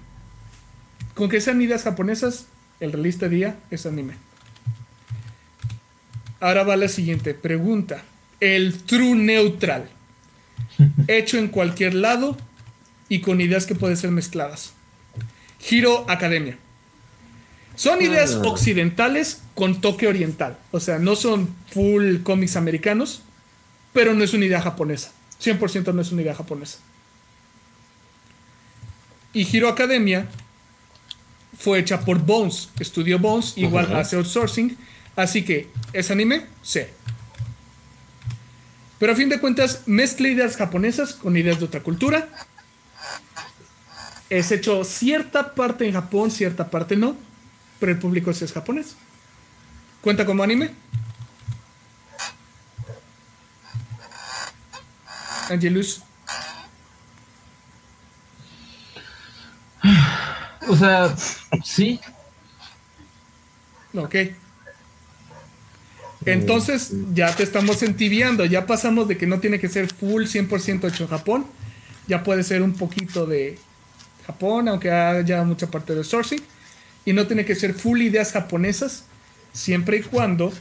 con 1.14 1.30
que 1.30 1.42
sean 1.42 1.62
ideas 1.62 1.84
japonesas, 1.84 2.46
el 2.80 2.92
realista 2.94 3.28
día 3.28 3.58
es 3.72 3.86
anime. 3.86 4.14
Ahora 6.40 6.64
va 6.64 6.76
la 6.78 6.88
siguiente 6.88 7.34
pregunta. 7.34 8.04
El 8.40 8.78
true 8.84 9.16
neutral. 9.16 9.90
Hecho 11.08 11.38
en 11.38 11.48
cualquier 11.48 11.94
lado 11.94 12.38
y 13.10 13.22
con 13.22 13.42
ideas 13.42 13.66
que 13.66 13.76
pueden 13.76 13.98
ser 13.98 14.12
mezcladas. 14.12 14.74
Hero 15.70 16.06
Academia. 16.10 16.58
Son 17.76 18.02
ideas 18.02 18.36
Ah. 18.42 18.48
occidentales 18.48 19.42
con 19.54 19.82
toque 19.82 20.08
oriental. 20.08 20.58
O 20.72 20.80
sea, 20.80 21.00
no 21.00 21.16
son 21.16 21.50
full 21.72 22.18
cómics 22.24 22.56
americanos, 22.56 23.24
pero 23.96 24.14
no 24.14 24.26
es 24.26 24.34
una 24.34 24.44
idea 24.44 24.62
japonesa. 24.62 25.12
100% 25.42 25.94
no 25.94 26.02
es 26.02 26.12
una 26.12 26.22
idea 26.22 26.36
japonesa. 26.36 26.80
Y 29.32 29.48
Hero 29.56 29.70
Academia 29.70 30.28
fue 31.58 31.80
hecha 31.80 32.02
por 32.02 32.20
Bones. 32.20 32.68
Estudió 32.78 33.20
Bones, 33.20 33.54
igual 33.56 33.96
hace 33.96 34.18
outsourcing. 34.18 34.78
Así 35.16 35.46
que, 35.46 35.70
¿es 35.94 36.12
anime? 36.12 36.46
Sí. 36.62 36.82
Pero 39.00 39.14
a 39.14 39.16
fin 39.16 39.30
de 39.30 39.40
cuentas, 39.40 39.84
mezcla 39.86 40.28
ideas 40.28 40.58
japonesas 40.58 41.14
con 41.14 41.38
ideas 41.38 41.60
de 41.60 41.66
otra 41.66 41.82
cultura. 41.82 42.28
Es 44.30 44.52
hecho 44.52 44.84
cierta 44.84 45.56
parte 45.56 45.88
en 45.88 45.94
Japón, 45.94 46.32
cierta 46.32 46.70
parte 46.70 46.98
no. 46.98 47.16
Pero 47.80 47.94
el 47.94 48.00
público 48.00 48.34
sí 48.34 48.44
es 48.44 48.52
japonés. 48.52 48.98
¿Cuenta 50.02 50.26
como 50.26 50.44
anime? 50.44 50.72
Angelus. 55.50 56.02
O 60.68 60.76
sea, 60.76 61.16
sí. 61.64 62.00
Ok. 63.94 64.16
Entonces 66.26 66.92
ya 67.14 67.36
te 67.36 67.44
estamos 67.44 67.84
entibiando, 67.84 68.46
ya 68.46 68.66
pasamos 68.66 69.08
de 69.08 69.18
que 69.18 69.28
no 69.28 69.40
tiene 69.40 69.60
que 69.60 69.70
ser 69.70 69.94
full 69.94 70.24
100% 70.24 70.90
hecho 70.90 71.04
en 71.04 71.10
Japón, 71.10 71.46
ya 72.08 72.24
puede 72.24 72.44
ser 72.44 72.64
un 72.64 72.74
poquito 72.74 73.28
de 73.28 73.60
Japón, 74.26 74.68
aunque 74.68 74.92
haya 74.92 75.44
mucha 75.44 75.70
parte 75.70 75.94
de 75.94 76.04
sourcing, 76.04 76.42
y 77.06 77.14
no 77.14 77.28
tiene 77.28 77.46
que 77.46 77.54
ser 77.54 77.76
full 77.76 78.02
ideas 78.02 78.32
japonesas, 78.32 79.04
siempre 79.54 79.98
y 79.98 80.02
cuando 80.02 80.52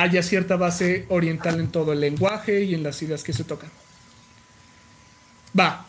haya 0.00 0.22
cierta 0.22 0.54
base 0.54 1.06
oriental 1.08 1.58
en 1.58 1.72
todo 1.72 1.92
el 1.92 2.00
lenguaje 2.00 2.62
y 2.62 2.74
en 2.74 2.84
las 2.84 3.02
ideas 3.02 3.24
que 3.24 3.32
se 3.32 3.42
tocan. 3.42 3.68
Va, 5.58 5.86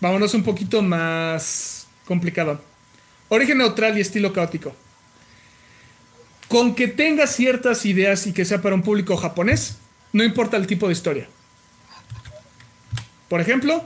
vámonos 0.00 0.32
un 0.32 0.42
poquito 0.42 0.80
más 0.80 1.86
complicado. 2.06 2.62
Origen 3.28 3.58
neutral 3.58 3.98
y 3.98 4.00
estilo 4.00 4.32
caótico. 4.32 4.74
Con 6.48 6.74
que 6.74 6.88
tenga 6.88 7.26
ciertas 7.26 7.84
ideas 7.84 8.26
y 8.26 8.32
que 8.32 8.46
sea 8.46 8.62
para 8.62 8.74
un 8.74 8.82
público 8.82 9.16
japonés, 9.16 9.76
no 10.12 10.24
importa 10.24 10.56
el 10.56 10.66
tipo 10.66 10.86
de 10.86 10.94
historia. 10.94 11.28
Por 13.28 13.42
ejemplo, 13.42 13.84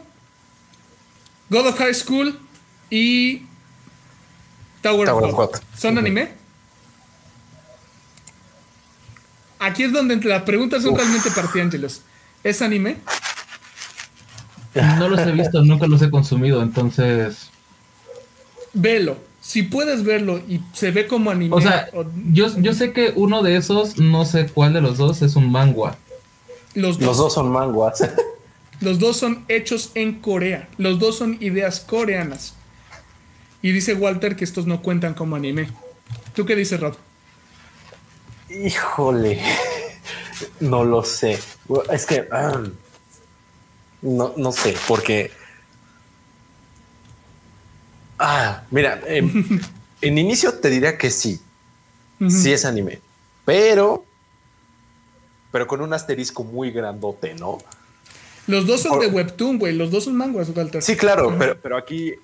God 1.51 1.67
of 1.67 1.79
High 1.79 1.95
School 1.95 2.39
y 2.91 3.43
Tower, 4.83 5.09
Tower 5.09 5.25
of. 5.25 5.35
God. 5.35 5.61
¿Son 5.77 5.99
anime? 5.99 6.29
Aquí 9.59 9.83
es 9.85 9.93
donde 9.93 10.17
las 10.17 10.43
preguntas 10.43 10.83
son 10.83 10.93
Uf. 10.93 10.99
realmente. 10.99 11.29
¿Es 12.45 12.63
anime? 12.63 12.97
No 14.99 15.09
los 15.09 15.21
he 15.21 15.33
visto, 15.33 15.63
nunca 15.65 15.87
los 15.87 16.01
he 16.03 16.11
consumido, 16.11 16.63
entonces. 16.63 17.51
Velo. 18.73 19.19
Si 19.41 19.63
puedes 19.63 20.05
verlo 20.05 20.39
y 20.49 20.61
se 20.73 20.91
ve 20.91 21.07
como 21.07 21.31
anime. 21.31 21.55
O 21.57 21.61
sea, 21.61 21.89
o- 21.95 22.05
yo, 22.33 22.49
yo 22.61 22.75
sé 22.75 22.93
que 22.93 23.13
uno 23.17 23.43
de 23.43 23.57
esos, 23.57 23.97
no 23.99 24.25
sé 24.25 24.47
cuál 24.49 24.73
de 24.75 24.81
los 24.81 24.99
dos, 24.99 25.23
es 25.23 25.37
un 25.37 25.51
manga. 25.51 25.97
los 26.75 26.99
dos. 26.99 27.07
Los 27.07 27.17
dos 27.17 27.35
son 27.35 27.51
manguas. 27.51 27.99
Los 28.81 29.01
dos 29.01 29.17
son 29.17 29.45
hechos 29.49 29.91
en 29.97 30.21
Corea. 30.21 30.69
Los 30.79 31.01
dos 31.01 31.19
son 31.19 31.37
ideas 31.41 31.81
coreanas. 31.81 32.55
Y 33.61 33.73
dice 33.73 33.95
Walter 33.95 34.37
que 34.37 34.45
estos 34.45 34.67
no 34.69 34.83
cuentan 34.83 35.15
como 35.15 35.35
anime. 35.35 35.69
¿Tú 36.33 36.47
qué 36.47 36.55
dices, 36.55 36.79
Rob? 36.79 36.95
Híjole, 38.49 39.43
no 40.61 40.85
lo 40.85 41.05
sé. 41.05 41.39
Es 41.91 42.07
que 42.07 42.29
ah, 42.31 42.63
no, 44.03 44.35
no 44.37 44.53
sé, 44.53 44.77
porque. 44.87 45.31
Ah, 48.19 48.65
mira, 48.71 49.01
em, 49.07 49.61
en 50.01 50.19
inicio 50.19 50.55
te 50.55 50.71
diría 50.71 50.99
que 50.99 51.11
sí, 51.11 51.41
sí 52.29 52.53
es 52.53 52.65
anime, 52.65 53.01
pero, 53.45 54.05
pero 55.53 55.67
con 55.67 55.81
un 55.81 55.93
asterisco 55.93 56.43
muy 56.43 56.71
grandote, 56.71 57.35
¿no? 57.35 57.59
Los 58.49 58.67
dos 58.67 58.81
son 58.83 58.93
Por- 58.93 59.01
de 59.03 59.07
Webtoon, 59.09 59.59
güey. 59.59 59.75
Los 59.75 59.91
dos 59.91 60.05
son 60.05 60.17
manguas, 60.17 60.49
Walter. 60.57 60.83
Sí, 60.83 60.97
claro, 60.97 61.35
pero, 61.39 61.57
pero 61.63 61.77
aquí, 61.77 62.15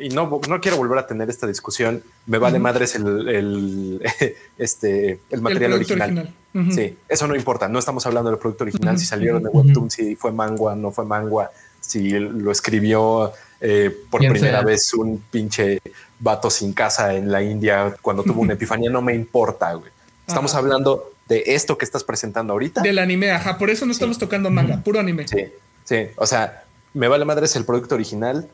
y 0.00 0.08
no, 0.08 0.40
no 0.48 0.60
quiero 0.60 0.76
volver 0.78 0.98
a 0.98 1.06
tener 1.06 1.30
esta 1.30 1.46
discusión, 1.46 2.02
me 2.26 2.38
vale 2.38 2.58
madres 2.58 2.94
el, 2.96 3.28
el, 3.28 4.02
este, 4.58 5.20
el 5.30 5.40
material 5.42 5.72
producto 5.72 5.94
original. 5.94 6.34
Ujú. 6.54 6.72
Sí, 6.72 6.96
eso 7.08 7.26
no 7.28 7.36
importa. 7.36 7.68
No 7.68 7.78
estamos 7.78 8.04
hablando 8.06 8.30
del 8.30 8.38
producto 8.38 8.64
original, 8.64 8.98
si 8.98 9.04
salieron 9.06 9.42
de. 9.42 9.50
Webtoon, 9.50 9.90
si 9.90 10.16
fue 10.16 10.32
mangua, 10.32 10.74
no 10.74 10.90
fue 10.90 11.04
mangua, 11.04 11.50
si 11.80 12.10
lo 12.10 12.50
escribió 12.50 13.32
eh, 13.60 13.94
por 14.10 14.20
primera 14.20 14.58
sea. 14.58 14.62
vez 14.62 14.92
un 14.94 15.22
pinche 15.30 15.80
vato 16.18 16.50
sin 16.50 16.72
casa 16.72 17.14
en 17.14 17.30
la 17.30 17.42
India 17.42 17.94
cuando 18.00 18.22
tuvo 18.22 18.40
una 18.40 18.52
epifanía, 18.54 18.88
no 18.90 19.02
me 19.02 19.14
importa, 19.14 19.74
güey. 19.74 19.90
Estamos 20.26 20.52
Ajá. 20.52 20.60
hablando 20.60 21.12
de 21.28 21.42
esto 21.46 21.76
que 21.76 21.84
estás 21.84 22.02
presentando 22.04 22.52
ahorita. 22.54 22.80
Del 22.82 22.98
anime, 22.98 23.30
ajá. 23.32 23.58
Por 23.58 23.68
eso 23.68 23.84
no 23.84 23.92
estamos 23.92 24.16
tocando 24.18 24.50
manga, 24.50 24.82
puro 24.82 24.98
anime. 24.98 25.28
Sí, 25.28 25.44
sí. 25.86 26.08
O 26.16 26.26
sea, 26.26 26.64
me 26.92 27.08
vale 27.08 27.24
madres 27.24 27.56
el 27.56 27.64
producto 27.64 27.94
original. 27.94 28.46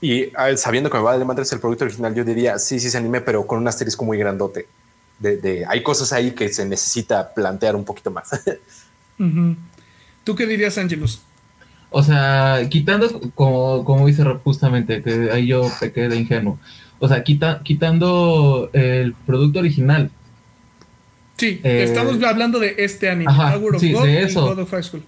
Y 0.00 0.30
ah, 0.36 0.54
sabiendo 0.56 0.90
que 0.90 0.96
me 0.98 1.02
vale 1.02 1.24
madres 1.24 1.50
el 1.52 1.58
producto 1.60 1.84
original, 1.84 2.14
yo 2.14 2.22
diría 2.24 2.58
sí, 2.60 2.78
sí 2.78 2.86
es 2.88 2.94
anime, 2.94 3.20
pero 3.22 3.46
con 3.46 3.58
un 3.58 3.66
asterisco 3.66 4.04
muy 4.04 4.16
grandote. 4.18 4.68
De, 5.18 5.36
de- 5.38 5.64
hay 5.66 5.82
cosas 5.82 6.12
ahí 6.12 6.30
que 6.32 6.48
se 6.50 6.64
necesita 6.66 7.34
plantear 7.34 7.74
un 7.74 7.84
poquito 7.84 8.10
más. 8.12 8.28
¿Tú 10.24 10.34
qué 10.36 10.46
dirías, 10.46 10.78
Angelus? 10.78 11.22
O 11.90 12.02
sea, 12.02 12.60
quitando, 12.68 13.08
como, 13.34 13.84
como 13.84 14.06
dice 14.06 14.22
Rob 14.22 14.42
justamente, 14.44 15.02
que 15.02 15.30
ahí 15.32 15.46
yo 15.46 15.68
pequé 15.80 16.08
de 16.08 16.16
ingenuo. 16.16 16.58
O 17.00 17.08
sea, 17.08 17.24
quita, 17.24 17.62
quitando 17.64 18.68
el 18.72 19.14
producto 19.26 19.58
original. 19.60 20.10
Sí, 21.36 21.60
Eh, 21.62 21.84
estamos 21.84 22.22
hablando 22.22 22.58
de 22.58 22.74
este 22.78 23.08
anime. 23.08 23.30
ajá, 23.30 23.58
sí, 23.78 23.92
God 23.92 24.04
de 24.04 24.22
eso. 24.22 24.42
God 24.46 24.58
of 24.60 24.70
High 24.70 24.82
School. 24.82 25.02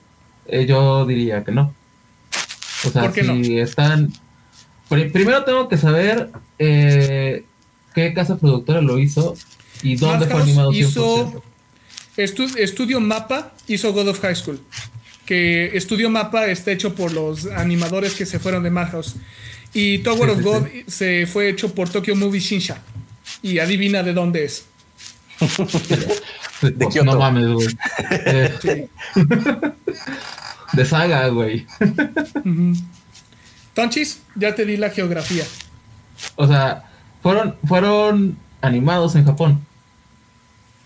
Eh, 0.46 0.66
yo 0.66 1.04
diría 1.06 1.44
que 1.44 1.52
no. 1.52 1.74
O 2.84 2.90
sea, 2.90 3.02
¿Por 3.02 3.12
qué 3.12 3.22
si 3.22 3.28
no? 3.28 3.62
están. 3.62 4.12
Pri- 4.88 5.10
primero 5.10 5.44
tengo 5.44 5.68
que 5.68 5.76
saber 5.78 6.30
eh, 6.58 7.44
qué 7.94 8.12
casa 8.14 8.36
productora 8.38 8.80
lo 8.80 8.98
hizo 8.98 9.36
y 9.82 9.96
dónde 9.96 10.26
fue 10.26 10.42
animado 10.42 10.72
100%. 10.72 10.76
hizo 10.76 11.42
Estu- 12.16 12.56
Estudio 12.58 13.00
Mapa 13.00 13.52
hizo 13.68 13.92
God 13.92 14.08
of 14.08 14.20
High 14.20 14.34
School. 14.36 14.60
Que 15.26 15.76
Estudio 15.76 16.10
Mapa 16.10 16.46
está 16.46 16.72
hecho 16.72 16.94
por 16.94 17.12
los 17.12 17.46
animadores 17.46 18.14
que 18.14 18.26
se 18.26 18.38
fueron 18.40 18.62
de 18.64 18.70
Madhouse. 18.70 19.14
Y 19.72 19.98
Tower 19.98 20.28
Sí, 20.28 20.32
of 20.32 20.38
sí, 20.38 20.42
God 20.42 20.66
se 20.88 21.26
fue 21.26 21.48
hecho 21.48 21.72
por 21.74 21.88
Tokyo 21.88 22.16
Movie 22.16 22.40
Shinsha. 22.40 22.82
Y 23.42 23.58
adivina 23.60 24.02
de 24.02 24.12
dónde 24.12 24.44
es. 24.44 24.64
De 26.62 26.88
Kioto. 26.88 27.04
No 27.04 27.18
mames, 27.18 27.48
güey. 27.48 27.68
Eh, 28.10 28.88
de 30.72 30.84
saga, 30.84 31.28
güey. 31.28 31.66
Tonchis, 33.74 34.20
ya 34.34 34.54
te 34.54 34.64
di 34.64 34.76
la 34.76 34.90
geografía. 34.90 35.44
O 36.36 36.46
sea, 36.46 36.84
fueron, 37.22 37.56
fueron 37.66 38.36
animados 38.60 39.14
en 39.14 39.24
Japón. 39.24 39.66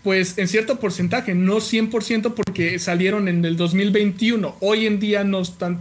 Pues 0.02 0.36
en 0.36 0.48
cierto 0.48 0.78
porcentaje, 0.78 1.34
no 1.34 1.56
100% 1.56 2.34
porque 2.34 2.78
salieron 2.78 3.26
en 3.26 3.44
el 3.44 3.56
2021. 3.56 4.56
Hoy 4.60 4.86
en 4.86 5.00
día 5.00 5.24
no 5.24 5.40
están... 5.40 5.80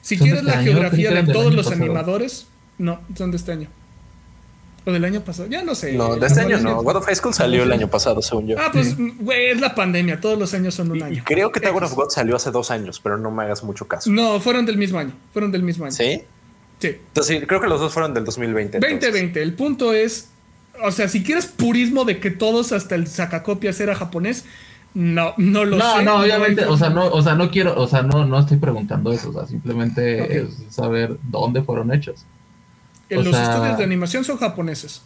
Si 0.00 0.16
quieres 0.16 0.40
este 0.40 0.50
la 0.50 0.58
año, 0.58 0.72
geografía 0.72 1.10
de 1.10 1.32
todos 1.32 1.54
los 1.54 1.66
pasado. 1.66 1.84
animadores, 1.84 2.46
no, 2.78 3.00
son 3.14 3.30
de 3.30 3.36
este 3.36 3.52
año. 3.52 3.68
O 4.88 4.92
del 4.92 5.04
año 5.04 5.20
pasado, 5.20 5.48
ya 5.50 5.62
no 5.62 5.74
sé. 5.74 5.92
No, 5.92 6.16
de 6.16 6.26
este 6.26 6.40
año 6.40 6.56
pandemia- 6.56 6.62
no. 6.62 6.82
God 6.82 6.96
of 6.96 7.04
High 7.04 7.16
School 7.16 7.34
salió 7.34 7.62
el 7.62 7.72
año 7.72 7.88
pasado, 7.90 8.22
según 8.22 8.46
yo. 8.46 8.56
Ah, 8.58 8.70
pues, 8.72 8.96
güey, 8.96 9.48
es 9.50 9.60
la 9.60 9.74
pandemia, 9.74 10.18
todos 10.18 10.38
los 10.38 10.54
años 10.54 10.74
son 10.74 10.90
un 10.90 10.96
Y 10.98 11.02
año. 11.02 11.22
creo 11.26 11.52
que 11.52 11.60
Tower 11.60 11.84
of 11.84 11.92
God 11.94 12.08
salió 12.08 12.36
hace 12.36 12.50
dos 12.50 12.70
años, 12.70 12.98
pero 12.98 13.18
no 13.18 13.30
me 13.30 13.42
hagas 13.42 13.62
mucho 13.62 13.86
caso. 13.86 14.10
No, 14.10 14.40
fueron 14.40 14.64
del 14.64 14.78
mismo 14.78 14.98
año, 14.98 15.12
fueron 15.34 15.52
del 15.52 15.62
mismo 15.62 15.84
año. 15.84 15.92
¿Sí? 15.94 16.22
Sí. 16.78 16.88
Entonces, 16.88 17.38
sí, 17.40 17.46
creo 17.46 17.60
que 17.60 17.66
los 17.66 17.80
dos 17.80 17.92
fueron 17.92 18.14
del 18.14 18.24
2020. 18.24 18.78
entonces. 18.78 18.98
2020, 19.00 19.42
el 19.42 19.52
punto 19.52 19.92
es, 19.92 20.28
o 20.82 20.90
sea, 20.90 21.06
si 21.08 21.22
quieres 21.22 21.44
purismo 21.46 22.06
de 22.06 22.18
que 22.18 22.30
todos 22.30 22.72
hasta 22.72 22.94
el 22.94 23.08
sacacopias 23.08 23.78
era 23.80 23.94
japonés, 23.94 24.46
no, 24.94 25.34
no 25.36 25.66
lo 25.66 25.76
No, 25.76 25.98
sé. 25.98 26.02
no, 26.04 26.20
obviamente, 26.20 26.62
hay 26.64 26.70
o 26.70 26.78
sea, 26.78 26.88
no, 26.88 27.08
o 27.08 27.20
sea, 27.22 27.34
no 27.34 27.50
quiero, 27.50 27.78
o 27.78 27.86
sea, 27.86 28.02
no, 28.02 28.24
no 28.24 28.38
estoy 28.38 28.56
preguntando 28.56 29.12
eso, 29.12 29.28
o 29.28 29.32
sea, 29.34 29.46
simplemente 29.46 30.38
es 30.40 30.48
saber 30.70 31.18
dónde 31.24 31.62
fueron 31.62 31.92
hechos. 31.92 32.24
Los 33.16 33.28
sea- 33.34 33.42
estudios 33.54 33.78
de 33.78 33.84
animación 33.84 34.24
son 34.24 34.36
japoneses. 34.38 35.02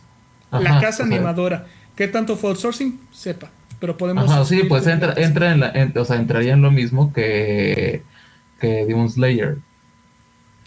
Ajá, 0.51 0.62
la 0.62 0.81
casa 0.81 0.99
sea, 0.99 1.07
animadora, 1.07 1.66
¿qué 1.97 2.09
tanto 2.09 2.37
fue 2.37 2.51
outsourcing? 2.51 3.01
Sepa, 3.12 3.51
pero 3.81 3.97
podemos... 3.97 4.31
Ajá, 4.31 4.45
sí, 4.45 4.62
pues 4.69 4.87
entra, 4.87 5.15
entra 5.16 5.53
en 5.53 5.61
la, 5.61 5.70
en- 5.70 5.97
o 5.97 6.05
sea, 6.05 6.16
entraría 6.16 6.53
en 6.53 6.62
lo 6.62 6.70
mismo 6.70 7.12
que, 7.12 8.03
que 8.61 8.85
Demon 8.87 9.09
Slayer. 9.11 9.57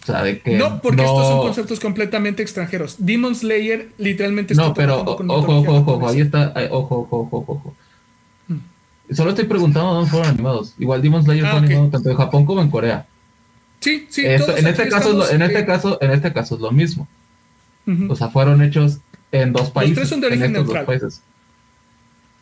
O 0.02 0.06
sea, 0.06 0.22
de 0.22 0.40
que 0.40 0.56
No, 0.56 0.80
porque 0.80 1.02
no- 1.02 1.08
estos 1.08 1.28
son 1.28 1.40
conceptos 1.40 1.80
completamente 1.80 2.42
extranjeros. 2.42 2.96
Demon 2.98 3.34
Slayer 3.34 3.88
literalmente 3.98 4.52
está 4.54 4.66
No, 4.66 4.74
pero 4.74 5.00
ojo, 5.02 5.24
ojo, 5.28 5.58
ojo, 5.58 5.74
japonesa. 5.98 6.08
ahí 6.12 6.20
está, 6.20 6.52
ojo, 6.70 6.96
ojo, 7.00 7.16
ojo, 7.18 7.36
ojo, 7.38 7.52
ojo. 7.52 7.76
Mm. 8.48 9.14
Solo 9.14 9.30
estoy 9.30 9.46
preguntando 9.46 9.94
dónde 9.94 10.10
fueron 10.10 10.28
animados. 10.30 10.74
Igual 10.78 11.02
Demon 11.02 11.22
Slayer 11.24 11.44
Ah, 11.46 11.50
fue 11.50 11.58
animado 11.58 11.88
tanto 11.88 12.10
en 12.10 12.16
Japón 12.16 12.46
como 12.46 12.60
en 12.62 12.70
Corea. 12.70 13.06
Sí, 13.80 14.06
sí, 14.10 14.24
Esto- 14.24 14.46
todos 14.46 14.58
en 14.60 14.66
este 14.68 14.88
caso, 14.88 15.08
estamos, 15.10 15.30
en 15.32 15.42
este 15.42 15.58
eh, 15.60 15.66
caso, 15.66 15.98
en 16.00 16.10
este 16.12 16.32
caso 16.32 16.54
es 16.56 16.60
lo 16.60 16.70
mismo. 16.72 17.06
O 18.08 18.16
sea, 18.16 18.28
fueron 18.28 18.62
hechos 18.62 18.98
en 19.32 19.52
dos 19.52 19.70
países. 19.70 19.96
tres 19.96 20.08
son 20.08 20.20
de 20.20 20.26
en 20.28 20.32
origen 20.32 20.52
neutral. 20.52 20.86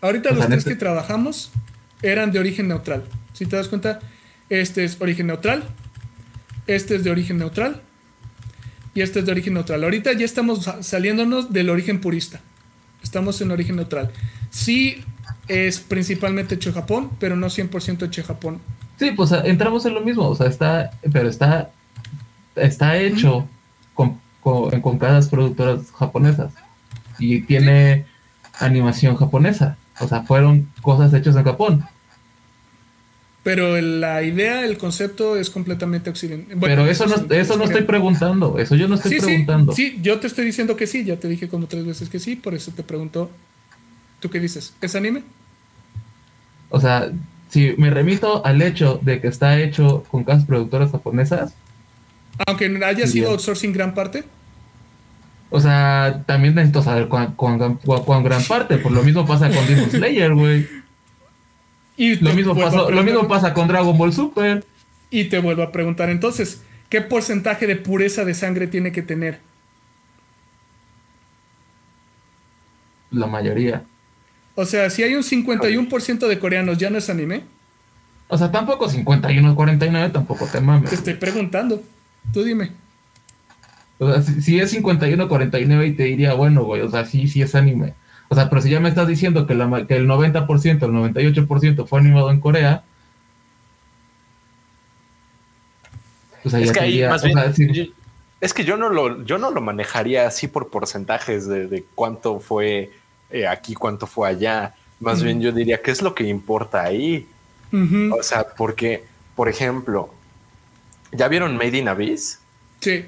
Ahorita 0.01 0.31
o 0.31 0.35
los 0.35 0.47
tres 0.47 0.59
neta- 0.65 0.71
que 0.71 0.77
trabajamos 0.77 1.51
eran 2.03 2.33
de 2.33 2.39
origen 2.39 2.69
neutral. 2.69 3.05
Si 3.33 3.47
te 3.47 3.57
das 3.57 3.69
cuenta, 3.69 4.01
este 4.51 4.85
es 4.85 5.01
origen 5.01 5.27
neutral, 5.27 5.65
este 6.67 6.97
es 6.97 7.05
de 7.05 7.11
origen 7.11 7.39
neutral 7.39 7.83
y 8.95 9.01
este 9.03 9.21
es 9.21 9.27
de 9.27 9.33
origen 9.33 9.55
neutral. 9.55 9.83
Ahorita 9.85 10.13
ya 10.13 10.25
estamos 10.25 10.65
sa- 10.65 10.83
saliéndonos 10.83 11.53
del 11.53 11.71
origen 11.71 12.01
purista. 12.01 12.41
Estamos 13.03 13.41
en 13.41 13.51
origen 13.51 13.77
neutral. 13.77 14.11
Sí 14.51 15.03
es 15.49 15.81
principalmente 15.81 16.55
hecho 16.55 16.71
en 16.71 16.75
Japón, 16.75 17.11
pero 17.19 17.37
no 17.37 17.49
100% 17.51 18.07
hecho 18.07 18.21
en 18.23 18.27
Japón. 18.27 18.61
Sí, 18.99 19.11
pues 19.11 19.33
ah, 19.33 19.43
entramos 19.45 19.85
en 19.85 19.95
lo 19.95 20.01
mismo. 20.01 20.27
O 20.29 20.35
sea, 20.37 20.47
está, 20.47 20.91
pero 21.13 21.29
está, 21.29 21.71
está 22.57 22.97
hecho 22.99 23.49
con, 23.95 24.21
con, 24.45 24.81
con 24.83 24.99
casas 24.99 25.29
productoras 25.29 25.91
japonesas 25.91 26.53
y 27.19 27.41
tiene 27.41 28.05
animación 28.61 29.17
japonesa. 29.17 29.77
O 29.99 30.07
sea, 30.07 30.23
fueron 30.23 30.69
cosas 30.83 31.13
hechas 31.15 31.35
en 31.35 31.45
Japón. 31.45 31.85
Pero 33.43 33.81
la 33.81 34.23
idea, 34.23 34.65
el 34.65 34.79
concepto 34.79 35.37
es 35.37 35.51
completamente 35.51 36.09
occidental. 36.11 36.57
pero 36.61 36.87
eso 36.87 37.07
no, 37.07 37.35
eso 37.35 37.57
no 37.57 37.65
estoy 37.65 37.83
preguntando. 37.83 38.59
Eso 38.59 38.75
yo 38.75 38.89
no 38.89 38.95
estoy 38.95 39.13
sí, 39.13 39.21
preguntando. 39.21 39.73
Sí, 39.73 39.91
sí, 39.91 39.99
yo 40.03 40.19
te 40.21 40.27
estoy 40.27 40.45
diciendo 40.45 40.77
que 40.77 40.87
sí, 40.87 41.05
ya 41.05 41.17
te 41.17 41.29
dije 41.29 41.49
como 41.49 41.67
tres 41.67 41.85
veces 41.85 42.09
que 42.09 42.19
sí, 42.19 42.37
por 42.37 42.55
eso 42.55 42.73
te 42.73 42.83
pregunto, 42.83 43.31
¿tú 44.21 44.31
qué 44.31 44.41
dices? 44.41 44.75
¿Es 44.81 44.95
anime? 44.95 45.23
O 46.71 46.81
sea, 46.81 47.13
si 47.51 47.75
me 47.77 47.91
remito 47.91 48.45
al 48.45 48.63
hecho 48.63 48.99
de 49.03 49.21
que 49.21 49.29
está 49.29 49.61
hecho 49.61 50.05
con 50.11 50.25
casas 50.25 50.45
productoras 50.45 50.91
japonesas, 50.91 51.55
Aunque 52.47 52.67
haya 52.85 53.07
sido 53.07 53.31
outsourcing 53.31 53.73
gran 53.73 53.95
parte. 53.95 54.25
O 55.57 55.61
sea, 55.61 56.25
también 56.27 56.55
necesito 56.57 56.83
saber 56.83 57.07
cuán, 57.07 57.35
cuán- 57.37 57.59
cuán- 57.77 58.03
cuán 58.05 58.25
gran 58.25 58.43
parte. 58.45 58.79
Por 58.79 58.91
lo 58.91 59.03
mismo 59.05 59.25
pasa 59.25 59.49
con 59.51 59.65
Demon 59.69 59.89
Slayer, 59.91 60.35
güey. 60.35 60.67
Y 61.97 62.17
Lo 62.17 62.35
mismo, 62.35 62.57
pasó, 62.57 62.91
lo 62.91 63.03
mismo 63.05 63.29
pasa 63.29 63.55
con 63.55 63.69
Dragon 63.69 63.97
Ball 63.97 64.13
Super. 64.13 64.65
Y 65.11 65.27
te 65.27 65.39
vuelvo 65.39 65.63
a 65.63 65.71
preguntar 65.71 66.11
entonces, 66.11 66.63
¿qué 66.89 67.01
porcentaje 67.01 67.69
de 67.69 67.77
pureza 67.77 68.25
de 68.25 68.35
sangre 68.35 68.67
tiene 68.67 68.91
que 68.91 69.03
tener? 69.03 69.39
La 73.13 73.27
mayoría. 73.29 73.85
O 74.57 74.65
sea, 74.65 74.91
si 74.91 75.03
hay 75.05 75.15
un 75.15 75.23
51% 75.23 76.27
de 76.27 76.39
coreanos, 76.39 76.79
¿ya 76.79 76.91
no 76.91 76.99
es 76.99 77.09
anime? 77.11 77.43
O 78.29 78.37
sea, 78.39 78.51
tampoco 78.51 78.89
51, 78.89 79.55
49, 79.55 80.11
tampoco 80.13 80.47
te 80.47 80.61
mames. 80.61 80.91
Te 80.91 80.97
estoy 80.97 81.15
preguntando. 81.15 81.81
Tú 82.33 82.43
dime. 82.43 82.73
O 84.05 84.13
sea, 84.13 84.23
si, 84.23 84.41
si 84.43 84.61
es 84.61 84.71
51, 84.71 85.29
49 85.29 85.87
y 85.87 85.93
te 85.95 86.05
diría, 86.05 86.35
bueno, 86.35 86.65
güey, 86.65 86.83
o 86.83 86.91
sea, 86.91 87.05
sí, 87.05 87.29
sí 87.29 87.43
es 87.43 87.55
anime. 87.55 87.95
O 88.29 88.35
sea, 88.35 88.49
pero 88.49 88.63
si 88.63 88.71
ya 88.71 88.81
me 88.81 88.89
estás 88.89 89.07
diciendo 89.09 89.47
que, 89.47 89.55
la, 89.55 89.87
que 89.87 89.97
el 89.97 90.07
90%, 90.09 90.87
el 90.87 90.93
98% 90.93 91.87
fue 91.87 92.01
animado 92.01 92.31
en 92.31 92.41
Corea. 92.41 92.83
O 96.45 96.51
sea, 96.51 96.61
Es 96.61 96.67
ya 96.69 96.73
que 96.73 96.81
ahí, 96.81 97.03
más 97.09 97.23
o 97.23 97.27
bien, 97.27 97.39
sea, 97.39 97.53
sí. 97.53 97.73
yo- 97.73 97.85
es 98.41 98.53
que 98.53 98.65
yo 98.65 98.77
no 98.77 98.91
lo, 98.91 99.25
yo 99.25 99.39
no 99.39 99.51
lo 99.51 99.61
manejaría 99.63 100.27
así 100.27 100.49
por 100.49 100.69
porcentajes 100.69 101.47
de, 101.47 101.67
de 101.67 101.85
cuánto 101.95 102.41
fue 102.41 102.91
eh, 103.31 103.47
aquí, 103.47 103.75
cuánto 103.75 104.07
fue 104.07 104.29
allá. 104.29 104.75
Más 105.01 105.23
bien 105.23 105.41
yo 105.41 105.51
diría, 105.53 105.81
¿qué 105.83 105.91
es 105.91 106.03
lo 106.03 106.15
que 106.15 106.25
importa 106.25 106.83
ahí? 106.83 107.27
O 108.13 108.23
sea, 108.23 108.47
porque, 108.57 109.05
por 109.35 109.49
ejemplo, 109.49 110.13
¿ya 111.13 111.27
vieron 111.29 111.57
Made 111.57 111.79
in 111.79 111.89
Abyss? 111.89 112.39
Sí. 112.81 113.07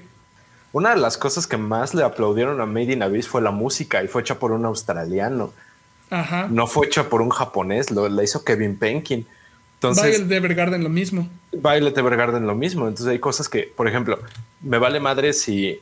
Una 0.72 0.90
de 0.90 1.00
las 1.00 1.16
cosas 1.16 1.46
que 1.46 1.56
más 1.56 1.94
le 1.94 2.02
aplaudieron 2.02 2.60
a 2.60 2.66
Made 2.66 2.92
in 2.92 3.02
Abyss 3.02 3.28
fue 3.28 3.40
la 3.40 3.50
música 3.50 4.02
y 4.02 4.08
fue 4.08 4.22
hecha 4.22 4.38
por 4.38 4.52
un 4.52 4.64
australiano. 4.64 5.52
Ajá. 6.10 6.48
No 6.50 6.66
fue 6.66 6.86
hecha 6.86 7.08
por 7.08 7.22
un 7.22 7.30
japonés, 7.30 7.90
lo 7.90 8.08
la 8.08 8.22
hizo 8.22 8.44
Kevin 8.44 8.78
Penkin. 8.78 9.26
Entonces, 9.74 10.04
Violet 10.04 10.28
de 10.28 10.36
Evergarden 10.36 10.82
lo 10.82 10.88
mismo. 10.88 11.28
Violet 11.52 11.96
Evergarden 11.96 12.46
lo 12.46 12.54
mismo. 12.54 12.88
Entonces 12.88 13.12
hay 13.12 13.18
cosas 13.18 13.48
que, 13.48 13.72
por 13.76 13.88
ejemplo, 13.88 14.18
me 14.62 14.78
vale 14.78 15.00
madre 15.00 15.32
si... 15.32 15.80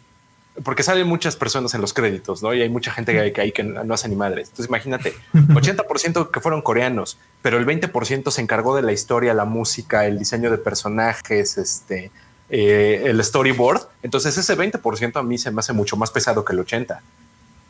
Porque 0.62 0.84
salen 0.84 1.08
muchas 1.08 1.34
personas 1.34 1.74
en 1.74 1.80
los 1.80 1.92
créditos, 1.92 2.40
¿no? 2.40 2.54
Y 2.54 2.62
hay 2.62 2.68
mucha 2.68 2.92
gente 2.92 3.12
que 3.12 3.18
hay 3.18 3.32
que, 3.32 3.40
hay 3.40 3.50
que 3.50 3.64
no 3.64 3.92
hace 3.92 4.08
ni 4.08 4.14
madres. 4.14 4.50
Entonces 4.50 4.68
imagínate, 4.68 5.12
80% 5.32 6.30
que 6.30 6.40
fueron 6.40 6.62
coreanos, 6.62 7.18
pero 7.42 7.58
el 7.58 7.66
20% 7.66 8.30
se 8.30 8.40
encargó 8.40 8.76
de 8.76 8.82
la 8.82 8.92
historia, 8.92 9.34
la 9.34 9.46
música, 9.46 10.06
el 10.06 10.16
diseño 10.16 10.52
de 10.52 10.58
personajes, 10.58 11.58
este, 11.58 12.12
eh, 12.48 13.02
el 13.06 13.22
storyboard. 13.22 13.82
Entonces 14.02 14.36
ese 14.36 14.56
20% 14.56 15.16
a 15.16 15.22
mí 15.22 15.38
se 15.38 15.50
me 15.50 15.60
hace 15.60 15.72
mucho 15.72 15.96
más 15.96 16.10
pesado 16.10 16.44
que 16.44 16.52
el 16.52 16.60
80%. 16.60 16.98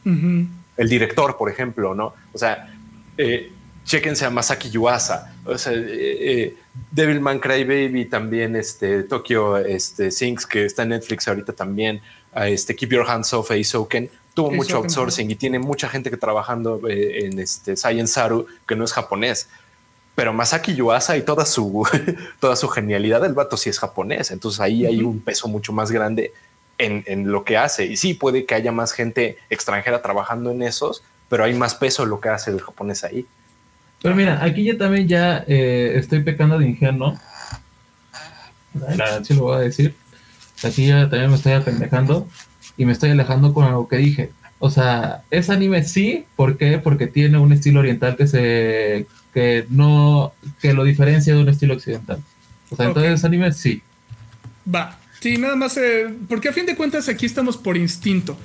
Ujú. 0.07 0.47
El 0.77 0.89
director, 0.89 1.37
por 1.37 1.51
ejemplo, 1.51 1.95
¿no? 1.95 2.15
O 2.33 2.39
sea, 2.39 2.75
eh, 3.17 3.53
chéquense 3.85 4.25
a 4.25 4.31
Masaki 4.31 4.71
Yuasa, 4.71 5.35
o 5.45 5.57
sea, 5.59 5.73
eh, 5.73 5.87
eh, 5.87 6.57
Devilman 6.91 7.39
Crybaby 7.39 8.07
también, 8.07 8.57
este, 8.57 9.03
Tokyo 9.03 9.59
este, 9.59 10.11
Sinks, 10.11 10.47
que 10.47 10.65
está 10.65 10.83
en 10.83 10.91
Netflix 10.91 11.29
ahorita 11.29 11.53
también, 11.53 12.01
a 12.33 12.49
este, 12.49 12.75
Keep 12.75 12.93
Your 12.93 13.09
Hands 13.09 13.33
Off, 13.35 13.51
Eizouken, 13.51 14.11
tuvo 14.33 14.51
mucho 14.51 14.79
outsourcing 14.79 15.31
y 15.31 15.37
tiene 15.37 15.59
mucha 15.59 15.89
gente 15.89 16.11
que 16.11 16.17
trabajando 16.17 16.81
eh, 16.89 17.27
en 17.27 17.39
este 17.39 17.77
Science 17.77 18.15
Saru, 18.15 18.47
que 18.67 18.75
no 18.75 18.85
es 18.85 18.93
japonés. 18.93 19.49
Pero 20.15 20.33
Masaki 20.33 20.75
Yuasa 20.75 21.17
y 21.17 21.23
toda 21.23 21.45
su, 21.45 21.87
toda 22.41 22.57
su 22.57 22.69
genialidad, 22.69 23.25
el 23.25 23.35
vato 23.35 23.57
sí 23.57 23.71
es 23.71 23.79
japonés. 23.79 24.31
Entonces 24.31 24.61
ahí 24.61 24.87
hay 24.87 25.03
un 25.03 25.21
peso 25.21 25.49
mucho 25.49 25.73
más 25.73 25.91
grande 25.91 26.33
en, 26.79 27.03
en 27.07 27.31
lo 27.31 27.45
que 27.45 27.57
hace. 27.57 27.87
Y 27.87 27.97
sí, 27.97 28.15
puede 28.15 28.45
que 28.45 28.55
haya 28.55 28.73
más 28.73 28.93
gente 28.93 29.39
extranjera 29.51 30.03
trabajando 30.03 30.51
en 30.51 30.63
esos, 30.63 31.03
pero 31.29 31.45
hay 31.45 31.55
más 31.55 31.75
peso 31.75 32.05
en 32.05 32.11
lo 32.11 32.21
que 32.21 32.29
hace 32.29 32.51
el 32.51 32.61
japonés 32.61 33.03
ahí. 33.05 33.27
Pero 34.03 34.15
mira, 34.15 34.45
aquí 34.45 34.65
yo 34.65 34.77
también 34.77 35.09
ya 35.09 35.45
eh, 35.49 35.95
estoy 35.97 36.23
pecando 36.23 36.59
de 36.59 36.69
ingenuo. 36.69 37.19
La 38.75 39.25
sí 39.25 39.35
lo 39.35 39.45
voy 39.45 39.57
a 39.57 39.61
decir. 39.61 39.95
Aquí 40.63 40.87
ya 40.87 41.09
también 41.09 41.31
me 41.31 41.37
estoy 41.37 41.53
apendejando. 41.53 42.29
y 42.77 42.85
me 42.85 42.93
estoy 42.93 43.11
alejando 43.11 43.55
con 43.55 43.65
algo 43.65 43.89
que 43.89 43.97
dije. 43.97 44.31
O 44.59 44.71
sea, 44.71 45.23
es 45.31 45.51
anime 45.51 45.85
sí, 45.85 46.27
¿por 46.37 46.57
qué? 46.57 46.79
Porque 46.79 47.07
tiene 47.07 47.39
un 47.39 47.53
estilo 47.53 47.81
oriental 47.81 48.17
que 48.17 48.27
se 48.27 49.07
que 49.35 49.67
no 49.69 50.33
que 50.63 50.73
lo 50.73 50.85
diferencia 50.85 51.35
de 51.35 51.43
un 51.43 51.49
estilo 51.49 51.75
occidental. 51.75 52.23
O 52.71 52.77
sea, 52.77 52.87
entonces 52.87 53.25
anime 53.25 53.53
sí. 53.53 53.83
Va. 54.73 54.99
Sí, 55.21 55.37
nada 55.37 55.57
más. 55.57 55.77
eh, 55.77 56.09
porque 56.29 56.49
a 56.49 56.53
fin 56.53 56.67
de 56.67 56.77
cuentas 56.77 57.09
aquí 57.09 57.27
estamos 57.27 57.57
por 57.57 57.77
instinto. 57.77 58.39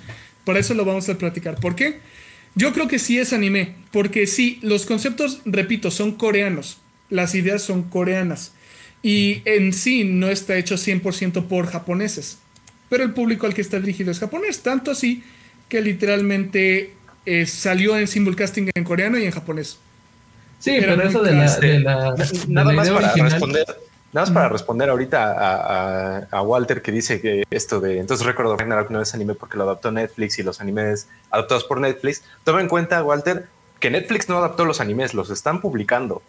Por 0.44 0.58
eso 0.58 0.74
lo 0.74 0.84
vamos 0.84 1.08
a 1.10 1.18
platicar. 1.18 1.60
¿Por 1.60 1.76
qué? 1.76 2.00
Yo 2.56 2.74
creo 2.74 2.88
que 2.88 3.00
sí 3.00 3.20
es 3.20 3.34
anime. 3.34 3.76
Porque 3.92 4.28
sí, 4.28 4.60
los 4.62 4.86
conceptos, 4.86 5.42
repito, 5.46 5.92
son 5.92 6.14
coreanos. 6.14 6.80
Las 7.10 7.36
ideas 7.36 7.62
son 7.62 7.84
coreanas. 7.84 8.54
Y 9.04 9.42
en 9.46 9.74
sí 9.74 10.04
no 10.04 10.30
está 10.30 10.58
hecho 10.58 10.76
100% 10.76 11.48
por 11.48 11.68
japoneses. 11.68 12.40
Pero 12.90 13.04
el 13.04 13.14
público 13.14 13.46
al 13.46 13.54
que 13.54 13.62
está 13.62 13.80
dirigido 13.80 14.12
es 14.12 14.20
japonés. 14.20 14.62
Tanto 14.62 14.92
así 14.92 15.24
que 15.70 15.82
literalmente 15.82 16.94
eh, 17.26 17.46
salió 17.46 17.98
en 17.98 18.08
simulcasting 18.08 18.72
en 18.74 18.84
coreano 18.84 19.20
y 19.20 19.26
en 19.26 19.32
japonés. 19.32 19.78
Sí, 20.60 20.78
pero 20.80 21.02
eso 21.02 21.22
de 21.24 21.34
la, 21.34 21.56
de 21.58 21.80
la, 21.80 22.16
Nada 22.48 22.72
más 22.74 22.90
para 22.90 23.08
original- 23.08 23.32
responder. 23.32 23.66
Nada 24.12 24.26
más 24.26 24.32
para 24.32 24.50
responder 24.50 24.90
ahorita 24.90 25.24
a, 25.34 26.18
a- 26.18 26.28
a 26.32 26.42
Walter 26.42 26.82
que 26.82 26.92
dice 26.92 27.22
que 27.22 27.44
esto 27.52 27.80
de 27.80 28.00
entonces 28.00 28.26
Record 28.26 28.48
of 28.48 28.60
Ragnarok 28.60 28.90
no 28.90 29.02
es 29.02 29.14
anime 29.14 29.36
porque 29.36 29.56
lo 29.58 29.64
adaptó 29.66 29.92
Netflix 29.92 30.40
y 30.40 30.44
los 30.44 30.60
animes 30.62 31.08
adaptados 31.30 31.64
por 31.64 31.80
Netflix. 31.80 32.24
Toma 32.44 32.60
en 32.62 32.68
cuenta, 32.68 33.04
Walter, 33.04 33.46
que 33.80 33.90
Netflix 33.92 34.28
no 34.28 34.38
adaptó 34.40 34.66
los 34.66 34.82
animes, 34.82 35.14
los 35.14 35.30
están 35.30 35.62
publicando. 35.62 36.22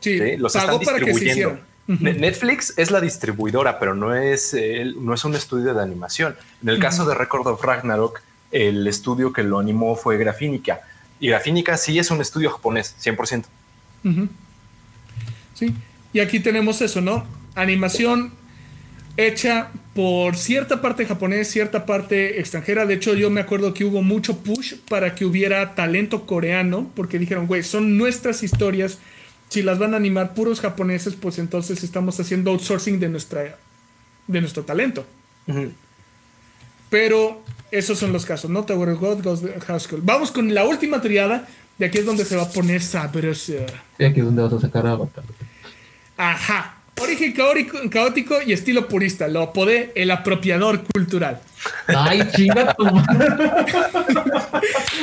Sí, 0.00 0.18
¿sí? 0.18 0.36
Los 0.38 0.54
están 0.56 0.78
para 0.80 0.98
que 0.98 1.12
se 1.12 1.20
distribuyendo. 1.20 1.58
Netflix 1.88 2.74
es 2.78 2.90
la 2.90 3.00
distribuidora, 3.00 3.78
pero 3.78 3.94
no 3.94 4.14
es, 4.14 4.54
eh, 4.54 4.92
no 4.98 5.14
es 5.14 5.24
un 5.24 5.34
estudio 5.34 5.72
de 5.74 5.82
animación. 5.82 6.36
En 6.62 6.70
el 6.70 6.78
caso 6.80 7.04
de 7.06 7.14
Record 7.14 7.46
of 7.46 7.62
Ragnarok, 7.62 8.20
el 8.50 8.86
estudio 8.88 9.32
que 9.32 9.42
lo 9.42 9.58
animó 9.58 9.94
fue 9.94 10.16
Grafínica. 10.16 10.80
Y 11.20 11.28
Grafínica 11.28 11.76
sí 11.76 11.98
es 11.98 12.10
un 12.10 12.20
estudio 12.20 12.50
japonés, 12.50 12.96
100%. 13.00 13.44
Sí, 15.54 15.74
y 16.12 16.20
aquí 16.20 16.40
tenemos 16.40 16.80
eso, 16.82 17.00
¿no? 17.00 17.24
Animación 17.54 18.32
hecha 19.16 19.70
por 19.94 20.36
cierta 20.36 20.82
parte 20.82 21.06
japonés, 21.06 21.48
cierta 21.48 21.86
parte 21.86 22.38
extranjera. 22.38 22.84
De 22.84 22.94
hecho, 22.94 23.14
yo 23.14 23.30
me 23.30 23.40
acuerdo 23.40 23.72
que 23.72 23.84
hubo 23.84 24.02
mucho 24.02 24.38
push 24.38 24.74
para 24.88 25.14
que 25.14 25.24
hubiera 25.24 25.74
talento 25.74 26.26
coreano, 26.26 26.90
porque 26.94 27.18
dijeron, 27.18 27.46
güey, 27.46 27.62
son 27.62 27.96
nuestras 27.96 28.42
historias. 28.42 28.98
Si 29.48 29.62
las 29.62 29.78
van 29.78 29.94
a 29.94 29.96
animar 29.96 30.34
puros 30.34 30.60
japoneses, 30.60 31.14
pues 31.14 31.38
entonces 31.38 31.82
estamos 31.82 32.20
haciendo 32.20 32.50
outsourcing 32.50 33.00
de, 33.00 33.08
nuestra, 33.08 33.56
de 34.26 34.40
nuestro 34.40 34.64
talento. 34.64 35.06
Pero 36.90 37.42
esos 37.70 37.98
son 37.98 38.12
los 38.12 38.26
casos, 38.26 38.50
¿no? 38.50 38.64
Tower 38.64 38.90
of 38.90 39.00
God, 39.00 39.22
Ghost 39.22 39.44
House 39.66 39.84
School. 39.84 40.02
Vamos 40.04 40.30
con 40.30 40.52
la 40.52 40.64
última 40.64 41.00
triada. 41.00 41.48
De 41.78 41.86
aquí 41.86 41.98
es 41.98 42.06
donde 42.06 42.24
se 42.24 42.36
va 42.36 42.42
a 42.44 42.48
poner 42.48 42.82
sabroso. 42.82 43.52
Y 43.98 44.04
aquí 44.04 44.20
es 44.20 44.26
donde 44.26 44.42
vas 44.42 44.52
a 44.52 44.60
sacar 44.60 44.86
a 44.86 44.92
Avatar. 44.92 45.24
Ajá. 46.16 46.72
Origen 46.98 47.34
caórico- 47.34 47.78
caótico 47.90 48.40
y 48.40 48.54
estilo 48.54 48.88
purista. 48.88 49.28
Lo 49.28 49.42
apodé 49.42 49.92
el 49.94 50.10
apropiador 50.10 50.82
cultural. 50.94 51.40
Ay, 51.88 52.26
chinga 52.34 52.72
tu 52.74 52.86
madre. 52.86 53.26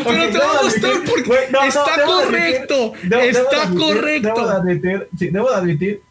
Pero 0.04 0.30
te 0.32 0.38
va 0.40 0.60
a 0.60 0.64
gustar 0.64 0.91
porque 1.08 1.50
está 1.68 2.06
correcto. 2.06 2.94
está 3.22 3.70
correcto. 3.78 4.34
Debo 4.34 4.48
de 4.48 4.54
admitir, 4.56 5.08
sí, 5.20 5.28
debo 5.30 5.50
de 5.52 5.56
admitir, 5.56 6.02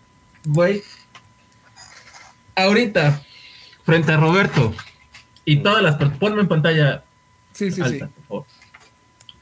güey. 0.45 0.83
Ahorita, 2.55 3.21
frente 3.85 4.13
a 4.13 4.17
Roberto 4.19 4.73
y 5.45 5.57
todas 5.65 5.83
las. 5.83 5.97
Ponme 6.19 6.43
en 6.43 6.49
pantalla 6.49 7.03
sí, 7.53 7.71
sí, 7.71 7.77
sí. 7.77 7.83
alta, 7.83 8.07
por 8.07 8.25
favor. 8.29 8.45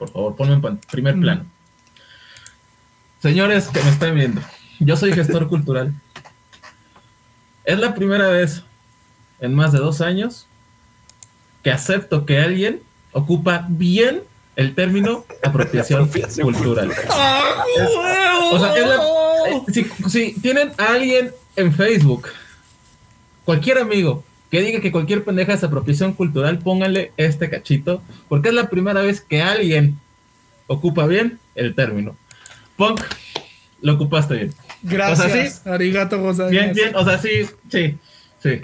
Por 0.01 0.10
favor, 0.10 0.35
ponme 0.35 0.55
en 0.55 0.78
primer 0.78 1.14
Mm. 1.16 1.20
plano. 1.20 1.44
Señores 3.22 3.68
que 3.68 3.82
me 3.82 3.90
están 3.90 4.14
viendo, 4.14 4.40
yo 4.78 4.97
soy 4.97 5.12
gestor 5.12 5.47
cultural. 5.51 5.93
Es 7.64 7.78
la 7.78 7.94
primera 7.94 8.28
vez 8.28 8.62
en 9.40 9.55
más 9.55 9.72
de 9.72 9.78
dos 9.78 10.01
años 10.01 10.47
que 11.62 11.70
acepto 11.70 12.24
que 12.24 12.40
alguien 12.40 12.81
ocupa 13.12 13.66
bien 13.68 14.22
el 14.56 14.74
término 14.74 15.27
apropiación, 15.43 16.05
Apropiación 16.05 16.51
cultural. 16.51 16.90
O 18.52 18.59
sea, 18.59 18.74
es 18.77 18.86
la- 18.89 18.97
eh, 19.51 19.62
si, 19.72 19.85
si 20.09 20.40
tienen 20.40 20.72
a 20.78 20.94
alguien 20.94 21.31
en 21.56 21.74
Facebook, 21.74 22.28
cualquier 23.44 23.78
amigo 23.78 24.24
que 24.51 24.60
diga 24.62 24.81
que 24.81 24.93
cualquier 24.93 25.24
pendeja 25.24 25.52
es 25.55 25.62
apropiación 25.62 26.12
cultural, 26.12 26.59
pónganle 26.59 27.12
este 27.16 27.48
cachito, 27.48 28.02
porque 28.28 28.48
es 28.48 28.55
la 28.55 28.68
primera 28.68 29.01
vez 29.01 29.20
que 29.20 29.43
alguien 29.43 29.98
ocupa 30.66 31.06
bien 31.06 31.39
el 31.55 31.74
término. 31.74 32.16
Punk, 32.77 33.01
lo 33.81 33.94
ocupaste 33.94 34.35
bien. 34.35 34.55
Gracias. 34.82 35.27
O 35.27 35.28
sea, 35.28 35.51
sí. 35.51 35.68
Arigato 35.68 36.20
gozaimasu. 36.20 36.51
Bien, 36.51 36.72
bien, 36.72 36.97
o 36.97 37.05
sea, 37.05 37.18
sí, 37.18 37.47
sí, 37.70 37.97
sí. 38.43 38.60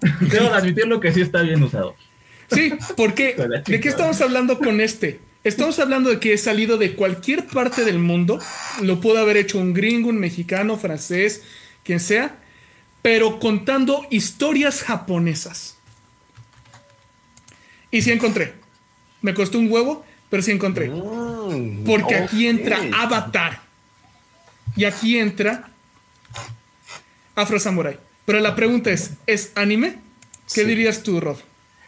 Debo 0.20 0.50
de 0.50 0.54
admitirlo 0.54 1.00
que 1.00 1.12
sí 1.12 1.20
está 1.20 1.42
bien 1.42 1.62
usado. 1.62 1.96
Sí, 2.50 2.72
porque 2.96 3.36
¿de 3.66 3.80
qué 3.80 3.88
estamos 3.88 4.20
hablando 4.20 4.58
con 4.58 4.80
este? 4.80 5.20
Estamos 5.44 5.78
hablando 5.78 6.10
de 6.10 6.18
que 6.18 6.32
he 6.32 6.38
salido 6.38 6.76
de 6.76 6.94
cualquier 6.94 7.46
parte 7.46 7.84
del 7.84 7.98
mundo. 7.98 8.40
Lo 8.82 9.00
pudo 9.00 9.18
haber 9.18 9.36
hecho 9.36 9.58
un 9.58 9.74
gringo, 9.74 10.08
un 10.08 10.18
mexicano, 10.18 10.76
francés, 10.76 11.42
quien 11.84 12.00
sea, 12.00 12.36
pero 13.06 13.38
contando 13.38 14.04
historias 14.10 14.82
japonesas. 14.82 15.76
Y 17.92 18.02
sí 18.02 18.10
encontré. 18.10 18.54
Me 19.22 19.32
costó 19.32 19.60
un 19.60 19.70
huevo, 19.70 20.04
pero 20.28 20.42
sí 20.42 20.50
encontré. 20.50 20.88
Mm, 20.88 21.84
Porque 21.84 22.16
aquí 22.16 22.48
entra 22.48 22.80
Avatar. 22.98 23.60
Y 24.74 24.86
aquí 24.86 25.18
entra 25.20 25.70
Afro 27.36 27.60
Samurai. 27.60 27.96
Pero 28.24 28.40
la 28.40 28.56
pregunta 28.56 28.90
es, 28.90 29.12
¿es 29.28 29.52
anime? 29.54 30.00
¿Qué 30.52 30.62
Sí. 30.62 30.64
dirías 30.64 31.04
tú, 31.04 31.20
Rod? 31.20 31.36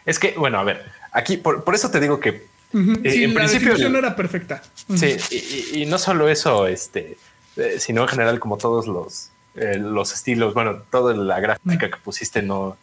Es 0.06 0.20
que, 0.20 0.34
bueno, 0.38 0.60
a 0.60 0.62
ver, 0.62 0.84
aquí, 1.10 1.36
por, 1.36 1.64
por 1.64 1.74
eso 1.74 1.90
te 1.90 1.98
digo 1.98 2.20
que. 2.20 2.28
Eh, 2.28 3.10
sí, 3.10 3.24
en 3.24 3.34
la 3.34 3.40
principio- 3.40 3.74
era 3.98 4.14
perfecta. 4.14 4.62
Sí, 4.94 5.16
y, 5.30 5.34
y- 5.36 5.82
y 5.82 5.86
no 5.86 5.98
solo 5.98 6.28
eso, 6.28 6.68
este, 6.68 7.18
eh, 7.56 7.78
sino 7.80 8.02
en 8.02 8.08
general 8.08 8.38
como 8.38 8.56
todos 8.56 8.86
los, 8.86 9.30
eh, 9.54 9.76
los 9.78 10.12
estilos, 10.12 10.54
bueno, 10.54 10.82
toda 10.90 11.14
la 11.14 11.40
gráfica 11.40 11.90
que 11.90 11.96
pusiste 11.96 12.42
no, 12.42 12.76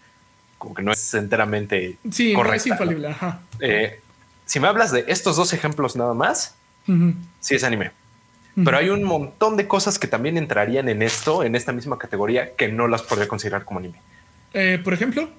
como 0.57 0.73
que 0.75 0.83
no 0.83 0.91
es 0.91 1.13
enteramente 1.13 1.97
Sí, 2.11 2.33
no 2.33 2.39
correcta. 2.39 2.55
es 2.57 2.67
infalible. 2.67 3.07
Ajá. 3.09 3.41
Eh, 3.59 3.99
si 4.45 4.59
me 4.59 4.67
hablas 4.67 4.91
de 4.91 5.05
estos 5.07 5.35
dos 5.37 5.53
ejemplos 5.53 5.95
nada 5.95 6.13
más, 6.13 6.55
sí 7.39 7.55
es 7.55 7.63
anime. 7.63 7.91
Pero 8.63 8.77
hay 8.77 8.89
un 8.89 9.03
montón 9.03 9.57
de 9.57 9.67
cosas 9.67 9.99
que 9.99 10.07
también 10.07 10.37
entrarían 10.37 10.87
en 10.87 11.01
esto, 11.01 11.43
en 11.43 11.55
esta 11.55 11.73
misma 11.73 11.97
categoría, 11.97 12.55
que 12.55 12.69
no 12.69 12.87
las 12.87 13.01
podría 13.01 13.27
considerar 13.27 13.65
como 13.65 13.79
anime. 13.79 13.99
Eh, 14.53 14.79
por 14.83 14.93
ejemplo, 14.93 15.29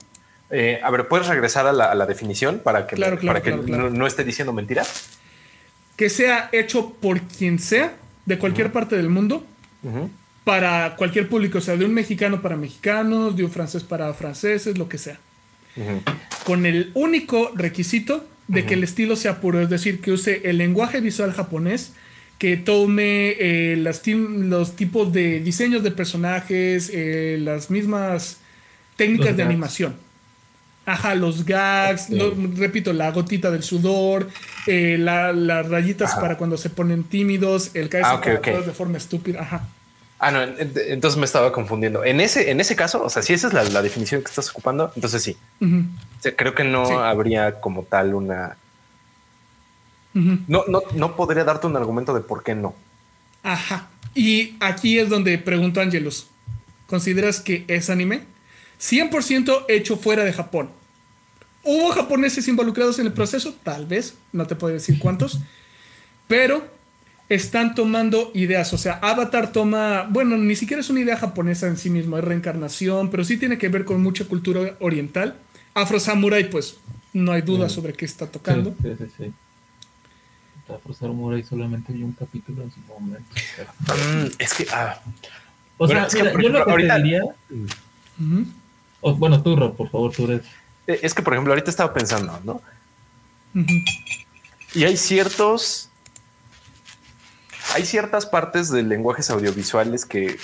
Eh, 0.50 0.78
a 0.82 0.90
ver, 0.90 1.08
¿puedes 1.08 1.26
regresar 1.26 1.66
a 1.66 1.72
la, 1.72 1.86
a 1.86 1.94
la 1.96 2.06
definición 2.06 2.60
para 2.62 2.86
que, 2.86 2.94
me- 2.94 3.00
Claro, 3.00 3.18
claro, 3.18 3.40
para 3.42 3.56
claro. 3.56 3.62
No, 3.66 3.90
no 3.90 4.06
esté 4.06 4.22
diciendo 4.22 4.52
mentiras? 4.52 5.18
que 5.96 6.08
sea 6.10 6.50
hecho 6.52 6.90
por 7.00 7.20
quien 7.22 7.58
sea, 7.58 7.94
de 8.26 8.38
cualquier 8.38 8.70
parte 8.70 8.96
del 8.96 9.08
mundo, 9.08 9.44
Ujú. 9.82 10.10
Para 10.46 10.94
cualquier 10.94 11.28
público, 11.28 11.58
o 11.58 11.60
sea, 11.60 11.76
de 11.76 11.84
un 11.84 11.92
mexicano 11.92 12.40
para 12.40 12.56
mexicanos, 12.56 13.36
de 13.36 13.42
un 13.42 13.50
francés 13.50 13.82
para 13.82 14.14
franceses, 14.14 14.78
lo 14.78 14.88
que 14.88 14.96
sea. 14.96 15.18
Con 16.44 16.66
el 16.66 16.92
único 16.94 17.50
requisito 17.56 18.24
de 18.46 18.64
que 18.64 18.74
el 18.74 18.84
estilo 18.84 19.16
sea 19.16 19.40
puro, 19.40 19.60
es 19.60 19.68
decir, 19.68 20.00
que 20.00 20.12
use 20.12 20.42
el 20.48 20.58
lenguaje 20.58 21.00
visual 21.00 21.32
japonés, 21.32 21.94
que 22.38 22.56
tome 22.56 23.30
eh, 23.40 23.74
las 23.76 24.06
los 24.06 24.76
tipos 24.76 25.12
de 25.12 25.40
diseños 25.40 25.82
de 25.82 25.90
personajes, 25.90 26.92
eh, 26.94 27.38
las 27.40 27.68
mismas 27.68 28.36
técnicas 28.94 29.26
Los 29.30 29.36
de 29.38 29.42
gags. 29.42 29.50
animación. 29.50 29.96
Ajá, 30.84 31.16
los 31.16 31.44
gags, 31.44 32.08
lo- 32.10 32.36
repito, 32.54 32.92
la 32.92 33.10
gotita 33.10 33.50
del 33.50 33.64
sudor, 33.64 34.28
eh, 34.68 34.96
la- 34.96 35.32
las 35.32 35.68
rayitas 35.68 36.12
Ajá. 36.12 36.20
para 36.20 36.38
cuando 36.38 36.56
se 36.56 36.70
ponen 36.70 37.02
tímidos, 37.02 37.72
el 37.74 37.88
caerse 37.88 38.10
Ah, 38.12 38.14
ok, 38.14 38.22
para 38.22 38.38
ok. 38.38 38.46
atrás 38.46 38.66
de 38.66 38.72
forma 38.72 38.96
estúpida. 38.96 39.40
Ajá. 39.42 39.68
Ah, 40.18 40.30
no, 40.30 40.42
en- 40.42 40.72
entonces 40.88 41.18
me 41.18 41.26
estaba 41.26 41.52
confundiendo. 41.52 42.04
En 42.04 42.20
ese, 42.20 42.50
en 42.50 42.58
ese 42.60 42.74
caso, 42.74 43.02
o 43.04 43.10
sea, 43.10 43.22
si 43.22 43.34
esa 43.34 43.48
es 43.48 43.52
la, 43.52 43.64
la 43.64 43.82
definición 43.82 44.22
que 44.22 44.28
estás 44.30 44.48
ocupando, 44.50 44.90
entonces 44.94 45.22
sí. 45.22 45.36
O 45.60 45.66
sea, 46.22 46.34
creo 46.34 46.54
que 46.54 46.64
no 46.64 46.86
Sí. 46.86 46.92
habría 46.94 47.60
como 47.60 47.82
tal 47.84 48.14
una. 48.14 48.56
No, 50.14 50.64
no, 50.66 50.80
no 50.94 51.14
podría 51.14 51.44
darte 51.44 51.66
un 51.66 51.76
argumento 51.76 52.14
de 52.14 52.20
por 52.22 52.42
qué 52.42 52.54
no. 52.54 52.74
Ajá. 53.42 53.88
Y 54.14 54.56
aquí 54.60 54.98
es 54.98 55.10
donde 55.10 55.36
pregunto 55.36 55.80
a 55.80 55.82
Angelus. 55.82 56.28
¿Consideras 56.86 57.40
que 57.40 57.64
es 57.68 57.90
anime? 57.90 58.22
100% 58.80 59.66
hecho 59.68 59.96
fuera 59.98 60.24
de 60.24 60.32
Japón. 60.32 60.70
¿Hubo 61.62 61.90
japoneses 61.90 62.48
involucrados 62.48 62.98
en 62.98 63.06
el 63.06 63.12
proceso? 63.12 63.54
Tal 63.62 63.84
vez. 63.84 64.14
No 64.32 64.46
te 64.46 64.54
puedo 64.56 64.72
decir 64.72 64.98
cuántos. 64.98 65.40
Pero 66.28 66.66
están 67.28 67.74
tomando 67.74 68.30
ideas. 68.34 68.72
O 68.72 68.78
sea, 68.78 68.94
Avatar 69.02 69.52
toma... 69.52 70.06
Bueno, 70.10 70.36
ni 70.36 70.54
siquiera 70.56 70.80
es 70.80 70.90
una 70.90 71.00
idea 71.00 71.16
japonesa 71.16 71.66
en 71.66 71.76
sí 71.76 71.90
mismo. 71.90 72.16
Es 72.18 72.24
reencarnación. 72.24 73.10
Pero 73.10 73.24
sí 73.24 73.36
tiene 73.36 73.58
que 73.58 73.68
ver 73.68 73.84
con 73.84 74.02
mucha 74.02 74.24
cultura 74.26 74.76
oriental. 74.80 75.36
Afro 75.74 75.98
Samurai, 76.00 76.48
pues, 76.50 76.78
No 77.12 77.32
hay 77.32 77.42
duda 77.42 77.66
Mm. 77.66 77.70
sobre 77.70 77.92
qué 77.94 78.04
está 78.04 78.26
tocando. 78.26 78.74
Sí, 78.82 78.90
sí, 78.98 79.04
sí. 79.06 79.24
sí. 79.24 79.32
Afro 80.72 80.92
Samurai 80.94 81.42
solamente 81.44 81.92
vi 81.92 82.02
un 82.02 82.12
capítulo 82.12 82.62
en 82.62 82.70
su 82.72 82.80
momento. 82.80 83.28
Mm, 83.88 84.26
es 84.38 84.54
que, 84.54 84.66
ah, 84.72 85.00
O 85.78 85.86
Bueno, 85.86 86.00
sea, 86.00 86.06
es 86.08 86.14
que, 86.14 86.20
mira, 86.22 86.32
por 86.32 86.42
yo 86.42 86.48
lo 86.48 86.54
ejemplo, 86.58 86.76
que 86.76 86.82
te 86.86 86.90
ahorita- 86.92 87.04
diría. 87.04 87.22
Ujú, 88.18 88.46
o- 89.02 89.14
bueno, 89.14 89.42
tú, 89.42 89.54
Rob, 89.56 89.76
por 89.76 89.90
favor, 89.90 90.10
tú 90.12 90.24
eres. 90.24 90.42
eh, 90.86 91.00
es 91.02 91.12
que, 91.14 91.22
por 91.22 91.34
ejemplo, 91.34 91.52
ahorita 91.52 91.70
estaba 91.70 91.92
pensando, 91.92 92.38
¿no? 92.44 92.62
ujú. 93.54 93.72
Y 94.74 94.84
hay 94.84 94.96
ciertos. 94.96 95.88
Hay 97.76 97.84
ciertas 97.84 98.24
partes 98.26 98.70
de 98.70 98.82
lenguajes 98.82 99.28
audiovisuales 99.30 100.06
que, 100.06 100.38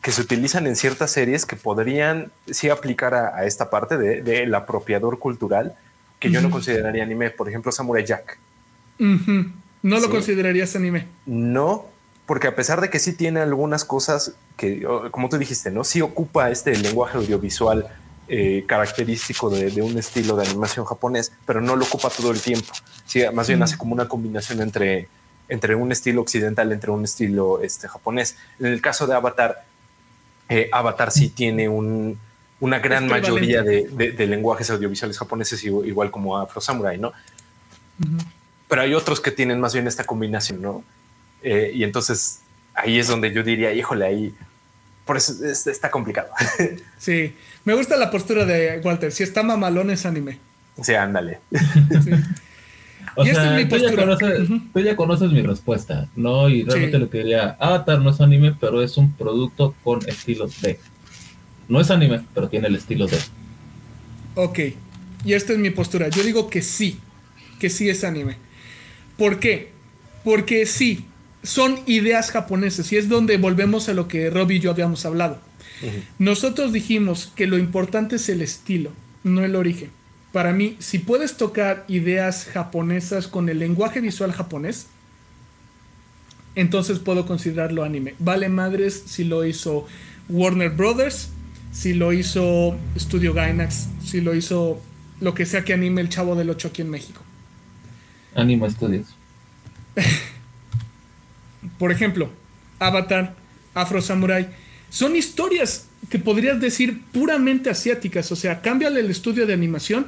que 0.00 0.10
se 0.10 0.20
utilizan 0.22 0.66
en 0.66 0.74
ciertas 0.74 1.12
series 1.12 1.46
que 1.46 1.54
podrían 1.54 2.32
sí 2.50 2.68
aplicar 2.68 3.14
a, 3.14 3.36
a 3.36 3.44
esta 3.46 3.70
parte 3.70 3.96
de- 3.96 4.22
del 4.22 4.52
apropiador 4.54 5.18
cultural 5.20 5.74
que 6.18 6.30
yo 6.32 6.40
no 6.40 6.50
consideraría 6.50 7.04
anime. 7.04 7.30
Por 7.30 7.48
ejemplo, 7.48 7.70
Samurai 7.70 8.04
Jack. 8.04 8.38
No 8.98 9.96
lo 9.98 10.00
Sí. 10.00 10.08
considerarías 10.08 10.74
anime. 10.76 11.06
No, 11.26 11.86
porque 12.26 12.48
a 12.48 12.56
pesar 12.56 12.80
de 12.80 12.90
que 12.90 12.98
sí 12.98 13.12
tiene 13.12 13.40
algunas 13.40 13.84
cosas 13.84 14.32
que, 14.56 14.86
como 15.12 15.28
tú 15.28 15.38
dijiste, 15.38 15.70
no, 15.70 15.84
sí 15.84 16.00
ocupa 16.00 16.50
este 16.50 16.74
lenguaje 16.76 17.18
audiovisual 17.18 17.86
eh, 18.28 18.64
característico 18.66 19.50
de, 19.50 19.70
de 19.70 19.82
un 19.82 19.98
estilo 19.98 20.36
de 20.36 20.46
animación 20.48 20.84
japonés, 20.86 21.32
pero 21.46 21.60
no 21.60 21.74
lo 21.76 21.84
ocupa 21.84 22.08
todo 22.10 22.30
el 22.30 22.40
tiempo. 22.40 22.72
Sí, 23.06 23.22
más 23.32 23.46
bien 23.48 23.58
Mm. 23.60 23.62
hace 23.64 23.76
como 23.76 23.92
una 23.94 24.08
combinación 24.08 24.60
entre, 24.60 25.08
entre 25.52 25.74
un 25.74 25.92
estilo 25.92 26.20
occidental, 26.22 26.72
entre 26.72 26.90
un 26.90 27.04
estilo 27.04 27.62
este, 27.62 27.86
japonés. 27.88 28.36
En 28.58 28.66
el 28.66 28.80
caso 28.80 29.06
de 29.06 29.14
Avatar, 29.14 29.64
eh, 30.48 30.68
Avatar 30.72 31.10
sí 31.10 31.28
tiene 31.28 31.68
un- 31.68 32.18
una 32.60 32.78
gran 32.78 33.06
mayoría 33.06 33.62
de, 33.62 33.88
de- 33.90 34.12
de 34.12 34.26
lenguajes 34.26 34.70
audiovisuales 34.70 35.18
japoneses, 35.18 35.62
igual 35.64 36.10
como 36.10 36.38
Afro 36.38 36.60
Samurai, 36.60 36.96
¿no? 36.98 37.08
Ujú. 38.00 38.16
pero 38.68 38.82
hay 38.82 38.94
otros 38.94 39.20
que 39.20 39.30
tienen 39.30 39.60
más 39.60 39.74
bien 39.74 39.86
esta 39.86 40.04
combinación, 40.04 40.62
¿no? 40.62 40.82
Eh, 41.42 41.72
y 41.74 41.84
entonces 41.84 42.40
ahí 42.74 42.98
es 42.98 43.06
donde 43.08 43.30
yo 43.32 43.42
diría, 43.42 43.72
híjole, 43.74 44.06
ahí 44.06 44.34
por 45.04 45.16
eso 45.18 45.44
es- 45.44 45.66
está 45.66 45.90
complicado. 45.90 46.28
Sí. 46.98 47.36
Me 47.64 47.74
gusta 47.74 47.96
la 47.96 48.10
postura 48.10 48.44
de 48.46 48.80
Walter. 48.82 49.12
Si 49.12 49.22
está 49.22 49.42
mamalón 49.42 49.90
es 49.90 50.06
anime. 50.06 50.38
sea, 50.82 51.02
ándale. 51.02 51.40
Sí. 52.02 52.10
O 53.16 53.24
Y 53.24 53.28
esta 53.30 53.42
sea, 53.42 53.58
es 53.58 53.64
mi 53.64 53.68
tú, 53.70 53.76
ya 53.76 53.94
conoces, 53.94 54.40
Ujú. 54.50 54.60
tú 54.72 54.80
ya 54.80 54.96
conoces 54.96 55.30
mi 55.32 55.42
respuesta, 55.42 56.08
¿no? 56.16 56.48
Y 56.48 56.62
realmente 56.64 56.96
Sí. 56.96 57.02
lo 57.02 57.10
que 57.10 57.18
diría, 57.18 57.56
Avatar 57.60 58.00
no 58.00 58.10
es 58.10 58.20
anime, 58.20 58.54
pero 58.58 58.82
es 58.82 58.96
un 58.96 59.12
producto 59.12 59.74
con 59.84 60.00
estilos 60.08 60.60
de. 60.62 60.78
No 61.68 61.80
es 61.80 61.90
anime, 61.90 62.22
pero 62.34 62.48
tiene 62.48 62.68
el 62.68 62.76
estilo 62.76 63.06
de. 63.06 63.18
Ok. 64.34 64.58
Y 65.24 65.34
esta 65.34 65.52
es 65.52 65.58
mi 65.58 65.70
postura. 65.70 66.08
Yo 66.08 66.22
digo 66.22 66.48
que 66.48 66.62
sí. 66.62 66.98
Que 67.60 67.70
sí 67.70 67.88
es 67.88 68.02
anime. 68.02 68.36
¿Por 69.16 69.38
qué? 69.40 69.70
Porque 70.24 70.66
sí. 70.66 71.04
Son 71.44 71.80
ideas 71.86 72.30
japonesas. 72.30 72.92
Y 72.92 72.96
es 72.96 73.08
donde 73.08 73.36
volvemos 73.36 73.88
a 73.88 73.94
lo 73.94 74.08
que 74.08 74.30
Rob 74.30 74.50
y 74.52 74.60
yo 74.60 74.70
habíamos 74.70 75.04
hablado. 75.04 75.38
Nosotros 76.18 76.72
dijimos 76.72 77.32
que 77.34 77.46
lo 77.48 77.58
importante 77.58 78.16
es 78.16 78.28
el 78.28 78.40
estilo, 78.42 78.90
no 79.24 79.44
el 79.44 79.56
origen. 79.56 79.90
Para 80.32 80.52
mí, 80.52 80.76
si 80.78 80.98
puedes 80.98 81.36
tocar 81.36 81.84
ideas 81.88 82.46
japonesas 82.46 83.28
con 83.28 83.48
el 83.48 83.58
lenguaje 83.58 84.00
visual 84.00 84.32
japonés, 84.32 84.86
entonces 86.54 86.98
puedo 86.98 87.26
considerarlo 87.26 87.84
anime. 87.84 88.14
Vale 88.18 88.48
madres 88.48 89.02
si 89.06 89.24
lo 89.24 89.44
hizo 89.44 89.86
Warner 90.28 90.70
Brothers, 90.70 91.30
si 91.70 91.94
lo 91.94 92.12
hizo 92.12 92.76
Studio 92.96 93.34
Gainax, 93.34 93.88
si 94.04 94.20
lo 94.20 94.34
hizo 94.34 94.80
lo 95.20 95.34
que 95.34 95.46
sea 95.46 95.64
que 95.64 95.72
anime 95.72 96.00
el 96.00 96.08
Chavo 96.08 96.34
del 96.34 96.50
8 96.50 96.68
aquí 96.68 96.82
en 96.82 96.90
México. 96.90 97.20
Anime 98.34 98.70
Studios. 98.70 99.14
Por 101.78 101.92
ejemplo, 101.92 102.30
Avatar, 102.78 103.34
Afro 103.74 104.02
Samurai, 104.02 104.48
son 104.92 105.16
historias 105.16 105.86
que 106.10 106.18
podrías 106.18 106.60
decir 106.60 107.00
puramente 107.12 107.70
asiáticas. 107.70 108.30
O 108.30 108.36
sea, 108.36 108.60
cámbiale 108.60 109.00
el 109.00 109.10
estudio 109.10 109.46
de 109.46 109.54
animación. 109.54 110.06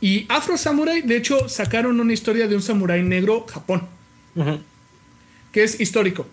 Y 0.00 0.26
Afro 0.28 0.58
Samurai, 0.58 1.02
de 1.02 1.16
hecho, 1.16 1.48
sacaron 1.48 2.00
una 2.00 2.12
historia 2.12 2.48
de 2.48 2.56
un 2.56 2.60
samurái 2.60 3.04
negro 3.04 3.46
Japón, 3.46 3.86
que 5.52 5.62
es 5.62 5.80
histórico. 5.80 6.26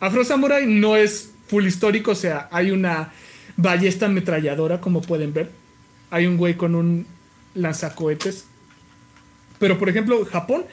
Afro 0.00 0.24
Samurai 0.24 0.66
no 0.66 0.96
es 0.96 1.30
full 1.46 1.64
histórico, 1.66 2.10
o 2.10 2.16
sea, 2.16 2.48
hay 2.50 2.72
una 2.72 3.12
ballesta 3.56 4.06
ametralladora, 4.06 4.80
como 4.80 5.00
pueden 5.00 5.32
ver. 5.32 5.52
Hay 6.10 6.26
un 6.26 6.36
güey 6.38 6.56
con 6.56 6.74
un 6.74 7.06
lanzacohetes. 7.54 8.46
Pero, 9.60 9.78
por 9.78 9.88
ejemplo, 9.88 10.24
Japón 10.24 10.64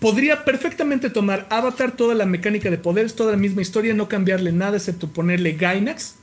podría 0.00 0.44
perfectamente 0.44 1.10
tomar 1.10 1.46
Avatar, 1.50 1.92
toda 1.92 2.14
la 2.14 2.26
mecánica 2.26 2.70
de 2.70 2.78
poderes, 2.78 3.14
toda 3.14 3.32
la 3.32 3.38
misma 3.38 3.62
historia, 3.62 3.94
no 3.94 4.08
cambiarle 4.08 4.52
nada 4.52 4.76
excepto 4.76 5.08
ponerle 5.08 5.52
Gainax 5.54 6.16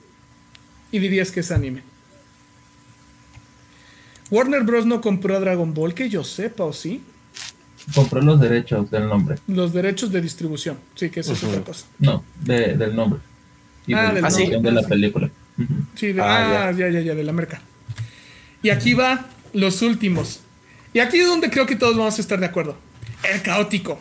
y 0.91 0.99
dirías 0.99 1.31
que 1.31 1.39
es 1.41 1.51
anime. 1.51 1.81
Warner 4.31 4.63
Bros. 4.63 4.85
no 4.85 5.01
compró 5.01 5.35
a 5.35 5.39
Dragon 5.39 5.73
Ball, 5.73 5.93
que 5.93 6.09
yo 6.09 6.23
sepa, 6.23 6.63
¿o 6.63 6.73
sí? 6.73 7.01
Compré 7.93 8.21
los 8.21 8.39
derechos 8.39 8.89
del 8.89 9.07
nombre. 9.07 9.35
Los 9.47 9.73
derechos 9.73 10.11
de 10.11 10.21
distribución, 10.21 10.77
sí, 10.95 11.09
que 11.09 11.19
eso 11.19 11.33
es 11.33 11.43
otra 11.43 11.61
cosa. 11.61 11.85
No, 11.99 12.23
de- 12.41 12.75
del 12.77 12.95
nombre. 12.95 13.19
Y 13.85 13.93
Ah, 13.93 14.13
de 14.13 14.21
del 14.21 14.23
nombre. 14.23 14.59
de 14.61 14.69
Ah, 14.69 14.71
la 14.71 14.81
sí. 14.83 14.87
película. 14.87 15.29
Sí, 15.95 16.13
de- 16.13 16.21
Ah, 16.21 16.67
ah, 16.67 16.71
ya. 16.71 16.89
ya, 16.89 17.01
ya, 17.01 17.13
de 17.13 17.23
la 17.23 17.33
merca. 17.33 17.61
Y 18.61 18.69
aquí 18.69 18.93
va 18.93 19.25
los 19.51 19.81
últimos. 19.81 20.39
Y 20.93 20.99
aquí 20.99 21.17
es 21.19 21.27
donde 21.27 21.49
creo 21.49 21.65
que 21.65 21.75
todos 21.75 21.97
vamos 21.97 22.17
a 22.17 22.21
estar 22.21 22.39
de 22.39 22.45
acuerdo. 22.45 22.77
El 23.31 23.41
caótico. 23.41 23.99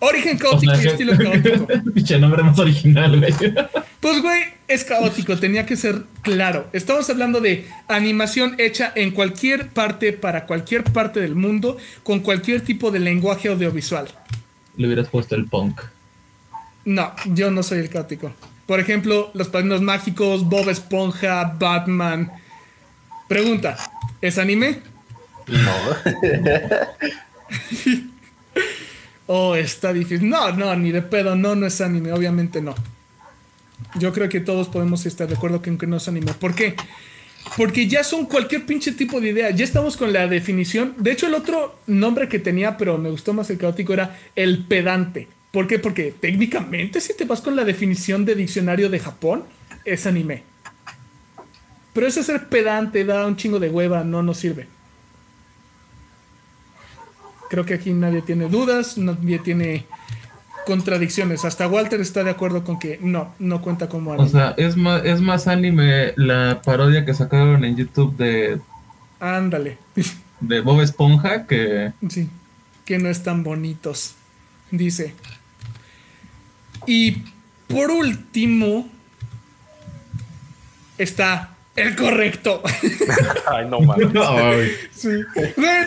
Origen 0.00 0.36
caótico 0.36 0.72
O 0.72 0.74
sea, 0.74 0.84
y 0.84 0.88
estilo 0.88 1.16
caótico. 1.16 1.66
Pinche 1.94 2.18
nombre 2.18 2.42
más 2.42 2.58
original, 2.58 3.20
güey. 3.20 3.32
Pues, 4.00 4.20
güey, 4.20 4.42
es 4.66 4.82
caótico, 4.82 5.38
tenía 5.38 5.64
que 5.64 5.76
ser 5.76 6.02
claro. 6.22 6.68
Estamos 6.72 7.08
hablando 7.08 7.40
de 7.40 7.68
animación 7.86 8.56
hecha 8.58 8.92
en 8.96 9.12
cualquier 9.12 9.68
parte, 9.68 10.12
para 10.12 10.46
cualquier 10.46 10.82
parte 10.82 11.20
del 11.20 11.36
mundo, 11.36 11.76
con 12.02 12.18
cualquier 12.20 12.62
tipo 12.62 12.90
de 12.90 12.98
lenguaje 12.98 13.48
audiovisual. 13.48 14.08
Le 14.76 14.86
hubieras 14.88 15.08
puesto 15.08 15.36
el 15.36 15.46
punk. 15.46 15.80
No, 16.84 17.12
yo 17.26 17.52
no 17.52 17.62
soy 17.62 17.78
el 17.78 17.88
caótico. 17.88 18.32
Por 18.66 18.80
ejemplo, 18.80 19.30
Los 19.34 19.48
Padrinos 19.48 19.82
Mágicos, 19.82 20.48
Bob 20.48 20.68
Esponja, 20.68 21.54
Batman. 21.60 22.32
Pregunta, 23.28 23.76
¿es 24.20 24.36
anime? 24.38 24.80
No. 25.46 25.72
Oh, 29.26 29.54
está 29.54 29.92
difícil. 29.92 30.28
No, 30.28 30.52
no, 30.52 30.74
ni 30.76 30.92
de 30.92 31.02
pedo, 31.02 31.36
no, 31.36 31.54
no 31.54 31.66
es 31.66 31.80
anime, 31.80 32.12
obviamente 32.12 32.60
no. 32.60 32.74
Yo 33.98 34.12
creo 34.12 34.28
que 34.28 34.40
todos 34.40 34.68
podemos 34.68 35.06
estar 35.06 35.28
de 35.28 35.34
acuerdo 35.34 35.62
que 35.62 35.70
no 35.86 35.96
es 35.96 36.08
anime. 36.08 36.32
¿Por 36.34 36.54
qué? 36.54 36.76
Porque 37.56 37.86
ya 37.86 38.04
son 38.04 38.26
cualquier 38.26 38.64
pinche 38.64 38.92
tipo 38.92 39.20
de 39.20 39.30
idea. 39.30 39.50
Ya 39.50 39.64
estamos 39.64 39.96
con 39.96 40.12
la 40.12 40.26
definición. 40.26 40.94
De 40.98 41.12
hecho, 41.12 41.26
el 41.26 41.34
otro 41.34 41.78
nombre 41.86 42.28
que 42.28 42.38
tenía, 42.38 42.76
pero 42.78 42.98
me 42.98 43.10
gustó 43.10 43.32
más 43.32 43.50
el 43.50 43.58
caótico, 43.58 43.92
era 43.92 44.18
el 44.36 44.64
pedante. 44.64 45.28
¿Por 45.50 45.66
qué? 45.66 45.78
Porque 45.78 46.14
técnicamente, 46.18 47.00
si 47.00 47.14
te 47.14 47.26
vas 47.26 47.42
con 47.42 47.56
la 47.56 47.64
definición 47.64 48.24
de 48.24 48.34
diccionario 48.34 48.88
de 48.88 49.00
Japón, 49.00 49.44
es 49.84 50.06
anime. 50.06 50.44
Pero 51.92 52.06
ese 52.06 52.22
ser 52.22 52.48
pedante 52.48 53.04
da 53.04 53.26
un 53.26 53.36
chingo 53.36 53.60
de 53.60 53.68
hueva, 53.68 54.02
no 54.02 54.22
nos 54.22 54.38
sirve. 54.38 54.66
Creo 57.52 57.66
que 57.66 57.74
aquí 57.74 57.92
nadie 57.92 58.22
tiene 58.22 58.48
dudas, 58.48 58.96
nadie 58.96 59.38
tiene 59.38 59.84
contradicciones. 60.64 61.44
Hasta 61.44 61.68
Walter 61.68 62.00
está 62.00 62.24
de 62.24 62.30
acuerdo 62.30 62.64
con 62.64 62.78
que 62.78 62.98
no, 63.02 63.34
no 63.38 63.60
cuenta 63.60 63.90
como 63.90 64.14
anime. 64.14 64.26
O 64.26 64.30
sea, 64.30 64.54
es 64.56 64.74
más, 64.74 65.04
es 65.04 65.20
más 65.20 65.46
anime 65.48 66.14
la 66.16 66.62
parodia 66.64 67.04
que 67.04 67.12
sacaron 67.12 67.62
en 67.66 67.76
YouTube 67.76 68.16
de, 68.16 68.58
Ándale. 69.20 69.76
de 70.40 70.60
Bob 70.62 70.80
Esponja 70.80 71.46
que. 71.46 71.92
Sí, 72.08 72.30
que 72.86 72.98
no 72.98 73.10
están 73.10 73.42
bonitos, 73.42 74.14
dice. 74.70 75.14
Y 76.86 77.22
por 77.68 77.90
último 77.90 78.88
está 80.96 81.50
el 81.76 81.96
correcto. 81.96 82.62
Ay, 83.46 83.66
no 83.68 83.80
mames. 83.80 84.08
Sí. 84.94 85.08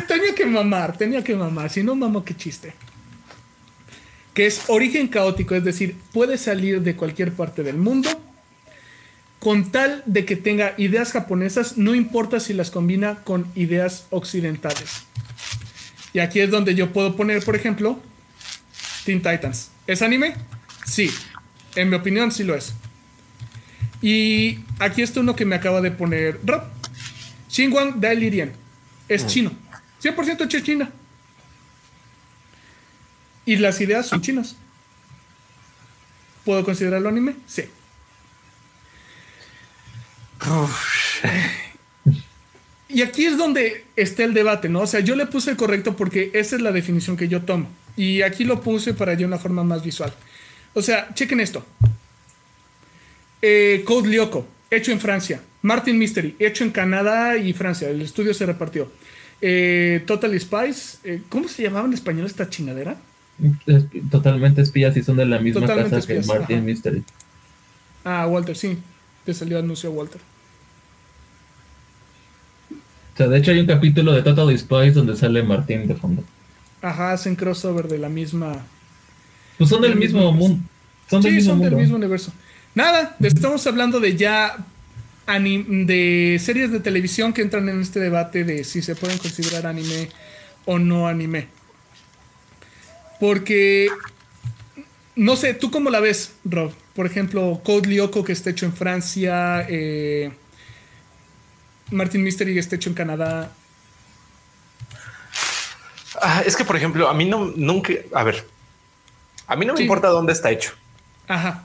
Tenía 0.08 0.36
que 0.36 0.46
mamar, 0.46 0.98
tenía 0.98 1.24
que 1.24 1.36
mamar. 1.36 1.70
Si 1.70 1.84
no 1.84 1.96
mamo, 1.96 2.26
qué 2.26 2.36
chiste. 2.36 2.74
Que 4.34 4.46
es 4.46 4.64
origen 4.68 5.08
caótico, 5.08 5.56
es 5.56 5.64
decir, 5.64 5.96
puede 6.12 6.38
salir 6.38 6.82
de 6.82 6.96
cualquier 6.96 7.32
parte 7.32 7.64
del 7.64 7.78
mundo 7.78 8.10
con 9.40 9.72
tal 9.72 10.02
de 10.08 10.26
que 10.26 10.36
tenga 10.36 10.74
ideas 10.78 11.12
japonesas, 11.12 11.78
no 11.78 11.94
importa 11.94 12.40
si 12.40 12.54
las 12.54 12.72
combina 12.72 13.20
con 13.24 13.46
ideas 13.56 14.08
occidentales. 14.10 15.04
Y 16.14 16.20
aquí 16.20 16.40
es 16.40 16.50
donde 16.50 16.74
yo 16.74 16.92
puedo 16.92 17.16
poner, 17.16 17.44
por 17.44 17.56
ejemplo, 17.56 18.00
Teen 19.06 19.22
Titans. 19.22 19.70
¿Es 19.86 20.02
anime? 20.02 20.34
Sí. 20.86 21.12
En 21.76 21.90
mi 21.90 21.96
opinión, 21.96 22.32
sí 22.32 22.44
lo 22.44 22.56
es. 22.56 22.74
Y 24.02 24.60
aquí 24.80 25.02
está 25.02 25.20
uno 25.20 25.36
que 25.36 25.46
me 25.46 25.56
acaba 25.56 25.82
de 25.82 25.92
poner 25.92 26.40
Rob. 26.46 26.64
Xinguang 27.50 28.00
Dailirian. 28.00 28.52
Es 29.08 29.26
chino. 29.28 29.52
100% 30.02 30.46
hecho 30.46 30.58
en 30.58 30.64
China. 30.64 30.92
Y 33.46 33.58
las 33.58 33.80
ideas 33.82 34.08
son 34.08 34.22
chinas. 34.22 34.56
¿Puedo 36.44 36.64
considerarlo 36.64 37.10
anime? 37.10 37.36
Sí. 37.48 37.64
Y 42.88 43.02
aquí 43.02 43.26
es 43.26 43.38
donde 43.38 43.86
está 43.96 44.24
el 44.24 44.34
debate, 44.34 44.70
¿no? 44.70 44.82
O 44.82 44.88
sea, 44.88 45.00
yo 45.00 45.16
le 45.16 45.26
puse 45.26 45.52
el 45.52 45.58
correcto 45.58 45.96
porque 45.96 46.32
esa 46.34 46.56
es 46.56 46.62
la 46.62 46.72
definición 46.72 47.18
que 47.18 47.28
yo 47.28 47.44
tomo. 47.44 47.70
Y 47.96 48.22
aquí 48.22 48.44
lo 48.44 48.62
puse 48.62 48.94
para 48.94 49.16
de 49.16 49.26
una 49.26 49.38
forma 49.38 49.64
más 49.64 49.84
visual. 49.84 50.14
O 50.74 50.82
sea, 50.82 51.14
chequen 51.14 51.40
esto. 51.40 51.66
Eh, 53.48 53.84
Code 53.86 54.10
Lyoko, 54.10 54.48
hecho 54.72 54.92
en 54.92 55.00
Francia. 55.00 55.40
Martin 55.62 56.00
Mystery, 56.00 56.36
hecho 56.40 56.64
en 56.64 56.72
Canadá 56.72 57.38
y 57.38 57.54
Francia. 57.54 57.88
El 57.88 58.02
estudio 58.02 58.34
se 58.34 58.44
repartió. 58.44 58.92
Eh, 59.40 60.02
Total 60.08 60.40
Spice, 60.40 60.98
eh, 61.04 61.22
¿cómo 61.30 61.48
se 61.48 61.62
llamaba 61.62 61.86
en 61.86 61.94
español 61.94 62.26
esta 62.26 62.50
chingadera? 62.50 62.98
totalmente 64.10 64.62
espías 64.64 64.98
y 64.98 65.04
son 65.04 65.18
de 65.18 65.26
la 65.26 65.38
misma 65.38 65.68
casa 65.68 66.02
que 66.08 66.22
Martin 66.22 66.66
Mystery. 66.66 67.04
Ah, 68.04 68.26
Walter, 68.26 68.56
sí. 68.56 68.80
Te 69.26 69.34
salió 69.36 69.60
anuncio 69.60 69.92
Walter. 69.92 70.22
O 72.72 73.18
sea, 73.18 73.28
de 73.28 73.38
hecho 73.38 73.52
hay 73.52 73.60
un 73.60 73.68
capítulo 73.68 74.12
de 74.14 74.24
Total 74.24 74.58
Spice 74.58 74.94
donde 74.94 75.16
sale 75.16 75.44
Martín 75.44 75.88
de 75.88 75.94
fondo. 75.94 76.24
Ajá, 76.82 77.12
hacen 77.12 77.36
crossover 77.36 77.88
de 77.90 78.00
la 78.00 78.10
misma. 78.10 78.66
Pues 79.60 79.70
son 79.70 79.84
del, 79.84 79.98
mismo, 79.98 80.32
mundo. 80.32 80.64
Son 81.08 81.22
del 81.22 81.32
sí, 81.32 81.36
mismo 81.38 81.54
son 81.54 81.62
del 81.62 81.76
mismo 81.76 81.98
universo. 81.98 82.34
Nada, 82.76 83.16
estamos 83.22 83.66
hablando 83.68 84.02
de 84.02 84.18
ya 84.18 84.58
de 85.28 86.42
series 86.44 86.72
de 86.72 86.82
televisión 86.82 87.32
que 87.32 87.42
entran 87.42 87.70
en 87.70 87.82
este 87.82 88.02
debate 88.02 88.44
de 88.44 88.66
si 88.66 88.82
se 88.82 88.96
pueden 88.96 89.18
considerar 89.18 89.66
anime 89.66 90.10
o 90.66 90.78
no 90.78 91.08
anime. 91.08 91.48
Porque, 93.18 93.88
no 95.16 95.38
sé, 95.38 95.54
¿tú 95.54 95.72
cómo 95.72 95.90
la 95.90 96.02
ves, 96.02 96.34
Rob? 96.44 96.74
Por 96.94 97.06
ejemplo, 97.06 97.62
Code 97.64 97.88
Lyoko 97.88 98.26
que 98.26 98.34
está 98.34 98.50
hecho 98.50 98.66
en 98.66 98.74
Francia, 98.74 99.66
eh, 99.70 100.34
Martin 101.92 102.24
Mystery 102.24 102.54
que 102.54 102.60
está 102.60 102.76
hecho 102.76 102.90
en 102.90 102.96
Canadá. 102.96 103.54
Ah, 106.22 106.44
es 106.46 106.58
que, 106.58 106.66
por 106.66 106.76
ejemplo, 106.76 107.08
a 107.08 107.14
mí 107.14 107.24
no, 107.24 107.54
nunca, 107.56 107.94
a 108.14 108.24
ver, 108.24 108.46
a 109.48 109.56
mí 109.56 109.66
no 109.66 109.76
me 109.76 109.82
importa 109.82 110.10
dónde 110.10 110.34
está 110.34 110.52
hecho. 110.52 110.74
Ajá. 111.28 111.64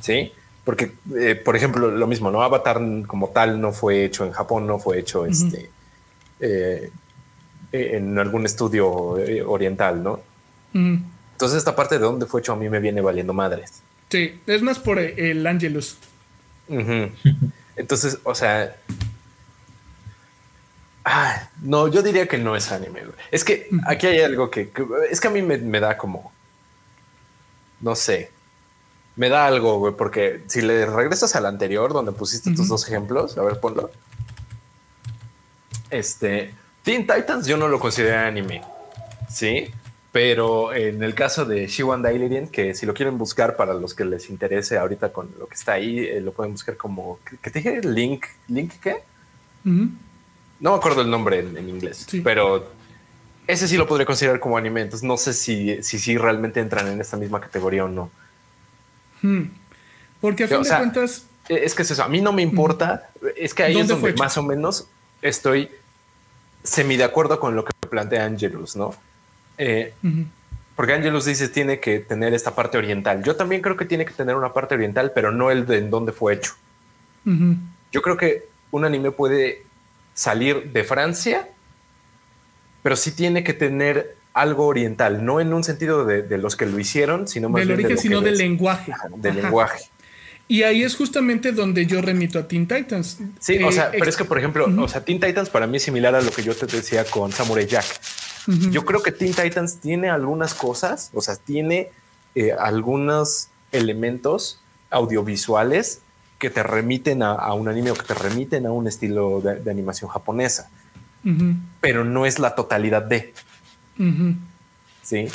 Sí, 0.00 0.32
porque, 0.64 0.92
eh, 1.16 1.34
por 1.34 1.56
ejemplo, 1.56 1.90
lo 1.90 2.06
mismo, 2.06 2.30
¿no? 2.30 2.42
Avatar 2.42 2.80
como 3.06 3.28
tal 3.30 3.60
no 3.60 3.72
fue 3.72 4.04
hecho 4.04 4.24
en 4.24 4.32
Japón, 4.32 4.66
no 4.66 4.78
fue 4.78 4.98
hecho 4.98 5.26
este, 5.26 5.70
eh, 6.40 6.90
en 7.72 8.18
algún 8.18 8.44
estudio 8.44 8.88
oriental, 8.90 10.02
¿no? 10.02 10.20
Entonces 10.72 11.58
esta 11.58 11.74
parte 11.74 11.96
de 11.96 12.04
dónde 12.04 12.26
fue 12.26 12.40
hecho 12.40 12.52
a 12.52 12.56
mí 12.56 12.68
me 12.68 12.80
viene 12.80 13.00
valiendo 13.00 13.32
madres. 13.32 13.82
Sí, 14.10 14.40
es 14.46 14.60
más 14.60 14.78
por 14.78 14.98
el 14.98 15.46
Angelus. 15.46 15.96
Entonces, 17.76 18.18
o 18.24 18.34
sea... 18.34 18.76
Ah, 21.04 21.48
no, 21.62 21.88
yo 21.88 22.02
diría 22.02 22.28
que 22.28 22.36
no 22.36 22.54
es 22.54 22.70
anime. 22.70 23.02
Es 23.30 23.42
que 23.42 23.68
aquí 23.86 24.06
hay 24.06 24.20
algo 24.20 24.50
que, 24.50 24.70
Es 25.10 25.20
que 25.20 25.28
a 25.28 25.30
mí 25.30 25.40
me, 25.40 25.80
da 25.80 25.96
como... 25.96 26.30
No 27.80 27.96
sé. 27.96 28.30
Me 29.20 29.28
da 29.28 29.44
algo, 29.44 29.78
güey, 29.78 29.92
porque 29.94 30.44
si 30.46 30.62
le 30.62 30.86
regresas 30.86 31.36
al 31.36 31.44
anterior, 31.44 31.92
donde 31.92 32.10
pusiste 32.10 32.54
tus 32.54 32.68
dos 32.68 32.88
ejemplos, 32.88 33.36
a 33.36 33.42
ver, 33.42 33.60
ponlo. 33.60 33.90
Este... 35.90 36.54
Teen 36.82 37.06
Titans 37.06 37.46
yo 37.46 37.58
no 37.58 37.68
lo 37.68 37.78
considero 37.78 38.18
anime. 38.18 38.62
¿Sí? 39.28 39.70
Pero 40.10 40.72
en 40.72 41.02
el 41.02 41.14
caso 41.14 41.44
de 41.44 41.66
Shiwan 41.66 42.00
Dailerian, 42.00 42.46
que 42.46 42.74
si 42.74 42.86
lo 42.86 42.94
quieren 42.94 43.18
buscar 43.18 43.56
para 43.56 43.74
los 43.74 43.92
que 43.92 44.06
les 44.06 44.30
interese 44.30 44.78
ahorita 44.78 45.12
con 45.12 45.28
lo 45.38 45.46
que 45.48 45.54
está 45.54 45.72
ahí, 45.72 45.98
eh, 45.98 46.22
lo 46.22 46.32
pueden 46.32 46.52
buscar 46.52 46.78
como, 46.78 47.18
¿qué 47.42 47.50
te 47.50 47.58
dije? 47.58 47.82
Link, 47.82 48.24
¿Link 48.48 48.72
qué? 48.82 49.02
No 49.64 50.70
me 50.70 50.76
acuerdo 50.78 51.02
el 51.02 51.10
nombre 51.10 51.40
en, 51.40 51.68
inglés, 51.68 52.06
pero 52.24 52.70
ese 53.46 53.68
sí 53.68 53.76
lo 53.76 53.86
podría 53.86 54.06
considerar 54.06 54.40
como 54.40 54.56
anime. 54.56 54.80
Entonces 54.80 55.06
no 55.06 55.18
sé 55.18 55.34
si, 55.34 55.82
si, 55.82 56.16
realmente 56.16 56.58
entran 56.60 56.88
en 56.88 57.02
esta 57.02 57.18
misma 57.18 57.38
categoría 57.38 57.84
o 57.84 57.88
no. 57.88 58.10
Hmm. 59.22 59.44
Porque 60.20 60.44
a 60.44 60.48
fin 60.48 60.62
de 60.62 60.68
cuentas... 60.68 61.26
E, 61.48 61.64
es 61.64 61.74
que 61.74 61.82
es 61.82 61.90
eso, 61.90 62.02
a 62.02 62.08
mí 62.08 62.20
no 62.20 62.32
me 62.32 62.42
importa. 62.42 63.10
Es 63.36 63.54
que 63.54 63.64
ahí 63.64 63.78
es 63.78 63.88
donde 63.88 64.12
más 64.14 64.36
o 64.38 64.42
menos 64.42 64.86
estoy 65.22 65.70
semi 66.62 66.96
de 66.96 67.04
acuerdo 67.04 67.40
con 67.40 67.56
lo 67.56 67.64
que 67.64 67.72
plantea 67.88 68.24
Angelus, 68.24 68.76
¿no? 68.76 68.94
Eh, 69.58 69.94
porque 70.76 70.94
Angelus 70.94 71.26
dice 71.26 71.48
tiene 71.48 71.80
que 71.80 71.98
tener 72.00 72.32
esta 72.34 72.54
parte 72.54 72.78
oriental. 72.78 73.22
Yo 73.22 73.36
también 73.36 73.62
creo 73.62 73.76
que 73.76 73.84
tiene 73.84 74.04
que 74.04 74.12
tener 74.12 74.36
una 74.36 74.52
parte 74.52 74.74
oriental, 74.74 75.12
pero 75.14 75.32
no 75.32 75.50
el 75.50 75.66
de 75.66 75.78
en 75.78 75.90
dónde 75.90 76.12
fue 76.12 76.34
hecho. 76.34 76.54
Yo 77.92 78.02
creo 78.02 78.16
que 78.16 78.48
un 78.70 78.84
anime 78.84 79.10
puede 79.10 79.64
salir 80.14 80.72
de 80.72 80.84
Francia, 80.84 81.48
pero 82.82 82.96
sí 82.96 83.12
tiene 83.12 83.44
que 83.44 83.52
tener 83.52 84.16
algo 84.32 84.66
oriental, 84.66 85.24
no 85.24 85.40
en 85.40 85.52
un 85.52 85.64
sentido 85.64 86.04
de, 86.04 86.38
los 86.38 86.56
que 86.56 86.66
lo 86.66 86.78
hicieron, 86.78 87.28
sino 87.28 87.48
más 87.48 87.62
del 87.62 87.72
origen, 87.72 87.98
sino 87.98 88.20
del 88.20 88.38
lenguaje. 88.38 88.92
del 89.16 89.36
lenguaje. 89.36 89.90
Y 90.50 90.64
ahí 90.64 90.82
es 90.82 90.96
justamente 90.96 91.52
donde 91.52 91.86
yo 91.86 92.02
remito 92.02 92.38
a 92.40 92.48
Teen 92.48 92.66
Titans. 92.66 93.18
Sí, 93.38 93.62
o 93.62 93.70
sea, 93.70 93.86
eh, 93.86 93.98
pero 93.98 94.10
es 94.10 94.16
que, 94.16 94.24
por 94.24 94.36
ejemplo, 94.36 94.66
o 94.82 94.88
sea, 94.88 95.04
Teen 95.04 95.20
Titans 95.20 95.48
para 95.48 95.68
mí 95.68 95.76
es 95.76 95.84
similar 95.84 96.12
a 96.16 96.20
lo 96.20 96.32
que 96.32 96.42
yo 96.42 96.56
te 96.56 96.66
decía 96.66 97.04
con 97.04 97.30
Samurai 97.30 97.66
Jack. 97.66 97.86
Yo 98.70 98.84
creo 98.84 99.00
que 99.00 99.12
Teen 99.12 99.32
Titans 99.32 99.76
tiene 99.76 100.10
algunas 100.10 100.54
cosas, 100.54 101.10
o 101.14 101.20
sea, 101.20 101.36
tiene 101.36 101.90
eh, 102.34 102.52
algunos 102.52 103.48
elementos 103.70 104.60
audiovisuales 104.90 106.00
que 106.40 106.50
te 106.50 106.64
remiten 106.64 107.22
a, 107.22 107.52
un 107.52 107.68
anime 107.68 107.92
o 107.92 107.94
que 107.94 108.02
te 108.02 108.14
remiten 108.14 108.66
a 108.66 108.72
un 108.72 108.88
estilo 108.88 109.40
de, 109.40 109.70
animación 109.70 110.10
japonesa, 110.10 110.68
pero 111.80 112.04
no 112.04 112.26
es 112.26 112.40
la 112.40 112.56
totalidad 112.56 113.02
de. 113.02 113.34
Sí. 115.02 115.26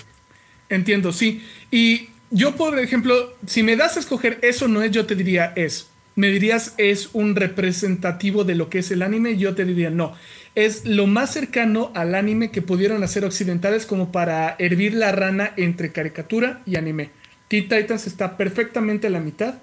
Entiendo, 0.70 1.12
sí. 1.12 1.44
Y 1.72 2.10
yo, 2.32 2.56
por 2.56 2.80
ejemplo, 2.80 3.34
si 3.46 3.64
me 3.64 3.76
das 3.76 3.98
a 3.98 4.00
escoger 4.00 4.40
eso 4.42 4.68
no 4.68 4.82
es, 4.82 4.92
yo 4.92 5.06
te 5.06 5.16
diría 5.16 5.54
es. 5.56 5.90
Me 6.16 6.28
dirías 6.28 6.74
es 6.78 7.10
un 7.14 7.36
representativo 7.36 8.44
de 8.46 8.56
lo 8.56 8.70
que 8.70 8.80
es 8.80 8.90
el 8.92 9.02
anime, 9.02 9.38
yo 9.38 9.54
te 9.54 9.66
diría 9.66 9.90
no 9.90 10.16
es 10.56 10.86
lo 10.86 11.06
más 11.06 11.32
cercano 11.32 11.92
al 11.94 12.16
anime 12.16 12.50
que 12.50 12.62
pudieron 12.62 13.04
hacer 13.04 13.26
occidentales 13.26 13.86
como 13.86 14.12
para 14.12 14.56
hervir 14.58 14.94
la 14.94 15.12
rana 15.12 15.52
entre 15.58 15.92
caricatura 15.92 16.62
y 16.66 16.78
anime. 16.78 17.12
Teen 17.50 17.68
Titans 17.68 18.08
está 18.08 18.38
perfectamente 18.38 19.08
a 19.08 19.10
la 19.10 19.20
mitad, 19.20 19.56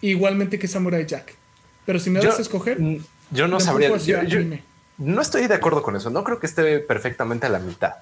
igualmente 0.00 0.58
que 0.58 0.68
Samurai 0.68 1.06
Jack. 1.06 1.34
Pero 1.86 1.98
si 1.98 2.10
me 2.10 2.20
das 2.20 2.38
a 2.38 2.42
escoger, 2.42 2.78
yo 3.30 3.48
no 3.48 3.60
sabría. 3.60 3.90
no 4.98 5.20
estoy 5.20 5.46
de 5.46 5.54
acuerdo 5.54 5.82
con 5.82 5.96
eso. 5.96 6.10
No 6.10 6.24
creo 6.24 6.40
que 6.40 6.46
esté 6.46 6.80
perfectamente 6.80 7.46
a 7.46 7.48
la 7.48 7.60
mitad. 7.60 7.94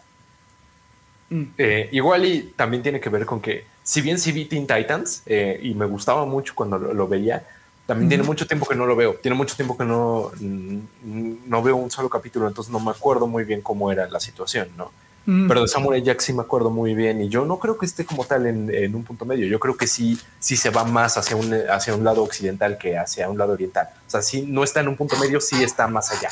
Mm. 1.30 1.42
Eh, 1.56 1.88
igual 1.92 2.24
y 2.24 2.52
también 2.56 2.82
tiene 2.82 3.00
que 3.00 3.08
ver 3.08 3.24
con 3.24 3.40
que, 3.40 3.64
si 3.82 4.00
bien 4.00 4.18
sí 4.18 4.32
vi 4.32 4.44
Teen 4.44 4.66
Titans 4.66 5.22
eh, 5.26 5.58
y 5.62 5.74
me 5.74 5.86
gustaba 5.86 6.26
mucho 6.26 6.54
cuando 6.54 6.78
lo 6.78 7.08
veía, 7.08 7.46
también 7.86 8.08
tiene 8.08 8.22
mucho 8.22 8.46
tiempo 8.46 8.66
que 8.66 8.76
no 8.76 8.86
lo 8.86 8.94
veo. 8.94 9.14
Tiene 9.14 9.36
mucho 9.36 9.56
tiempo 9.56 9.76
que 9.76 9.84
no, 9.84 10.30
no 10.40 11.62
veo 11.62 11.74
un 11.74 11.90
solo 11.90 12.08
capítulo, 12.08 12.46
entonces 12.46 12.72
no 12.72 12.78
me 12.78 12.92
acuerdo 12.92 13.26
muy 13.26 13.42
bien 13.44 13.62
cómo 13.62 13.90
era 13.90 14.08
la 14.08 14.20
situación, 14.20 14.68
¿no? 14.76 14.92
Pero 15.26 15.62
de 15.62 15.68
Samurai 15.68 16.02
Jack 16.02 16.20
sí 16.20 16.32
me 16.32 16.42
acuerdo 16.42 16.70
muy 16.70 16.94
bien 16.94 17.20
y 17.20 17.28
yo 17.28 17.44
no 17.44 17.58
creo 17.58 17.78
que 17.78 17.86
esté 17.86 18.04
como 18.04 18.24
tal 18.24 18.46
en, 18.46 18.94
un 18.94 19.04
punto 19.04 19.24
medio. 19.24 19.46
Yo 19.46 19.60
creo 19.60 19.76
que 19.76 19.86
sí, 19.86 20.18
sí 20.40 20.56
se 20.56 20.70
va 20.70 20.84
más 20.84 21.18
hacia 21.18 21.36
un, 21.36 21.52
hacia 21.70 21.94
un 21.94 22.02
lado 22.02 22.22
occidental 22.24 22.78
que 22.78 22.98
hacia 22.98 23.28
un 23.28 23.38
lado 23.38 23.52
oriental. 23.52 23.88
O 24.06 24.10
sea, 24.10 24.22
si 24.22 24.42
no 24.42 24.64
está 24.64 24.80
en 24.80 24.88
un 24.88 24.96
punto 24.96 25.16
medio, 25.18 25.40
sí 25.40 25.62
está 25.62 25.86
más 25.86 26.10
allá. 26.10 26.30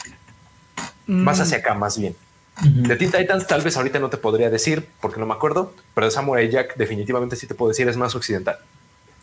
Más 1.07 1.39
hacia 1.39 1.59
acá, 1.59 1.75
más 1.75 1.99
bien. 1.99 2.17
De 2.65 2.97
Teen 2.97 3.13
Titans 3.13 3.47
tal 3.47 3.63
vez 3.63 3.77
ahorita 3.77 3.99
no 3.99 4.11
te 4.11 4.17
podría 4.17 4.51
decir 4.51 4.87
porque 5.01 5.21
no 5.21 5.27
me 5.27 5.35
acuerdo, 5.35 5.75
pero 5.95 6.07
de 6.07 6.11
Samurai 6.11 6.49
Jack 6.49 6.77
definitivamente 6.77 7.37
sí 7.37 7.47
te 7.47 7.55
puedo 7.55 7.69
decir 7.69 7.89
es 7.89 7.97
más 7.97 8.15
occidental. 8.15 8.59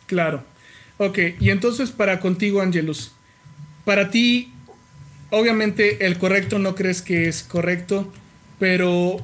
Claro. 0.06 0.42
Ok, 0.98 1.18
y 1.40 1.50
entonces 1.50 1.90
para 1.90 2.20
contigo, 2.20 2.62
Angelus, 2.62 3.12
para 3.84 4.10
ti, 4.10 4.52
obviamente 5.30 6.06
el 6.06 6.16
correcto 6.16 6.58
no 6.58 6.74
crees 6.74 7.02
que 7.02 7.28
es 7.28 7.42
correcto, 7.42 8.10
pero 8.58 9.16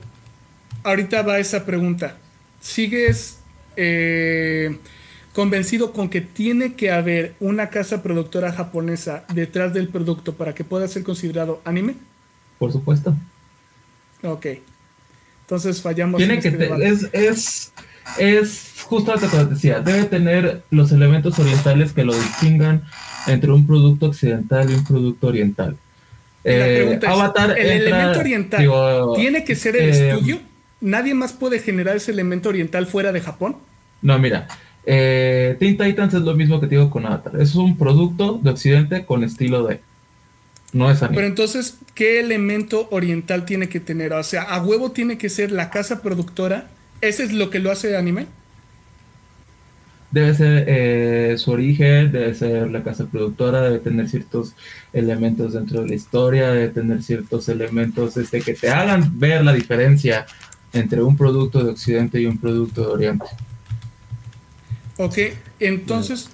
ahorita 0.84 1.22
va 1.22 1.38
esa 1.38 1.64
pregunta. 1.64 2.16
¿Sigues 2.60 3.38
eh, 3.76 4.78
convencido 5.32 5.92
con 5.92 6.10
que 6.10 6.20
tiene 6.20 6.74
que 6.74 6.90
haber 6.90 7.34
una 7.40 7.70
casa 7.70 8.02
productora 8.02 8.52
japonesa 8.52 9.24
detrás 9.32 9.72
del 9.72 9.88
producto 9.88 10.34
para 10.34 10.54
que 10.54 10.64
pueda 10.64 10.86
ser 10.88 11.02
considerado 11.02 11.62
anime? 11.64 11.94
Por 12.58 12.70
supuesto. 12.70 13.16
Ok. 14.22 14.46
Entonces 15.42 15.82
fallamos. 15.82 16.18
Tiene 16.18 16.40
que 16.40 16.48
este 16.48 16.88
es, 16.88 17.08
es 17.12 17.72
es 18.18 18.74
justo 18.84 19.14
lo 19.14 19.20
que 19.20 19.26
te 19.28 19.44
decía, 19.46 19.80
debe 19.80 20.04
tener 20.04 20.62
los 20.70 20.90
elementos 20.92 21.38
orientales 21.38 21.92
que 21.92 22.04
lo 22.04 22.14
distingan 22.14 22.82
entre 23.26 23.52
un 23.52 23.66
producto 23.66 24.06
occidental 24.06 24.70
y 24.70 24.74
un 24.74 24.84
producto 24.84 25.28
oriental. 25.28 25.76
La 26.44 26.50
Eh, 26.52 26.98
es, 27.00 27.04
Avatar 27.08 27.56
¿el 27.56 27.66
entra- 27.70 27.86
elemento 27.88 28.18
oriental 28.18 28.60
digo, 28.60 29.14
tiene 29.14 29.44
que 29.44 29.54
ser 29.54 29.76
el 29.76 29.90
eh, 29.90 30.08
estudio? 30.10 30.40
¿Nadie 30.80 31.14
más 31.14 31.32
puede 31.32 31.60
generar 31.60 31.94
ese 31.96 32.10
elemento 32.10 32.48
oriental 32.48 32.86
fuera 32.86 33.12
de 33.12 33.20
Japón? 33.20 33.56
No, 34.02 34.18
mira. 34.18 34.48
Eh, 34.84 35.56
Teen 35.60 35.78
Titans 35.78 36.12
es 36.14 36.22
lo 36.22 36.34
mismo 36.34 36.60
que 36.60 36.66
te 36.66 36.74
digo 36.74 36.90
con 36.90 37.06
Avatar. 37.06 37.40
Es 37.40 37.54
un 37.54 37.78
producto 37.78 38.40
de 38.42 38.50
Occidente 38.50 39.04
con 39.06 39.22
estilo 39.22 39.64
de. 39.64 39.80
No 40.72 40.90
es 40.90 41.02
anime. 41.02 41.16
Pero 41.16 41.26
entonces, 41.26 41.78
¿qué 41.94 42.20
elemento 42.20 42.88
oriental 42.90 43.44
tiene 43.44 43.68
que 43.68 43.80
tener? 43.80 44.12
O 44.12 44.22
sea, 44.22 44.42
¿a 44.42 44.62
huevo 44.62 44.92
tiene 44.92 45.18
que 45.18 45.28
ser 45.28 45.52
la 45.52 45.70
casa 45.70 46.02
productora? 46.02 46.68
¿Ese 47.00 47.24
es 47.24 47.32
lo 47.32 47.50
que 47.50 47.58
lo 47.58 47.70
hace 47.70 47.96
anime? 47.96 48.26
Debe 50.10 50.34
ser 50.34 50.64
eh, 50.68 51.34
su 51.38 51.50
origen, 51.50 52.12
debe 52.12 52.34
ser 52.34 52.70
la 52.70 52.82
casa 52.82 53.06
productora, 53.06 53.62
debe 53.62 53.78
tener 53.78 54.08
ciertos 54.08 54.54
elementos 54.92 55.54
dentro 55.54 55.82
de 55.82 55.88
la 55.88 55.94
historia, 55.94 56.50
debe 56.50 56.68
tener 56.68 57.02
ciertos 57.02 57.48
elementos 57.48 58.16
este, 58.16 58.42
que 58.42 58.54
te 58.54 58.70
hagan 58.70 59.18
ver 59.18 59.42
la 59.42 59.52
diferencia 59.52 60.26
entre 60.72 61.02
un 61.02 61.16
producto 61.16 61.64
de 61.64 61.70
Occidente 61.70 62.20
y 62.20 62.26
un 62.26 62.38
producto 62.38 62.82
de 62.82 62.86
Oriente. 62.88 63.26
Ok, 64.98 65.18
entonces, 65.60 66.28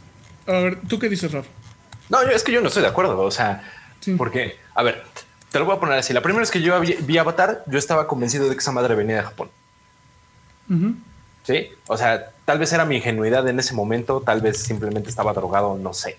a 0.46 0.52
ver, 0.52 0.78
¿tú 0.88 0.98
qué 0.98 1.08
dices, 1.08 1.30
Raf? 1.32 1.46
No, 2.08 2.22
yo, 2.24 2.30
es 2.30 2.42
que 2.42 2.52
yo 2.52 2.60
no 2.60 2.68
estoy 2.68 2.82
de 2.82 2.88
acuerdo. 2.88 3.18
O 3.20 3.30
sea, 3.30 3.62
Sí. 4.10 4.16
porque, 4.16 4.56
a 4.74 4.82
ver, 4.82 5.04
te 5.50 5.58
lo 5.58 5.64
voy 5.64 5.76
a 5.76 5.80
poner 5.80 5.98
así. 5.98 6.12
La 6.12 6.22
primera 6.22 6.40
vez 6.40 6.50
que 6.50 6.60
yo 6.60 6.78
vi, 6.80 6.94
vi 7.00 7.18
Avatar, 7.18 7.62
yo 7.66 7.78
estaba 7.78 8.06
convencido 8.06 8.48
de 8.48 8.54
que 8.54 8.60
esa 8.60 8.72
madre 8.72 8.94
venía 8.94 9.16
de 9.16 9.22
Japón. 9.22 9.50
Sí, 11.44 11.70
o 11.86 11.96
sea, 11.96 12.30
tal 12.44 12.58
vez 12.58 12.72
era 12.72 12.84
mi 12.84 12.96
ingenuidad 12.96 13.48
en 13.48 13.58
ese 13.58 13.74
momento, 13.74 14.20
tal 14.20 14.42
vez 14.42 14.58
simplemente 14.58 15.08
estaba 15.08 15.32
drogado, 15.32 15.78
no 15.78 15.94
sé. 15.94 16.18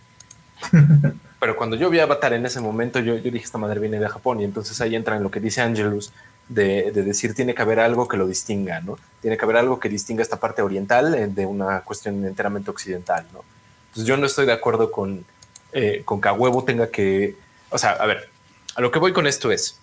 Pero 1.40 1.56
cuando 1.56 1.76
yo 1.76 1.90
vi 1.90 2.00
Avatar 2.00 2.34
en 2.34 2.46
ese 2.46 2.60
momento, 2.60 3.00
yo, 3.00 3.16
yo 3.16 3.32
dije, 3.32 3.46
esta 3.46 3.58
madre 3.58 3.80
viene 3.80 4.00
de 4.00 4.10
Japón. 4.10 4.42
Y 4.42 4.44
entonces 4.44 4.80
ahí 4.82 4.96
entra 4.96 5.16
en 5.16 5.24
lo 5.24 5.32
que 5.32 5.40
dice 5.40 5.62
Angelus, 5.62 6.12
de, 6.50 6.92
de 6.92 7.04
decir, 7.04 7.34
tiene 7.34 7.54
que 7.54 7.62
haber 7.62 7.80
algo 7.80 8.08
que 8.08 8.18
lo 8.18 8.28
distinga, 8.28 8.82
¿no? 8.82 8.98
Tiene 9.22 9.38
que 9.38 9.46
haber 9.46 9.58
algo 9.58 9.80
que 9.80 9.88
distinga 9.88 10.22
esta 10.22 10.40
parte 10.40 10.62
oriental 10.62 11.14
eh, 11.16 11.28
de 11.28 11.46
una 11.46 11.82
cuestión 11.82 12.26
enteramente 12.26 12.72
occidental, 12.72 13.26
¿no? 13.32 13.44
Entonces 13.88 14.06
yo 14.06 14.18
no 14.18 14.26
estoy 14.26 14.48
de 14.48 14.54
acuerdo 14.54 14.92
con, 14.92 15.24
eh, 15.72 16.02
con 16.04 16.20
que 16.20 16.28
a 16.28 16.34
huevo 16.34 16.64
tenga 16.64 16.88
que... 16.88 17.36
O 17.70 17.78
sea, 17.78 17.92
a 17.92 18.06
ver, 18.06 18.30
a 18.76 18.82
lo 18.82 18.92
que 18.92 19.00
voy 19.00 19.14
con 19.14 19.28
esto 19.28 19.52
es, 19.52 19.80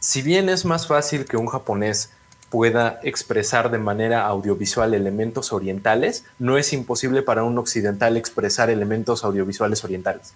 si 0.00 0.22
bien 0.22 0.48
es 0.48 0.64
más 0.64 0.86
fácil 0.86 1.26
que 1.26 1.36
un 1.36 1.46
japonés 1.46 2.10
pueda 2.50 2.98
expresar 3.02 3.70
de 3.70 3.78
manera 3.78 4.26
audiovisual 4.26 4.92
elementos 4.92 5.52
orientales, 5.52 6.24
no 6.38 6.58
es 6.58 6.72
imposible 6.72 7.22
para 7.22 7.44
un 7.44 7.56
occidental 7.58 8.16
expresar 8.16 8.70
elementos 8.70 9.24
audiovisuales 9.24 9.84
orientales. 9.84 10.32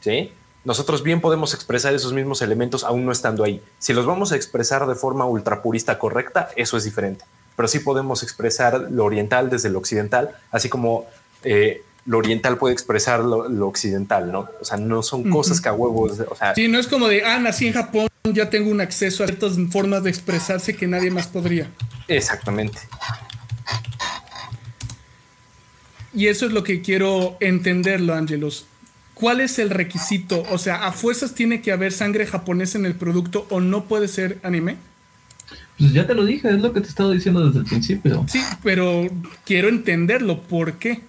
¿Sí? 0.00 0.32
Nosotros 0.64 1.02
bien 1.02 1.20
podemos 1.20 1.54
expresar 1.54 1.94
esos 1.94 2.12
mismos 2.12 2.40
elementos 2.42 2.84
aún 2.84 3.04
no 3.04 3.12
estando 3.12 3.44
ahí. 3.44 3.62
Si 3.78 3.92
los 3.92 4.06
vamos 4.06 4.32
a 4.32 4.36
expresar 4.36 4.86
de 4.86 4.94
forma 4.94 5.26
ultrapurista 5.26 5.98
correcta, 5.98 6.50
eso 6.56 6.76
es 6.76 6.84
diferente. 6.84 7.24
Pero 7.56 7.68
sí 7.68 7.80
podemos 7.80 8.22
expresar 8.22 8.88
lo 8.90 9.04
oriental 9.04 9.50
desde 9.50 9.68
lo 9.68 9.78
occidental, 9.78 10.36
así 10.50 10.68
como 10.70 11.06
eh, 11.44 11.82
lo 12.06 12.18
oriental 12.18 12.56
puede 12.58 12.72
expresar 12.72 13.20
lo, 13.20 13.48
lo 13.48 13.68
occidental, 13.68 14.32
¿no? 14.32 14.48
O 14.60 14.64
sea, 14.64 14.76
no 14.78 15.02
son 15.02 15.28
cosas 15.30 15.60
que 15.60 15.68
a 15.68 15.72
huevos, 15.72 16.18
o 16.28 16.34
sea, 16.34 16.54
Sí, 16.54 16.68
no 16.68 16.78
es 16.78 16.86
como 16.86 17.08
de, 17.08 17.24
ah, 17.24 17.38
nací 17.38 17.66
en 17.66 17.74
Japón, 17.74 18.08
ya 18.32 18.50
tengo 18.50 18.70
un 18.70 18.80
acceso 18.80 19.22
a 19.24 19.26
ciertas 19.26 19.52
formas 19.70 20.02
de 20.02 20.10
expresarse 20.10 20.74
que 20.76 20.86
nadie 20.86 21.10
más 21.10 21.26
podría. 21.26 21.68
exactamente. 22.08 22.78
Y 26.12 26.26
eso 26.26 26.46
es 26.46 26.52
lo 26.52 26.64
que 26.64 26.82
quiero 26.82 27.36
entenderlo, 27.40 28.14
Ángelos. 28.14 28.66
¿Cuál 29.14 29.40
es 29.40 29.58
el 29.58 29.70
requisito? 29.70 30.42
O 30.50 30.58
sea, 30.58 30.86
¿a 30.86 30.92
fuerzas 30.92 31.34
tiene 31.34 31.60
que 31.62 31.72
haber 31.72 31.92
sangre 31.92 32.26
japonesa 32.26 32.78
en 32.78 32.86
el 32.86 32.94
producto 32.94 33.46
o 33.50 33.60
no 33.60 33.84
puede 33.84 34.08
ser 34.08 34.38
anime? 34.42 34.76
Pues 35.78 35.92
ya 35.92 36.06
te 36.06 36.14
lo 36.14 36.24
dije, 36.24 36.48
es 36.48 36.60
lo 36.60 36.72
que 36.72 36.80
te 36.80 36.86
he 36.86 36.88
estado 36.90 37.10
diciendo 37.12 37.46
desde 37.46 37.60
el 37.60 37.64
principio. 37.66 38.24
Sí, 38.28 38.40
pero 38.62 39.06
quiero 39.44 39.68
entenderlo. 39.68 40.42
¿Por 40.42 40.74
qué? 40.74 41.02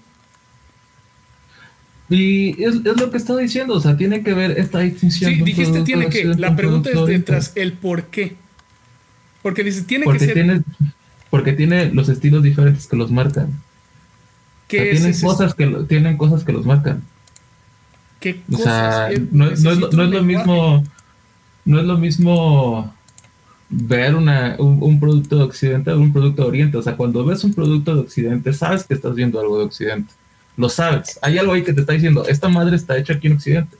Y 2.11 2.61
es, 2.61 2.75
es 2.75 2.99
lo 2.99 3.09
que 3.09 3.15
he 3.15 3.19
estado 3.19 3.39
diciendo, 3.39 3.73
o 3.73 3.79
sea, 3.79 3.95
tiene 3.97 4.21
que 4.21 4.33
ver 4.33 4.51
esta 4.59 4.79
distinción. 4.79 5.31
Sí, 5.31 5.37
dijiste 5.41 5.63
producto 5.71 5.83
tiene 5.85 6.09
que. 6.09 6.25
La 6.25 6.55
pregunta 6.55 6.89
es 6.91 7.05
detrás 7.05 7.51
el 7.55 7.73
por 7.73 8.03
qué. 8.05 8.35
Porque 9.41 9.63
dice, 9.63 9.81
tiene 9.83 10.03
Porque 10.05 10.19
que 10.19 10.25
ser. 10.25 10.33
tiene, 10.35 10.61
porque 11.29 11.53
tiene 11.53 11.91
los 11.93 12.09
estilos 12.09 12.43
diferentes 12.43 12.85
que 12.87 12.95
los 12.97 13.11
marcan. 13.11 13.45
O 13.47 14.67
¿Qué 14.67 14.77
sea, 14.77 14.85
es 14.85 14.91
tienen, 14.91 15.11
ese- 15.11 15.25
cosas 15.25 15.55
que, 15.55 15.67
tienen 15.87 16.17
cosas 16.17 16.43
que 16.43 16.51
los 16.51 16.65
marcan. 16.65 17.01
¿Qué 18.19 18.41
O 18.51 18.57
cosas? 18.57 19.11
No, 19.31 19.45
no 19.45 19.51
es, 19.51 19.61
no 19.63 19.71
es 20.03 20.09
lo 20.11 20.21
mismo. 20.23 20.83
No 21.63 21.79
es 21.79 21.85
lo 21.85 21.97
mismo 21.97 22.93
ver 23.69 24.15
una, 24.15 24.55
un, 24.59 24.79
un 24.81 24.99
producto 24.99 25.37
de 25.37 25.43
Occidente 25.43 25.91
o 25.91 25.99
un 25.99 26.11
producto 26.11 26.41
de 26.41 26.47
Oriente. 26.49 26.77
O 26.77 26.81
sea, 26.81 26.97
cuando 26.97 27.23
ves 27.23 27.43
un 27.43 27.53
producto 27.53 27.95
de 27.95 28.01
Occidente, 28.01 28.51
sabes 28.51 28.83
que 28.83 28.95
estás 28.95 29.15
viendo 29.15 29.39
algo 29.39 29.59
de 29.59 29.65
Occidente. 29.65 30.11
Lo 30.61 30.69
sabes. 30.69 31.17
Hay 31.21 31.37
algo 31.39 31.53
ahí 31.53 31.63
que 31.63 31.73
te 31.73 31.81
está 31.81 31.93
diciendo, 31.93 32.25
esta 32.27 32.47
madre 32.47 32.75
está 32.75 32.95
hecha 32.97 33.13
aquí 33.13 33.27
en 33.27 33.33
Occidente. 33.33 33.75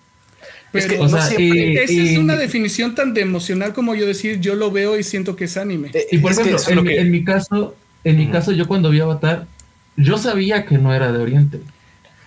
Pero 0.71 0.87
que 0.87 0.99
O 0.99 1.07
sea, 1.09 1.21
siempre- 1.27 1.45
y- 1.45 1.77
esa 1.77 1.93
y- 1.93 2.09
es 2.13 2.17
una 2.17 2.35
definición 2.35 2.95
tan 2.95 3.13
de 3.13 3.21
emocional 3.21 3.73
como 3.73 3.93
yo 3.93 4.05
decir, 4.07 4.39
yo 4.39 4.55
lo 4.55 4.71
veo 4.71 4.97
y 4.97 5.03
siento 5.03 5.35
que 5.35 5.43
es 5.45 5.57
anime. 5.57 5.91
Eh, 5.93 6.07
Y 6.11 6.17
por 6.17 6.31
es 6.31 6.39
ejemplo, 6.39 6.57
eso 6.57 6.69
en, 6.71 6.75
lo 6.77 6.81
mi- 6.83 6.89
que- 6.89 6.99
en 7.01 7.11
mi 7.11 7.23
caso, 7.23 7.75
en 8.03 8.17
mi 8.17 8.27
caso, 8.31 8.51
yo 8.51 8.67
cuando 8.67 8.89
vi 8.89 8.99
Avatar, 8.99 9.45
yo 9.97 10.17
sabía 10.17 10.65
que 10.65 10.77
no 10.77 10.93
era 10.93 11.11
de 11.11 11.19
Oriente. 11.19 11.59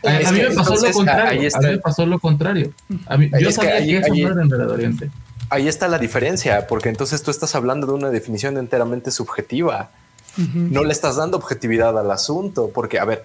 A, 0.05 0.21
Es 0.21 0.29
a 0.29 0.33
mí 0.33 0.41
que 0.41 0.51
me 0.51 0.55
pasó 0.55 0.77
lo 0.77 0.93
contrario. 0.93 1.41
ahí 1.41 1.49
A 1.53 1.59
mí 1.61 1.67
me 1.67 1.79
pasó 1.79 2.07
lo 2.07 2.19
contrario. 2.21 2.73
A 3.07 3.17
mí, 3.17 3.31
Ahí 3.33 3.43
yo 3.43 3.49
es 3.49 3.59
que 3.59 3.65
sabía 3.67 3.75
ahí- 3.77 3.89
que 3.89 3.97
ahí- 4.13 4.23
madre 4.23 4.45
no 4.47 4.55
era 4.55 4.67
de 4.67 4.73
Oriente. 4.73 5.11
Ahí 5.51 5.67
está 5.67 5.89
la 5.89 5.99
diferencia, 5.99 6.67
porque 6.69 6.91
entonces 6.91 7.23
tú 7.23 7.31
estás 7.31 7.55
hablando 7.55 7.87
de 7.87 7.95
una 7.95 8.11
definición 8.11 8.57
enteramente 8.59 9.11
subjetiva. 9.11 9.91
No 10.37 10.85
le 10.85 10.93
estás 10.93 11.17
dando 11.17 11.37
objetividad 11.39 11.99
al 11.99 12.11
asunto, 12.11 12.71
porque, 12.75 12.99
a 12.99 13.05
ver, 13.05 13.25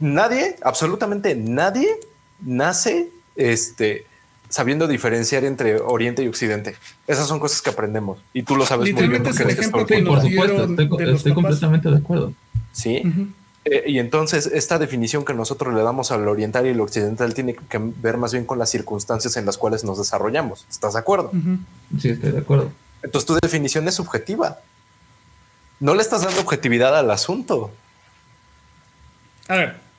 nadie, 0.00 0.56
absolutamente 0.62 1.34
nadie, 1.36 1.88
nace 2.40 3.10
este, 3.36 4.06
sabiendo 4.48 4.88
diferenciar 4.88 5.44
entre 5.44 5.76
Oriente 5.78 6.22
y 6.22 6.28
Occidente. 6.28 6.76
Esas 7.06 7.28
son 7.28 7.38
cosas 7.38 7.62
que 7.62 7.70
aprendemos 7.70 8.18
y 8.32 8.42
tú 8.42 8.56
lo 8.56 8.66
sabes 8.66 8.92
muy 8.92 9.08
bien 9.08 9.24
es 9.26 9.38
el 9.38 9.46
eres 9.46 9.58
ejemplo 9.58 9.86
que 9.86 10.02
Por 10.02 10.20
supuesto, 10.20 10.64
estoy, 10.64 10.88
de 11.06 11.12
estoy 11.12 11.34
completamente 11.34 11.90
de 11.90 11.96
acuerdo. 11.96 12.32
Sí. 12.72 13.02
Eh, 13.64 13.84
y 13.86 13.98
entonces 13.98 14.46
esta 14.46 14.78
definición 14.78 15.24
que 15.24 15.34
nosotros 15.34 15.74
le 15.74 15.82
damos 15.82 16.10
al 16.10 16.26
oriental 16.26 16.66
y 16.66 16.70
al 16.70 16.80
occidental 16.80 17.34
tiene 17.34 17.54
que 17.54 17.78
ver 17.78 18.16
más 18.16 18.32
bien 18.32 18.46
con 18.46 18.58
las 18.58 18.70
circunstancias 18.70 19.36
en 19.36 19.46
las 19.46 19.58
cuales 19.58 19.84
nos 19.84 19.98
desarrollamos. 19.98 20.66
¿Estás 20.70 20.94
de 20.94 20.98
acuerdo? 20.98 21.30
Sí, 21.98 22.08
estoy 22.08 22.32
de 22.32 22.38
acuerdo. 22.38 22.72
Entonces 23.02 23.26
tu 23.26 23.38
definición 23.40 23.86
es 23.86 23.94
subjetiva. 23.94 24.58
No 25.78 25.94
le 25.94 26.02
estás 26.02 26.22
dando 26.22 26.40
objetividad 26.40 26.98
al 26.98 27.10
asunto. 27.10 27.70
A 29.48 29.56
ver. 29.56 29.89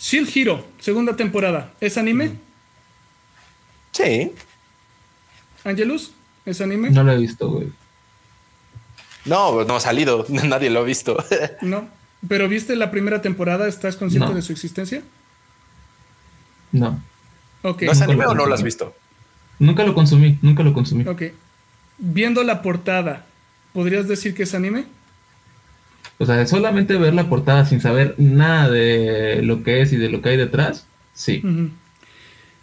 Shield 0.00 0.30
Hero, 0.34 0.66
segunda 0.78 1.14
temporada. 1.14 1.74
¿Es 1.80 1.98
anime? 1.98 2.32
Sí. 3.92 4.32
Angelus, 5.64 6.12
¿es 6.46 6.60
anime? 6.60 6.90
No 6.90 7.02
lo 7.04 7.12
he 7.12 7.18
visto, 7.18 7.50
güey. 7.50 7.68
No, 9.26 9.64
no 9.64 9.76
ha 9.76 9.80
salido. 9.80 10.24
Nadie 10.30 10.70
lo 10.70 10.80
ha 10.80 10.84
visto. 10.84 11.22
No. 11.62 11.88
¿Pero 12.28 12.48
viste 12.48 12.76
la 12.76 12.90
primera 12.90 13.22
temporada? 13.22 13.66
¿Estás 13.66 13.96
consciente 13.96 14.28
No. 14.28 14.34
de 14.34 14.42
su 14.42 14.52
existencia? 14.52 15.02
No. 16.72 17.02
Ok. 17.62 17.82
¿No 17.82 17.92
es 17.92 18.00
anime 18.02 18.26
o 18.26 18.34
no 18.34 18.44
lo 18.46 18.54
has 18.54 18.62
visto? 18.62 18.94
Nunca 19.58 19.84
lo 19.84 19.94
consumí, 19.94 20.38
nunca 20.42 20.62
lo 20.62 20.72
consumí. 20.74 21.06
Ok. 21.08 21.22
Viendo 21.98 22.42
la 22.42 22.60
portada, 22.62 23.24
¿podrías 23.72 24.06
decir 24.08 24.34
que 24.34 24.42
es 24.44 24.54
anime? 24.54 24.84
O 26.20 26.26
sea, 26.26 26.46
solamente 26.46 26.98
ver 26.98 27.14
la 27.14 27.30
portada 27.30 27.64
sin 27.64 27.80
saber 27.80 28.14
nada 28.18 28.68
de 28.68 29.40
lo 29.42 29.62
que 29.62 29.80
es 29.80 29.90
y 29.94 29.96
de 29.96 30.10
lo 30.10 30.20
que 30.20 30.28
hay 30.28 30.36
detrás, 30.36 30.84
sí. 31.14 31.42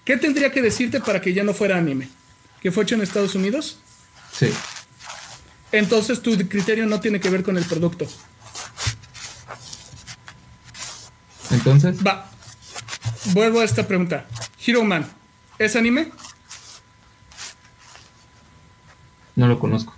¿Qué 0.05 0.15
tendría 0.15 0.51
que 0.51 0.61
decirte 0.61 0.99
para 0.99 1.21
que 1.21 1.33
ya 1.33 1.43
no 1.43 1.55
fuera 1.55 1.75
anime? 1.75 2.07
¿Que 2.61 2.71
fue 2.71 2.83
hecho 2.83 2.93
en 2.93 3.01
Estados 3.01 3.33
Unidos? 3.33 3.79
Sí. 4.31 4.53
Entonces 5.71 6.21
tu 6.21 6.37
criterio 6.47 6.85
no 6.85 6.99
tiene 6.99 7.19
que 7.19 7.31
ver 7.31 7.41
con 7.41 7.57
el 7.57 7.65
producto. 7.65 8.07
Entonces, 11.49 11.97
Va. 12.05 12.29
Vuelvo 13.33 13.61
a 13.61 13.63
esta 13.63 13.87
pregunta. 13.87 14.27
Hero 14.63 14.83
Man, 14.83 15.03
¿es 15.57 15.75
anime? 15.75 16.11
no 19.35 19.47
lo 19.47 19.57
conozco. 19.57 19.95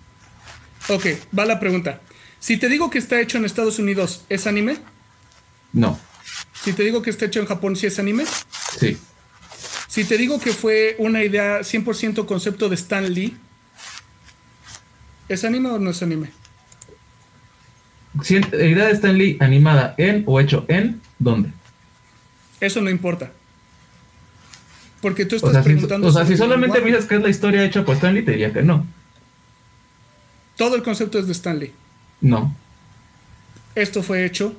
Ok, 0.88 1.08
va 1.38 1.46
la 1.46 1.60
pregunta. 1.60 2.00
Si 2.40 2.58
te 2.58 2.70
digo 2.70 2.90
que 2.90 2.98
está 3.00 3.20
hecho 3.20 3.38
en 3.38 3.46
Estados 3.46 3.80
Unidos, 3.80 4.24
¿es 4.30 4.48
anime? 4.48 4.78
No. 5.74 6.00
Si 6.64 6.74
te 6.74 6.84
digo 6.84 7.02
que 7.02 7.10
está 7.10 7.26
hecho 7.26 7.40
en 7.40 7.46
Japón, 7.46 7.76
¿sí 7.76 7.86
es 7.88 8.00
anime? 8.00 8.26
Sí. 8.80 8.98
Si 9.88 10.04
te 10.06 10.18
digo 10.18 10.40
que 10.40 10.54
fue 10.54 10.96
una 11.00 11.24
idea 11.24 11.60
100% 11.62 12.26
concepto 12.26 12.70
de 12.70 12.76
Stan 12.76 13.12
Lee, 13.14 13.36
¿es 15.28 15.44
anime 15.44 15.70
o 15.70 15.80
no 15.80 15.90
es 15.92 16.02
anime? 16.02 16.32
Si- 18.24 18.36
idea 18.38 18.86
de 18.88 18.92
Stanley 18.94 19.38
animada 19.40 19.94
en 19.98 20.24
o 20.26 20.40
hecho 20.40 20.66
en, 20.68 21.02
¿dónde? 21.20 21.52
Eso 22.60 22.82
no 22.82 22.90
importa. 22.90 23.32
Porque 25.02 25.26
tú 25.26 25.36
estás 25.38 25.50
O 25.52 25.54
sea, 25.54 25.64
si, 25.64 25.70
preguntando. 25.70 26.08
o 26.08 26.12
sea, 26.12 26.26
si 26.26 26.36
solamente 26.36 26.82
dices 26.82 27.06
que 27.06 27.16
es 27.16 27.22
la 27.22 27.30
historia 27.30 27.64
hecha 27.64 27.86
por 27.86 27.96
Stanley, 27.96 28.24
te 28.26 28.32
diría 28.32 28.52
que 28.52 28.64
no. 28.64 28.86
Todo 30.58 30.76
el 30.76 30.84
concepto 30.84 31.20
es 31.20 31.28
de 31.28 31.32
Stanley. 31.34 31.72
No. 32.22 32.56
Esto 33.76 34.04
fue 34.04 34.26
hecho. 34.26 34.54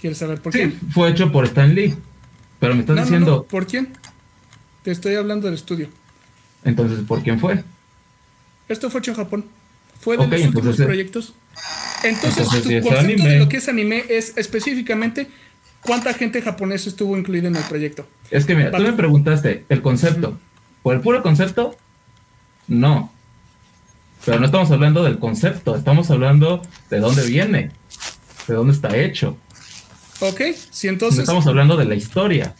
¿Quieres 0.00 0.18
saber 0.18 0.40
por 0.40 0.52
Sí, 0.52 0.58
quién? 0.60 0.80
fue 0.92 1.10
hecho 1.10 1.30
por 1.30 1.44
Stan 1.44 1.74
Lee. 1.74 1.94
Pero 2.58 2.74
me 2.74 2.80
estás 2.80 2.96
No, 2.96 3.02
diciendo, 3.02 3.30
no, 3.36 3.42
¿Por 3.44 3.66
quién? 3.66 3.92
Te 4.82 4.90
estoy 4.90 5.14
hablando 5.14 5.46
del 5.46 5.54
estudio. 5.54 5.88
entonces, 6.64 7.00
¿por 7.06 7.22
quién 7.22 7.38
fue? 7.38 7.62
Esto 8.68 8.90
fue 8.90 9.00
hecho 9.00 9.10
en 9.10 9.16
Japón. 9.16 9.44
Fue 10.00 10.16
de 10.16 10.22
los 10.22 10.32
últimos 10.32 10.54
entonces, 10.56 10.80
eh, 10.80 10.84
proyectos. 10.86 11.34
Entonces, 12.04 12.38
entonces, 12.38 12.62
tu 12.82 12.88
concepto 12.88 13.24
de 13.24 13.38
lo 13.38 13.48
que 13.48 13.56
es 13.58 13.68
anime 13.68 14.04
es 14.08 14.32
específicamente 14.38 15.28
cuánta 15.82 16.14
gente 16.14 16.40
japonesa 16.40 16.88
estuvo 16.88 17.16
incluida 17.18 17.48
en 17.48 17.56
el 17.56 17.62
proyecto. 17.64 18.06
Es 18.30 18.46
que 18.46 18.54
mira, 18.54 18.70
tú 18.70 18.82
me 18.82 18.92
preguntaste 18.94 19.66
el 19.68 19.82
concepto. 19.82 20.38
¿Por 20.82 20.94
el 20.94 21.02
puro 21.02 21.22
concepto? 21.22 21.76
No. 22.68 23.12
Pero 24.24 24.38
no 24.38 24.46
estamos 24.46 24.70
hablando 24.70 25.02
del 25.02 25.18
concepto, 25.18 25.76
estamos 25.76 26.10
hablando 26.10 26.62
de 26.90 27.00
dónde 27.00 27.26
viene, 27.26 27.70
de 28.46 28.54
dónde 28.54 28.72
está 28.74 28.96
hecho. 28.96 29.36
¿Ok? 30.20 30.40
Si 30.70 30.86
No 30.86 30.92
entonces. 30.94 31.20
estamos 31.20 31.46
hablando 31.46 31.76
de 31.76 31.86
la 31.86 31.94
historia. 31.94 32.54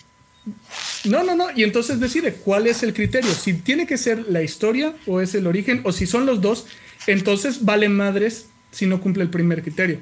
No, 1.05 1.23
no, 1.23 1.35
no. 1.37 1.49
Y 1.55 1.63
entonces 1.65 2.01
decide 2.01 2.35
cuál 2.35 2.67
es 2.67 2.83
el 2.83 2.95
criterio. 2.95 3.31
Si 3.33 3.53
tiene 3.55 3.87
que 3.87 3.99
ser 3.99 4.27
la 4.29 4.43
historia 4.43 4.95
o 5.07 5.21
es 5.21 5.35
el 5.35 5.47
origen, 5.47 5.83
o 5.85 5.93
si 5.93 6.07
son 6.07 6.25
los 6.27 6.41
dos, 6.41 6.67
entonces 7.07 7.65
vale 7.65 7.89
madres 7.89 8.47
si 8.71 8.87
no 8.87 9.01
cumple 9.01 9.23
el 9.23 9.31
primer 9.31 9.63
criterio. 9.63 9.99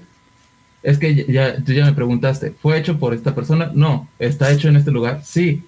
Es 0.82 0.98
que 0.98 1.26
ya, 1.28 1.56
tú 1.56 1.72
ya 1.72 1.84
me 1.84 1.92
preguntaste, 1.92 2.52
¿fue 2.62 2.78
hecho 2.78 2.98
por 2.98 3.12
esta 3.14 3.34
persona? 3.34 3.72
No. 3.74 4.08
¿Está 4.20 4.52
hecho 4.52 4.68
en 4.68 4.76
este 4.76 4.92
lugar? 4.92 5.22
Sí. 5.24 5.62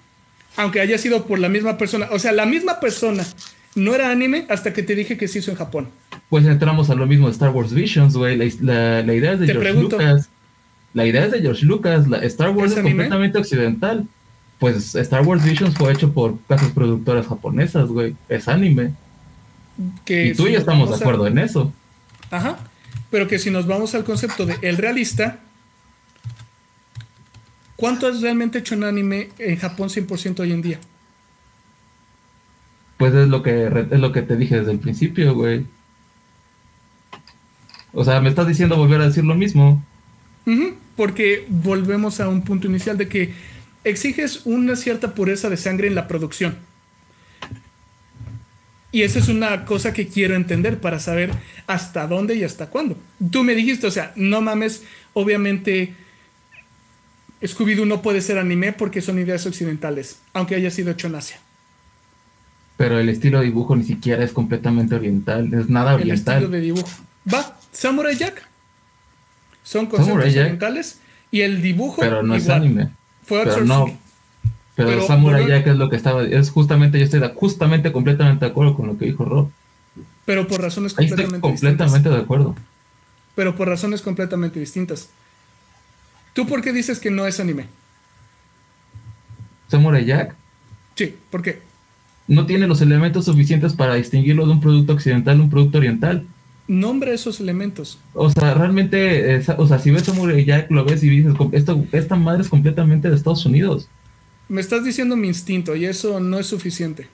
Aunque 0.55 0.79
haya 0.79 0.97
sido 0.97 1.25
por 1.25 1.39
la 1.39 1.49
misma 1.49 1.77
persona. 1.77 2.07
O 2.11 2.19
sea, 2.19 2.31
la 2.31 2.45
misma 2.45 2.79
persona 2.79 3.25
no 3.75 3.95
era 3.95 4.11
anime 4.11 4.45
hasta 4.49 4.73
que 4.73 4.83
te 4.83 4.95
dije 4.95 5.17
que 5.17 5.27
se 5.27 5.39
hizo 5.39 5.51
en 5.51 5.57
Japón. 5.57 5.89
Pues 6.29 6.45
entramos 6.45 6.89
a 6.89 6.95
lo 6.95 7.05
mismo 7.07 7.27
de 7.27 7.33
Star 7.33 7.49
Wars 7.51 7.73
Visions, 7.73 8.15
güey. 8.15 8.37
La, 8.37 8.45
la- 8.61 9.01
la 9.03 9.13
idea 9.13 9.33
es 9.33 9.39
de 9.39 9.45
Te 9.47 9.53
George 9.53 9.69
pregunto. 9.71 9.97
Lucas. 9.97 10.29
La 10.93 11.05
idea 11.05 11.25
es 11.25 11.31
de 11.31 11.41
George 11.41 11.65
Lucas. 11.65 12.07
La, 12.07 12.17
Star 12.19 12.49
Wars 12.51 12.73
¿Es 12.73 12.79
completamente 12.81 13.37
occidental. 13.37 14.07
Pues 14.59 14.93
Star 14.95 15.21
Wars 15.25 15.43
Visions 15.43 15.75
fue 15.75 15.91
hecho 15.91 16.11
por 16.13 16.37
casas 16.47 16.71
productoras 16.71 17.25
japonesas, 17.27 17.87
güey. 17.87 18.15
Es 18.29 18.47
anime. 18.47 18.93
Que 20.05 20.27
y 20.27 20.33
tú 20.33 20.43
si 20.43 20.49
y 20.49 20.53
yo 20.53 20.59
estamos 20.59 20.89
de 20.89 20.95
a- 20.95 20.97
acuerdo 20.99 21.27
en 21.27 21.39
eso. 21.39 21.73
Ajá. 22.29 22.57
Pero 23.09 23.27
que 23.27 23.39
si 23.39 23.49
nos 23.51 23.67
vamos 23.67 23.95
al 23.95 24.03
concepto 24.03 24.45
de 24.45 24.55
el 24.61 24.77
realista, 24.77 25.39
¿cuánto 27.75 28.07
es 28.09 28.21
realmente 28.21 28.59
hecho 28.59 28.75
en 28.75 28.83
anime 28.83 29.29
en 29.39 29.57
Japón 29.57 29.89
100% 29.89 30.39
hoy 30.41 30.51
en 30.51 30.61
día? 30.61 30.79
Pues 33.01 33.15
es 33.15 33.29
lo 33.29 33.41
que 33.41 33.65
es 33.65 33.99
lo 33.99 34.11
que 34.11 34.21
te 34.21 34.37
dije 34.37 34.59
desde 34.59 34.73
el 34.73 34.77
principio, 34.77 35.33
güey. 35.33 35.65
O 37.93 38.05
sea, 38.05 38.21
me 38.21 38.29
estás 38.29 38.47
diciendo 38.47 38.77
volver 38.77 39.01
a 39.01 39.07
decir 39.07 39.23
lo 39.23 39.33
mismo. 39.33 39.83
Porque 40.95 41.47
volvemos 41.49 42.19
a 42.19 42.29
un 42.29 42.43
punto 42.43 42.67
inicial 42.67 42.99
de 42.99 43.07
que 43.07 43.33
exiges 43.83 44.45
una 44.45 44.75
cierta 44.75 45.15
pureza 45.15 45.49
de 45.49 45.57
sangre 45.57 45.87
en 45.87 45.95
la 45.95 46.07
producción. 46.07 46.59
Y 48.91 49.01
esa 49.01 49.17
es 49.17 49.29
una 49.29 49.65
cosa 49.65 49.93
que 49.93 50.07
quiero 50.07 50.35
entender 50.35 50.79
para 50.79 50.99
saber 50.99 51.31
hasta 51.65 52.05
dónde 52.05 52.35
y 52.35 52.43
hasta 52.43 52.67
cuándo. 52.67 52.99
Tú 53.31 53.43
me 53.43 53.55
dijiste, 53.55 53.87
o 53.87 53.91
sea, 53.91 54.13
no 54.15 54.41
mames, 54.41 54.83
obviamente 55.13 55.95
Scooby-Doo 57.41 57.87
no 57.87 58.03
puede 58.03 58.21
ser 58.21 58.37
anime 58.37 58.73
porque 58.73 59.01
son 59.01 59.17
ideas 59.17 59.43
occidentales, 59.47 60.19
aunque 60.33 60.53
haya 60.53 60.69
sido 60.69 60.91
hecho 60.91 61.07
en 61.07 61.15
Asia. 61.15 61.39
Pero 62.81 62.99
el 62.99 63.09
estilo 63.09 63.39
de 63.39 63.45
dibujo 63.45 63.75
ni 63.75 63.83
siquiera 63.83 64.23
es 64.23 64.31
completamente 64.31 64.95
oriental. 64.95 65.53
Es 65.53 65.69
nada 65.69 65.95
El 65.95 66.09
estilo 66.11 66.37
oriental. 66.37 66.51
de 66.51 66.59
dibujo. 66.59 66.89
Va, 67.31 67.57
Samurai 67.71 68.15
Jack. 68.15 68.47
Son 69.63 69.85
conceptos 69.85 70.33
Jack. 70.33 70.43
orientales 70.45 70.99
y 71.29 71.41
el 71.41 71.61
dibujo 71.61 72.01
Pero 72.01 72.23
no 72.23 72.33
es 72.35 72.49
anime. 72.49 72.89
Fue 73.25 73.43
Pero 73.43 73.63
no. 73.65 73.85
Pero, 74.75 74.89
Pero, 74.89 75.07
Samurai 75.07 75.47
Jack 75.47 75.67
es 75.67 75.75
lo 75.75 75.89
que 75.89 75.95
estaba. 75.95 76.23
Es 76.23 76.49
justamente, 76.49 76.97
yo 76.97 77.05
estoy 77.05 77.21
justamente 77.35 77.91
completamente 77.91 78.45
de 78.45 78.51
acuerdo 78.51 78.75
con 78.75 78.87
lo 78.87 78.97
que 78.97 79.05
dijo 79.05 79.25
Rob. 79.25 79.49
pero 80.25 80.47
por 80.47 80.61
razones 80.61 80.97
Ahí 80.97 81.05
estoy 81.05 81.25
completamente 81.25 81.41
completamente 81.41 81.83
distintas. 82.09 82.13
de 82.17 82.23
acuerdo. 82.23 82.55
Pero 83.35 83.55
por 83.55 83.67
razones 83.67 84.01
completamente 84.01 84.59
distintas. 84.59 85.09
¿Tú 86.33 86.47
por 86.47 86.61
qué 86.61 86.73
dices 86.73 86.99
que 86.99 87.11
no 87.11 87.27
es 87.27 87.39
anime? 87.39 87.67
Samurai 89.69 90.03
Jack 90.05 90.35
Sí, 90.95 91.15
¿por 91.29 91.41
qué? 91.41 91.61
No 92.27 92.45
tiene 92.45 92.67
los 92.67 92.81
elementos 92.81 93.25
suficientes 93.25 93.73
para 93.73 93.95
distinguirlo 93.95 94.45
de 94.45 94.51
un 94.53 94.61
producto 94.61 94.93
occidental 94.93 95.37
de 95.37 95.43
un 95.43 95.49
producto 95.49 95.77
oriental. 95.77 96.25
Nombra 96.67 97.11
esos 97.11 97.39
elementos. 97.41 97.99
O 98.13 98.29
sea, 98.29 98.53
realmente, 98.53 99.35
eh, 99.35 99.43
o 99.57 99.67
sea, 99.67 99.79
si 99.79 99.91
ves 99.91 100.03
Samurai 100.03 100.45
Jack, 100.45 100.71
lo 100.71 100.85
ves 100.85 101.03
y 101.03 101.09
dices, 101.09 101.33
"Com- 101.33 101.49
esto, 101.53 101.83
esta 101.91 102.15
madre 102.15 102.43
es 102.43 102.49
completamente 102.49 103.09
de 103.09 103.15
Estados 103.15 103.45
Unidos. 103.45 103.87
Me 104.47 104.61
estás 104.61 104.83
diciendo 104.85 105.15
mi 105.17 105.27
instinto 105.27 105.75
y 105.75 105.85
eso 105.85 106.19
no 106.19 106.39
es 106.39 106.47
suficiente. 106.47 107.07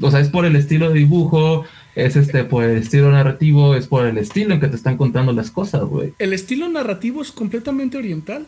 O 0.00 0.10
sea, 0.10 0.20
es 0.20 0.28
por 0.28 0.44
el 0.44 0.56
estilo 0.56 0.88
de 0.90 0.98
dibujo, 1.00 1.64
es 1.94 2.16
este 2.16 2.44
por 2.44 2.64
el 2.64 2.76
estilo 2.78 3.10
narrativo, 3.10 3.74
es 3.74 3.86
por 3.86 4.06
el 4.06 4.18
estilo 4.18 4.54
en 4.54 4.60
que 4.60 4.68
te 4.68 4.76
están 4.76 4.96
contando 4.96 5.32
las 5.32 5.50
cosas, 5.50 5.82
güey. 5.84 6.12
El 6.18 6.32
estilo 6.32 6.68
narrativo 6.68 7.20
es 7.22 7.32
completamente 7.32 7.96
oriental. 7.98 8.46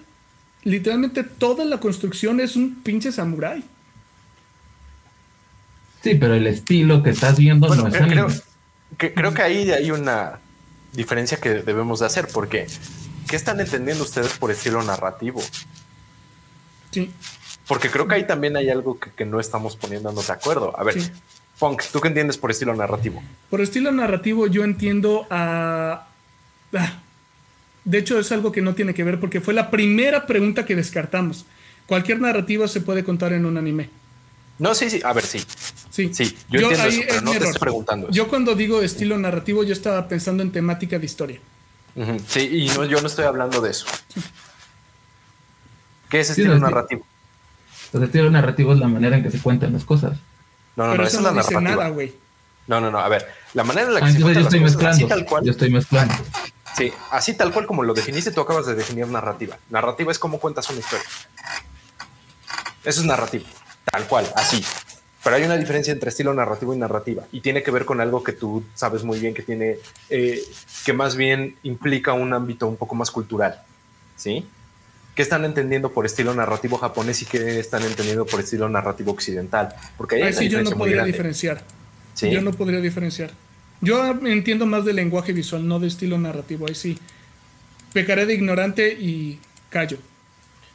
Literalmente 0.63 1.25
toda 1.25 1.65
la 1.65 1.79
construcción 1.79 2.39
es 2.41 2.55
un 2.55 2.75
pinche 2.83 3.11
samurái. 3.13 3.65
Sí, 6.03 6.15
pero 6.15 6.35
el 6.35 6.47
estilo 6.47 7.03
que 7.03 7.11
estás 7.11 7.37
viendo 7.39 7.67
Bueno, 7.69 7.83
no 7.83 7.89
es 7.89 7.95
creo, 7.95 8.05
anime. 8.07 8.23
creo- 8.27 8.43
que- 8.99 9.15
creo 9.15 9.35
que 9.35 9.43
ahí 9.43 9.71
hay 9.71 9.91
una 9.91 10.39
diferencia 10.93 11.39
que 11.39 11.51
debemos 11.63 12.01
de 12.01 12.07
hacer, 12.07 12.29
porque 12.33 12.67
¿qué 13.29 13.37
están 13.37 13.61
entendiendo 13.61 14.03
ustedes 14.05 14.33
por 14.39 14.51
estilo 14.51 14.83
narrativo? 14.83 15.43
Sí. 16.91 17.11
Porque 17.69 17.89
creo 17.91 18.09
que 18.09 18.17
ahí 18.17 18.27
también 18.27 18.57
hay 18.57 18.69
algo 18.71 18.99
que, 18.99 19.11
que 19.13 19.25
no 19.25 19.39
estamos 19.39 19.77
poniéndonos 19.77 20.27
de 20.27 20.33
acuerdo. 20.33 20.79
A 20.79 20.83
ver, 20.85 21.01
Sí. 21.01 21.11
Punk, 21.59 21.83
¿tú 21.93 22.01
qué 22.01 22.09
entiendes 22.09 22.39
por 22.39 22.51
estilo 22.51 22.75
narrativo? 22.75 23.23
Por 23.51 23.61
estilo 23.61 23.93
narrativo 23.93 24.47
yo 24.47 24.65
entiendo 24.65 25.27
a... 25.31 26.07
ah, 26.75 26.93
De 27.85 27.99
hecho 27.99 28.19
es 28.19 28.33
algo 28.33 28.51
que 28.51 28.63
no 28.63 28.75
tiene 28.75 28.95
que 28.95 29.05
ver 29.05 29.21
porque 29.21 29.41
fue 29.43 29.53
la 29.53 29.71
primera 29.71 30.27
pregunta 30.27 30.65
que 30.65 30.75
descartamos. 30.75 31.45
Cualquier 31.87 32.19
narrativa 32.21 32.67
se 32.67 32.81
puede 32.81 33.05
contar 33.05 33.35
en 33.35 33.45
un 33.45 33.59
anime. 33.59 33.91
No, 34.59 34.75
sí, 34.75 34.89
sí, 34.91 35.01
a 35.05 35.13
ver, 35.13 35.25
sí. 35.25 35.41
Sí, 36.09 36.15
Sí, 36.27 36.37
yo 36.49 36.61
entiendo 36.61 36.83
ahí 36.85 36.99
eso, 37.01 37.03
pero 37.07 37.17
es 37.17 37.23
no 37.23 37.31
te 37.31 37.37
error. 37.37 37.47
estoy 37.49 37.61
preguntando 37.61 38.07
eso. 38.09 38.15
Yo 38.15 38.29
cuando 38.29 38.55
digo 38.55 38.81
estilo 38.83 39.19
narrativo 39.19 39.63
yo 39.65 39.73
estaba 39.73 40.09
pensando 40.09 40.43
en 40.43 40.51
temática 40.53 40.99
de 40.99 41.05
historia. 41.07 41.41
Sí, 42.29 42.41
y 42.53 42.69
no, 42.69 42.85
yo 42.85 43.01
no 43.01 43.07
estoy 43.09 43.25
hablando 43.27 43.61
de 43.61 43.71
eso. 43.71 43.87
¿Qué 46.09 46.21
es 46.21 46.31
estilo 46.31 46.55
sí. 46.55 46.61
narrativo? 46.61 47.07
El 47.93 48.03
estilo 48.05 48.31
narrativo 48.31 48.73
es 48.73 48.79
la 48.79 48.89
manera 48.89 49.17
en 49.17 49.23
que 49.23 49.31
se 49.31 49.41
cuentan 49.41 49.73
las 49.73 49.85
cosas. 49.85 50.17
No, 50.77 50.85
no, 50.87 50.91
Pero 50.93 51.03
no, 51.03 51.09
eso 51.09 51.21
no 51.21 51.29
es 51.31 51.35
la 51.35 51.43
dice 51.43 51.55
narrativa. 51.55 51.77
nada, 51.83 51.89
güey. 51.95 52.15
No, 52.67 52.81
no, 52.81 52.91
no, 52.91 52.99
a 53.01 53.09
ver, 53.09 53.27
la 53.55 53.65
manera 53.65 53.89
en 53.89 53.95
la 53.95 54.01
que 54.01 54.07
Ah, 54.07 54.11
se 54.13 54.17
entonces 54.19 54.37
yo 54.45 54.49
cuentan 54.51 54.61
estoy 54.61 54.61
las 54.61 54.77
cosas, 54.77 54.91
así 54.93 55.03
mezclando. 55.05 55.15
tal 55.17 55.27
cual. 55.29 55.45
Yo 55.45 55.51
estoy 55.51 55.71
mezclando. 55.71 56.15
Sí, 56.77 56.93
así 57.11 57.35
tal 57.35 57.53
cual 57.53 57.67
como 57.67 57.83
lo 57.83 57.95
definiste, 57.95 58.31
tú 58.31 58.41
acabas 58.41 58.67
de 58.67 58.75
definir 58.77 59.07
narrativa. 59.09 59.59
Narrativa 59.71 60.13
es 60.13 60.19
cómo 60.21 60.39
cuentas 60.39 60.71
una 60.71 60.79
historia. 60.79 61.05
Eso 62.85 63.01
es 63.01 63.07
narrativo, 63.07 63.45
tal 63.91 64.07
cual, 64.07 64.31
así. 64.37 64.65
Pero 65.23 65.37
hay 65.37 65.43
una 65.43 65.57
diferencia 65.59 65.93
entre 65.93 66.09
estilo 66.09 66.33
narrativo 66.33 66.73
y 66.75 66.79
narrativa, 66.79 67.25
y 67.33 67.41
tiene 67.41 67.63
que 67.63 67.71
ver 67.71 67.85
con 67.85 68.01
algo 68.01 68.23
que 68.25 68.33
tú 68.33 68.65
sabes 68.75 69.05
muy 69.05 69.19
bien 69.21 69.35
que 69.35 69.43
tiene, 69.43 69.77
eh, 70.09 70.41
que 70.85 70.93
más 70.95 71.15
bien 71.17 71.57
implica 71.63 72.15
un 72.15 72.33
ámbito 72.33 72.67
un 72.67 72.77
poco 72.77 72.95
más 72.95 73.11
cultural, 73.11 73.61
¿sí? 74.17 74.47
¿Qué 75.15 75.23
están 75.23 75.45
entendiendo 75.45 75.91
por 75.93 76.07
estilo 76.07 76.33
narrativo 76.35 76.79
japonés 76.79 77.21
y 77.23 77.27
qué 77.27 77.59
están 77.59 77.83
entendiendo 77.83 78.25
por 78.25 78.41
estilo 78.41 78.69
narrativo 78.71 79.13
occidental? 79.13 79.75
Porque 79.99 80.17
ahí 80.17 80.23
hay 80.23 80.29
una 80.29 80.39
sí 80.39 80.49
yo 80.49 80.63
no 80.63 80.71
podría 80.71 81.05
diferenciar. 81.05 81.63
¿sí? 82.15 82.31
Yo 82.31 82.41
no 82.41 82.53
podría 82.53 82.81
diferenciar. 82.81 83.31
Yo 83.83 84.11
entiendo 84.25 84.65
más 84.67 84.85
del 84.85 84.97
lenguaje 84.97 85.33
visual, 85.35 85.67
no 85.67 85.81
de 85.81 85.89
estilo 85.89 86.17
narrativo. 86.17 86.67
Ahí 86.69 86.75
sí. 86.75 86.99
Pecaré 87.93 88.25
de 88.25 88.35
ignorante 88.35 88.93
y 88.93 89.41
callo. 89.69 89.99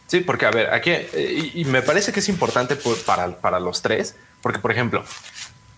Sí, 0.08 0.20
porque 0.20 0.46
a 0.46 0.52
ver, 0.52 0.72
aquí, 0.72 0.92
eh, 0.92 1.52
y, 1.56 1.62
y 1.62 1.66
me 1.66 1.82
parece 1.82 2.12
que 2.12 2.20
es 2.20 2.30
importante 2.30 2.76
por- 2.76 2.98
para, 3.04 3.40
para 3.40 3.60
los 3.60 3.82
tres, 3.82 4.16
porque 4.46 4.60
por 4.60 4.72
ejemplo, 4.72 5.04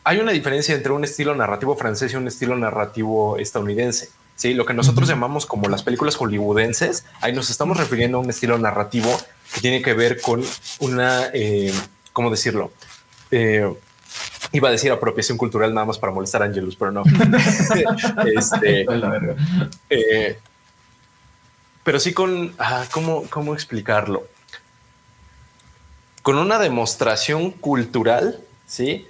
hay 0.03 0.19
una 0.19 0.34
diferencia 0.34 0.76
entre 0.76 0.91
un 0.91 1.06
estilo 1.06 1.34
narrativo 1.34 1.77
francés 1.77 2.11
y 2.11 2.18
un 2.18 2.27
estilo 2.27 2.57
narrativo 2.57 3.38
estadounidense. 3.38 4.10
Sí, 4.35 4.53
lo 4.53 4.65
que 4.65 4.73
nosotros 4.73 5.07
llamamos 5.07 5.45
como 5.45 5.69
las 5.69 5.84
películas 5.84 6.18
hollywoodenses, 6.18 7.06
ahí 7.22 7.31
nos 7.31 7.49
estamos 7.49 7.77
refiriendo 7.77 8.18
a 8.18 8.19
un 8.19 8.30
estilo 8.30 8.57
narrativo 8.57 9.10
que 9.53 9.61
tiene 9.61 9.81
que 9.81 9.94
ver 9.94 10.19
con 10.19 10.44
una, 10.80 11.27
eh, 11.34 11.72
¿cómo 12.11 12.30
decirlo? 12.30 12.73
Eh, 13.31 13.73
iba 14.52 14.68
a 14.68 14.72
decir 14.73 14.91
apropiación 14.91 15.38
cultural 15.38 15.73
nada 15.73 15.85
más 15.85 15.98
para 15.98 16.11
molestar 16.11 16.41
a 16.41 16.45
Angelus, 16.48 16.76
pero 16.76 16.91
no. 16.91 17.03
este, 18.35 18.85
eh, 19.89 20.39
pero 21.85 22.02
sí 22.02 22.14
con, 22.14 22.53
ah, 22.60 22.84
¿cómo, 22.91 23.23
¿cómo 23.30 23.53
explicarlo? 23.53 24.27
con 26.27 26.38
una 26.38 26.60
demostración 26.60 27.52
cultural, 27.52 28.38
¿sí? 28.68 29.07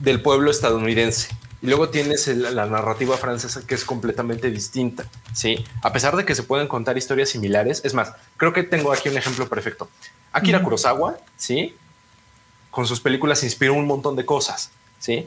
Del 0.00 0.22
pueblo 0.22 0.50
estadounidense. 0.50 1.28
Y 1.62 1.66
luego 1.68 1.88
tienes 1.88 2.28
el- 2.28 2.54
la 2.54 2.66
narrativa 2.66 3.16
francesa 3.16 3.66
que 3.66 3.74
es 3.74 3.84
completamente 3.84 4.50
distinta, 4.50 5.06
¿sí? 5.32 5.64
A 5.82 5.92
pesar 5.92 6.14
de 6.16 6.24
que 6.24 6.34
se 6.34 6.42
pueden 6.42 6.68
contar 6.68 6.96
historias 6.98 7.30
similares, 7.30 7.80
es 7.84 7.94
más, 7.94 8.12
creo 8.36 8.52
que 8.52 8.62
tengo 8.64 8.92
aquí 8.92 9.08
un 9.08 9.16
ejemplo 9.16 9.48
perfecto. 9.48 9.88
Akira. 10.32 10.62
Kurosawa, 10.62 11.16
¿sí? 11.36 11.74
Con 12.70 12.86
sus 12.86 13.00
películas 13.00 13.42
inspiró 13.44 13.74
un 13.74 13.86
montón 13.86 14.14
de 14.16 14.26
cosas, 14.26 14.70
¿sí? 14.98 15.26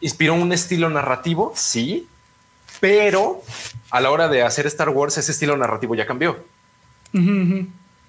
Inspiró 0.00 0.34
un 0.34 0.52
estilo 0.52 0.88
narrativo, 0.88 1.52
sí, 1.54 2.06
pero 2.80 3.42
a 3.90 4.00
la 4.00 4.10
hora 4.10 4.28
de 4.28 4.42
hacer 4.42 4.66
Star 4.68 4.88
Wars 4.90 5.18
ese 5.18 5.32
estilo 5.32 5.56
narrativo 5.58 5.94
ya 5.94 6.06
cambió. 6.06 6.38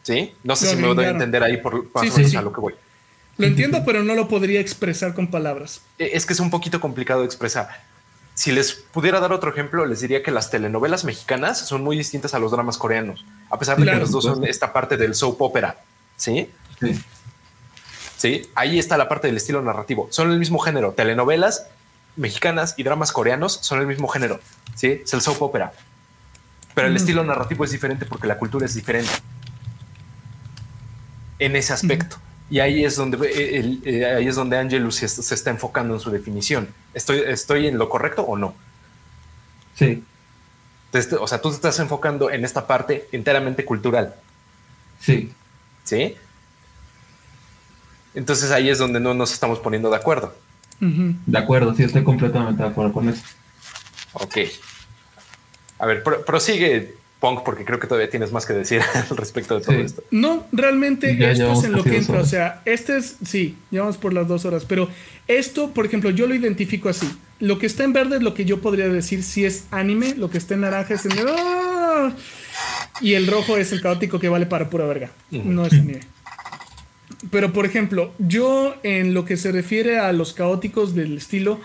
¿sí? 0.04 0.34
No 0.44 0.56
sé 0.56 0.68
si 0.68 0.76
me 0.78 0.88
doy 0.94 1.06
a 1.06 1.10
entender 1.10 1.44
ahí 1.44 1.58
por 1.58 1.92
más 1.94 2.04
Sí, 2.04 2.10
o 2.10 2.12
sí, 2.12 2.18
menos 2.18 2.32
sí. 2.32 2.38
a 2.38 2.42
lo 2.42 2.54
que 2.54 2.62
voy. 2.62 2.76
Lo 3.38 3.46
entiendo, 3.46 3.84
pero 3.86 4.04
no 4.04 4.16
lo 4.16 4.28
podría 4.28 4.60
expresar 4.60 5.14
con 5.14 5.28
palabras. 5.30 5.82
Eh, 6.00 6.12
Es 6.14 6.26
que 6.26 6.34
es 6.34 6.40
un 6.40 6.50
poquito 6.50 6.80
complicado 6.82 7.20
de 7.22 7.28
expresar. 7.28 7.70
Si 8.34 8.52
les 8.52 8.74
pudiera 8.74 9.20
dar 9.20 9.32
otro 9.34 9.52
ejemplo, 9.52 9.86
les 9.86 10.02
diría 10.02 10.22
que 10.24 10.32
las 10.32 10.50
telenovelas 10.52 11.04
mexicanas 11.04 11.60
son 11.60 11.84
muy 11.84 11.98
distintas 11.98 12.34
a 12.34 12.40
los 12.40 12.52
dramas 12.52 12.78
coreanos, 12.78 13.26
a 13.50 13.58
pesar 13.60 13.78
de 13.78 13.84
Claro. 13.84 13.98
que 13.98 14.02
los 14.02 14.12
dos 14.12 14.24
son 14.26 14.44
esta 14.46 14.74
parte 14.74 14.96
del 14.98 15.16
soap 15.16 15.42
opera, 15.42 15.78
¿sí? 16.16 16.50
Sí. 16.80 17.00
Sí, 18.18 18.50
ahí 18.56 18.80
está 18.80 18.98
la 18.98 19.08
parte 19.10 19.28
del 19.28 19.38
estilo 19.38 19.62
narrativo. 19.62 20.08
Son 20.12 20.32
el 20.32 20.40
mismo 20.40 20.58
género. 20.60 20.94
Telenovelas 20.94 21.68
mexicanas 22.16 22.74
y 22.78 22.84
dramas 22.84 23.12
coreanos 23.12 23.54
son 23.62 23.80
el 23.80 23.86
mismo 23.88 24.08
género. 24.08 24.40
Sí, 24.76 25.02
es 25.04 25.14
el 25.14 25.22
soap 25.22 25.42
opera. 25.44 25.74
Pero 26.74 26.88
el 26.88 26.94
Ujú. 26.94 27.02
estilo 27.04 27.24
narrativo 27.24 27.64
es 27.64 27.72
diferente 27.72 28.06
porque 28.06 28.26
la 28.28 28.38
cultura 28.40 28.66
es 28.66 28.74
diferente. 28.74 29.12
En 31.40 31.56
ese 31.56 31.74
aspecto. 31.74 32.18
Y 32.50 32.60
ahí 32.60 32.86
es 32.86 32.96
donde 32.96 33.18
eh, 33.28 33.60
el- 33.60 33.82
eh, 33.86 34.06
ahí 34.06 34.28
es 34.28 34.36
donde 34.36 34.58
Angelus 34.58 34.96
se, 34.96 35.08
se 35.08 35.34
está 35.36 35.50
enfocando 35.50 35.94
en 35.96 36.00
su 36.00 36.12
definición. 36.12 36.70
¿Estoy, 36.94 37.20
¿Estoy 37.28 37.68
en 37.68 37.78
lo 37.78 37.90
correcto 37.90 38.22
o 38.24 38.38
no? 38.38 38.56
Sí, 39.76 40.04
O 41.20 41.28
sea, 41.28 41.42
tú 41.42 41.50
te 41.50 41.56
estás 41.56 41.80
enfocando 41.80 42.32
en 42.32 42.44
esta 42.46 42.66
parte 42.66 43.08
enteramente 43.12 43.64
cultural. 43.66 44.16
sí. 45.00 45.32
¿Sí? 45.84 46.16
Entonces 48.14 48.52
ahí 48.52 48.70
es 48.70 48.78
donde 48.80 49.00
no 49.00 49.14
nos 49.14 49.32
estamos 49.32 49.60
poniendo 49.60 49.90
de 49.90 49.96
acuerdo. 49.96 50.34
De 50.80 51.38
acuerdo, 51.38 51.74
sí, 51.76 51.84
estoy 51.84 52.04
completamente 52.04 52.62
de 52.64 52.70
acuerdo 52.70 52.92
con 52.94 53.08
eso. 53.10 53.24
Ok. 54.14 54.38
A 55.80 55.86
ver, 55.86 56.04
pro- 56.04 56.26
prosigue, 56.26 56.97
Punk, 57.20 57.42
porque 57.44 57.66
creo 57.66 57.80
que 57.80 57.88
todavía 57.88 58.10
tienes 58.10 58.32
más 58.32 58.46
que 58.46 58.54
decir 58.54 58.82
al 59.10 59.18
respecto 59.18 59.56
de 59.58 59.66
todo 59.66 59.76
Sí. 59.76 59.82
esto. 59.82 60.04
No, 60.12 60.46
realmente 60.52 61.16
Ya 61.18 61.32
esto 61.32 61.52
es 61.54 61.64
en 61.64 61.72
lo 61.72 61.84
que 61.84 61.98
entra. 61.98 62.20
O 62.22 62.26
sea, 62.26 62.62
este 62.66 62.98
es, 62.98 63.18
sí, 63.26 63.58
llevamos 63.72 63.98
por 63.98 64.14
las 64.14 64.28
dos 64.28 64.46
horas, 64.46 64.66
pero 64.66 64.88
esto, 65.28 65.72
por 65.74 65.86
ejemplo, 65.86 66.10
yo 66.12 66.28
lo 66.28 66.36
identifico 66.36 66.90
así. 66.90 67.08
Lo 67.40 67.58
que 67.60 67.66
está 67.66 67.84
en 67.84 67.94
verde 67.94 68.18
es 68.18 68.22
lo 68.24 68.34
que 68.34 68.46
yo 68.46 68.62
podría 68.62 68.88
decir 68.88 69.24
si 69.24 69.46
es 69.46 69.66
anime, 69.72 70.14
lo 70.16 70.30
que 70.30 70.38
está 70.38 70.54
en 70.54 70.62
naranja 70.62 70.94
es 70.94 71.06
el... 71.06 71.14
¡Ah! 71.28 72.12
Y 73.02 73.14
el 73.14 73.28
rojo 73.28 73.58
es 73.58 73.72
el 73.72 73.82
caótico 73.82 74.20
que 74.20 74.30
vale 74.30 74.46
para 74.46 74.70
pura 74.70 74.86
verga. 74.86 75.12
No 75.32 75.66
es 75.66 75.74
anime. 75.74 76.00
Pero, 77.32 77.52
por 77.54 77.66
ejemplo, 77.66 78.14
yo 78.20 78.76
en 78.84 79.14
lo 79.14 79.26
que 79.26 79.38
se 79.38 79.52
refiere 79.52 79.98
a 80.00 80.12
los 80.14 80.34
caóticos 80.34 80.94
del 80.94 81.18
estilo, 81.18 81.60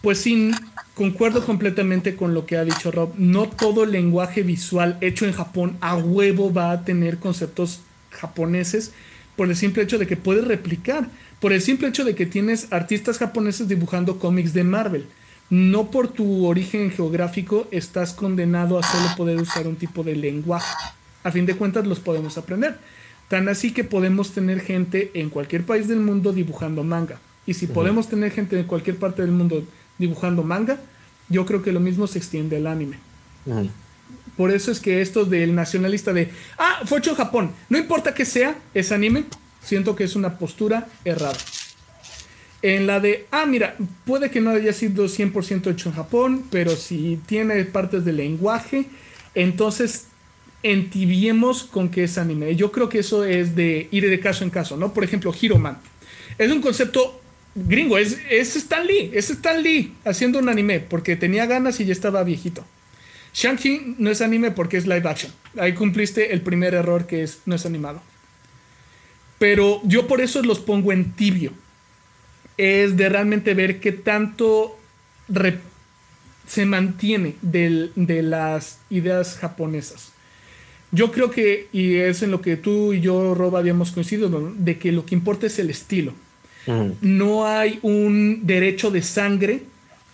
pues 0.00 0.18
sí, 0.18 0.52
concuerdo 0.94 1.44
completamente 1.44 2.16
con 2.16 2.34
lo 2.34 2.46
que 2.46 2.56
ha 2.56 2.64
dicho 2.64 2.90
Rob. 2.90 3.12
No 3.16 3.48
todo 3.48 3.84
el 3.84 3.92
lenguaje 3.92 4.42
visual 4.42 4.98
hecho 5.00 5.26
en 5.26 5.32
Japón 5.32 5.76
a 5.80 5.96
huevo 5.96 6.52
va 6.52 6.72
a 6.72 6.84
tener 6.84 7.18
conceptos 7.18 7.80
japoneses 8.10 8.92
por 9.36 9.48
el 9.48 9.56
simple 9.56 9.82
hecho 9.82 9.98
de 9.98 10.06
que 10.06 10.16
puedes 10.16 10.46
replicar, 10.46 11.08
por 11.40 11.52
el 11.52 11.62
simple 11.62 11.88
hecho 11.88 12.04
de 12.04 12.14
que 12.14 12.26
tienes 12.26 12.68
artistas 12.70 13.18
japoneses 13.18 13.68
dibujando 13.68 14.18
cómics 14.18 14.52
de 14.52 14.64
Marvel. 14.64 15.06
No 15.50 15.90
por 15.90 16.08
tu 16.08 16.46
origen 16.46 16.90
geográfico 16.90 17.66
estás 17.70 18.12
condenado 18.12 18.78
a 18.78 18.82
solo 18.82 19.08
poder 19.16 19.38
usar 19.38 19.66
un 19.66 19.76
tipo 19.76 20.02
de 20.02 20.16
lenguaje. 20.16 20.74
A 21.24 21.30
fin 21.30 21.46
de 21.46 21.56
cuentas 21.56 21.86
los 21.86 22.00
podemos 22.00 22.38
aprender. 22.38 22.78
Tan 23.28 23.48
así 23.48 23.72
que 23.72 23.84
podemos 23.84 24.32
tener 24.32 24.60
gente 24.60 25.10
en 25.14 25.30
cualquier 25.30 25.64
país 25.64 25.88
del 25.88 26.00
mundo 26.00 26.32
dibujando 26.32 26.84
manga. 26.84 27.18
Y 27.46 27.54
si 27.54 27.66
podemos 27.66 28.08
tener 28.08 28.30
gente 28.30 28.58
en 28.58 28.66
cualquier 28.66 28.96
parte 28.96 29.22
del 29.22 29.32
mundo 29.32 29.64
dibujando 30.02 30.42
manga, 30.42 30.78
yo 31.28 31.46
creo 31.46 31.62
que 31.62 31.72
lo 31.72 31.80
mismo 31.80 32.06
se 32.06 32.18
extiende 32.18 32.56
al 32.56 32.66
anime. 32.66 32.98
Por 34.36 34.50
eso 34.50 34.70
es 34.70 34.80
que 34.80 35.00
esto 35.00 35.24
del 35.24 35.54
nacionalista 35.54 36.12
de, 36.12 36.30
ah, 36.58 36.80
fue 36.84 36.98
hecho 36.98 37.10
en 37.10 37.16
Japón, 37.16 37.52
no 37.68 37.78
importa 37.78 38.14
que 38.14 38.24
sea, 38.24 38.58
es 38.74 38.92
anime, 38.92 39.24
siento 39.62 39.96
que 39.96 40.04
es 40.04 40.16
una 40.16 40.38
postura 40.38 40.88
errada. 41.04 41.38
En 42.62 42.86
la 42.86 43.00
de, 43.00 43.26
ah, 43.30 43.46
mira, 43.46 43.76
puede 44.04 44.30
que 44.30 44.40
no 44.40 44.50
haya 44.50 44.72
sido 44.72 45.06
100% 45.06 45.70
hecho 45.70 45.88
en 45.88 45.94
Japón, 45.94 46.44
pero 46.50 46.76
si 46.76 47.20
tiene 47.26 47.64
partes 47.64 48.04
del 48.04 48.18
lenguaje, 48.18 48.86
entonces 49.34 50.06
entibiemos 50.62 51.64
con 51.64 51.88
que 51.88 52.04
es 52.04 52.18
anime. 52.18 52.54
Yo 52.54 52.70
creo 52.70 52.88
que 52.88 53.00
eso 53.00 53.24
es 53.24 53.56
de 53.56 53.88
ir 53.90 54.08
de 54.08 54.20
caso 54.20 54.44
en 54.44 54.50
caso, 54.50 54.76
¿no? 54.76 54.92
Por 54.92 55.02
ejemplo, 55.04 55.34
Hero 55.40 55.58
Man. 55.58 55.78
Es 56.38 56.50
un 56.52 56.60
concepto 56.60 57.21
gringo, 57.54 57.98
es, 57.98 58.18
es 58.30 58.56
Stan 58.56 58.86
Lee, 58.86 59.10
es 59.12 59.30
Stan 59.30 59.62
Lee 59.62 59.94
haciendo 60.04 60.38
un 60.38 60.48
anime, 60.48 60.80
porque 60.80 61.16
tenía 61.16 61.46
ganas 61.46 61.80
y 61.80 61.84
ya 61.84 61.92
estaba 61.92 62.22
viejito. 62.24 62.64
Shang-Chi 63.34 63.96
no 63.98 64.10
es 64.10 64.20
anime 64.20 64.50
porque 64.50 64.76
es 64.76 64.86
live 64.86 65.08
action. 65.08 65.32
Ahí 65.58 65.72
cumpliste 65.74 66.32
el 66.32 66.42
primer 66.42 66.74
error 66.74 67.06
que 67.06 67.22
es 67.22 67.40
no 67.46 67.54
es 67.54 67.64
animado. 67.64 68.02
Pero 69.38 69.80
yo 69.84 70.06
por 70.06 70.20
eso 70.20 70.42
los 70.42 70.60
pongo 70.60 70.92
en 70.92 71.12
tibio. 71.12 71.52
Es 72.58 72.96
de 72.96 73.08
realmente 73.08 73.54
ver 73.54 73.80
qué 73.80 73.92
tanto 73.92 74.78
se 76.46 76.66
mantiene 76.66 77.36
del- 77.42 77.92
de 77.96 78.22
las 78.22 78.78
ideas 78.90 79.38
japonesas. 79.38 80.12
Yo 80.90 81.10
creo 81.10 81.30
que, 81.30 81.68
y 81.72 81.94
es 81.96 82.22
en 82.22 82.30
lo 82.30 82.42
que 82.42 82.56
tú 82.58 82.92
y 82.92 83.00
yo, 83.00 83.34
Rob, 83.34 83.56
habíamos 83.56 83.92
coincidido, 83.92 84.52
de 84.58 84.78
que 84.78 84.92
lo 84.92 85.06
que 85.06 85.14
importa 85.14 85.46
es 85.46 85.58
el 85.58 85.70
estilo 85.70 86.12
No 87.00 87.46
hay 87.46 87.78
un 87.82 88.46
derecho 88.46 88.90
de 88.90 89.02
sangre 89.02 89.64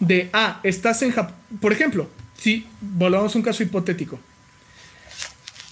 de, 0.00 0.30
ah, 0.32 0.60
estás 0.62 1.02
en 1.02 1.10
Japón. 1.12 1.34
Por 1.60 1.72
ejemplo, 1.72 2.08
si 2.36 2.66
volvamos 2.80 3.34
a 3.34 3.38
un 3.38 3.44
caso 3.44 3.62
hipotético. 3.62 4.18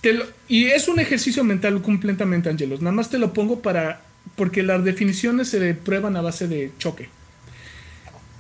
Te 0.01 0.13
lo- 0.13 0.27
y 0.49 0.67
es 0.67 0.89
un 0.89 1.01
ejercicio 1.01 1.43
mental 1.45 1.81
completamente, 1.83 2.49
Angelos. 2.51 2.81
Nada 2.81 2.93
más 2.95 3.09
te 3.11 3.19
lo 3.19 3.33
pongo 3.33 3.61
para, 3.63 4.03
porque 4.37 4.63
las 4.63 4.85
definiciones 4.85 5.49
se 5.49 5.75
prueban 5.75 6.17
a 6.17 6.21
base 6.21 6.47
de 6.47 6.71
choque. 6.79 7.09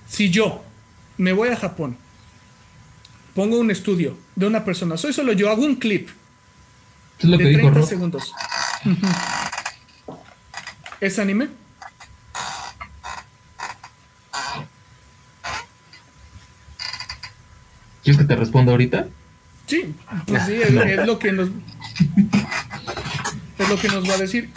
Si 0.08 0.30
yo 0.30 0.62
me 1.16 1.32
voy 1.32 1.48
a 1.48 1.56
Japón, 1.56 1.96
pongo 3.34 3.58
un 3.58 3.70
estudio 3.70 4.16
de 4.36 4.46
una 4.46 4.64
persona, 4.64 4.96
soy 4.96 5.12
solo 5.12 5.32
yo, 5.32 5.50
hago 5.50 5.64
un 5.64 5.76
clip 5.76 6.08
Eso 6.08 6.16
es 7.20 7.24
lo 7.30 7.36
de 7.38 7.44
que 7.44 7.50
dijo 7.50 7.60
30 7.62 7.80
Rob. 7.80 7.88
segundos. 7.88 8.32
¿Es 11.00 11.18
anime? 11.18 11.48
¿Quieres 18.06 18.22
que 18.22 18.28
te 18.28 18.36
responda 18.36 18.70
ahorita? 18.70 19.08
Sí, 19.66 19.92
pues 20.28 20.44
sí, 20.44 20.54
es, 20.54 20.70
es 20.70 21.06
lo 21.08 21.18
que 21.18 21.32
nos 21.32 21.48
es 23.58 23.68
lo 23.68 23.76
que 23.80 23.88
nos 23.88 24.08
va 24.08 24.14
a 24.14 24.18
decir. 24.18 24.48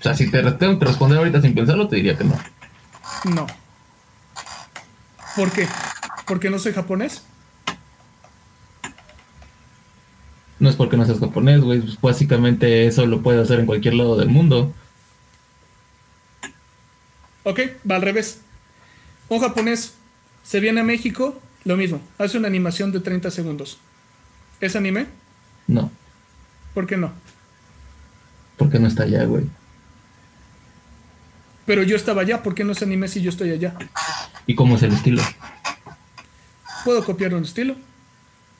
O 0.00 0.02
sea, 0.02 0.14
si 0.14 0.30
te 0.30 0.42
tengo 0.52 0.78
que 0.78 0.86
responder 0.86 1.18
ahorita 1.18 1.42
sin 1.42 1.54
pensarlo, 1.54 1.86
te 1.86 1.96
diría 1.96 2.16
que 2.16 2.24
no. 2.24 2.38
No. 3.24 3.46
¿Por 5.36 5.52
qué? 5.52 5.68
¿Porque 6.26 6.48
no 6.48 6.58
soy 6.58 6.72
japonés? 6.72 7.22
No 10.58 10.70
es 10.70 10.76
porque 10.76 10.96
no 10.96 11.04
seas 11.04 11.20
japonés, 11.20 11.60
güey. 11.60 11.80
pues 11.80 12.00
básicamente 12.00 12.86
eso 12.86 13.04
lo 13.04 13.20
puedes 13.20 13.42
hacer 13.42 13.60
en 13.60 13.66
cualquier 13.66 13.92
lado 13.92 14.16
del 14.16 14.30
mundo. 14.30 14.72
Ok, 17.42 17.60
va 17.88 17.96
al 17.96 18.02
revés. 18.02 18.40
Un 19.28 19.40
japonés 19.40 19.97
se 20.48 20.60
viene 20.60 20.80
a 20.80 20.84
México, 20.84 21.38
lo 21.64 21.76
mismo, 21.76 22.00
hace 22.16 22.38
una 22.38 22.48
animación 22.48 22.90
de 22.90 23.00
30 23.00 23.30
segundos. 23.30 23.78
¿Es 24.62 24.76
anime? 24.76 25.06
No, 25.66 25.90
¿Por 26.72 26.86
qué 26.86 26.96
no? 26.96 27.12
porque 28.56 28.78
no 28.78 28.88
está 28.88 29.02
allá, 29.02 29.24
güey. 29.24 29.44
Pero 31.66 31.82
yo 31.82 31.96
estaba 31.96 32.22
allá, 32.22 32.42
¿por 32.42 32.54
qué 32.54 32.64
no 32.64 32.72
es 32.72 32.82
anime 32.82 33.08
si 33.08 33.20
yo 33.20 33.28
estoy 33.28 33.50
allá? 33.50 33.74
¿Y 34.46 34.54
cómo 34.54 34.76
es 34.76 34.82
el 34.82 34.92
estilo? 34.92 35.22
¿Puedo 36.82 37.04
copiar 37.04 37.34
un 37.34 37.44
estilo? 37.44 37.76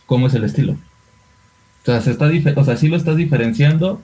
¿Cómo 0.04 0.26
es 0.26 0.34
el 0.34 0.44
estilo? 0.44 0.74
O 0.74 1.86
sea, 1.86 2.02
se 2.02 2.10
está 2.10 2.30
o 2.54 2.64
sea, 2.64 2.76
sí 2.76 2.88
lo 2.88 2.96
estás 2.98 3.16
diferenciando. 3.16 4.02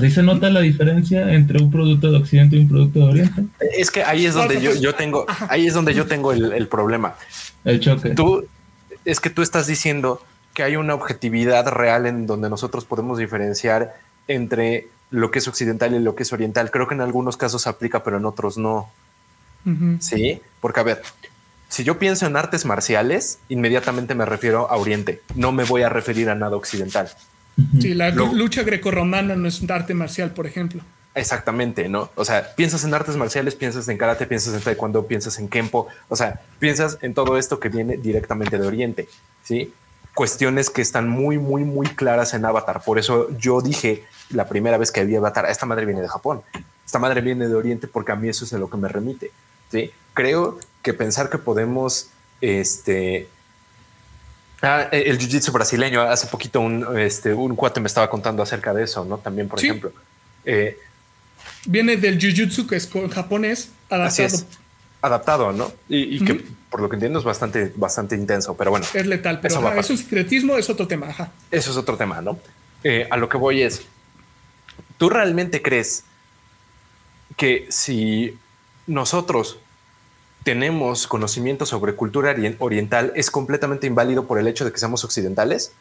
Sí 0.00 0.10
se 0.10 0.22
nota 0.22 0.50
la 0.50 0.60
diferencia 0.60 1.32
entre 1.32 1.62
un 1.62 1.70
producto 1.70 2.10
de 2.10 2.18
Occidente 2.18 2.56
y 2.56 2.60
un 2.60 2.68
producto 2.68 3.00
de 3.00 3.04
Oriente. 3.04 3.44
Es 3.76 3.90
que 3.90 4.02
ahí 4.02 4.26
es 4.26 4.34
donde 4.34 4.60
yo, 4.60 4.74
yo 4.74 4.94
tengo, 4.94 5.26
ahí 5.48 5.66
es 5.66 5.74
donde 5.74 5.94
yo 5.94 6.06
tengo 6.06 6.32
el, 6.32 6.52
el 6.52 6.68
problema. 6.68 7.14
El 7.64 7.80
choque. 7.80 8.10
Tú, 8.10 8.46
es 9.04 9.20
que 9.20 9.30
tú 9.30 9.42
estás 9.42 9.66
diciendo 9.66 10.22
que 10.54 10.62
hay 10.62 10.76
una 10.76 10.94
objetividad 10.94 11.68
real 11.68 12.06
en 12.06 12.26
donde 12.26 12.50
nosotros 12.50 12.84
podemos 12.84 13.18
diferenciar 13.18 13.94
entre 14.28 14.88
lo 15.10 15.30
que 15.30 15.38
es 15.38 15.48
occidental 15.48 15.94
y 15.94 15.98
lo 15.98 16.14
que 16.14 16.22
es 16.22 16.32
oriental. 16.32 16.70
Creo 16.70 16.88
que 16.88 16.94
en 16.94 17.00
algunos 17.00 17.36
casos 17.36 17.66
aplica, 17.66 18.02
pero 18.02 18.16
en 18.16 18.24
otros 18.24 18.58
no. 18.58 18.90
Sí, 20.00 20.40
porque 20.60 20.80
a 20.80 20.82
ver, 20.82 21.02
si 21.68 21.84
yo 21.84 21.98
pienso 21.98 22.26
en 22.26 22.36
artes 22.36 22.64
marciales, 22.64 23.38
inmediatamente 23.48 24.14
me 24.14 24.26
refiero 24.26 24.68
a 24.70 24.76
Oriente. 24.76 25.22
No 25.36 25.52
me 25.52 25.64
voy 25.64 25.82
a 25.82 25.88
referir 25.88 26.28
a 26.30 26.34
nada 26.34 26.56
occidental. 26.56 27.10
Sí, 27.80 27.94
la 27.94 28.10
lucha 28.10 28.62
grecorromana 28.62 29.36
no 29.36 29.48
es 29.48 29.60
un 29.60 29.70
arte 29.70 29.94
marcial, 29.94 30.32
por 30.32 30.46
ejemplo. 30.46 30.82
Exactamente, 31.14 31.88
¿no? 31.88 32.10
O 32.14 32.24
sea, 32.24 32.54
piensas 32.54 32.84
en 32.84 32.94
artes 32.94 33.16
marciales, 33.16 33.54
piensas 33.54 33.86
en 33.88 33.98
karate, 33.98 34.26
piensas 34.26 34.54
en 34.54 34.60
taekwondo, 34.60 35.06
piensas 35.06 35.38
en 35.38 35.48
kempo, 35.48 35.88
o 36.08 36.16
sea, 36.16 36.40
piensas 36.58 36.98
en 37.02 37.12
todo 37.12 37.36
esto 37.36 37.60
que 37.60 37.68
viene 37.68 37.98
directamente 37.98 38.58
de 38.58 38.66
Oriente, 38.66 39.08
¿sí? 39.42 39.74
Cuestiones 40.14 40.70
que 40.70 40.80
están 40.80 41.08
muy, 41.08 41.36
muy, 41.36 41.64
muy 41.64 41.86
claras 41.86 42.32
en 42.32 42.44
Avatar. 42.44 42.82
Por 42.82 42.98
eso 42.98 43.28
yo 43.36 43.60
dije 43.60 44.04
la 44.30 44.48
primera 44.48 44.78
vez 44.78 44.90
que 44.90 45.04
vi 45.04 45.16
Avatar, 45.16 45.46
esta 45.50 45.66
madre 45.66 45.84
viene 45.84 46.00
de 46.00 46.08
Japón, 46.08 46.42
esta 46.84 46.98
madre 46.98 47.20
viene 47.20 47.46
de 47.46 47.54
Oriente 47.54 47.88
porque 47.88 48.12
a 48.12 48.16
mí 48.16 48.28
eso 48.28 48.46
es 48.46 48.52
a 48.54 48.58
lo 48.58 48.70
que 48.70 48.78
me 48.78 48.88
remite, 48.88 49.30
¿sí? 49.70 49.90
Creo 50.14 50.58
que 50.80 50.94
pensar 50.94 51.28
que 51.28 51.38
podemos, 51.38 52.08
este, 52.40 53.28
Ah, 54.62 54.88
el 54.92 55.18
jiu-jitsu 55.18 55.50
brasileño, 55.50 56.02
hace 56.02 56.28
poquito 56.28 56.60
un, 56.60 56.98
este, 56.98 57.34
un 57.34 57.56
cuate 57.56 57.80
me 57.80 57.88
estaba 57.88 58.08
contando 58.08 58.44
acerca 58.44 58.72
de 58.72 58.84
eso, 58.84 59.04
¿no? 59.04 59.18
También, 59.18 59.48
por 59.48 59.58
ejemplo. 59.58 59.92
Eh, 60.44 60.78
Viene 61.66 61.96
del 61.96 62.18
jiu-jitsu, 62.18 62.68
que 62.68 62.76
es 62.76 62.88
japonés, 63.12 63.70
adaptado. 63.90 64.38
adaptado, 65.00 65.52
¿no? 65.52 65.72
Y, 65.88 66.24
que 66.24 66.44
por 66.70 66.80
lo 66.80 66.88
que 66.88 66.94
entiendo 66.96 67.18
es 67.18 67.24
bastante, 67.24 67.72
bastante 67.74 68.14
intenso, 68.14 68.56
pero 68.56 68.70
bueno. 68.70 68.86
Es 68.94 69.06
letal, 69.06 69.40
pero 69.40 69.78
es 69.78 69.90
un 69.90 69.98
secretismo, 69.98 70.56
es 70.56 70.70
otro 70.70 70.86
tema. 70.86 71.08
Ajá. 71.08 71.32
Eso 71.50 71.72
es 71.72 71.76
otro 71.76 71.96
tema, 71.96 72.20
¿no? 72.20 72.38
Eh, 72.84 73.06
a 73.10 73.16
lo 73.16 73.28
que 73.28 73.36
voy 73.36 73.62
es, 73.62 73.82
¿tú 74.96 75.08
realmente 75.08 75.60
crees 75.60 76.04
que 77.36 77.66
si 77.68 78.38
nosotros 78.86 79.58
tenemos 80.44 81.06
conocimiento 81.06 81.66
sobre 81.66 81.94
cultura 81.94 82.34
oriental 82.58 83.12
es 83.14 83.30
completamente 83.30 83.86
inválido 83.86 84.26
por 84.26 84.38
el 84.38 84.48
hecho 84.48 84.64
de 84.64 84.72
que 84.72 84.78
seamos 84.78 85.04
occidentales? 85.04 85.72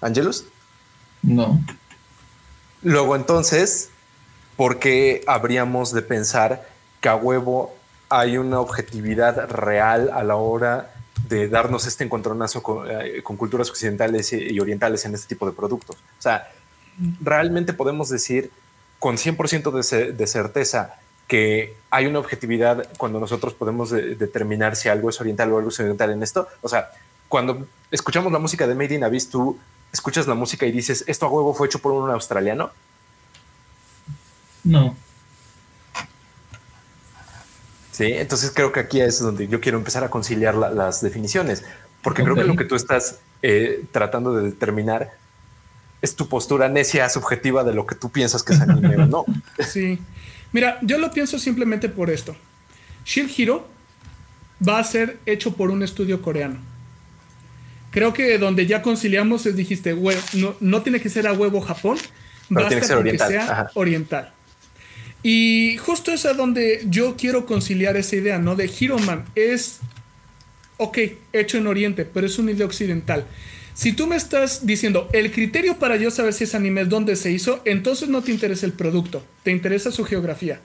¿Ángelus? 0.00 0.46
No. 1.22 1.60
Luego 2.82 3.14
entonces, 3.14 3.90
¿por 4.56 4.78
qué 4.78 5.22
habríamos 5.26 5.92
de 5.92 6.02
pensar 6.02 6.66
que 7.00 7.08
a 7.08 7.16
huevo 7.16 7.74
hay 8.08 8.38
una 8.38 8.60
objetividad 8.60 9.48
real 9.50 10.10
a 10.12 10.24
la 10.24 10.36
hora 10.36 10.94
de 11.28 11.48
darnos 11.48 11.86
este 11.86 12.04
encontronazo 12.04 12.62
con, 12.62 12.90
eh, 12.90 13.22
culturas 13.22 13.70
occidentales 13.70 14.32
y, 14.32 14.58
orientales 14.58 15.04
en 15.04 15.14
este 15.14 15.28
tipo 15.28 15.46
de 15.46 15.52
productos? 15.52 15.96
O 15.96 16.22
sea, 16.22 16.50
realmente 17.20 17.72
podemos 17.72 18.08
decir 18.08 18.50
con 18.98 19.16
100% 19.16 19.70
de, 19.70 20.12
de, 20.12 20.26
certeza 20.26 20.99
que 21.30 21.76
hay 21.90 22.06
una 22.06 22.18
objetividad 22.18 22.88
cuando 22.98 23.20
nosotros 23.20 23.54
podemos 23.54 23.90
determinar 23.90 24.74
si 24.74 24.88
algo 24.88 25.10
es 25.10 25.20
oriental 25.20 25.52
o 25.52 25.58
algo 25.58 25.70
es 25.70 25.78
oriental 25.78 26.10
en 26.10 26.24
esto. 26.24 26.48
O 26.60 26.68
sea, 26.68 26.90
cuando 27.28 27.68
escuchamos 27.92 28.32
la 28.32 28.40
música 28.40 28.66
de 28.66 28.74
Made 28.74 28.96
in 28.96 29.04
Abyss, 29.04 29.30
tú 29.30 29.56
escuchas 29.92 30.26
la 30.26 30.34
música 30.34 30.66
y 30.66 30.72
dices, 30.72 31.04
esto 31.06 31.26
a 31.26 31.28
huevo 31.28 31.54
fue 31.54 31.68
hecho 31.68 31.78
por 31.78 31.92
un 31.92 32.10
australiano? 32.10 32.72
No. 34.64 34.96
Sí, 37.92 38.06
entonces 38.12 38.50
creo 38.52 38.72
que 38.72 38.80
aquí 38.80 39.00
es 39.00 39.20
donde 39.20 39.46
yo 39.46 39.60
quiero 39.60 39.78
empezar 39.78 40.02
a 40.02 40.10
conciliar 40.10 40.56
las 40.56 41.00
definiciones, 41.00 41.64
porque 42.02 42.24
creo 42.24 42.34
que 42.34 42.42
lo 42.42 42.56
que 42.56 42.64
tú 42.64 42.74
estás 42.74 43.20
eh, 43.40 43.84
tratando 43.92 44.34
de 44.34 44.50
determinar 44.50 45.12
es 46.02 46.16
tu 46.16 46.28
postura 46.28 46.68
necia 46.68 47.08
subjetiva 47.08 47.62
de 47.62 47.72
lo 47.72 47.86
que 47.86 47.94
tú 47.94 48.10
piensas 48.10 48.42
que 48.42 48.52
es 48.52 48.60
anime 48.60 48.96
o 48.96 49.06
no. 49.06 49.24
Sí. 49.64 50.00
Mira, 50.52 50.78
yo 50.82 50.98
lo 50.98 51.10
pienso 51.12 51.38
simplemente 51.38 51.88
por 51.88 52.10
esto. 52.10 52.36
Shield 53.04 53.30
Hero 53.36 53.68
va 54.66 54.78
a 54.78 54.84
ser 54.84 55.18
hecho 55.26 55.54
por 55.54 55.70
un 55.70 55.82
estudio 55.82 56.20
coreano 56.20 56.70
creo 57.90 58.12
que 58.12 58.38
donde 58.38 58.66
ya 58.66 58.82
conciliamos 58.82 59.46
es 59.46 59.56
dijiste, 59.56 59.94
no, 60.34 60.54
no 60.60 60.82
tiene 60.82 61.00
que 61.00 61.08
ser 61.08 61.26
a 61.26 61.32
huevo 61.32 61.60
Japón, 61.60 61.98
Pero 62.48 62.66
tiene 62.68 62.80
que 62.80 62.88
ser 62.88 62.96
oriental. 62.96 63.28
sea 63.28 63.70
oriental. 63.74 64.32
Y 65.22 65.76
justo 65.78 66.12
es 66.12 66.24
a 66.24 66.32
donde 66.32 66.84
yo 66.88 67.16
quiero 67.16 67.44
conciliar 67.44 67.96
esa 67.96 68.16
idea, 68.16 68.38
¿no? 68.38 68.56
De 68.56 68.70
Hero 68.80 68.98
Man 68.98 69.26
es, 69.34 69.80
ok, 70.78 70.98
hecho 71.32 71.58
en 71.58 71.66
Oriente, 71.66 72.06
pero 72.06 72.26
es 72.26 72.38
una 72.38 72.52
idea 72.52 72.64
occidental. 72.64 73.26
Si 73.80 73.94
tú 73.94 74.06
me 74.06 74.14
estás 74.14 74.66
diciendo, 74.66 75.08
el 75.14 75.32
criterio 75.32 75.78
para 75.78 75.96
yo 75.96 76.10
saber 76.10 76.34
si 76.34 76.44
es 76.44 76.54
anime 76.54 76.82
es 76.82 76.90
dónde 76.90 77.16
se 77.16 77.32
hizo, 77.32 77.62
entonces 77.64 78.10
no 78.10 78.20
te 78.20 78.30
interesa 78.30 78.66
el 78.66 78.74
producto, 78.74 79.24
te 79.42 79.52
interesa 79.52 79.90
su 79.90 80.04
geografía. 80.04 80.60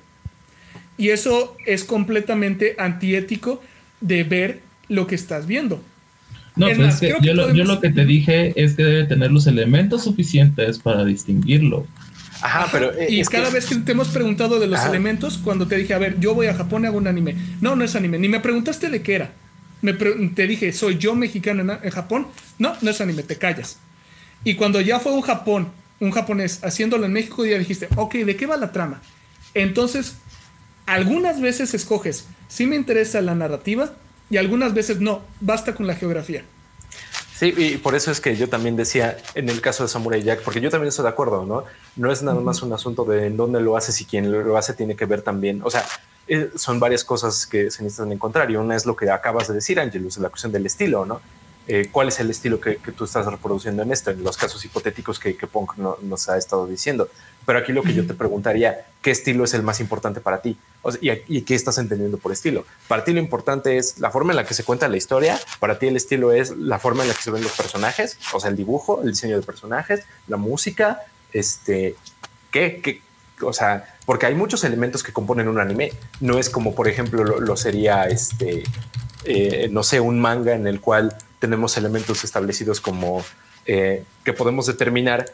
Y 0.98 1.12
eso 1.12 1.56
es 1.66 1.86
completamente 1.86 2.76
antiético 2.78 3.64
de 4.02 4.26
ver 4.26 4.60
lo 4.90 5.08
que 5.08 5.16
estás 5.16 5.48
viendo. 5.48 5.82
No, 6.58 6.68
pues 6.76 7.00
yo, 7.22 7.34
lo, 7.34 7.80
que 7.80 7.90
te 7.90 8.04
dije 8.04 8.52
es 8.62 8.74
que 8.74 8.84
debe 8.84 9.06
tener 9.06 9.32
los 9.32 9.48
elementos 9.48 10.04
suficientes 10.04 10.80
para 10.80 11.06
distinguirlo. 11.06 11.88
Ajá, 12.42 12.68
pero. 12.70 12.92
Eh, 13.00 13.08
y 13.12 13.24
cada 13.24 13.50
vez 13.50 13.66
que 13.66 13.76
te 13.76 13.94
hemos 13.94 14.10
preguntado 14.10 14.60
de 14.60 14.68
los 14.68 14.84
elementos, 14.84 15.38
cuando 15.38 15.68
te 15.68 15.78
dije, 15.78 15.94
a 15.94 16.00
ver, 16.00 16.20
yo 16.20 16.36
voy 16.36 16.48
a 16.48 16.54
Japón 16.54 16.84
y 16.84 16.88
hago 16.88 16.98
un 16.98 17.08
anime. 17.08 17.38
No, 17.62 17.78
no 17.78 17.86
es 17.86 17.96
anime. 17.96 18.20
Ni 18.20 18.28
me 18.28 18.42
preguntaste 18.42 18.90
de 18.90 19.02
qué 19.02 19.16
era. 19.16 19.32
Me 19.82 19.94
te 19.94 20.48
dije, 20.48 20.72
¿soy 20.74 20.98
yo 20.98 21.16
mexicano 21.16 21.80
en, 21.82 21.92
Japón? 21.92 22.28
No, 22.58 22.76
no 22.82 22.92
es 22.92 23.02
anime, 23.02 23.24
te 23.24 23.38
callas. 23.38 23.78
Y 24.44 24.56
cuando 24.56 24.82
ya 24.82 25.00
fue 25.00 25.12
un 25.12 25.22
Japón, 25.22 25.72
un 26.00 26.12
japonés 26.12 26.64
haciéndolo 26.64 27.06
en 27.06 27.14
México, 27.14 27.46
ya 27.46 27.58
dijiste, 27.58 27.88
ok, 27.96 28.16
¿de 28.16 28.36
qué 28.36 28.46
va 28.46 28.58
la 28.58 28.72
trama? 28.72 29.02
Entonces, 29.54 30.18
algunas 30.86 31.42
veces 31.42 31.74
escoges, 31.74 32.28
si 32.48 32.66
me 32.66 32.76
interesa 32.76 33.22
la 33.22 33.36
narrativa, 33.36 33.94
y 34.30 34.38
algunas 34.38 34.74
veces 34.74 35.00
no, 35.00 35.22
basta 35.40 35.76
con 35.76 35.88
la 35.88 35.96
geografía. 35.96 36.44
Sí, 37.36 37.54
y 37.58 37.78
por 37.78 37.96
eso 37.96 38.12
es 38.12 38.22
que 38.22 38.36
yo 38.38 38.48
también 38.48 38.78
decía 38.78 39.18
en 39.36 39.50
el 39.50 39.60
caso 39.60 39.84
de 39.84 39.90
Samurai 39.90 40.24
Jack, 40.24 40.42
porque 40.42 40.62
yo 40.62 40.70
también 40.70 40.88
estoy 40.88 41.04
de 41.04 41.10
acuerdo, 41.10 41.46
¿no? 41.46 41.66
No 41.98 42.12
es 42.12 42.24
nada 42.24 42.40
más 42.40 42.62
un 42.62 42.72
asunto 42.72 43.04
de 43.04 43.28
en 43.28 43.36
dónde 43.36 43.60
lo 43.60 43.76
haces 43.76 44.00
y 44.00 44.06
quién 44.06 44.32
lo 44.32 44.58
hace 44.58 44.74
tiene 44.74 44.96
que 44.96 45.06
ver 45.06 45.22
también, 45.22 45.62
o 45.64 45.70
sea, 45.70 45.84
eh, 46.28 46.52
son 46.56 46.80
varias 46.80 47.04
cosas 47.04 47.46
que 47.46 47.70
se 47.72 47.84
necesitan 47.84 48.12
encontrar 48.12 48.50
y 48.52 48.56
una 48.56 48.76
es 48.76 48.86
lo 48.86 48.96
que 48.96 49.10
acabas 49.10 49.48
de 49.48 49.54
decir, 49.54 49.80
Angelus, 49.80 50.18
la 50.18 50.30
cuestión 50.30 50.52
del 50.52 50.66
estilo, 50.66 51.06
¿no? 51.06 51.22
Eh, 51.68 51.90
cuál 51.92 52.10
es 52.10 52.20
el 52.20 52.30
estilo 52.30 52.60
que, 52.60 52.76
tú 52.96 53.06
estás 53.06 53.26
reproduciendo 53.26 53.82
en 53.82 53.92
esto, 53.92 54.12
en 54.12 54.24
los 54.24 54.38
casos 54.38 54.64
hipotéticos 54.64 55.18
que, 55.20 55.36
que 55.36 55.48
Punk 55.48 55.78
nos 55.78 56.30
ha 56.30 56.38
estado 56.38 56.68
diciendo. 56.68 57.10
Pero 57.46 57.60
aquí 57.60 57.74
lo 57.74 57.82
que 57.82 57.94
yo 57.94 58.06
te 58.06 58.14
preguntaría, 58.14 58.86
¿qué 59.02 59.12
estilo 59.12 59.44
es 59.44 59.54
el 59.54 59.64
más 59.64 59.80
importante 59.80 60.20
para 60.20 60.42
ti? 60.42 60.58
y, 61.02 61.42
qué 61.42 61.56
estás 61.56 61.80
entendiendo 61.80 62.18
por 62.18 62.32
estilo? 62.32 62.66
Para 62.88 63.04
ti 63.04 63.14
lo 63.14 63.20
importante 63.20 63.78
es 63.78 64.00
la 64.00 64.12
forma 64.12 64.34
en 64.34 64.38
la 64.38 64.46
que 64.46 64.54
se 64.54 64.64
cuenta 64.64 64.88
la 64.88 64.98
historia, 64.98 65.40
para 65.60 65.80
ti 65.80 65.88
el 65.88 65.96
estilo 65.96 66.32
es 66.32 66.52
la 66.52 66.78
forma 66.78 67.04
en 67.04 67.10
la 67.10 67.16
que 67.16 67.22
se 67.22 67.32
ven 67.32 67.42
los 67.42 67.54
personajes, 67.54 68.20
o 68.34 68.40
sea, 68.40 68.52
el 68.52 68.56
dibujo, 68.56 69.02
el 69.02 69.10
diseño 69.10 69.40
de 69.40 69.44
personajes, 69.44 70.04
la 70.28 70.38
música, 70.38 71.02
este, 71.34 71.96
¿qué? 72.52 72.82
¿Qué? 72.84 73.02
O 73.42 73.54
sea, 73.54 73.95
porque 74.06 74.28
hay 74.28 74.36
muchos 74.36 74.64
elementos 74.64 75.04
que 75.04 75.12
componen 75.12 75.48
un 75.48 75.60
anime. 75.60 75.92
No 76.20 76.38
es 76.38 76.50
como, 76.50 76.76
por 76.76 76.88
ejemplo, 76.88 77.24
lo, 77.24 77.58
sería 77.58 78.06
este, 78.06 78.64
eh, 79.24 79.68
no 79.72 79.84
sé, 79.84 80.00
un 80.00 80.20
manga 80.20 80.54
en 80.54 80.68
el 80.68 80.80
cual 80.80 81.16
tenemos 81.40 81.76
elementos 81.78 82.24
establecidos 82.24 82.82
como 82.82 83.24
eh, 83.66 84.04
que 84.24 84.34
podemos 84.34 84.68
determinar 84.68 85.26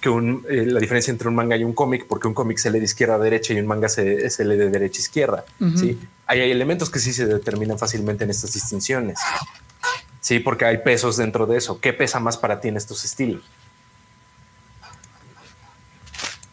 que 0.00 0.08
eh, 0.08 0.66
la 0.66 0.80
diferencia 0.80 1.10
entre 1.10 1.28
un 1.28 1.34
manga 1.34 1.56
y 1.56 1.64
un 1.64 1.74
cómic, 1.74 2.06
porque 2.08 2.26
un 2.26 2.34
cómic 2.34 2.58
se 2.58 2.70
lee 2.70 2.78
de 2.78 2.86
izquierda 2.86 3.16
a 3.16 3.18
derecha 3.18 3.52
y 3.52 3.60
un 3.60 3.66
manga 3.66 3.88
se, 3.88 4.30
se 4.30 4.44
lee 4.44 4.56
de 4.56 4.70
derecha 4.70 4.98
a 4.98 5.02
izquierda. 5.02 5.44
¿sí? 5.76 5.98
hay 6.26 6.50
elementos 6.50 6.88
que 6.90 6.98
sí 6.98 7.12
se 7.12 7.26
determinan 7.26 7.78
fácilmente 7.78 8.24
en 8.24 8.30
estas 8.30 8.52
distinciones. 8.52 9.18
Sí, 10.20 10.38
porque 10.38 10.64
hay 10.64 10.78
pesos 10.78 11.16
dentro 11.16 11.46
de 11.46 11.58
eso. 11.58 11.80
¿Qué 11.80 11.92
pesa 11.92 12.20
más 12.20 12.36
para 12.36 12.60
ti 12.60 12.68
en 12.68 12.76
estos 12.76 13.04
estilos? 13.04 13.42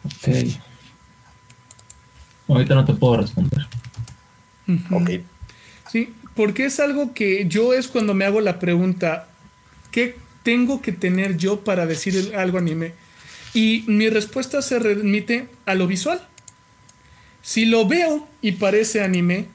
Ok. 0.04 0.60
Ahorita 2.50 2.74
no 2.74 2.84
te 2.84 2.94
puedo 2.94 3.16
responder. 3.18 3.66
Ok. 4.90 5.10
Sí, 5.90 6.12
porque 6.34 6.66
es 6.66 6.80
algo 6.80 7.14
que 7.14 7.46
yo 7.48 7.74
es 7.74 7.88
cuando 7.88 8.14
me 8.14 8.24
hago 8.24 8.40
la 8.40 8.58
pregunta, 8.58 9.28
¿qué 9.90 10.16
tengo 10.42 10.80
que 10.80 10.92
tener 10.92 11.36
yo 11.36 11.60
para 11.64 11.86
decir 11.86 12.32
algo 12.36 12.58
anime? 12.58 12.92
Y 13.54 13.84
mi 13.86 14.08
respuesta 14.08 14.62
se 14.62 14.78
remite 14.78 15.48
a 15.66 15.74
lo 15.74 15.86
visual. 15.86 16.20
Si 17.42 17.64
lo 17.64 17.86
veo 17.86 18.28
y 18.42 18.52
parece 18.52 19.02
anime, 19.02 19.46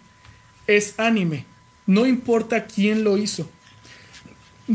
es 0.67 0.99
anime. 0.99 1.45
No 1.85 2.05
importa 2.05 2.65
quién 2.65 3.03
lo 3.03 3.17
hizo. 3.17 3.49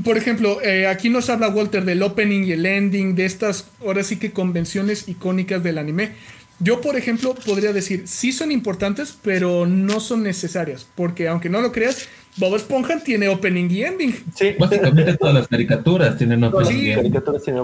Por 0.04 0.16
ejemplo, 0.16 0.62
eh, 0.62 0.86
aquí 0.86 1.10
nos 1.10 1.28
habla 1.30 1.48
Walter 1.48 1.84
del 1.84 2.02
opening 2.02 2.44
y 2.44 2.52
el 2.52 2.64
ending, 2.64 3.16
de 3.16 3.24
estas, 3.24 3.68
ahora 3.80 4.04
sí 4.04 4.16
que 4.16 4.30
convenciones 4.30 5.08
icónicas 5.08 5.64
del 5.64 5.78
anime. 5.78 6.12
Yo, 6.62 6.80
por 6.82 6.96
ejemplo, 6.96 7.34
podría 7.34 7.72
decir, 7.72 8.02
sí 8.06 8.32
son 8.32 8.52
importantes, 8.52 9.16
pero 9.22 9.66
no 9.66 9.98
son 10.00 10.22
necesarias, 10.22 10.86
porque 10.94 11.26
aunque 11.28 11.48
no 11.48 11.60
lo 11.62 11.72
creas, 11.72 12.06
Bob 12.36 12.54
Esponja 12.54 13.02
tiene 13.02 13.28
opening 13.28 13.68
y 13.70 13.82
ending. 13.82 14.14
Sí, 14.36 14.54
Básicamente 14.58 15.16
todas 15.16 15.34
las 15.34 15.48
caricaturas 15.48 16.16
tienen 16.16 16.44
opening 16.44 16.68
Sí. 16.70 16.86
y 16.86 16.90
ending. 16.92 17.14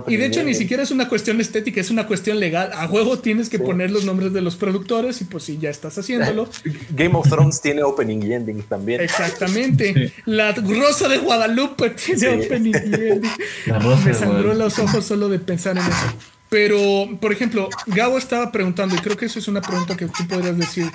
Y 0.08 0.16
de 0.16 0.26
hecho 0.26 0.42
ni 0.42 0.54
siquiera 0.54 0.82
es 0.82 0.90
una 0.90 1.08
cuestión 1.08 1.40
estética, 1.40 1.80
es 1.80 1.90
una 1.90 2.06
cuestión 2.06 2.40
legal. 2.40 2.70
A 2.74 2.88
juego 2.88 3.18
tienes 3.18 3.48
que 3.48 3.58
Sí. 3.58 3.62
poner 3.62 3.90
los 3.90 4.04
nombres 4.04 4.32
de 4.32 4.40
los 4.40 4.56
productores 4.56 5.20
y 5.20 5.24
pues 5.24 5.44
si 5.44 5.58
ya 5.58 5.70
estás 5.70 5.96
haciéndolo. 5.98 6.48
Game 6.90 7.14
of 7.16 7.28
Thrones 7.28 7.60
tiene 7.60 7.82
opening 7.84 8.22
y 8.22 8.32
ending 8.32 8.62
también. 8.62 9.00
Exactamente. 9.02 9.92
Sí. 9.94 10.12
La 10.24 10.52
Rosa 10.52 11.08
de 11.08 11.18
Guadalupe 11.18 11.90
tiene 11.90 12.20
Sí. 12.20 12.26
opening 12.26 12.72
y 12.74 12.94
ending. 12.94 13.30
La 13.66 13.78
rosa 13.78 14.04
Me 14.06 14.14
sangró 14.14 14.52
los 14.54 14.78
ojos 14.78 15.04
solo 15.04 15.28
de 15.28 15.38
pensar 15.38 15.76
en 15.76 15.84
eso. 15.84 16.16
Pero, 16.48 17.08
por 17.20 17.32
ejemplo, 17.32 17.68
Gabo 17.86 18.18
estaba 18.18 18.52
preguntando, 18.52 18.94
y 18.94 18.98
creo 18.98 19.16
que 19.16 19.26
eso 19.26 19.38
es 19.38 19.48
una 19.48 19.60
pregunta 19.60 19.96
que 19.96 20.06
tú 20.06 20.26
podrías 20.28 20.56
decir. 20.56 20.86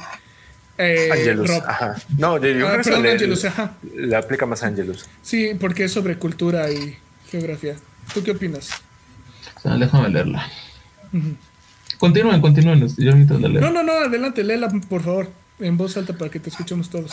Eh, 0.78 1.10
Angelus, 1.11 1.48
Rob. 1.49 1.64
ajá. 1.68 1.95
No, 2.18 2.38
yo, 2.38 2.48
yo 2.49 2.68
Ah, 2.68 2.72
creo 2.72 2.78
que 2.78 2.90
perdón, 2.90 3.03
le, 3.03 3.11
Angelus, 3.11 3.45
ajá. 3.45 3.73
le 3.95 4.15
aplica 4.15 4.45
más 4.45 4.64
a 4.64 4.68
Angelus. 4.68 5.06
Sí, 5.22 5.52
porque 5.60 5.84
es 5.84 5.91
sobre 5.91 6.15
cultura 6.18 6.72
y 6.72 6.98
geografía. 7.30 7.76
¿Tú 8.14 8.23
qué 8.23 8.32
opinas? 8.32 8.69
O 9.57 9.60
sea, 9.61 9.76
déjame 9.78 10.10
leerla. 10.10 10.48
Continúen, 11.98 12.41
continúen. 12.41 12.88
Yo 12.98 13.15
mientras 13.15 13.40
la 13.41 13.48
leo. 13.49 13.61
No, 13.61 13.72
no, 13.72 13.84
no, 13.84 13.91
adelante, 13.91 14.44
léela, 14.44 14.69
por 14.90 15.03
favor, 15.03 15.30
en 15.60 15.78
voz 15.78 15.98
alta 15.98 16.14
para 16.18 16.32
que 16.32 16.40
te 16.40 16.49
escuchemos 16.49 16.90
todos. 16.90 17.11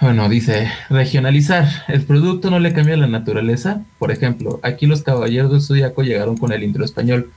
Bueno, 0.00 0.28
dice, 0.30 0.70
regionalizar. 0.88 1.66
El 1.88 2.04
producto 2.04 2.50
no 2.50 2.58
le 2.58 2.72
cambia 2.72 2.96
la 2.96 3.06
naturaleza. 3.06 3.82
Por 3.98 4.10
ejemplo, 4.10 4.58
aquí 4.62 4.86
los 4.86 5.02
Caballeros 5.02 5.50
del 5.52 5.60
Zodíaco 5.60 6.02
llegaron 6.02 6.38
con 6.38 6.52
el 6.52 6.62
intro 6.62 6.84
español. 6.86 7.30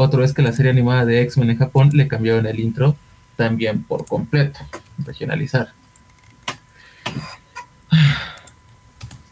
Otro 0.00 0.24
es 0.24 0.32
que 0.32 0.40
la 0.40 0.52
serie 0.52 0.70
animada 0.70 1.04
de 1.04 1.20
X-Men 1.20 1.50
en 1.50 1.58
Japón 1.58 1.90
le 1.92 2.08
cambiaron 2.08 2.46
el 2.46 2.58
intro 2.58 2.96
también 3.36 3.82
por 3.82 4.06
completo. 4.06 4.58
Regionalizar. 4.96 5.74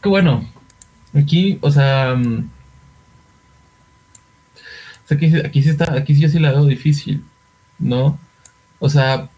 Que 0.02 0.08
bueno, 0.10 0.46
aquí, 1.14 1.58
o 1.62 1.70
sea, 1.70 2.14
mm, 2.14 2.50
aquí, 5.10 5.62
sí 5.62 5.70
está, 5.70 5.94
aquí 5.94 6.14
yo 6.20 6.28
sí 6.28 6.38
la 6.38 6.52
veo 6.52 6.66
difícil, 6.66 7.24
¿no? 7.78 8.18
O 8.78 8.90
sea, 8.90 9.30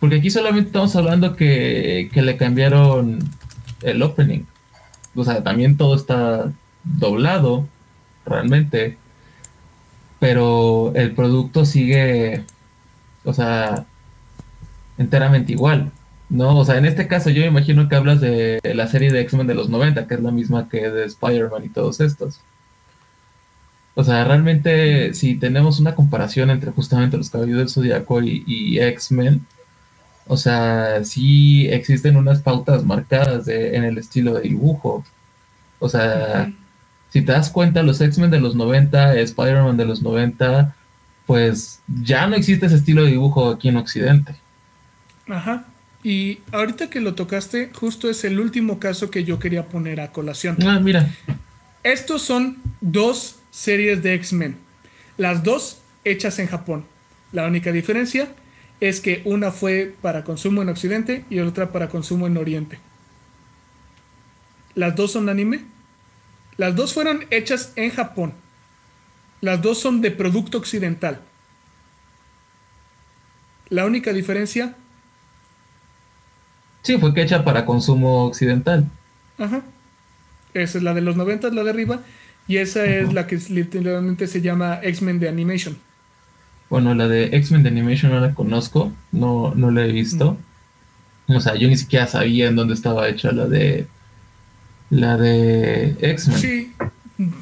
Porque 0.00 0.16
aquí 0.16 0.30
solamente 0.30 0.68
estamos 0.68 0.96
hablando 0.96 1.36
que 1.36 2.10
le 2.12 2.36
cambiaron 2.36 3.20
el 3.82 4.02
opening. 4.02 4.46
O 5.14 5.24
sea, 5.24 5.44
también 5.44 5.76
todo 5.76 5.94
está 5.94 6.52
doblado, 6.82 7.68
realmente. 8.26 8.98
Pero 10.18 10.92
el 10.94 11.14
producto 11.14 11.64
sigue, 11.64 12.44
o 13.24 13.32
sea, 13.32 13.86
enteramente 14.98 15.52
igual. 15.52 15.92
¿No? 16.28 16.58
O 16.58 16.64
sea, 16.64 16.78
en 16.78 16.86
este 16.86 17.08
caso 17.08 17.30
yo 17.30 17.42
me 17.42 17.48
imagino 17.48 17.88
que 17.88 17.96
hablas 17.96 18.20
de 18.20 18.60
la 18.74 18.86
serie 18.86 19.10
de 19.10 19.20
X-Men 19.22 19.48
de 19.48 19.54
los 19.54 19.68
90, 19.68 20.06
que 20.06 20.14
es 20.14 20.20
la 20.20 20.30
misma 20.30 20.68
que 20.68 20.88
de 20.88 21.04
Spider-Man 21.06 21.64
y 21.64 21.68
todos 21.70 22.00
estos. 22.00 22.40
O 23.94 24.04
sea, 24.04 24.24
realmente 24.24 25.12
si 25.14 25.34
tenemos 25.34 25.80
una 25.80 25.94
comparación 25.96 26.50
entre 26.50 26.70
justamente 26.70 27.16
los 27.16 27.30
Caballeros 27.30 27.58
del 27.58 27.68
Zodiaco 27.68 28.22
y, 28.22 28.78
X-Men, 28.78 29.44
o 30.28 30.36
sea, 30.36 31.04
sí 31.04 31.66
existen 31.68 32.16
unas 32.16 32.40
pautas 32.42 32.84
marcadas 32.84 33.48
en 33.48 33.84
el 33.84 33.98
estilo 33.98 34.34
de 34.34 34.42
dibujo. 34.42 35.04
O 35.80 35.88
sea. 35.88 36.52
Si 37.10 37.22
te 37.22 37.32
das 37.32 37.50
cuenta, 37.50 37.82
los 37.82 38.00
X-Men 38.00 38.30
de 38.30 38.40
los 38.40 38.54
90, 38.54 39.18
Spider-Man 39.18 39.76
de 39.76 39.84
los 39.84 40.02
90, 40.02 40.74
pues 41.26 41.80
ya 42.02 42.26
no 42.26 42.36
existe 42.36 42.66
ese 42.66 42.76
estilo 42.76 43.04
de 43.04 43.10
dibujo 43.10 43.50
aquí 43.50 43.68
en 43.68 43.76
Occidente. 43.76 44.34
Ajá. 45.28 45.64
Y 46.02 46.38
ahorita 46.52 46.88
que 46.88 47.00
lo 47.00 47.14
tocaste, 47.14 47.70
justo 47.74 48.08
es 48.08 48.24
el 48.24 48.40
último 48.40 48.78
caso 48.78 49.10
que 49.10 49.24
yo 49.24 49.38
quería 49.38 49.66
poner 49.66 50.00
a 50.00 50.12
colación. 50.12 50.56
Ah, 50.66 50.80
mira, 50.80 51.12
Estos 51.82 52.22
son 52.22 52.58
dos 52.80 53.36
series 53.50 54.02
de 54.02 54.14
X-Men. 54.14 54.56
Las 55.18 55.42
dos 55.42 55.82
hechas 56.04 56.38
en 56.38 56.46
Japón. 56.46 56.84
La 57.32 57.46
única 57.46 57.70
diferencia 57.72 58.28
es 58.80 59.00
que 59.00 59.22
una 59.24 59.50
fue 59.50 59.94
para 60.00 60.24
consumo 60.24 60.62
en 60.62 60.70
Occidente 60.70 61.24
y 61.28 61.40
otra 61.40 61.70
para 61.70 61.88
consumo 61.88 62.26
en 62.26 62.38
Oriente. 62.38 62.78
Las 64.74 64.96
dos 64.96 65.12
son 65.12 65.28
anime. 65.28 65.60
Las 66.60 66.76
dos 66.76 66.92
fueron 66.92 67.24
hechas 67.30 67.72
en 67.76 67.88
Japón. 67.88 68.34
Las 69.40 69.62
dos 69.62 69.80
son 69.80 70.02
de 70.02 70.10
producto 70.10 70.58
occidental. 70.58 71.22
La 73.70 73.86
única 73.86 74.12
diferencia, 74.12 74.74
sí, 76.82 76.98
fue 76.98 77.14
que 77.14 77.22
hecha 77.22 77.44
para 77.44 77.64
consumo 77.64 78.26
occidental. 78.26 78.90
ajá, 79.38 79.62
esa 80.52 80.76
es 80.76 80.84
la 80.84 80.92
de 80.92 81.00
los 81.00 81.16
90, 81.16 81.48
la 81.48 81.64
de 81.64 81.70
arriba, 81.70 82.02
y 82.46 82.58
esa 82.58 82.84
es 82.84 83.14
la 83.14 83.26
que 83.26 83.38
literalmente 83.48 84.26
se 84.26 84.42
llama 84.42 84.80
X-Men 84.82 85.18
de 85.18 85.30
Animation. 85.30 85.78
Bueno, 86.68 86.94
la 86.94 87.08
de 87.08 87.34
X-Men 87.38 87.62
de 87.62 87.70
Animation 87.70 88.12
no 88.12 88.20
la 88.20 88.34
conozco, 88.34 88.92
no, 89.12 89.54
no 89.54 89.70
la 89.70 89.86
he 89.86 89.92
visto. 89.92 90.36
O 91.26 91.40
sea, 91.40 91.54
yo 91.54 91.68
ni 91.68 91.78
siquiera 91.78 92.06
sabía 92.06 92.48
en 92.48 92.56
dónde 92.56 92.74
estaba 92.74 93.08
hecha 93.08 93.32
la 93.32 93.46
de 93.46 93.86
la 94.90 95.16
de 95.16 95.96
X-Men. 96.00 96.38
Sí, 96.38 96.74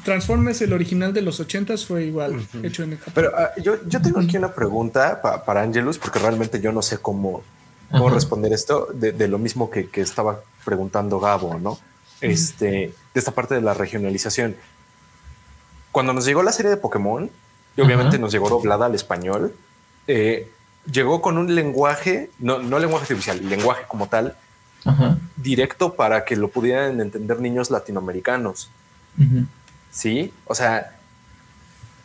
Transformers, 0.03 0.61
el 0.61 0.73
original 0.73 1.13
de 1.13 1.21
los 1.21 1.39
80s, 1.39 1.85
fue 1.85 2.05
igual, 2.05 2.45
hecho 2.63 2.83
en 2.83 2.97
Japón. 2.97 3.13
Pero 3.15 3.31
ah, 3.37 3.51
yo, 3.61 3.77
yo 3.87 4.01
tengo 4.01 4.19
aquí 4.19 4.37
una 4.37 4.53
pregunta 4.53 5.21
pa- 5.21 5.43
para 5.45 5.61
Angelus, 5.61 5.97
porque 5.97 6.19
realmente 6.19 6.59
yo 6.61 6.71
no 6.71 6.81
sé 6.81 6.97
cómo, 6.97 7.43
cómo 7.91 8.07
Ajá. 8.07 8.15
responder 8.15 8.51
esto 8.53 8.87
de, 8.93 9.11
de 9.13 9.27
lo 9.27 9.37
mismo 9.39 9.69
que, 9.69 9.87
que 9.89 10.01
estaba 10.01 10.41
preguntando 10.65 11.19
Gabo, 11.19 11.57
¿no? 11.59 11.79
Este, 12.21 12.67
de 12.67 12.93
esta 13.13 13.31
parte 13.31 13.55
de 13.55 13.61
la 13.61 13.73
regionalización. 13.73 14.55
Cuando 15.91 16.13
nos 16.13 16.25
llegó 16.25 16.43
la 16.43 16.51
serie 16.51 16.69
de 16.69 16.77
Pokémon, 16.77 17.29
y 17.77 17.81
obviamente 17.81 18.19
nos 18.19 18.31
llegó 18.31 18.49
doblada 18.49 18.87
al 18.87 18.95
español, 18.95 19.55
eh, 20.07 20.51
llegó 20.91 21.21
con 21.21 21.37
un 21.37 21.55
lenguaje, 21.55 22.29
no, 22.39 22.59
no 22.59 22.77
lenguaje 22.79 23.03
artificial, 23.05 23.47
lenguaje 23.47 23.83
como 23.87 24.07
tal, 24.07 24.35
Ajá. 24.85 25.17
directo 25.35 25.95
para 25.95 26.23
que 26.23 26.35
lo 26.35 26.49
pudieran 26.49 27.01
entender 27.01 27.39
niños 27.39 27.69
latinoamericanos. 27.69 28.69
Sí, 29.91 30.33
o 30.45 30.55
sea, 30.55 30.95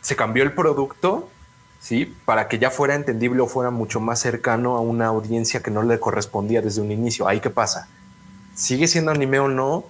se 0.01 0.15
cambió 0.15 0.43
el 0.43 0.53
producto, 0.53 1.29
sí, 1.79 2.13
para 2.25 2.47
que 2.47 2.59
ya 2.59 2.71
fuera 2.71 2.95
entendible 2.95 3.41
o 3.41 3.47
fuera 3.47 3.71
mucho 3.71 3.99
más 3.99 4.19
cercano 4.19 4.75
a 4.75 4.81
una 4.81 5.07
audiencia 5.07 5.61
que 5.61 5.71
no 5.71 5.83
le 5.83 5.99
correspondía 5.99 6.61
desde 6.61 6.81
un 6.81 6.91
inicio. 6.91 7.27
Ahí 7.27 7.39
qué 7.39 7.49
pasa. 7.49 7.87
¿Sigue 8.53 8.87
siendo 8.87 9.11
anime 9.11 9.39
o 9.39 9.47
no? 9.47 9.85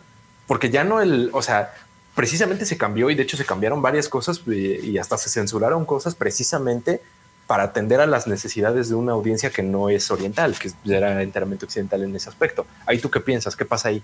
Porque 0.47 0.69
ya 0.69 0.83
no 0.83 1.01
el, 1.01 1.31
o 1.33 1.41
sea, 1.41 1.73
precisamente 2.15 2.65
se 2.65 2.77
cambió 2.77 3.09
y 3.09 3.15
de 3.15 3.23
hecho 3.23 3.37
se 3.37 3.45
cambiaron 3.45 3.81
varias 3.81 4.07
cosas 4.07 4.41
eh, 4.47 4.79
y 4.83 4.97
hasta 4.97 5.17
se 5.17 5.29
censuraron 5.29 5.85
cosas 5.85 6.15
precisamente 6.15 7.01
para 7.47 7.63
atender 7.63 7.99
a 7.99 8.07
las 8.07 8.27
necesidades 8.27 8.89
de 8.89 8.95
una 8.95 9.11
audiencia 9.11 9.51
que 9.51 9.61
no 9.61 9.89
es 9.89 10.09
oriental, 10.09 10.55
que 10.57 10.71
era 10.91 11.21
enteramente 11.21 11.65
occidental 11.65 12.03
en 12.03 12.15
ese 12.15 12.29
aspecto. 12.29 12.65
Ahí 12.85 12.99
tú 12.99 13.11
qué 13.11 13.19
piensas, 13.19 13.55
qué 13.55 13.65
pasa 13.65 13.89
ahí. 13.89 14.01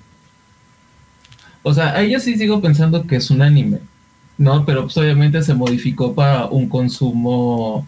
O 1.64 1.74
sea, 1.74 1.96
ahí 1.96 2.12
yo 2.12 2.20
sí 2.20 2.38
sigo 2.38 2.62
pensando 2.62 3.06
que 3.06 3.16
es 3.16 3.30
un 3.32 3.42
anime, 3.42 3.80
¿no? 4.38 4.66
Pero 4.66 4.84
pues 4.84 4.98
obviamente 4.98 5.42
se 5.42 5.54
modificó 5.54 6.14
para 6.14 6.46
un 6.48 6.70
consumo 6.70 7.88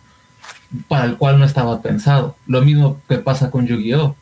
para 0.87 1.05
el 1.05 1.17
cual 1.17 1.39
no 1.39 1.45
estaba 1.45 1.81
pensado. 1.81 2.35
Lo 2.47 2.61
mismo 2.61 2.99
que 3.07 3.17
pasa 3.19 3.51
con 3.51 3.67
Yu-Gi-Oh! 3.67 4.15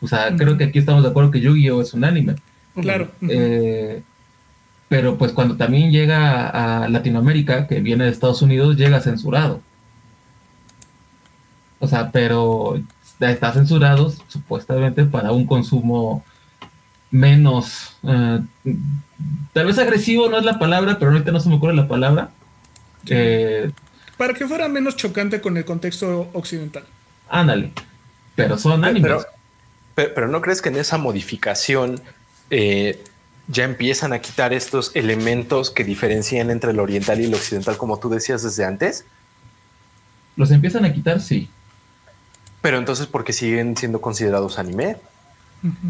O 0.00 0.06
sea, 0.06 0.36
creo 0.36 0.56
que 0.56 0.64
aquí 0.64 0.78
estamos 0.78 1.02
de 1.02 1.10
acuerdo 1.10 1.32
que 1.32 1.40
Yu-Gi-Oh! 1.40 1.82
es 1.82 1.94
un 1.94 2.04
anime. 2.04 2.36
Claro. 2.80 3.10
Eh, 3.28 4.02
pero 4.88 5.18
pues 5.18 5.32
cuando 5.32 5.56
también 5.56 5.90
llega 5.90 6.48
a 6.48 6.88
Latinoamérica, 6.88 7.66
que 7.66 7.80
viene 7.80 8.04
de 8.04 8.10
Estados 8.10 8.40
Unidos, 8.42 8.76
llega 8.76 9.00
censurado. 9.00 9.60
O 11.80 11.86
sea, 11.86 12.10
pero 12.10 12.80
está 13.20 13.52
censurado 13.52 14.12
supuestamente 14.28 15.04
para 15.04 15.32
un 15.32 15.46
consumo 15.46 16.24
menos, 17.10 17.96
eh, 18.02 18.40
tal 19.52 19.66
vez 19.66 19.78
agresivo 19.78 20.28
no 20.28 20.38
es 20.38 20.44
la 20.44 20.58
palabra, 20.58 20.98
pero 20.98 21.12
ahorita 21.12 21.32
no 21.32 21.40
se 21.40 21.48
me 21.48 21.56
ocurre 21.56 21.74
la 21.74 21.88
palabra. 21.88 22.30
Eh, 23.06 23.70
Para 24.16 24.34
que 24.34 24.46
fuera 24.46 24.68
menos 24.68 24.96
chocante 24.96 25.40
con 25.40 25.56
el 25.56 25.64
contexto 25.64 26.28
occidental. 26.32 26.84
ándale, 27.28 27.72
pero 28.34 28.58
son 28.58 28.84
animes. 28.84 29.02
Pero, 29.02 29.24
pero, 29.94 30.14
pero 30.14 30.28
¿no 30.28 30.40
crees 30.40 30.60
que 30.62 30.68
en 30.68 30.76
esa 30.76 30.98
modificación 30.98 32.00
eh, 32.50 33.02
ya 33.48 33.64
empiezan 33.64 34.12
a 34.12 34.20
quitar 34.20 34.52
estos 34.52 34.94
elementos 34.94 35.70
que 35.70 35.84
diferencian 35.84 36.50
entre 36.50 36.72
el 36.72 36.80
oriental 36.80 37.20
y 37.20 37.24
el 37.24 37.34
occidental, 37.34 37.76
como 37.78 37.98
tú 37.98 38.10
decías 38.10 38.42
desde 38.42 38.64
antes? 38.64 39.04
Los 40.36 40.50
empiezan 40.50 40.84
a 40.84 40.92
quitar, 40.92 41.20
sí. 41.20 41.48
Pero 42.60 42.78
entonces, 42.78 43.06
¿por 43.06 43.24
qué 43.24 43.32
siguen 43.32 43.76
siendo 43.76 44.00
considerados 44.00 44.58
anime? 44.58 44.96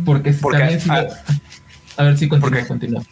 Porque, 0.05 0.33
Porque, 0.33 0.59
también 0.59 0.81
sí- 0.81 0.89
ah, 0.91 1.07
a 1.97 2.03
ver 2.05 2.19
si 2.19 2.29
continúa, 2.29 2.51
porque- 2.61 2.67
continúa. 2.69 3.03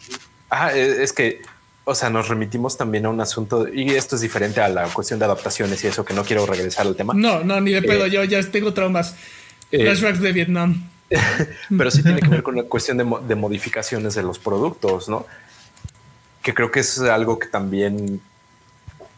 Ah, 0.49 0.71
es 0.73 1.11
que, 1.13 1.41
o 1.83 1.93
sea, 1.95 2.09
nos 2.09 2.27
remitimos 2.29 2.77
también 2.77 3.05
a 3.05 3.09
un 3.09 3.19
asunto, 3.21 3.67
y 3.67 3.89
esto 3.91 4.15
es 4.15 4.21
diferente 4.21 4.61
a 4.61 4.69
la 4.69 4.85
cuestión 4.87 5.19
de 5.19 5.25
adaptaciones 5.25 5.83
y 5.83 5.87
eso, 5.87 6.05
que 6.05 6.13
no 6.13 6.23
quiero 6.23 6.45
regresar 6.45 6.87
al 6.87 6.95
tema. 6.95 7.13
No, 7.15 7.43
no, 7.43 7.59
ni 7.61 7.71
de 7.71 7.81
pedo, 7.81 8.05
Eh. 8.05 8.11
yo 8.11 8.23
ya 8.23 8.41
tengo 8.49 8.73
traumas. 8.73 9.15
Eh, 9.71 9.81
Flashbacks 9.83 10.21
de 10.21 10.31
Vietnam. 10.31 10.89
pero 11.77 11.89
sí 11.89 12.03
tiene 12.03 12.19
que 12.21 12.27
ver 12.27 12.43
con 12.43 12.55
la 12.57 12.63
cuestión 12.63 12.97
de 12.97 13.35
modificaciones 13.35 14.13
de 14.15 14.23
los 14.23 14.39
productos, 14.39 15.07
¿no? 15.09 15.25
Que 16.41 16.53
creo 16.53 16.69
que 16.71 16.81
es 16.81 16.99
algo 16.99 17.39
que 17.39 17.47
también 17.47 18.19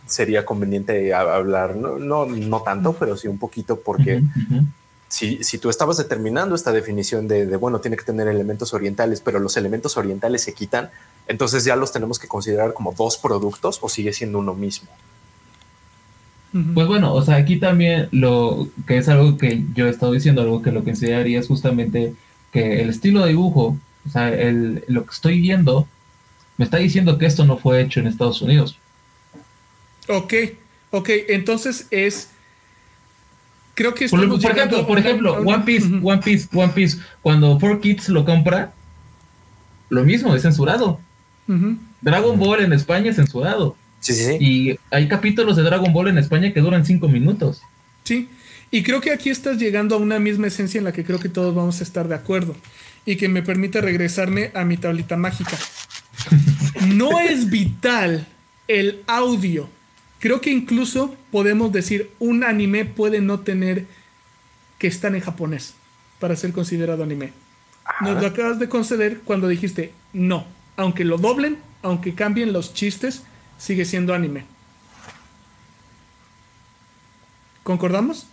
sería 0.10 0.46
conveniente 0.46 1.14
hablar, 1.14 1.76
no, 1.76 1.98
no, 1.98 2.26
no 2.26 2.62
tanto, 2.62 2.94
pero 2.94 3.16
sí 3.16 3.28
un 3.28 3.38
poquito, 3.38 3.80
porque 3.80 4.22
si, 5.08 5.44
si 5.44 5.58
tú 5.58 5.70
estabas 5.70 5.98
determinando 5.98 6.56
esta 6.56 6.72
definición 6.72 7.28
de, 7.28 7.46
de, 7.46 7.56
bueno, 7.56 7.80
tiene 7.80 7.96
que 7.96 8.04
tener 8.04 8.28
elementos 8.28 8.74
orientales, 8.74 9.22
pero 9.22 9.40
los 9.40 9.56
elementos 9.56 9.96
orientales 9.98 10.44
se 10.44 10.54
quitan, 10.54 10.90
entonces 11.28 11.64
ya 11.64 11.76
los 11.76 11.92
tenemos 11.92 12.20
que 12.20 12.28
considerar 12.28 12.74
como 12.74 12.94
dos 12.94 13.18
productos 13.18 13.80
o 13.82 13.90
sigue 13.90 14.12
siendo 14.14 14.40
uno 14.40 14.54
mismo. 14.54 14.90
Pues 16.52 16.88
bueno, 16.88 17.14
o 17.14 17.22
sea, 17.22 17.36
aquí 17.36 17.58
también 17.58 18.10
lo 18.12 18.68
que 18.88 18.98
es 18.98 19.08
algo 19.08 19.38
que 19.38 19.64
yo 19.76 19.86
he 19.86 19.90
estado 19.90 20.14
diciendo, 20.14 20.42
algo 20.42 20.64
que 20.64 20.72
lo 20.72 20.84
que 20.84 20.90
enseñaría 20.92 21.40
es 21.40 21.48
justamente 21.48 22.16
que 22.52 22.82
el 22.82 22.90
estilo 22.90 23.22
de 23.22 23.30
dibujo, 23.30 23.78
o 24.08 24.10
sea, 24.10 24.30
el, 24.30 24.84
lo 24.88 25.06
que 25.06 25.12
estoy 25.12 25.40
viendo, 25.40 25.88
me 26.58 26.66
está 26.66 26.78
diciendo 26.78 27.20
que 27.20 27.28
esto 27.28 27.46
no 27.46 27.58
fue 27.58 27.82
hecho 27.82 28.00
en 28.00 28.08
Estados 28.08 28.42
Unidos. 28.42 28.80
Ok, 30.10 30.34
ok, 30.92 31.10
entonces 31.30 31.88
es. 31.92 32.30
Creo 33.76 33.94
que 33.94 34.10
Por, 34.10 34.20
por 34.28 34.40
llegando 34.40 34.78
ejemplo, 34.78 34.88
por 34.88 34.98
una- 34.98 35.08
ejemplo, 35.08 35.42
una- 35.42 35.56
One 35.56 35.64
Piece. 35.64 35.88
One 36.04 36.22
Piece, 36.22 36.48
One 36.54 36.74
Piece, 36.74 36.98
cuando 37.22 37.58
4Kids 37.58 38.10
lo 38.10 38.26
compra, 38.26 38.74
lo 39.90 40.04
mismo, 40.04 40.36
es 40.36 40.42
censurado. 40.42 41.00
Dragon 42.02 42.38
Ball 42.38 42.62
en 42.62 42.74
España 42.74 43.10
es 43.10 43.16
censurado. 43.16 43.76
Sí, 44.02 44.14
sí, 44.14 44.24
sí. 44.26 44.38
Y 44.40 44.80
hay 44.92 45.08
capítulos 45.08 45.56
de 45.58 45.64
Dragon 45.64 45.92
Ball 45.94 46.10
en 46.10 46.18
España 46.18 46.54
que 46.54 46.60
duran 46.62 46.86
cinco 46.86 47.08
minutos. 47.08 47.62
Sí, 48.04 48.30
y 48.72 48.84
creo 48.84 49.02
que 49.02 49.12
aquí 49.12 49.30
estás 49.30 49.58
llegando 49.58 49.96
a 49.96 49.98
una 50.00 50.20
misma 50.20 50.48
esencia 50.48 50.78
en 50.78 50.84
la 50.86 50.92
que 50.92 51.04
creo 51.04 51.20
que 51.20 51.30
todos 51.30 51.56
vamos 51.56 51.80
a 51.80 51.84
estar 51.84 52.08
de 52.08 52.16
acuerdo 52.16 52.56
y 53.06 53.16
que 53.16 53.30
me 53.30 53.42
permite 53.44 53.82
regresarme 53.82 54.52
a 54.54 54.64
mi 54.66 54.78
tablita 54.78 55.16
mágica. 55.18 55.58
No 56.88 57.20
es 57.20 57.50
vital 57.50 58.26
el 58.68 59.02
audio. 59.08 59.70
Creo 60.20 60.42
que 60.42 60.52
incluso 60.52 61.16
podemos 61.32 61.72
decir 61.72 62.12
un 62.20 62.44
anime 62.44 62.86
puede 62.86 63.22
no 63.22 63.40
tener 63.40 63.86
que 64.78 64.88
estar 64.88 65.14
en 65.16 65.22
japonés 65.22 65.76
para 66.20 66.36
ser 66.36 66.52
considerado 66.52 67.04
anime. 67.04 67.32
Nos 68.02 68.22
lo 68.22 68.28
acabas 68.28 68.60
de 68.60 68.70
conceder 68.70 69.22
cuando 69.22 69.48
dijiste 69.48 69.94
no, 70.14 70.46
aunque 70.76 71.06
lo 71.06 71.18
doblen, 71.18 71.58
aunque 71.82 72.16
cambien 72.16 72.54
los 72.54 72.74
chistes, 72.74 73.24
sigue 73.58 73.86
siendo 73.86 74.14
anime. 74.14 74.46
¿Concordamos? 77.64 78.28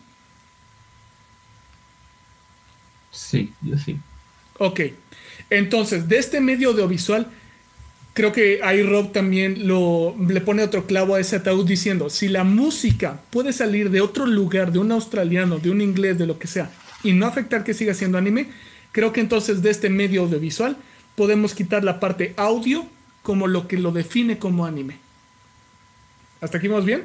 Sí, 3.10 3.52
yo 3.62 3.78
sí. 3.78 3.98
Ok. 4.58 4.80
Entonces, 5.50 6.08
de 6.08 6.18
este 6.18 6.40
medio 6.40 6.70
audiovisual, 6.70 7.30
creo 8.16 8.32
que 8.32 8.60
ahí 8.64 8.82
Rob 8.82 9.12
también 9.12 9.68
lo, 9.68 10.16
le 10.26 10.40
pone 10.40 10.62
otro 10.62 10.86
clavo 10.86 11.14
a 11.14 11.20
ese 11.20 11.36
ataúd 11.36 11.66
diciendo, 11.66 12.08
si 12.08 12.28
la 12.28 12.44
música 12.44 13.20
puede 13.28 13.52
salir 13.52 13.90
de 13.90 14.00
otro 14.00 14.24
lugar, 14.24 14.72
de 14.72 14.78
un 14.78 14.90
australiano, 14.90 15.58
de 15.58 15.70
un 15.70 15.82
inglés, 15.82 16.16
de 16.16 16.26
lo 16.26 16.38
que 16.38 16.46
sea, 16.46 16.70
y 17.04 17.12
no 17.12 17.26
afectar 17.26 17.62
que 17.62 17.74
siga 17.74 17.92
siendo 17.92 18.16
anime, 18.16 18.48
creo 18.92 19.12
que 19.12 19.20
entonces 19.20 19.60
de 19.60 19.68
este 19.68 19.90
medio 19.90 20.22
audiovisual 20.22 20.78
podemos 21.14 21.54
quitar 21.54 21.84
la 21.84 22.00
parte 22.00 22.32
audio 22.38 22.86
como 23.22 23.48
lo 23.48 23.68
que 23.68 23.76
lo 23.76 23.92
define 23.92 24.38
como 24.38 24.64
anime. 24.64 24.96
¿Hasta 26.40 26.56
aquí 26.56 26.68
vamos 26.68 26.86
bien? 26.86 27.04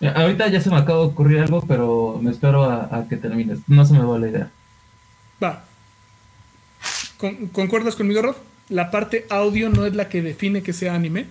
Mira, 0.00 0.12
Ahorita 0.14 0.48
ya 0.48 0.60
se 0.62 0.70
me 0.70 0.76
acaba 0.76 1.00
de 1.00 1.06
ocurrir 1.06 1.40
algo, 1.40 1.62
pero 1.68 2.18
me 2.22 2.30
espero 2.30 2.64
a, 2.64 2.88
a 2.90 3.06
que 3.08 3.16
termines. 3.16 3.58
No 3.66 3.84
se 3.84 3.92
me 3.92 4.00
va 4.04 4.18
la 4.18 4.28
idea. 4.28 4.50
Va. 5.42 5.64
Con- 7.18 7.48
¿Concuerdas 7.48 7.96
conmigo, 7.96 8.22
Rob? 8.22 8.36
La 8.68 8.90
parte 8.90 9.26
audio 9.30 9.68
no 9.70 9.86
es 9.86 9.94
la 9.94 10.08
que 10.08 10.22
define 10.22 10.62
que 10.62 10.72
sea 10.72 10.94
anime. 10.94 11.26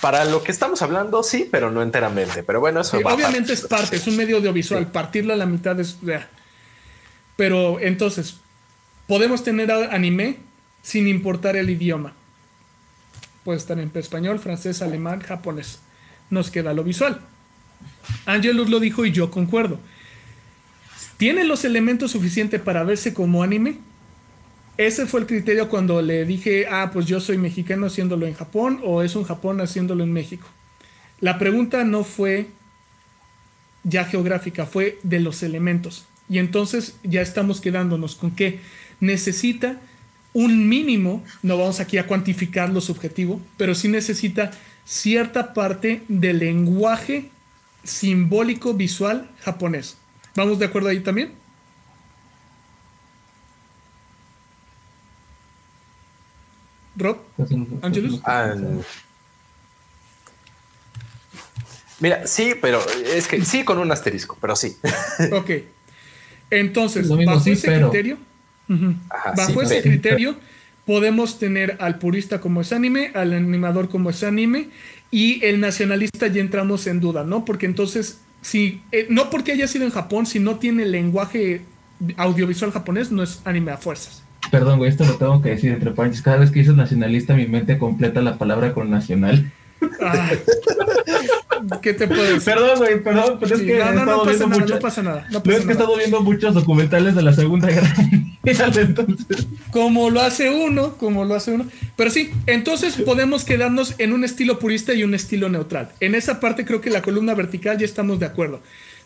Para 0.00 0.24
lo 0.24 0.42
que 0.42 0.52
estamos 0.52 0.82
hablando, 0.82 1.22
sí, 1.22 1.48
pero 1.50 1.70
no 1.70 1.82
enteramente. 1.82 2.42
Pero 2.42 2.60
bueno, 2.60 2.80
eso 2.80 2.96
Sí, 2.98 3.02
va 3.02 3.14
obviamente 3.14 3.52
es 3.52 3.62
parte, 3.62 3.96
es 3.96 4.06
un 4.06 4.16
medio 4.16 4.38
audiovisual. 4.38 4.90
Partirlo 4.90 5.32
a 5.32 5.36
la 5.36 5.46
mitad 5.46 5.78
es. 5.78 5.96
Pero 7.36 7.80
entonces, 7.80 8.36
podemos 9.06 9.44
tener 9.44 9.70
anime 9.70 10.38
sin 10.82 11.08
importar 11.08 11.56
el 11.56 11.70
idioma. 11.70 12.12
Puede 13.44 13.58
estar 13.58 13.78
en 13.78 13.90
español, 13.94 14.38
francés, 14.38 14.82
alemán, 14.82 15.20
japonés. 15.20 15.80
Nos 16.30 16.50
queda 16.50 16.74
lo 16.74 16.84
visual. 16.84 17.20
Angelus 18.26 18.70
lo 18.70 18.80
dijo 18.80 19.04
y 19.04 19.12
yo 19.12 19.30
concuerdo. 19.30 19.78
¿Tiene 21.22 21.44
los 21.44 21.64
elementos 21.64 22.10
suficientes 22.10 22.60
para 22.60 22.82
verse 22.82 23.14
como 23.14 23.44
anime? 23.44 23.76
Ese 24.76 25.06
fue 25.06 25.20
el 25.20 25.26
criterio 25.26 25.68
cuando 25.68 26.02
le 26.02 26.24
dije, 26.24 26.66
ah, 26.68 26.90
pues 26.92 27.06
yo 27.06 27.20
soy 27.20 27.38
mexicano 27.38 27.86
haciéndolo 27.86 28.26
en 28.26 28.34
Japón 28.34 28.80
o 28.82 29.04
es 29.04 29.14
un 29.14 29.22
Japón 29.22 29.60
haciéndolo 29.60 30.02
en 30.02 30.12
México. 30.12 30.48
La 31.20 31.38
pregunta 31.38 31.84
no 31.84 32.02
fue 32.02 32.48
ya 33.84 34.04
geográfica, 34.04 34.66
fue 34.66 34.98
de 35.04 35.20
los 35.20 35.44
elementos. 35.44 36.06
Y 36.28 36.38
entonces 36.38 36.96
ya 37.04 37.22
estamos 37.22 37.60
quedándonos 37.60 38.16
con 38.16 38.32
que 38.32 38.58
necesita 38.98 39.80
un 40.32 40.68
mínimo, 40.68 41.22
no 41.44 41.56
vamos 41.56 41.78
aquí 41.78 41.98
a 41.98 42.08
cuantificar 42.08 42.68
lo 42.70 42.80
subjetivo, 42.80 43.40
pero 43.56 43.76
sí 43.76 43.86
necesita 43.86 44.50
cierta 44.84 45.54
parte 45.54 46.02
del 46.08 46.40
lenguaje 46.40 47.30
simbólico 47.84 48.74
visual 48.74 49.30
japonés. 49.44 50.01
¿Vamos 50.34 50.58
de 50.58 50.64
acuerdo 50.66 50.88
ahí 50.88 51.00
también? 51.00 51.32
Rob, 56.96 57.18
Angelus. 57.82 58.20
Ah, 58.24 58.54
Mira, 62.00 62.26
sí, 62.26 62.54
pero 62.60 62.80
es 63.14 63.28
que 63.28 63.44
sí 63.44 63.64
con 63.64 63.78
un 63.78 63.90
asterisco, 63.92 64.36
pero 64.40 64.56
sí. 64.56 64.76
ok. 65.32 65.50
Entonces, 66.50 67.08
bajo 67.08 67.40
sí, 67.40 67.52
ese 67.52 67.68
pero. 67.68 67.90
criterio, 67.90 68.18
Ajá, 69.08 69.34
bajo 69.36 69.60
sí, 69.60 69.66
ese 69.66 69.74
pero. 69.76 69.82
criterio, 69.82 70.36
podemos 70.84 71.38
tener 71.38 71.76
al 71.80 71.98
purista 71.98 72.40
como 72.40 72.60
es 72.60 72.72
anime, 72.72 73.12
al 73.14 73.32
animador 73.32 73.88
como 73.88 74.10
es 74.10 74.22
anime, 74.24 74.70
y 75.12 75.44
el 75.44 75.60
nacionalista 75.60 76.26
ya 76.26 76.40
entramos 76.40 76.86
en 76.88 77.00
duda, 77.00 77.22
¿no? 77.24 77.44
Porque 77.44 77.66
entonces, 77.66 78.20
si, 78.42 78.82
eh, 78.92 79.06
no 79.08 79.30
porque 79.30 79.52
haya 79.52 79.66
sido 79.66 79.84
en 79.84 79.90
Japón, 79.90 80.26
si 80.26 80.38
no 80.38 80.56
tiene 80.56 80.84
lenguaje 80.84 81.62
audiovisual 82.16 82.72
japonés, 82.72 83.10
no 83.10 83.22
es 83.22 83.40
anime 83.44 83.70
a 83.72 83.78
fuerzas. 83.78 84.22
Perdón, 84.50 84.78
güey, 84.78 84.90
esto 84.90 85.04
lo 85.04 85.14
tengo 85.14 85.40
que 85.40 85.50
decir 85.50 85.72
entre 85.72 85.92
paréntesis. 85.92 86.24
Cada 86.24 86.38
vez 86.38 86.50
que 86.50 86.58
dices 86.58 86.74
nacionalista, 86.74 87.34
mi 87.34 87.46
mente 87.46 87.78
completa 87.78 88.20
la 88.20 88.36
palabra 88.38 88.74
con 88.74 88.90
nacional. 88.90 89.50
Ah, 90.00 90.30
¿Qué 91.80 91.94
te 91.94 92.06
puedo 92.08 92.22
decir? 92.22 92.42
Perdón, 92.44 92.78
güey, 92.78 93.02
perdón, 93.02 93.38
pero 93.40 93.54
es 93.56 93.62
que 93.62 93.78
no, 93.78 93.92
no, 93.92 94.04
no 94.04 94.22
pasa 94.24 94.46
nada, 94.46 94.58
mucho- 94.60 94.74
no 94.74 94.80
pasa 94.80 95.02
nada. 95.02 95.26
No 95.30 95.42
pasa 95.42 95.56
es 95.58 95.64
que 95.64 95.72
he 95.72 95.74
nada. 95.74 95.80
estado 95.84 95.96
viendo 95.96 96.20
muchos 96.22 96.54
documentales 96.54 97.14
de 97.14 97.22
la 97.22 97.32
Segunda 97.32 97.68
Guerra 97.68 97.94
Mundial, 98.42 98.72
entonces. 98.78 99.46
Como 99.70 100.10
lo 100.10 100.20
hace 100.20 100.50
uno, 100.50 100.96
como 100.96 101.24
lo 101.24 101.34
hace 101.34 101.52
uno. 101.52 101.66
Pero 101.96 102.10
sí, 102.10 102.30
entonces 102.46 102.96
podemos 102.96 103.44
quedarnos 103.44 103.94
en 103.98 104.12
un 104.12 104.24
estilo 104.24 104.58
purista 104.58 104.92
y 104.94 105.04
un 105.04 105.14
estilo 105.14 105.48
neutral. 105.48 105.90
En 106.00 106.14
esa 106.14 106.40
parte 106.40 106.64
creo 106.64 106.80
que 106.80 106.90
la 106.90 107.02
columna 107.02 107.34
vertical 107.34 107.78
ya 107.78 107.84
estamos 107.84 108.18
de 108.18 108.26
acuerdo. 108.26 108.60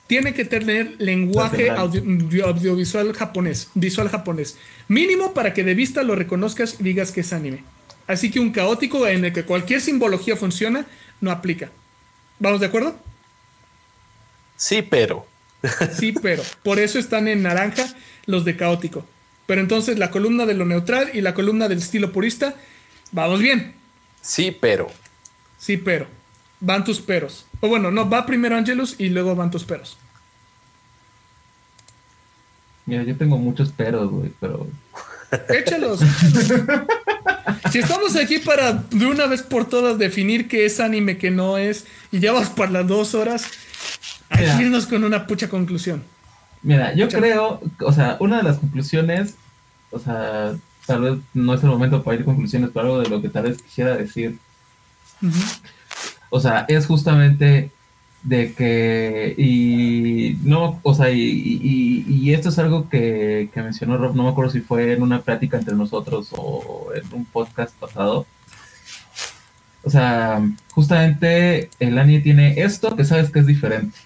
Tiene 0.07 0.35
que 0.35 0.45
tener 0.45 0.95
lenguaje 0.99 1.69
audio- 1.71 2.47
audiovisual 2.47 3.13
japonés, 3.13 3.69
visual 3.75 4.09
japonés. 4.09 4.57
Mínimo 4.89 5.35
para 5.35 5.53
que 5.53 5.65
de 5.65 5.75
vista 5.75 6.03
lo 6.05 6.15
reconozcas 6.15 6.77
y 6.79 6.85
digas 6.85 7.11
que 7.13 7.21
es 7.23 7.33
anime. 7.33 7.65
Así 8.07 8.31
que 8.31 8.39
un 8.39 8.53
caótico 8.53 9.07
en 9.09 9.25
el 9.25 9.33
que 9.33 9.43
cualquier 9.43 9.81
simbología 9.81 10.37
funciona, 10.37 10.87
no 11.21 11.33
aplica. 11.33 11.71
¿Vamos 12.39 12.61
de 12.61 12.67
acuerdo? 12.67 12.97
Sí, 14.57 14.83
pero. 14.83 15.27
Sí, 15.93 16.13
pero 16.13 16.43
por 16.63 16.79
eso 16.79 16.99
están 16.99 17.29
en 17.29 17.43
naranja 17.43 17.87
los 18.27 18.45
de 18.45 18.57
caótico. 18.57 19.05
Pero 19.47 19.61
entonces 19.61 19.99
la 19.99 20.11
columna 20.11 20.47
de 20.47 20.55
lo 20.55 20.65
neutral 20.65 21.11
y 21.15 21.21
la 21.21 21.35
columna 21.35 21.69
del 21.69 21.79
estilo 21.79 22.13
purista, 22.13 22.55
vamos 23.13 23.41
bien. 23.41 23.75
Sí, 24.21 24.57
pero. 24.59 24.89
Sí, 25.59 25.77
pero. 25.77 26.07
Van 26.61 26.85
tus 26.85 27.01
peros. 27.01 27.47
O 27.61 27.69
bueno, 27.69 27.91
no, 27.91 28.09
va 28.09 28.27
primero 28.27 28.57
Angelus 28.57 28.97
y 28.99 29.09
luego 29.09 29.35
van 29.35 29.51
tus 29.51 29.65
peros. 29.65 29.99
Mira, 32.87 33.03
yo 33.03 33.17
tengo 33.17 33.37
muchos 33.37 33.71
peros, 33.71 34.11
güey, 34.11 34.33
pero. 34.41 34.67
Échalos. 35.49 36.01
échalos. 36.03 36.87
si 37.71 37.79
estamos 37.79 38.17
aquí 38.17 38.39
para 38.39 38.73
de 38.73 39.07
una 39.07 39.27
vez 39.27 39.43
por 39.43 39.69
todas 39.69 39.99
definir 39.99 40.49
qué 40.49 40.67
es 40.67 40.81
anime, 40.81 41.19
qué 41.19 41.31
no 41.31 41.59
es, 41.59 41.87
y 42.13 42.21
ya 42.21 42.33
vas 42.33 42.51
para 42.51 42.71
las 42.71 42.87
dos 42.87 43.15
horas, 43.15 43.47
hay 44.31 44.47
que 44.57 44.63
irnos 44.65 44.87
con 44.87 45.05
una 45.05 45.27
pucha 45.27 45.49
conclusión. 45.49 46.03
Mira, 46.63 46.95
yo 46.95 47.09
creo, 47.09 47.61
o 47.81 47.93
sea, 47.93 48.17
una 48.21 48.39
de 48.39 48.43
las 48.43 48.59
conclusiones, 48.59 49.35
o 49.91 49.99
sea, 49.99 50.57
tal 50.87 51.01
vez 51.01 51.19
no 51.35 51.55
es 51.55 51.63
el 51.63 51.69
momento 51.69 52.03
para 52.03 52.17
ir 52.17 52.23
a 52.23 52.25
conclusiones, 52.25 52.71
pero 52.73 52.87
algo 52.87 53.01
de 53.01 53.09
lo 53.09 53.23
que 53.23 53.29
tal 53.29 53.45
vez 53.45 53.63
quisiera 53.63 53.97
decir, 53.97 54.39
o 56.31 56.41
sea, 56.41 56.65
es 56.69 56.87
justamente 56.87 57.71
de 58.27 58.53
que, 58.55 59.35
y 59.39 60.37
no, 60.43 60.81
o 60.83 60.95
sea, 60.95 61.11
y, 61.13 61.21
y- 61.21 62.05
y 62.09 62.35
esto 62.35 62.49
es 62.49 62.59
algo 62.59 62.89
que, 62.89 63.51
que 63.55 63.63
mencionó 63.63 63.97
Rob, 63.99 64.17
no 64.17 64.25
me 64.25 64.31
acuerdo 64.31 64.51
si 64.51 64.61
fue 64.61 64.93
en 64.95 65.03
una 65.03 65.23
plática 65.23 65.57
entre 65.57 65.77
nosotros 65.77 66.31
o 66.33 66.89
en 66.95 67.05
un 67.15 67.25
podcast 67.25 67.73
pasado. 67.77 68.27
O 69.85 69.91
sea, 69.91 70.43
justamente 70.73 71.71
el 71.79 71.97
anime 71.99 72.21
tiene 72.21 72.61
esto 72.61 72.97
que 72.97 73.05
sabes 73.05 73.31
que 73.31 73.39
es 73.39 73.47
diferente, 73.47 73.97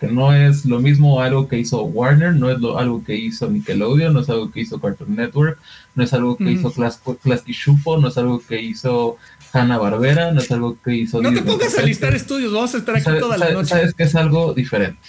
que 0.00 0.06
no 0.06 0.32
es 0.32 0.64
lo 0.64 0.80
mismo 0.80 1.20
algo 1.20 1.46
que 1.46 1.58
hizo 1.58 1.82
Warner, 1.84 2.34
no 2.34 2.50
es 2.50 2.58
lo, 2.58 2.78
algo 2.78 3.04
que 3.04 3.14
hizo 3.16 3.50
Nickelodeon, 3.50 4.14
no 4.14 4.20
es 4.20 4.30
algo 4.30 4.50
que 4.50 4.60
hizo 4.60 4.80
Cartoon 4.80 5.14
Network, 5.16 5.58
no 5.94 6.02
es 6.02 6.14
algo 6.14 6.38
que 6.38 6.44
Ujú. 6.44 6.52
hizo 6.52 6.72
Clas- 6.72 7.00
Klasky 7.22 7.52
Shuffle, 7.52 8.00
no 8.00 8.08
es 8.08 8.16
algo 8.16 8.40
que 8.40 8.62
hizo 8.62 9.18
Hanna 9.56 9.78
Barbera, 9.78 10.32
no 10.32 10.40
es 10.40 10.50
algo 10.50 10.76
que 10.84 10.94
hizo 10.94 11.20
No 11.22 11.32
te 11.32 11.42
pongas 11.42 11.76
a 11.78 11.82
listar 11.82 12.14
estudios, 12.14 12.52
vamos 12.52 12.74
a 12.74 12.78
estar 12.78 12.94
aquí 12.96 13.10
toda 13.18 13.36
la 13.38 13.50
noche. 13.50 13.70
Sabes 13.70 13.94
que 13.94 14.02
es 14.04 14.14
algo 14.14 14.52
diferente. 14.54 15.00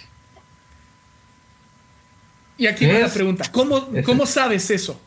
Y 2.57 2.65
aquí 2.67 2.85
¿Qué 2.85 2.93
va 2.93 2.99
la 3.07 3.13
pregunta, 3.13 3.51
¿cómo, 3.51 3.89
Es- 3.93 4.05
¿cómo 4.05 4.25
sabes 4.25 4.69
eso? 4.71 4.99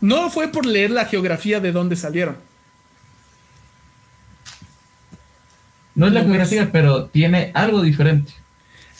No 0.00 0.30
fue 0.30 0.48
por 0.48 0.64
leer 0.66 0.90
la 0.92 1.04
geografía 1.06 1.60
de 1.60 1.72
dónde 1.72 1.96
salieron. 1.96 2.36
No 5.94 6.06
es 6.06 6.12
la 6.12 6.22
geografía, 6.22 6.70
pero 6.72 7.06
tiene 7.06 7.50
algo 7.54 7.82
diferente. 7.82 8.32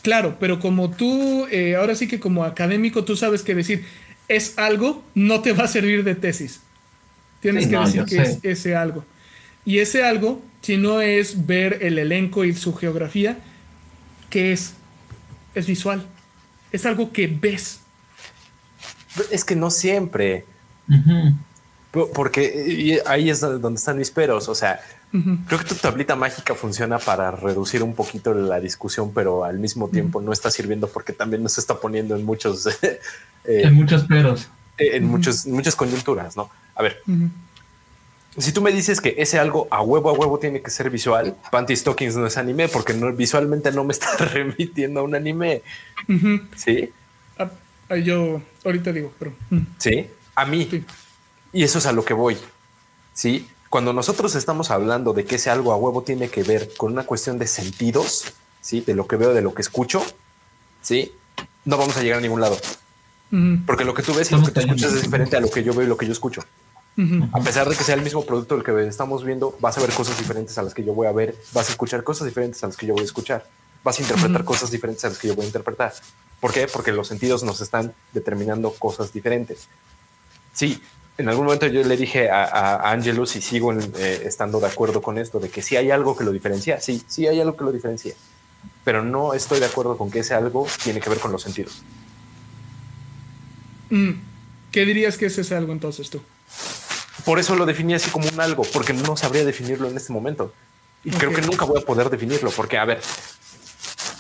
Claro, 0.03 0.37
pero 0.41 0.59
como 0.61 0.91
tú, 0.91 1.47
eh, 1.51 1.77
ahora 1.77 1.95
sí 1.95 2.09
que 2.09 2.19
como 2.21 2.45
académico, 2.45 3.05
tú 3.05 3.17
sabes 3.17 3.43
que 3.43 3.55
decir 3.55 3.85
es 4.29 4.59
algo 4.59 5.03
no 5.15 5.41
te 5.41 5.53
va 5.53 5.65
a 5.65 5.69
servir 5.69 6.05
de 6.05 6.15
tesis. 6.15 6.61
Tienes 7.41 7.65
Sí, 7.65 7.71
que 7.71 7.77
no, 7.77 7.85
decir 7.87 8.05
que 8.05 8.17
es 8.23 8.39
ese 8.43 8.77
algo. 8.77 9.05
Y 9.65 9.79
ese 9.79 10.05
algo, 10.05 10.43
si 10.63 10.77
no 10.77 11.01
es 11.01 11.47
ver 11.47 11.79
el 11.83 11.99
elenco 11.99 12.45
y 12.45 12.55
su 12.55 12.75
geografía, 12.75 13.39
¿qué 14.29 14.53
es? 14.53 14.75
Es 15.55 15.67
visual. 15.67 16.07
Es 16.73 16.87
algo 16.87 17.13
que 17.13 17.27
ves. 17.27 17.81
Es 19.31 19.45
que 19.45 19.57
no 19.57 19.71
siempre, 19.71 20.45
porque 22.15 23.03
ahí 23.07 23.31
es 23.31 23.41
donde 23.41 23.75
están 23.75 23.99
mis 23.99 24.11
peros. 24.11 24.49
O 24.49 24.55
sea, 24.55 24.81
creo 25.47 25.59
que 25.59 25.65
tu 25.65 25.75
tablita 25.75 26.15
mágica 26.15 26.55
funciona 26.55 26.99
para 26.99 27.33
reducir 27.33 27.83
un 27.83 27.95
poquito 27.95 28.33
la 28.33 28.61
discusión, 28.61 29.13
pero 29.13 29.45
al 29.45 29.59
mismo 29.59 29.89
tiempo 29.89 30.21
no 30.21 30.33
está 30.33 30.51
sirviendo 30.51 30.89
porque 30.89 31.13
también 31.13 31.43
nos 31.43 31.59
está 31.59 31.79
poniendo 31.81 32.15
en 32.15 32.25
muchos, 32.25 32.67
eh, 32.83 33.01
En 33.45 33.75
muchos 33.75 34.05
peros. 34.05 34.49
en 34.79 35.05
muchos, 35.05 35.47
muchas 35.47 35.75
coyunturas, 35.75 36.37
¿no? 36.37 36.51
A 36.75 36.83
ver. 36.83 37.03
Si 38.39 38.53
tú 38.53 38.63
me 38.63 38.73
dices 38.73 39.01
que 39.01 39.15
ese 39.19 39.39
algo 39.39 39.67
a 39.71 39.83
huevo 39.83 40.11
a 40.11 40.13
huevo 40.13 40.39
tiene 40.39 40.63
que 40.63 40.71
ser 40.71 40.91
visual, 40.91 41.37
Panty 41.51 41.75
Stockings 41.75 42.17
no 42.17 42.27
es 42.27 42.37
anime 42.37 42.69
porque 42.69 42.95
no, 42.95 43.13
visualmente 43.13 43.73
no 43.73 43.85
me 43.85 43.93
está 43.93 44.17
remitiendo 44.19 45.01
a 45.01 45.03
un 45.03 45.15
anime. 45.15 45.63
Sí, 46.57 46.93
Ah, 47.41 47.51
ah, 47.89 47.97
yo 47.97 48.43
ahorita 48.65 48.93
digo, 48.93 49.13
pero... 49.19 49.33
mm. 49.49 49.61
sí, 49.79 50.11
a 50.35 50.45
mí. 50.45 50.69
Sí. 50.71 50.85
Y 51.53 51.65
eso 51.65 51.79
es 51.79 51.87
a 51.87 51.93
lo 51.93 52.05
que 52.05 52.13
voy. 52.15 52.37
Sí, 53.15 53.49
cuando 53.71 53.93
nosotros 53.93 54.35
estamos 54.35 54.71
hablando 54.71 55.13
de 55.13 55.25
que 55.25 55.37
ese 55.37 55.49
algo 55.51 55.73
a 55.73 55.77
huevo 55.77 56.03
tiene 56.03 56.29
que 56.29 56.43
ver 56.43 56.71
con 56.77 56.93
una 56.93 57.05
cuestión 57.07 57.39
de 57.39 57.47
sentidos, 57.47 58.35
sí, 58.61 58.83
de 58.83 58.95
lo 58.95 59.07
que 59.07 59.17
veo, 59.17 59.33
de 59.33 59.43
lo 59.43 59.55
que 59.55 59.63
escucho, 59.63 60.05
sí, 60.83 61.13
no 61.65 61.79
vamos 61.79 61.97
a 61.97 62.03
llegar 62.03 62.19
a 62.19 62.23
ningún 62.23 62.41
lado. 62.41 62.59
Porque 63.65 63.85
lo 63.85 63.95
que 63.95 64.03
tú 64.03 64.13
ves 64.13 64.31
y 64.33 64.35
lo 64.35 64.43
que 64.43 64.51
tú 64.51 64.61
escuchas 64.61 64.93
es 64.93 65.03
diferente 65.03 65.37
a 65.37 65.41
lo 65.41 65.49
que 65.49 65.63
yo 65.63 65.73
veo 65.73 65.85
y 65.85 65.89
lo 65.89 65.97
que 65.97 66.05
yo 66.05 66.13
escucho. 66.13 66.43
A 67.33 67.41
pesar 67.41 67.67
de 67.69 67.77
que 67.77 67.83
sea 67.85 67.95
el 67.95 68.03
mismo 68.03 68.25
producto 68.27 68.55
el 68.57 68.63
que 68.63 68.87
estamos 68.87 69.25
viendo, 69.25 69.57
vas 69.61 69.79
a 69.79 69.81
ver 69.81 69.91
cosas 69.93 70.19
diferentes 70.19 70.59
a 70.59 70.63
las 70.63 70.75
que 70.75 70.85
yo 70.85 70.93
voy 70.93 71.07
a 71.07 71.13
ver, 71.13 71.35
vas 71.53 71.69
a 71.69 71.71
escuchar 71.73 72.03
cosas 72.05 72.27
diferentes 72.27 72.63
a 72.63 72.67
las 72.67 72.77
que 72.77 72.87
yo 72.87 72.93
voy 72.93 73.03
a 73.03 73.07
escuchar, 73.07 73.47
vas 73.83 73.99
a 73.99 74.03
interpretar 74.03 74.45
cosas 74.45 74.71
diferentes 74.71 75.03
a 75.07 75.09
las 75.09 75.17
que 75.19 75.29
yo 75.29 75.35
voy 75.35 75.45
a 75.45 75.47
interpretar. 75.47 75.95
¿Por 76.41 76.53
qué? 76.53 76.67
Porque 76.67 76.93
los 76.93 77.09
sentidos 77.09 77.43
nos 77.43 77.61
están 77.63 77.95
determinando 78.13 78.73
cosas 78.73 79.13
diferentes. 79.15 79.69
Sí, 80.53 80.83
en 81.17 81.29
algún 81.31 81.45
momento 81.47 81.67
yo 81.69 81.83
le 81.85 81.97
dije 81.97 82.29
a, 82.31 82.45
a- 82.45 82.91
Angelus 82.93 83.35
y 83.37 83.41
sigo 83.41 83.73
en, 83.73 83.81
eh, 83.97 84.23
estando 84.27 84.61
de 84.61 84.67
acuerdo 84.67 85.01
con 85.01 85.17
esto, 85.17 85.39
de 85.41 85.49
que 85.49 85.63
si 85.63 85.77
hay 85.77 85.91
algo 85.91 86.17
que 86.17 86.25
lo 86.25 86.33
diferencia, 86.33 86.81
sí, 86.81 87.03
sí 87.07 87.27
hay 87.27 87.41
algo 87.41 87.57
que 87.57 87.65
lo 87.65 87.73
diferencia, 87.73 88.15
pero 88.85 89.03
no 89.03 89.33
estoy 89.33 89.61
de 89.61 89.67
acuerdo 89.67 89.97
con 89.97 90.11
que 90.11 90.19
ese 90.19 90.35
algo 90.35 90.67
tiene 90.83 91.01
que 91.01 91.09
ver 91.09 91.19
con 91.19 91.33
los 91.33 91.43
sentidos. 91.43 91.83
Mm. 93.91 94.11
¿Qué 94.71 94.85
dirías 94.85 95.17
que 95.17 95.27
es 95.27 95.39
ese 95.39 95.55
algo 95.55 95.73
entonces 95.73 96.11
tú? 96.11 96.21
Por 97.25 97.39
eso 97.39 97.55
lo 97.57 97.67
definí 97.67 97.95
así 97.95 98.11
como 98.11 98.29
un 98.29 98.41
algo, 98.41 98.63
porque 98.73 98.93
no 98.93 99.17
sabría 99.17 99.45
definirlo 99.45 99.89
en 99.89 99.97
este 99.97 100.13
momento. 100.13 100.53
Y 101.05 101.11
creo 101.11 101.33
que 101.33 101.43
nunca 101.43 101.65
voy 101.65 101.81
a 101.81 101.85
poder 101.85 102.11
definirlo, 102.11 102.51
porque, 102.51 102.79
a 102.79 102.85
ver, 102.85 103.01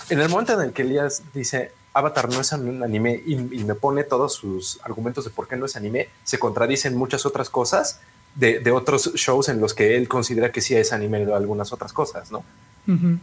en 0.08 0.20
el 0.20 0.28
momento 0.28 0.54
en 0.54 0.68
el 0.68 0.72
que 0.72 0.82
Elías 0.82 1.22
dice 1.34 1.72
Avatar 1.92 2.28
no 2.28 2.40
es 2.40 2.52
un 2.52 2.82
anime 2.82 3.22
y, 3.26 3.34
y 3.34 3.64
me 3.64 3.74
pone 3.74 4.04
todos 4.04 4.34
sus 4.34 4.80
argumentos 4.82 5.24
de 5.24 5.30
por 5.30 5.48
qué 5.48 5.56
no 5.56 5.66
es 5.66 5.76
anime, 5.76 6.08
se 6.24 6.38
contradicen 6.38 6.96
muchas 6.96 7.26
otras 7.26 7.50
cosas 7.50 8.00
de, 8.34 8.60
de 8.60 8.70
otros 8.70 9.14
shows 9.14 9.48
en 9.48 9.60
los 9.60 9.74
que 9.74 9.96
él 9.96 10.08
considera 10.08 10.52
que 10.52 10.60
sí 10.60 10.74
es 10.74 10.92
anime 10.92 11.26
o 11.26 11.34
algunas 11.34 11.72
otras 11.72 11.92
cosas, 11.92 12.30
¿no? 12.30 12.44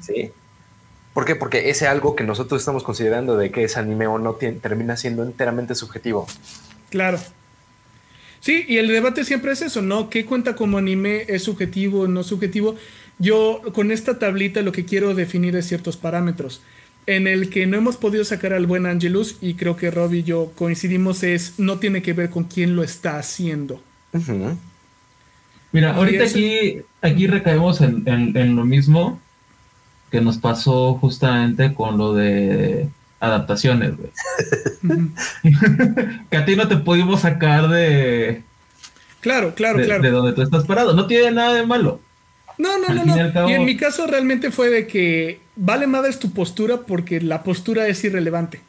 Sí. 0.01 0.31
¿Por 1.13 1.25
qué? 1.25 1.35
Porque 1.35 1.69
ese 1.69 1.87
algo 1.87 2.15
que 2.15 2.23
nosotros 2.23 2.61
estamos 2.61 2.83
considerando 2.83 3.35
de 3.35 3.51
que 3.51 3.63
es 3.63 3.75
anime 3.75 4.07
o 4.07 4.17
no 4.17 4.35
termina 4.35 4.95
siendo 4.95 5.23
enteramente 5.23 5.75
subjetivo. 5.75 6.27
Claro. 6.89 7.19
Sí, 8.47 8.63
y 8.65 8.77
el 8.77 8.87
debate 8.87 9.25
siempre 9.25 9.51
es 9.51 9.61
eso, 9.61 9.81
¿no? 9.81 10.09
¿Qué 10.09 10.25
cuenta 10.25 10.55
como 10.55 10.77
anime? 10.77 11.25
¿Es 11.27 11.43
subjetivo 11.43 12.03
o 12.03 12.07
no 12.07 12.23
subjetivo? 12.23 12.75
Yo 13.19 13.61
con 13.73 13.91
esta 13.91 14.19
tablita 14.19 14.61
lo 14.61 14.71
que 14.71 14.85
quiero 14.85 15.13
definir 15.13 15.53
es 15.57 15.67
ciertos 15.67 15.97
parámetros. 15.97 16.61
En 17.07 17.27
el 17.27 17.49
que 17.49 17.67
no 17.67 17.75
hemos 17.75 17.97
podido 17.97 18.23
sacar 18.23 18.53
al 18.53 18.65
buen 18.65 18.85
Angelus, 18.85 19.35
y 19.41 19.55
creo 19.55 19.75
que 19.75 19.91
Rob 19.91 20.13
y 20.13 20.23
yo 20.23 20.53
coincidimos, 20.55 21.23
es 21.23 21.55
no 21.59 21.79
tiene 21.79 22.01
que 22.01 22.13
ver 22.13 22.29
con 22.29 22.45
quién 22.45 22.77
lo 22.77 22.83
está 22.83 23.17
haciendo. 23.19 23.81
Mira, 25.71 25.95
ahorita 25.95 26.23
aquí, 26.23 26.81
aquí 27.01 27.27
recaemos 27.27 27.81
en, 27.81 28.03
en- 28.07 28.37
en 28.37 28.55
lo 28.55 28.65
mismo 28.65 29.19
que 30.11 30.21
nos 30.21 30.37
pasó 30.37 30.95
justamente 30.95 31.73
con 31.73 31.97
lo 31.97 32.13
de 32.13 32.89
adaptaciones, 33.19 33.93
güey. 33.97 34.11
Que 36.29 36.37
a 36.37 36.45
ti 36.45 36.55
no 36.55 36.67
te 36.67 36.77
pudimos 36.77 37.21
sacar 37.21 37.67
de, 37.69 38.43
Claro, 39.21 39.53
claro, 39.55 39.79
de, 39.79 39.85
claro. 39.85 40.03
de 40.03 40.11
donde 40.11 40.33
tú 40.33 40.41
estás 40.41 40.65
parado. 40.65 40.93
No 40.93 41.07
tiene 41.07 41.31
nada 41.31 41.53
de 41.53 41.65
malo. 41.65 41.99
No, 42.57 42.77
no, 42.79 42.87
Al 42.87 42.95
no, 42.95 43.03
y 43.17 43.19
no. 43.23 43.33
cabo- 43.33 43.49
Y 43.49 43.53
en 43.53 43.65
mi 43.65 43.77
caso 43.77 44.07
realmente 44.07 44.51
fue 44.51 44.69
de 44.69 44.87
que 44.87 45.39
vale 45.55 45.85
madres 45.87 46.19
tu 46.19 46.31
postura 46.31 46.77
porque 46.81 47.21
la 47.21 47.43
postura 47.43 47.87
es 47.87 48.03
irrelevante. 48.03 48.61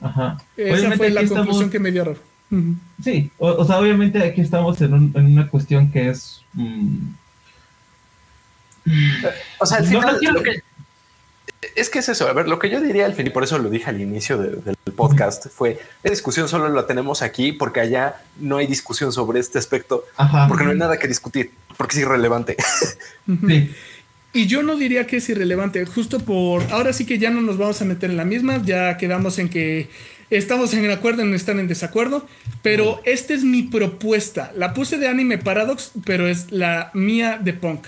Ajá. 0.00 0.38
Esa 0.56 0.72
Obviamente 0.74 0.96
fue 0.96 1.10
la 1.10 1.20
conclusión 1.20 1.48
estamos- 1.50 1.70
que 1.70 1.78
me 1.78 1.92
dio. 1.92 2.02
Ujú. 2.50 2.74
Sí, 3.02 3.30
o, 3.38 3.48
o 3.48 3.64
sea, 3.64 3.78
obviamente 3.78 4.22
aquí 4.22 4.40
estamos 4.40 4.80
en, 4.80 4.92
un- 4.94 5.12
en 5.14 5.26
una 5.26 5.48
cuestión 5.48 5.90
que 5.92 6.10
es... 6.10 6.42
mm, 6.54 6.96
O 9.60 9.66
sea, 9.66 9.78
al 9.78 9.84
No, 9.84 9.90
final, 9.90 10.12
no 10.14 10.18
quiero- 10.18 10.34
lo 10.34 10.42
que- 10.42 10.62
es 11.76 11.90
que 11.90 11.98
es 12.00 12.08
eso. 12.08 12.28
A 12.28 12.32
ver, 12.32 12.48
lo 12.48 12.58
que 12.58 12.70
yo 12.70 12.80
diría 12.80 13.06
al 13.06 13.14
fin, 13.14 13.26
y 13.26 13.30
por 13.30 13.44
eso 13.44 13.58
lo 13.58 13.70
dije 13.70 13.90
al 13.90 14.00
inicio 14.00 14.38
de- 14.38 14.56
del 14.56 14.76
podcast, 14.96 15.46
fue 15.48 15.78
la 16.02 16.10
discusión 16.10 16.48
solo 16.48 16.68
la 16.68 16.86
tenemos 16.86 17.22
aquí 17.22 17.52
porque 17.52 17.80
allá 17.80 18.16
no 18.38 18.56
hay 18.58 18.66
discusión 18.66 19.12
sobre 19.12 19.40
este 19.40 19.58
aspecto, 19.58 20.04
Ajá. 20.16 20.46
porque 20.48 20.64
no 20.64 20.70
hay 20.70 20.76
nada 20.78 20.98
que 20.98 21.08
discutir, 21.08 21.50
porque 21.76 21.96
es 21.96 22.02
irrelevante. 22.02 22.56
Sí. 23.48 23.70
Y 24.32 24.46
yo 24.46 24.62
no 24.62 24.76
diría 24.76 25.06
que 25.08 25.16
es 25.16 25.28
irrelevante, 25.28 25.84
justo 25.86 26.20
por 26.20 26.62
ahora 26.70 26.92
sí 26.92 27.04
que 27.04 27.18
ya 27.18 27.30
no 27.30 27.40
nos 27.42 27.58
vamos 27.58 27.82
a 27.82 27.84
meter 27.84 28.10
en 28.10 28.16
la 28.16 28.24
misma, 28.24 28.62
ya 28.64 28.96
quedamos 28.96 29.38
en 29.40 29.48
que 29.48 29.88
estamos 30.30 30.72
en 30.74 30.88
acuerdo, 30.90 31.24
no 31.24 31.34
están 31.34 31.58
en 31.58 31.66
desacuerdo, 31.66 32.28
pero 32.62 33.00
esta 33.04 33.34
es 33.34 33.42
mi 33.42 33.64
propuesta. 33.64 34.52
La 34.56 34.72
puse 34.72 34.98
de 34.98 35.08
Anime 35.08 35.38
Paradox, 35.38 35.90
pero 36.04 36.28
es 36.28 36.52
la 36.52 36.90
mía 36.94 37.40
de 37.42 37.54
punk. 37.54 37.86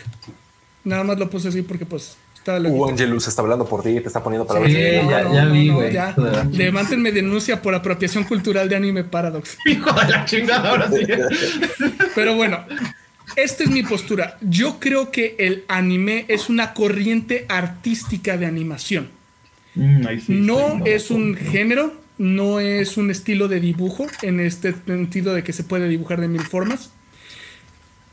Nada 0.83 1.05
más 1.05 1.17
lo 1.19 1.31
puse 1.31 1.47
así 1.49 1.63
porque 1.63 1.87
pues 1.87 2.17
estaba 2.43 2.59
Uh. 2.69 2.89
Angelus 2.89 3.29
está 3.29 3.41
hablando 3.43 3.65
por 3.67 3.83
ti, 3.83 4.01
te 4.01 4.07
está 4.09 4.23
poniendo 4.23 4.47
palabras. 4.47 4.73
Sí, 4.73 4.79
no, 5.03 5.11
ya- 5.11 5.23
no, 5.23 5.35
ya 5.35 5.45
no, 5.45 5.53
vi, 5.53 5.69
güey. 5.69 5.93
Levántenme 6.53 7.13
denuncia 7.13 7.63
por 7.63 7.75
apropiación 7.75 8.25
cultural 8.25 8.69
de 8.69 8.77
Anime 8.77 9.05
Paradox. 9.05 9.57
Hijo 9.67 9.93
de 9.93 10.09
la 10.11 10.25
chingada, 10.25 10.71
ahora 10.71 10.91
sí. 10.91 11.03
Pero 12.15 12.35
bueno, 12.35 12.65
esta 13.37 13.63
es 13.65 13.71
mi 13.71 13.83
postura. 13.83 14.39
Yo 14.41 14.79
creo 14.81 15.11
que 15.11 15.37
el 15.39 15.65
anime 15.69 16.25
es 16.29 16.49
una 16.49 16.75
corriente 16.75 17.47
artística 17.49 18.37
de 18.37 18.47
animación. 18.47 19.09
Mm, 19.75 20.03
sí, 20.19 20.25
No 20.29 20.85
es 20.85 21.11
un 21.11 21.37
género, 21.37 21.95
no 22.19 22.59
es 22.61 22.97
un 22.97 23.11
estilo 23.11 23.49
de 23.49 23.61
dibujo, 23.61 24.07
en 24.23 24.41
este 24.41 24.75
sentido 24.87 25.33
de 25.33 25.43
que 25.45 25.53
se 25.53 25.63
puede 25.65 25.89
dibujar 25.89 26.21
de 26.21 26.29
mil 26.29 26.43
formas. 26.43 26.91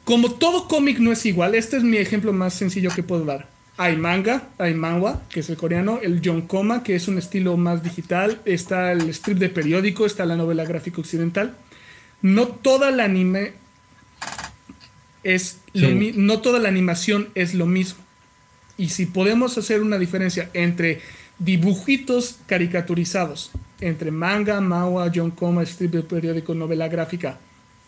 Como 0.05 0.31
todo 0.31 0.67
cómic 0.67 0.99
no 0.99 1.11
es 1.11 1.25
igual, 1.25 1.53
este 1.55 1.77
es 1.77 1.83
mi 1.83 1.97
ejemplo 1.97 2.31
más 2.33 2.53
sencillo 2.53 2.89
que 2.95 3.03
puedo 3.03 3.25
dar. 3.25 3.47
Hay 3.81 3.95
manga, 3.95 4.49
hay 4.57 4.73
manhwa, 4.73 5.21
que 5.29 5.39
es 5.39 5.49
el 5.49 5.55
coreano, 5.55 5.99
el 6.03 6.19
yonkoma, 6.19 6.83
que 6.83 6.95
es 6.95 7.07
un 7.07 7.17
estilo 7.17 7.55
más 7.55 7.81
digital, 7.81 8.41
está 8.43 8.91
el 8.91 9.07
strip 9.11 9.37
de 9.37 9.47
periódico, 9.47 10.05
está 10.05 10.25
la 10.25 10.35
novela 10.35 10.65
gráfica 10.65 10.99
occidental. 10.99 11.55
No 12.21 12.47
toda 12.49 12.91
la 12.91 13.05
anime 13.05 13.53
es 15.23 15.59
lo 15.73 15.89
mi- 15.91 16.11
no 16.11 16.41
toda 16.41 16.59
la 16.59 16.67
animación 16.67 17.29
es 17.35 17.53
lo 17.53 17.65
mismo. 17.67 17.99
Y 18.77 18.89
si 18.89 19.05
podemos 19.05 19.57
hacer 19.57 19.81
una 19.81 19.97
diferencia 19.97 20.49
entre 20.53 20.99
dibujitos 21.37 22.39
caricaturizados, 22.47 23.51
entre 23.79 24.11
manga, 24.11 24.59
mawa, 24.59 25.09
John 25.15 25.31
Coma, 25.31 25.63
strip 25.63 25.91
de 25.93 26.03
periódico, 26.03 26.53
novela 26.53 26.89
gráfica, 26.89 27.39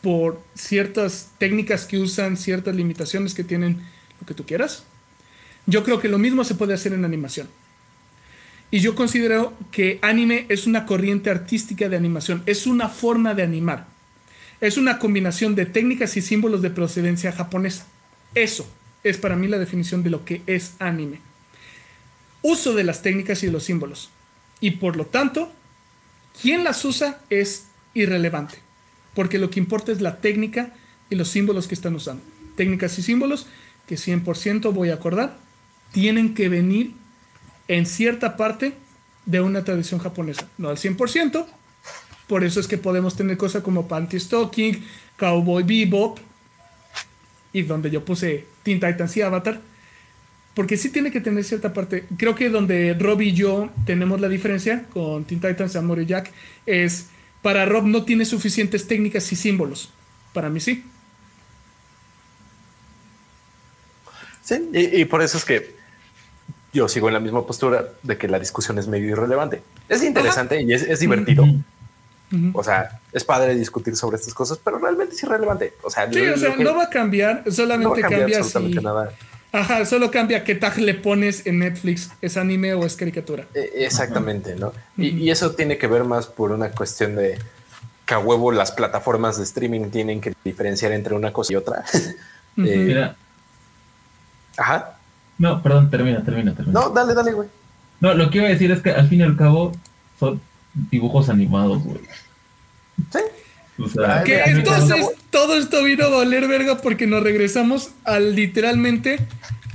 por 0.02 0.42
ciertas 0.56 1.32
técnicas 1.38 1.86
que 1.86 1.98
usan, 1.98 2.38
ciertas 2.38 2.76
limitaciones 2.78 3.34
que 3.34 3.44
tienen, 3.44 3.82
lo 4.22 4.26
que 4.26 4.34
tú 4.34 4.46
quieras, 4.46 4.86
yo 5.66 5.84
creo 5.84 6.00
que 6.00 6.10
lo 6.10 6.18
mismo 6.18 6.44
se 6.44 6.56
puede 6.56 6.74
hacer 6.74 6.94
en 6.94 7.06
animación. 7.06 7.50
Y 8.72 8.80
yo 8.80 8.96
considero 8.96 9.54
que 9.72 10.00
anime 10.02 10.46
es 10.48 10.66
una 10.66 10.86
corriente 10.86 11.30
artística 11.30 11.90
de 11.90 11.98
animación, 11.98 12.42
es 12.46 12.68
una 12.68 12.88
forma 12.88 13.34
de 13.34 13.44
animar. 13.44 13.88
Es 14.62 14.78
una 14.78 15.00
combinación 15.00 15.56
de 15.56 15.66
técnicas 15.66 16.16
y 16.18 16.22
símbolos 16.22 16.62
de 16.62 16.70
procedencia 16.70 17.32
japonesa. 17.32 17.86
Eso 18.36 18.68
es 19.04 19.18
para 19.18 19.36
mí 19.36 19.48
la 19.48 19.60
definición 19.60 20.04
de 20.04 20.12
lo 20.12 20.24
que 20.24 20.42
es 20.46 20.76
anime. 20.80 21.20
Uso 22.42 22.74
de 22.74 22.84
las 22.84 23.02
técnicas 23.02 23.44
y 23.44 23.48
de 23.48 23.52
los 23.52 23.64
símbolos. 23.64 24.10
Y 24.60 24.72
por 24.72 24.96
lo 24.96 25.06
tanto, 25.06 25.52
quien 26.40 26.64
las 26.64 26.86
usa 26.86 27.20
es 27.30 27.66
irrelevante. 27.94 28.60
Porque 29.16 29.40
lo 29.40 29.50
que 29.50 29.60
importa 29.60 29.92
es 29.92 30.00
la 30.00 30.22
técnica 30.22 30.74
y 31.10 31.16
los 31.16 31.28
símbolos 31.28 31.68
que 31.68 31.76
están 31.76 31.96
usando. 31.96 32.24
Técnicas 32.56 32.98
y 33.00 33.02
símbolos 33.02 33.48
que 33.88 33.96
100% 33.96 34.72
voy 34.72 34.90
a 34.90 34.94
acordar, 34.94 35.38
tienen 35.92 36.34
que 36.34 36.50
venir 36.50 36.94
en 37.68 37.86
cierta 37.86 38.38
parte 38.38 38.74
de 39.26 39.40
una 39.40 39.64
tradición 39.64 40.00
japonesa. 40.00 40.48
No 40.58 40.70
al 40.70 40.78
100%. 40.78 41.46
Por 42.28 42.44
eso 42.44 42.60
es 42.60 42.68
que 42.68 42.78
podemos 42.78 43.16
tener 43.16 43.38
cosas 43.38 43.64
como 43.64 43.88
Panty 43.88 44.20
Stocking, 44.20 44.84
Cowboy 45.18 45.64
Bebop, 45.64 46.20
y 47.54 47.64
donde 47.64 47.90
yo 47.90 48.06
puse 48.06 48.46
Teen 48.64 48.80
Titans 48.80 49.16
y 49.18 49.22
Avatar. 49.22 49.62
Porque 50.54 50.78
sí 50.78 50.90
tiene 50.90 51.12
que 51.12 51.22
tener 51.22 51.44
cierta 51.44 51.74
parte. 51.74 52.06
Creo 52.18 52.36
que 52.36 52.50
donde 52.50 52.94
Rob 52.94 53.22
y 53.22 53.34
yo 53.34 53.70
tenemos 53.86 54.20
la 54.20 54.28
diferencia 54.28 54.84
con 54.94 55.24
Teen 55.26 55.40
Titans, 55.40 55.76
Amor 55.76 56.02
y 56.02 56.06
Jack, 56.06 56.32
es 56.66 57.08
para 57.42 57.66
Rob 57.66 57.86
no 57.86 58.04
tiene 58.04 58.26
suficientes 58.26 58.88
técnicas 58.88 59.32
y 59.32 59.36
símbolos. 59.36 59.92
Para 60.34 60.50
mí 60.50 60.60
sí. 60.60 60.84
Sí, 64.44 64.56
y, 64.74 65.02
y 65.02 65.06
por 65.06 65.22
eso 65.22 65.38
es 65.38 65.46
que 65.46 65.81
yo 66.74 66.88
sigo 66.88 67.08
en 67.08 67.14
la 67.14 67.20
misma 67.20 67.46
postura 67.46 67.86
de 68.04 68.18
que 68.18 68.28
la 68.28 68.40
discusión 68.40 68.78
es 68.80 68.88
medio 68.88 69.08
irrelevante. 69.10 69.62
Es 69.90 70.04
interesante 70.04 70.62
y 70.62 70.74
es, 70.74 70.84
es 70.84 71.00
divertido. 71.00 71.46
O 72.54 72.64
sea, 72.64 73.00
es 73.12 73.26
padre 73.26 73.56
discutir 73.56 73.96
sobre 73.98 74.16
estas 74.16 74.34
cosas, 74.34 74.58
pero 74.64 74.80
realmente 74.80 75.16
es 75.16 75.22
irrelevante. 75.24 75.74
O 75.84 75.90
sea, 75.90 76.10
Sí, 76.12 76.20
lo- 76.20 76.34
o 76.34 76.38
sea, 76.38 76.50
lo 76.50 76.56
que- 76.56 76.64
no 76.64 76.76
va 76.76 76.84
a 76.84 76.90
cambiar, 76.90 77.44
solamente 77.52 77.84
no 77.84 77.90
va 77.92 77.98
a 77.98 78.02
cambiar 78.02 78.20
cambia 78.22 78.38
absolutamente 78.38 78.80
si. 78.80 78.86
nada. 78.86 79.12
Ajá, 79.54 79.86
solo 79.86 80.10
cambia 80.12 80.46
qué 80.46 80.56
tag 80.56 80.78
le 80.78 80.94
pones 80.94 81.46
en 81.46 81.60
Netflix, 81.60 82.10
es 82.22 82.38
anime 82.38 82.74
o 82.74 82.86
es 82.86 82.96
caricatura. 82.96 83.48
Eh, 83.54 83.70
Exactamente, 83.80 84.56
¿no? 84.56 84.72
Y, 84.98 85.08
y 85.10 85.30
eso 85.30 85.52
tiene 85.52 85.78
que 85.78 85.88
ver 85.88 86.06
más 86.06 86.28
por 86.28 86.52
una 86.54 86.70
cuestión 86.72 87.18
de 87.18 87.38
que 88.06 88.14
a 88.14 88.20
huevo 88.20 88.54
las 88.54 88.72
plataformas 88.72 89.38
de 89.38 89.44
streaming 89.44 89.90
tienen 89.90 90.22
que 90.22 90.34
diferenciar 90.46 90.94
entre 90.94 91.16
una 91.16 91.34
cosa 91.34 91.52
y 91.52 91.58
otra. 91.58 91.84
Eh, 92.58 92.76
Mira, 92.78 93.16
ajá. 94.58 94.98
No, 95.42 95.62
perdón, 95.64 95.90
termina, 95.90 96.24
termina, 96.24 96.54
termina. 96.56 96.80
No, 96.80 96.90
dale, 96.90 97.14
dale, 97.14 97.34
güey. 97.34 97.50
No, 98.00 98.14
lo 98.14 98.30
que 98.30 98.38
iba 98.38 98.48
a 98.48 98.52
decir 98.52 98.72
es 98.72 98.82
que 98.82 98.92
al 98.92 99.08
fin 99.10 99.20
y 99.20 99.24
al 99.24 99.36
cabo 99.36 99.72
son 100.20 100.40
dibujos 100.92 101.30
animados, 101.30 101.84
güey. 101.84 102.00
Sí. 103.12 103.20
O 103.84 103.90
sea, 103.90 104.20
Ay, 104.20 104.24
Que 104.26 104.40
entonces 104.44 105.06
todo 105.32 105.56
esto 105.58 105.84
vino 105.84 106.06
a 106.06 106.10
valer 106.10 106.48
verga 106.48 106.78
porque 106.78 107.08
nos 107.08 107.24
regresamos 107.24 107.92
a 108.04 108.20
literalmente 108.20 109.20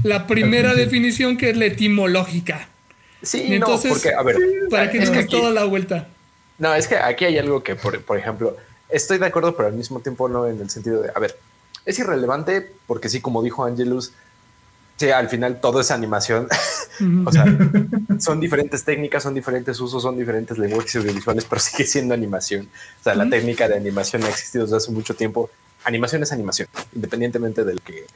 la 0.05 0.27
primera 0.27 0.75
definición 0.75 1.37
que 1.37 1.51
es 1.51 1.57
la 1.57 1.65
etimológica. 1.67 2.69
Sí, 3.23 3.43
Y 3.49 3.55
entonces, 3.55 3.91
no, 3.91 3.95
porque, 3.97 4.15
a 4.15 4.23
ver, 4.23 4.37
Para 4.71 4.91
que 4.91 4.99
es 4.99 5.05
nos 5.05 5.11
que 5.11 5.17
dé 5.19 5.25
aquí- 5.25 5.37
toda 5.37 5.51
la 5.51 5.65
vuelta. 5.65 6.09
No, 6.59 6.73
es 6.75 6.87
que 6.87 6.97
aquí 6.97 7.25
hay 7.25 7.39
algo 7.39 7.63
que, 7.63 7.75
por, 7.75 8.01
por 8.03 8.17
ejemplo, 8.19 8.57
estoy 8.89 9.19
de 9.19 9.27
acuerdo, 9.27 9.57
pero 9.57 9.69
al 9.69 9.75
mismo 9.75 9.99
tiempo 10.01 10.29
no 10.29 10.47
en 10.47 10.61
el 10.61 10.71
sentido 10.71 11.03
de, 11.03 11.11
a 11.15 11.19
ver, 11.19 11.37
es 11.85 11.99
irrelevante 11.99 12.71
porque 12.87 13.09
sí, 13.09 13.21
como 13.21 13.43
dijo 13.43 13.65
Angelus, 13.65 14.13
sí, 14.97 15.11
al 15.11 15.29
final 15.29 15.61
todo 15.61 15.81
es 15.81 15.91
animación. 15.91 16.49
o 17.27 17.33
sea, 17.33 17.45
son 18.19 18.41
diferentes 18.41 18.85
técnicas, 18.85 19.23
son 19.23 19.35
diferentes 19.35 19.79
usos, 19.81 20.03
son 20.03 20.17
diferentes 20.19 20.57
lenguajes 20.59 20.97
audiovisuales, 20.97 21.45
pero 21.45 21.61
sigue 21.61 21.85
siendo 21.87 22.15
animación. 22.15 22.69
O 23.01 23.03
sea, 23.05 23.15
la 23.15 23.29
técnica 23.29 23.69
de 23.69 23.77
animación 23.77 24.23
ha 24.25 24.29
existido 24.29 24.65
desde 24.65 24.77
hace 24.79 24.91
mucho 24.93 25.15
tiempo. 25.15 25.51
Animación 25.85 26.23
es 26.23 26.33
animación, 26.33 26.69
independientemente 26.95 27.65
del 27.65 27.81
que, 27.81 28.07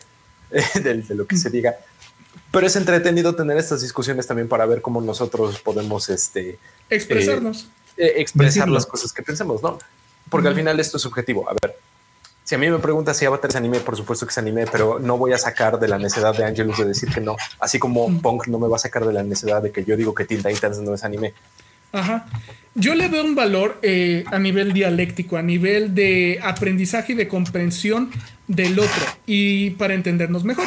del- 0.83 1.07
de 1.07 1.15
lo 1.15 1.27
que 1.27 1.37
se 1.37 1.51
diga. 1.51 1.77
Pero 2.53 2.67
es 2.67 2.75
entretenido 2.77 3.35
tener 3.37 3.57
estas 3.59 3.81
discusiones 3.83 4.27
también 4.27 4.49
para 4.49 4.67
ver 4.67 4.83
cómo 4.83 5.01
nosotros 5.01 5.61
podemos, 5.61 6.09
este, 6.09 6.59
Expresarnos. 6.89 7.69
eh, 7.97 8.15
expresar 8.17 8.47
Decirlo. 8.63 8.75
las 8.75 8.87
cosas 8.87 9.13
que 9.13 9.23
pensemos, 9.23 9.63
¿no? 9.63 9.79
Porque 10.29 10.49
al 10.49 10.55
final 10.57 10.79
esto 10.81 10.97
es 10.97 11.03
subjetivo. 11.03 11.49
A 11.49 11.55
ver, 11.63 11.77
si 12.51 12.57
a 12.57 12.59
mí 12.59 12.69
me 12.69 12.81
preguntas 12.81 13.17
si 13.17 13.25
Avatar 13.25 13.51
es 13.51 13.55
anime, 13.55 13.79
por 13.79 13.97
supuesto 13.97 14.27
que 14.27 14.31
es 14.31 14.39
anime, 14.39 14.65
pero 14.67 14.99
no 14.99 15.17
voy 15.17 15.33
a 15.33 15.39
sacar 15.39 15.79
de 15.79 15.87
la 15.87 15.99
necedad 15.99 16.37
de 16.37 16.45
Angelus 16.45 16.79
de 16.79 16.85
decir 16.85 17.09
que 17.09 17.21
no. 17.21 17.37
Así 17.61 17.79
como 17.79 18.21
Punk 18.21 18.49
no 18.49 18.59
me 18.59 18.67
va 18.67 18.75
a 18.75 18.81
sacar 18.81 19.07
de 19.07 19.13
la 19.13 19.23
necedad 19.23 19.63
de 19.63 19.71
que 19.71 19.85
yo 19.85 19.97
digo 19.97 20.17
que 20.17 20.25
Teen 20.25 20.43
Titans 20.43 20.81
no 20.81 20.93
es 20.93 21.05
anime. 21.05 21.33
Ajá. 21.93 22.27
Yo 22.75 22.97
le 22.97 23.07
veo 23.07 23.23
un 23.23 23.37
valor 23.37 23.79
eh, 23.83 24.25
a 24.33 24.41
nivel 24.41 24.73
dialéctico, 24.73 25.37
a 25.37 25.43
nivel 25.43 25.95
de 25.95 26.41
aprendizaje 26.43 27.13
y 27.13 27.15
de 27.15 27.29
comprensión 27.29 28.11
del 28.49 28.81
otro 28.81 29.05
y 29.27 29.71
para 29.71 29.95
entendernos 29.95 30.43
mejor. 30.43 30.67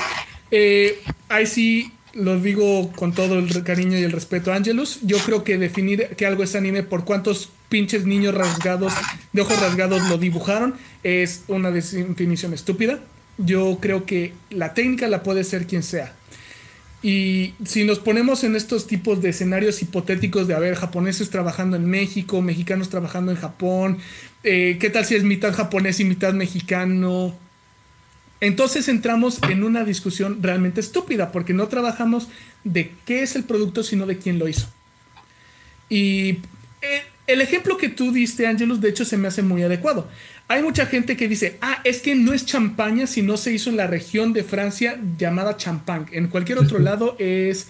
Eh, 0.52 1.02
ahí 1.28 1.46
sí 1.46 1.92
lo 2.14 2.40
digo 2.40 2.94
con 2.94 3.12
todo 3.12 3.40
el 3.40 3.64
cariño 3.66 3.98
y 3.98 4.04
el 4.04 4.14
respeto 4.14 4.54
a 4.54 4.56
Angelus. 4.56 5.00
Yo 5.02 5.18
creo 5.18 5.44
que 5.44 5.58
definir 5.58 6.16
que 6.16 6.26
algo 6.26 6.44
es 6.44 6.56
anime 6.56 6.84
por 6.84 7.04
cuántos 7.04 7.52
pinches 7.74 8.06
niños 8.06 8.36
rasgados, 8.36 8.94
de 9.32 9.42
ojos 9.42 9.60
rasgados 9.60 10.08
lo 10.08 10.20
dibujaron, 10.20 10.76
es 11.02 11.44
una 11.48 11.72
definición 11.72 12.54
estúpida. 12.54 13.00
Yo 13.40 13.80
creo 13.82 14.06
que 14.06 14.34
la 14.52 14.76
técnica 14.76 15.08
la 15.08 15.24
puede 15.24 15.44
ser 15.44 15.66
quien 15.66 15.82
sea. 15.82 16.14
Y 17.02 17.56
si 17.66 17.84
nos 17.84 17.98
ponemos 17.98 18.44
en 18.44 18.56
estos 18.56 18.86
tipos 18.86 19.24
de 19.24 19.30
escenarios 19.30 19.82
hipotéticos 19.82 20.48
de, 20.48 20.54
a 20.54 20.60
ver, 20.60 20.76
japoneses 20.76 21.32
trabajando 21.32 21.76
en 21.76 21.88
México, 21.88 22.44
mexicanos 22.44 22.90
trabajando 22.90 23.32
en 23.32 23.40
Japón, 23.40 23.98
eh, 24.44 24.78
¿qué 24.80 24.92
tal 24.92 25.04
si 25.04 25.16
es 25.16 25.24
mitad 25.24 25.52
japonés 25.52 26.00
y 26.00 26.06
mitad 26.06 26.36
mexicano? 26.36 27.36
Entonces 28.40 28.88
entramos 28.88 29.40
en 29.50 29.64
una 29.64 29.84
discusión 29.84 30.44
realmente 30.44 30.80
estúpida, 30.80 31.32
porque 31.32 31.56
no 31.56 31.70
trabajamos 31.70 32.28
de 32.64 32.92
qué 33.08 33.24
es 33.24 33.36
el 33.36 33.46
producto, 33.46 33.82
sino 33.82 34.06
de 34.06 34.20
quién 34.20 34.38
lo 34.38 34.48
hizo. 34.48 34.72
Y 35.90 36.38
eh, 36.84 37.02
el 37.28 37.42
ejemplo 37.42 37.78
que 37.78 37.90
tú 37.90 38.12
diste, 38.12 38.48
Angelus, 38.48 38.82
de 38.82 38.90
hecho 38.90 39.06
se 39.06 39.18
me 39.18 39.28
hace 39.28 39.42
muy 39.42 39.64
adecuado. 39.64 40.08
Hay 40.48 40.62
mucha 40.62 40.86
gente 40.86 41.16
que 41.16 41.28
dice, 41.28 41.58
ah, 41.62 41.80
es 41.84 42.02
que 42.02 42.16
no 42.16 42.34
es 42.34 42.46
champaña 42.46 43.08
si 43.08 43.22
no 43.22 43.38
se 43.38 43.54
hizo 43.54 43.70
en 43.70 43.78
la 43.78 43.88
región 43.88 44.34
de 44.34 44.44
Francia 44.44 45.00
llamada 45.18 45.56
champagne. 45.56 46.08
En 46.12 46.28
cualquier 46.28 46.60
otro 46.60 46.80
lado 46.80 47.16
es 47.20 47.70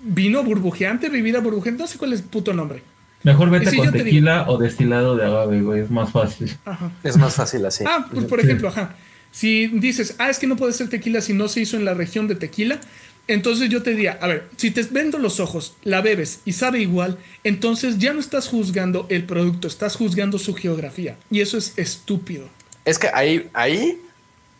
vino 0.00 0.42
burbujeante, 0.42 1.08
bebida 1.10 1.40
burbujeante, 1.40 1.82
no 1.82 1.86
sé 1.86 1.98
cuál 1.98 2.12
es 2.12 2.20
el 2.20 2.26
puto 2.26 2.54
nombre. 2.54 2.82
Mejor 3.24 3.50
vete 3.50 3.70
si 3.70 3.76
con 3.76 3.90
te 3.90 4.04
tequila 4.04 4.48
o 4.48 4.58
destilado 4.58 5.16
de 5.16 5.26
agave, 5.26 5.60
güey, 5.60 5.82
es 5.82 5.90
más 5.90 6.10
fácil. 6.10 6.56
Ajá. 6.64 6.92
Es 7.02 7.16
más 7.16 7.34
fácil 7.34 7.66
así. 7.66 7.84
Ah, 7.86 8.06
pues 8.12 8.24
por 8.26 8.40
ejemplo, 8.40 8.68
ajá. 8.68 8.94
Si 9.30 9.66
dices, 9.66 10.14
ah, 10.18 10.30
es 10.30 10.38
que 10.38 10.46
no 10.46 10.56
puede 10.56 10.72
ser 10.72 10.88
tequila 10.88 11.20
si 11.20 11.34
no 11.34 11.48
se 11.48 11.60
hizo 11.60 11.76
en 11.76 11.84
la 11.84 11.94
región 11.94 12.28
de 12.28 12.36
tequila, 12.36 12.80
entonces 13.28 13.68
yo 13.70 13.82
te 13.82 13.90
diría, 13.90 14.18
a 14.20 14.26
ver, 14.26 14.48
si 14.56 14.70
te 14.70 14.82
vendo 14.90 15.18
los 15.18 15.38
ojos, 15.38 15.76
la 15.84 16.00
bebes 16.00 16.40
y 16.44 16.52
sabe 16.54 16.80
igual, 16.80 17.18
entonces 17.44 17.98
ya 17.98 18.12
no 18.12 18.20
estás 18.20 18.48
juzgando 18.48 19.06
el 19.10 19.24
producto, 19.24 19.68
estás 19.68 19.94
juzgando 19.96 20.38
su 20.38 20.54
geografía. 20.54 21.16
Y 21.30 21.40
eso 21.40 21.56
es 21.58 21.74
estúpido. 21.76 22.46
Es 22.84 22.98
que 22.98 23.08
ahí, 23.12 23.48
ahí, 23.52 24.00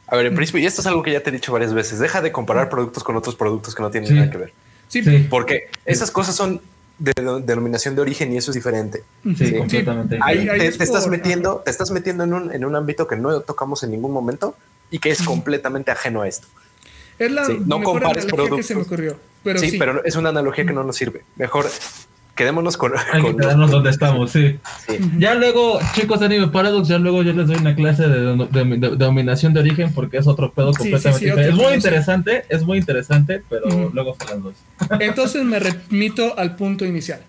a 0.06 0.16
ver, 0.16 0.26
en 0.26 0.34
principio, 0.34 0.60
y 0.60 0.66
esto 0.66 0.80
es 0.82 0.86
algo 0.86 1.02
que 1.02 1.12
ya 1.12 1.20
te 1.22 1.30
he 1.30 1.32
dicho 1.32 1.52
varias 1.52 1.74
veces, 1.74 1.98
deja 1.98 2.20
de 2.20 2.30
comparar 2.30 2.68
productos 2.68 3.02
con 3.02 3.16
otros 3.16 3.34
productos 3.34 3.74
que 3.74 3.82
no 3.82 3.90
tienen 3.90 4.08
Sí. 4.08 4.14
nada 4.14 4.30
que 4.30 4.36
ver. 4.38 4.52
Sí, 4.88 5.02
Sí. 5.02 5.26
Porque 5.28 5.68
esas 5.84 6.10
cosas 6.10 6.34
son 6.36 6.60
de 6.98 7.12
de- 7.16 7.40
denominación 7.42 7.94
de 7.94 8.00
origen 8.02 8.32
y 8.32 8.38
eso 8.38 8.50
es 8.50 8.54
diferente. 8.56 9.04
Sí, 9.24 9.46
Sí. 9.46 9.54
completamente. 9.56 10.18
Ahí 10.22 10.48
Ahí 10.48 10.58
te, 10.58 10.66
es 10.66 10.78
te 10.78 10.84
estás 10.84 11.06
metiendo, 11.06 11.62
te 11.64 11.70
estás 11.70 11.90
metiendo 11.90 12.24
en 12.24 12.32
un, 12.34 12.52
en 12.52 12.64
un 12.64 12.74
ámbito 12.74 13.06
que 13.06 13.16
no 13.16 13.40
tocamos 13.40 13.82
en 13.84 13.92
ningún 13.92 14.12
momento 14.12 14.56
y 14.90 14.98
que 14.98 15.10
es 15.10 15.22
completamente 15.22 15.90
ajeno 15.90 16.22
a 16.22 16.28
esto. 16.28 16.48
Es 17.18 17.30
la 17.32 17.44
Sí, 17.44 17.58
no 17.66 17.78
mejor 17.78 18.00
compares 18.00 18.24
analogía 18.26 18.56
que 18.56 18.62
se 18.62 18.74
me 18.74 18.84
productos. 18.84 18.86
ocurrió. 18.86 19.20
Pero 19.44 19.58
sí, 19.60 19.70
sí, 19.70 19.78
pero 19.78 20.04
es 20.04 20.16
una 20.16 20.28
analogía 20.30 20.64
que 20.66 20.72
no 20.72 20.84
nos 20.84 20.96
sirve. 20.96 21.22
Mejor 21.36 21.66
quedémonos 22.34 22.76
con, 22.76 22.92
Hay 23.12 23.20
que 23.20 23.28
con 23.28 23.36
quedarnos 23.38 23.70
donde 23.70 23.90
estamos, 23.90 24.30
sí. 24.30 24.58
sí. 24.86 24.98
Ya 25.18 25.34
luego, 25.34 25.80
chicos 25.94 26.20
de 26.20 26.26
Anime 26.26 26.48
Paradox, 26.48 26.86
ya 26.86 26.98
luego 26.98 27.22
yo 27.24 27.32
les 27.32 27.48
doy 27.48 27.56
una 27.56 27.74
clase 27.74 28.06
de, 28.06 28.36
de- 28.36 28.46
de- 28.64 28.78
de 28.78 28.96
dominación 28.96 29.52
de 29.54 29.60
origen 29.60 29.92
porque 29.92 30.18
es 30.18 30.26
otro 30.28 30.52
pedo 30.52 30.72
Sí, 30.72 30.84
sí, 30.84 30.90
completamente 30.90 31.18
sí, 31.18 31.24
diferente. 31.24 31.50
Es 31.50 31.56
muy 31.66 31.74
interesante, 31.74 32.44
es 32.48 32.62
muy 32.64 32.78
interesante, 32.78 33.42
pero 33.48 33.90
luego 33.92 34.16
se 34.20 34.24
las 34.26 34.42
doy. 34.42 34.54
Entonces 35.00 35.44
me 35.44 35.58
remito 35.58 36.38
al 36.38 36.54
punto 36.56 36.84
inicial. 36.84 37.22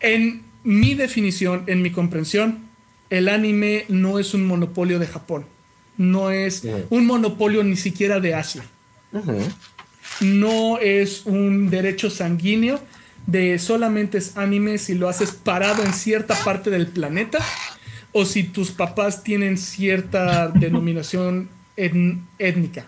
En 0.00 0.42
mi 0.64 0.94
definición, 0.94 1.64
en 1.66 1.82
mi 1.82 1.90
comprensión, 1.90 2.60
el 3.10 3.28
anime 3.28 3.84
no 3.88 4.18
es 4.18 4.32
un 4.34 4.46
monopolio 4.46 4.98
de 4.98 5.06
Japón. 5.06 5.44
No 6.02 6.30
es 6.30 6.64
un 6.90 7.06
monopolio 7.06 7.62
ni 7.62 7.76
siquiera 7.76 8.18
de 8.18 8.34
Asia. 8.34 8.64
No 10.20 10.78
es 10.78 11.26
un 11.26 11.70
derecho 11.70 12.10
sanguíneo 12.10 12.80
de 13.26 13.58
solamente 13.60 14.18
es 14.18 14.36
anime 14.36 14.78
si 14.78 14.94
lo 14.94 15.08
haces 15.08 15.30
parado 15.30 15.84
en 15.84 15.92
cierta 15.92 16.34
parte 16.44 16.70
del 16.70 16.88
planeta 16.88 17.38
o 18.10 18.24
si 18.24 18.42
tus 18.42 18.72
papás 18.72 19.22
tienen 19.22 19.56
cierta 19.56 20.48
denominación 20.54 21.48
étnica. 21.76 22.86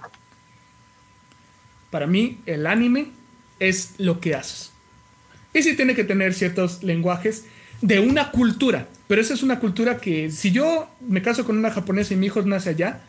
Para 1.91 2.09
mí, 2.09 2.41
el 2.47 2.66
anime 2.66 3.12
es 3.61 3.95
lo 3.99 4.19
que 4.19 4.35
haces. 4.35 4.73
Y 5.53 5.62
sí 5.62 5.77
tiene 5.77 5.95
que 5.95 6.03
tener 6.03 6.35
ciertos 6.35 6.82
lenguajes 6.82 7.45
de 7.85 8.01
una 8.01 8.31
cultura, 8.31 8.86
pero 9.09 9.20
esa 9.20 9.35
es 9.35 9.43
una 9.43 9.61
cultura 9.61 9.98
que 9.98 10.31
si 10.31 10.52
yo 10.52 10.89
me 11.06 11.20
caso 11.20 11.44
con 11.44 11.59
una 11.59 11.70
japonesa 11.70 12.15
y 12.15 12.16
mi 12.16 12.27
hijo 12.27 12.40
nace 12.40 12.70
allá, 12.70 13.02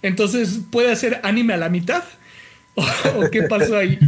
entonces 0.00 0.60
puede 0.70 0.90
hacer 0.90 1.20
anime 1.22 1.52
a 1.52 1.58
la 1.58 1.68
mitad. 1.68 2.02
¿O 2.74 3.30
qué 3.30 3.42
pasó 3.42 3.76
ahí? 3.76 3.98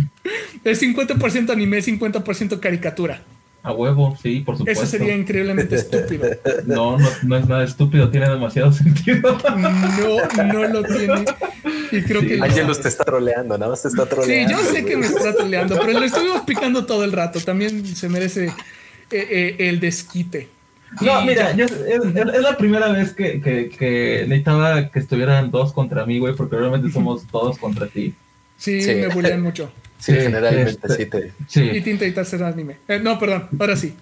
Es 0.65 0.83
50% 0.83 1.51
anime, 1.51 1.79
50% 1.79 2.59
caricatura. 2.61 3.21
A 3.63 3.73
huevo, 3.73 4.17
sí, 4.23 4.41
por 4.41 4.57
supuesto. 4.57 4.83
Eso 4.85 4.91
sería 4.91 5.15
increíblemente 5.15 5.77
estúpido. 5.77 6.31
No, 6.67 6.99
no, 6.99 7.09
no 7.23 7.37
es 7.37 7.47
nada 7.47 7.65
estúpido, 7.65 8.09
tiene 8.11 8.31
demasiado 8.31 8.73
sentido. 8.73 9.39
No, 9.55 10.45
no 10.45 10.69
lo 10.69 10.83
tiene. 10.83 11.27
Y 11.93 12.01
creo 12.03 12.23
que. 12.23 12.41
Angelus 12.41 12.81
te 12.81 12.89
está 12.89 13.05
troleando, 13.05 13.59
nada 13.59 13.71
más 13.71 13.83
te 13.83 13.89
está 13.89 14.07
troleando. 14.07 14.57
Sí, 14.57 14.65
yo 14.65 14.73
sé 14.73 14.85
que 14.85 14.97
me 14.97 15.07
está 15.07 15.35
troleando, 15.35 15.79
pero 15.79 15.93
lo 15.99 16.07
estuvimos 16.07 16.41
picando 16.43 16.87
todo 16.87 17.05
el 17.05 17.13
rato. 17.13 17.39
También 17.41 17.85
se 17.85 18.09
merece 18.09 18.53
eh, 19.11 19.27
eh, 19.31 19.69
el 19.69 19.81
desquite. 19.81 20.49
No, 21.01 21.23
mira, 21.23 21.51
es, 21.51 21.73
la 22.41 22.57
primera 22.57 22.89
vez 22.89 23.13
que, 23.13 23.41
que, 23.41 24.25
necesitaba 24.27 24.89
que 24.89 24.99
estuvieran 24.99 25.51
dos 25.51 25.73
contra 25.73 26.07
mí, 26.07 26.19
güey, 26.19 26.35
porque 26.35 26.57
realmente 26.57 26.91
somos 26.91 27.27
todos 27.31 27.59
contra 27.59 27.87
ti. 27.87 28.15
Sí, 28.57 28.81
me 28.87 29.09
bullean 29.09 29.43
mucho. 29.43 29.71
Sí, 29.99 30.13
generalmente 30.13 30.71
este, 30.71 30.89
sí 30.97 31.07
te. 31.07 31.33
Sí. 31.49 31.63
Y 31.63 31.81
tinta 31.81 32.07
y 32.07 32.15
hacer 32.19 32.43
anime. 32.43 32.77
Eh, 32.89 33.01
no, 33.01 33.19
perdón, 33.19 33.49
ahora 33.59 33.77
sí. 33.77 33.95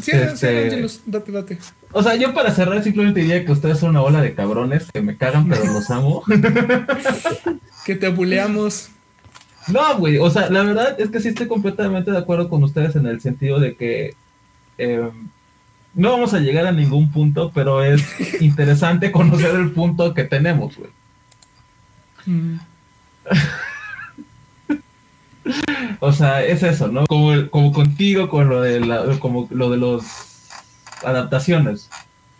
Sí, 0.00 0.12
este... 0.12 0.86
date, 1.06 1.32
date. 1.32 1.58
O 1.92 2.02
sea, 2.02 2.14
yo 2.14 2.32
para 2.32 2.52
cerrar 2.52 2.82
simplemente 2.82 3.20
diría 3.20 3.44
que 3.44 3.52
ustedes 3.52 3.78
son 3.78 3.90
una 3.90 4.02
ola 4.02 4.22
de 4.22 4.34
cabrones 4.34 4.86
que 4.92 5.02
me 5.02 5.16
cagan, 5.16 5.48
pero 5.48 5.64
los 5.64 5.90
amo. 5.90 6.22
que 7.84 7.96
te 7.96 8.08
buleamos. 8.08 8.90
No, 9.68 9.98
güey, 9.98 10.18
o 10.18 10.30
sea, 10.30 10.48
la 10.48 10.62
verdad 10.62 10.96
es 10.98 11.10
que 11.10 11.20
sí 11.20 11.28
estoy 11.28 11.48
completamente 11.48 12.10
de 12.10 12.18
acuerdo 12.18 12.48
con 12.48 12.62
ustedes 12.62 12.96
en 12.96 13.06
el 13.06 13.20
sentido 13.20 13.58
de 13.60 13.74
que 13.74 14.14
em, 14.82 15.10
no 15.94 16.12
vamos 16.12 16.34
a 16.34 16.40
llegar 16.40 16.66
a 16.66 16.72
ningún 16.72 17.10
punto, 17.10 17.50
pero 17.54 17.82
es 17.82 18.02
interesante 18.40 19.12
conocer 19.12 19.54
el 19.54 19.70
punto 19.72 20.14
que 20.14 20.24
tenemos, 20.24 20.76
güey. 20.76 20.90
Mm. 22.26 22.58
o 26.00 26.12
sea, 26.12 26.44
es 26.44 26.62
eso, 26.62 26.88
¿no? 26.88 27.06
Como, 27.06 27.50
como 27.50 27.72
contigo 27.72 28.28
con 28.28 28.48
lo 28.48 28.60
de 28.60 28.80
la, 28.80 29.18
como 29.18 29.48
lo 29.50 29.70
de 29.70 29.76
los 29.76 30.04
adaptaciones. 31.04 31.88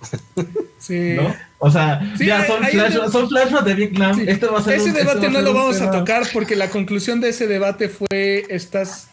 Sí. 0.81 1.13
¿No? 1.15 1.37
O 1.59 1.71
sea, 1.71 2.01
ya 2.19 2.47
son, 2.47 3.29
flash, 3.29 3.53
de 3.65 3.75
Vietnam. 3.75 4.19
Este 4.27 4.47
va 4.47 4.61
a 4.61 4.63
ser 4.63 4.77
ese 4.77 4.93
debate 4.93 5.29
no 5.29 5.43
lo 5.43 5.53
vamos 5.53 5.79
a 5.83 5.91
tocar 5.91 6.23
porque 6.33 6.57
la 6.57 6.71
conclusión 6.71 7.21
de 7.21 7.29
ese 7.29 7.47
debate 7.47 7.91
fue 7.91 8.47
estás 8.49 9.11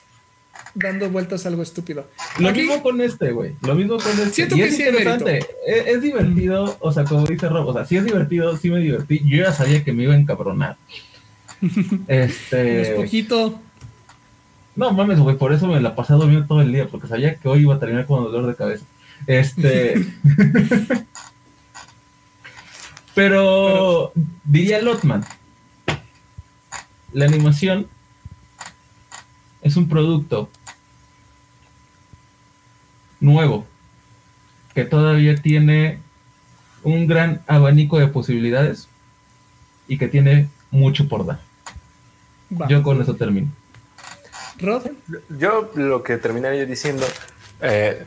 dando 0.78 1.10
vueltas 1.10 1.46
a 1.46 1.50
algo 1.50 1.64
estúpido. 1.64 2.08
Lo 2.40 2.52
mismo 2.52 2.82
con 2.82 3.02
este, 3.02 3.32
güey. 3.32 3.56
Lo 3.62 3.76
mismo 3.76 3.98
con 3.98 4.12
este. 4.12 4.30
Siento 4.32 4.56
que 4.56 4.66
es 4.66 4.80
interesante. 4.80 5.46
Es, 5.66 6.02
divertido, 6.02 6.78
o 6.80 6.92
sea, 6.92 7.04
como 7.04 7.26
dice 7.26 7.50
Rob, 7.50 7.68
o 7.68 7.74
sea, 7.74 7.86
sí 7.86 7.98
es 7.98 8.06
divertido, 8.06 8.56
sí 8.58 8.70
me 8.70 8.80
divertí. 8.80 9.22
Yo 9.26 9.38
ya 9.38 9.52
sabía 9.52 9.84
que 9.84 9.94
me 9.94 10.04
iba 10.04 10.14
a 10.14 10.18
encabronar. 10.18 10.78
este. 12.08 12.82
Es 12.82 12.90
poquito. 12.90 13.60
No 14.76 14.92
mames, 14.92 15.20
güey, 15.20 15.36
por 15.38 15.54
eso 15.54 15.68
me 15.68 15.82
la 15.82 15.96
pasé 15.96 16.14
durmiendo 16.14 16.46
todo 16.46 16.62
el 16.62 16.72
día, 16.72 16.88
porque 16.88 17.08
sabía 17.08 17.36
que 17.36 17.48
hoy 17.48 17.62
iba 17.62 17.74
a 17.74 17.80
terminar 17.80 18.06
con 18.06 18.24
dolor 18.24 18.46
de 18.46 18.56
cabeza. 18.56 18.86
Este. 19.26 19.96
Pero, 23.16 24.12
diría 24.44 24.80
Lotman, 24.80 25.26
la 27.14 27.26
animación 27.26 27.88
es 29.64 29.76
un 29.76 29.90
producto 29.90 30.50
nuevo 33.20 33.66
que 34.74 34.86
todavía 34.86 35.36
tiene 35.36 36.00
un 36.84 37.08
gran 37.08 37.42
abanico 37.48 38.00
de 38.00 38.08
posibilidades 38.08 38.88
y 39.88 39.98
que 39.98 40.08
tiene 40.08 40.50
mucho 40.72 41.08
por 41.08 41.26
dar. 41.26 41.40
Yo 42.70 42.84
con 42.84 43.02
eso 43.02 43.16
termino. 43.16 43.52
Yo 45.30 45.72
lo 45.76 46.04
que 46.04 46.18
terminaría 46.18 46.66
diciendo, 46.66 47.06
eh, 47.62 48.06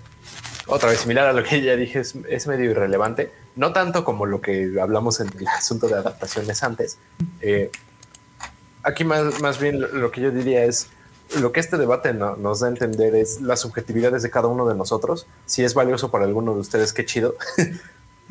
otra 0.66 0.90
vez 0.90 1.00
similar 1.00 1.26
a 1.26 1.32
lo 1.32 1.42
que 1.42 1.62
ya 1.62 1.76
dije, 1.76 2.00
es, 2.00 2.46
medio 2.46 2.70
irrelevante. 2.70 3.30
No 3.56 3.72
tanto 3.72 4.04
como 4.04 4.26
lo 4.26 4.40
que 4.40 4.72
hablamos 4.80 5.20
en 5.20 5.28
el 5.38 5.46
asunto 5.48 5.88
de 5.88 5.94
adaptaciones 5.94 6.62
antes. 6.62 6.98
Eh, 7.40 7.70
aquí 8.82 9.04
más, 9.04 9.40
más 9.40 9.60
bien 9.60 9.80
lo, 9.80 10.10
que 10.10 10.20
yo 10.20 10.30
diría 10.30 10.64
es, 10.64 10.88
lo 11.38 11.52
que 11.52 11.60
este 11.60 11.76
debate 11.76 12.12
nos 12.12 12.60
da 12.60 12.66
a 12.66 12.70
entender 12.70 13.14
es 13.14 13.40
las 13.40 13.60
subjetividades 13.60 14.22
de 14.22 14.30
cada 14.30 14.48
uno 14.48 14.66
de 14.66 14.74
nosotros. 14.74 15.26
Si 15.46 15.62
es 15.62 15.74
valioso 15.74 16.10
para 16.10 16.24
alguno 16.24 16.54
de 16.54 16.60
ustedes, 16.60 16.92
qué 16.92 17.04
chido. 17.04 17.36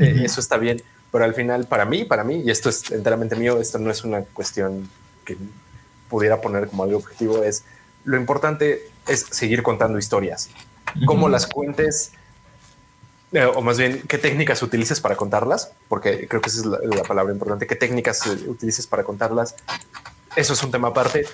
Eh, 0.01 0.21
eso 0.23 0.39
está 0.39 0.55
bien. 0.55 0.81
Pero 1.11 1.26
al 1.26 1.34
final, 1.34 1.65
para 1.65 1.84
mí, 1.84 2.05
para 2.05 2.23
mí, 2.23 2.41
y 2.45 2.51
esto 2.51 2.69
es 2.69 2.89
enteramente 2.89 3.35
mío, 3.35 3.59
esto 3.59 3.80
no 3.80 3.91
es 3.91 4.05
una 4.05 4.21
cuestión 4.21 4.89
que 5.26 5.35
pudiera 6.09 6.39
poner 6.39 6.69
como 6.69 6.84
algo 6.84 6.99
objetivo, 6.99 7.43
es 7.43 7.65
lo 8.05 8.17
importante 8.17 8.89
es 9.07 9.26
seguir 9.30 9.63
contando 9.63 9.97
historias. 9.97 10.49
Cómo 11.05 11.30
las 11.30 11.47
cuentes, 11.47 12.13
eh, 13.31 13.43
o 13.43 13.61
más 13.61 13.77
bien, 13.77 14.03
qué 14.07 14.17
técnicas 14.17 14.63
utilices 14.63 15.01
para 15.01 15.15
contarlas, 15.15 15.71
porque 15.88 16.27
creo 16.27 16.41
que 16.41 16.49
esa 16.49 16.61
es 16.61 16.65
la, 16.65 17.03
palabra 17.03 17.31
importante, 17.34 17.67
qué 17.67 17.76
técnicas 17.76 18.26
utilices 18.26 18.88
para 18.88 19.03
contarlas. 19.03 19.55
Eso 20.35 20.53
es 20.53 20.63
un 20.63 20.71
tema 20.71 20.88
aparte. 20.88 21.26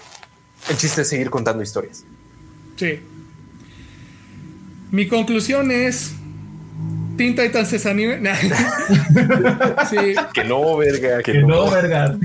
El 0.70 0.78
chiste 0.78 1.02
es 1.02 1.10
seguir 1.10 1.30
contando 1.30 1.62
historias. 1.62 2.04
Sí. 2.76 3.00
Mi 4.92 5.08
conclusión 5.08 5.72
es 5.72 6.14
Teen 7.18 7.36
Titans 7.36 7.72
es 7.72 7.86
anime. 7.86 8.18
sí. 9.90 10.16
Que 10.34 10.44
no, 10.44 10.78
verga. 10.78 11.22
Que, 11.22 11.34
no, 11.40 11.70
verga. 11.70 12.18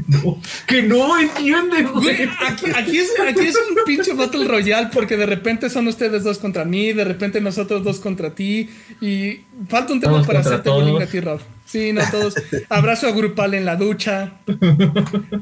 Que 0.67 0.83
no 0.83 1.19
entiende, 1.19 1.83
güey. 1.83 2.29
Aquí, 2.77 2.99
es, 2.99 3.11
aquí 3.21 3.47
es 3.47 3.57
un 3.57 3.85
pinche 3.87 4.13
Battle 4.15 4.47
Royale 4.47 4.89
porque 4.93 5.17
de 5.17 5.27
repente 5.27 5.71
son 5.71 5.87
ustedes 5.87 6.25
dos 6.25 6.39
contra 6.39 6.65
mí, 6.65 6.93
de 6.93 7.05
repente 7.05 7.41
nosotros 7.41 7.85
dos 7.85 8.01
contra 8.01 8.31
ti. 8.35 8.69
Y 9.01 9.41
falta 9.69 9.93
un 9.93 10.01
tema 10.01 10.23
para 10.25 10.41
hacerte 10.41 10.71
bullying 10.71 11.01
a 11.01 11.07
ti, 11.07 11.21
Rob. 11.21 11.41
Sí, 11.67 11.93
no 11.93 12.03
todos. 12.11 12.35
Abrazo 12.69 13.15
grupal 13.15 13.55
en 13.55 13.65
la 13.65 13.77
ducha. 13.77 14.33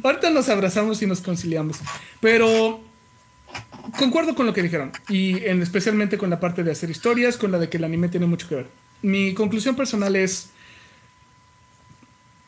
Ahorita 0.03 0.29
nos 0.31 0.51
abrazamos 0.51 1.01
y 1.01 1.07
nos 1.07 1.23
conciliamos. 1.23 1.79
Pero 2.21 2.88
concuerdo 3.97 4.35
con 4.35 4.47
lo 4.47 4.53
que 4.53 4.63
dijeron. 4.63 4.93
Y 5.09 5.45
en, 5.45 5.63
especialmente 5.63 6.19
con 6.19 6.31
la 6.31 6.41
parte 6.41 6.63
de 6.63 6.73
hacer 6.73 6.91
historias, 6.91 7.37
con 7.37 7.53
la 7.53 7.59
de 7.59 7.69
que 7.69 7.77
el 7.77 7.85
anime 7.85 8.09
tiene 8.09 8.27
mucho 8.27 8.49
que 8.49 8.57
ver 8.57 8.67
mi 9.03 9.35
conclusión 9.35 9.77
personal 9.77 10.17
es, 10.17 10.51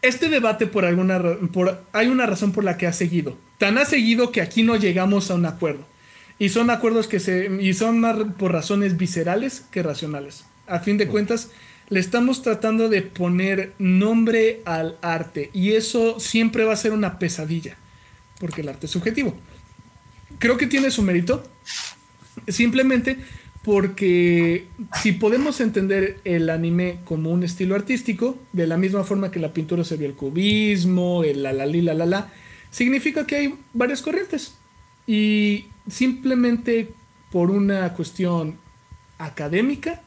este 0.03 0.29
debate 0.29 0.67
por 0.67 0.85
alguna, 0.85 1.21
por, 1.53 1.85
hay 1.93 2.09
una 2.09 2.27
razón 2.27 2.53
por 2.53 2.65
la 2.65 2.77
que 2.77 2.87
ha 2.87 2.93
seguido. 2.93 3.37
Tan 3.59 3.79
ha 3.79 3.85
seguido 3.85 4.33
que 4.33 4.41
aquí 4.41 4.62
no 4.62 4.77
llegamos 4.77 5.31
a 5.31 5.35
un 5.35 5.47
acuerdo. 5.47 5.87
Y 6.39 6.49
son 6.49 6.71
acuerdos 6.71 7.07
que 7.07 7.21
se, 7.21 7.51
y 7.61 7.75
son 7.75 8.01
más 8.01 8.17
por 8.39 8.53
razones 8.53 8.97
viscerales 8.97 9.65
que 9.71 9.83
racionales. 9.83 10.47
A 10.67 10.79
fin 10.79 10.97
de 10.97 11.07
cuentas, 11.07 11.51
le 11.91 12.01
estamos 12.01 12.43
tratando 12.43 12.89
de 12.89 13.03
poner 13.03 13.75
nombre 13.79 14.62
al 14.65 14.97
arte. 15.03 15.51
Y 15.53 15.73
eso 15.73 16.19
siempre 16.19 16.65
va 16.65 16.73
a 16.73 16.77
ser 16.77 16.93
una 16.93 17.19
pesadilla. 17.19 17.77
Porque 18.39 18.62
el 18.62 18.71
arte 18.71 18.87
es 18.87 18.93
subjetivo. 18.93 19.37
Creo 20.41 20.57
que 20.57 20.67
tiene 20.67 20.91
su 20.91 21.03
mérito. 21.03 21.45
Simplemente 22.49 23.19
porque 23.62 24.67
si 25.03 25.12
podemos 25.12 25.61
entender 25.61 26.19
el 26.25 26.49
anime 26.49 27.01
como 27.05 27.31
un 27.31 27.45
estilo 27.45 27.75
artístico, 27.75 28.39
de 28.53 28.67
la 28.67 28.79
misma 28.79 29.05
forma 29.05 29.31
que 29.31 29.39
la 29.39 29.53
pintura 29.53 29.85
se 29.85 29.97
ve 29.97 30.07
el 30.07 30.15
cubismo, 30.15 31.25
el 31.25 31.43
la 31.43 31.53
la 31.53 31.67
la 31.67 31.95
la 31.95 32.07
la, 32.07 32.33
significa 32.71 33.27
que 33.27 33.37
hay 33.37 33.55
varias 33.75 34.01
corrientes. 34.01 34.55
Y 35.07 35.67
simplemente 35.91 36.89
por 37.31 37.51
una 37.51 37.93
cuestión 37.93 38.57
académica, 39.19 40.01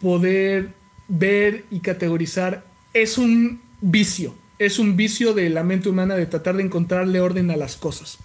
poder 0.00 0.70
ver 1.06 1.64
y 1.70 1.78
categorizar 1.78 2.64
es 2.94 3.16
un 3.16 3.60
vicio, 3.80 4.34
es 4.58 4.80
un 4.80 4.96
vicio 4.96 5.34
de 5.34 5.48
la 5.50 5.62
mente 5.62 5.88
humana 5.88 6.16
de 6.16 6.26
tratar 6.26 6.56
de 6.56 6.64
encontrarle 6.64 7.20
orden 7.20 7.52
a 7.52 7.56
las 7.56 7.76
cosas. 7.76 8.18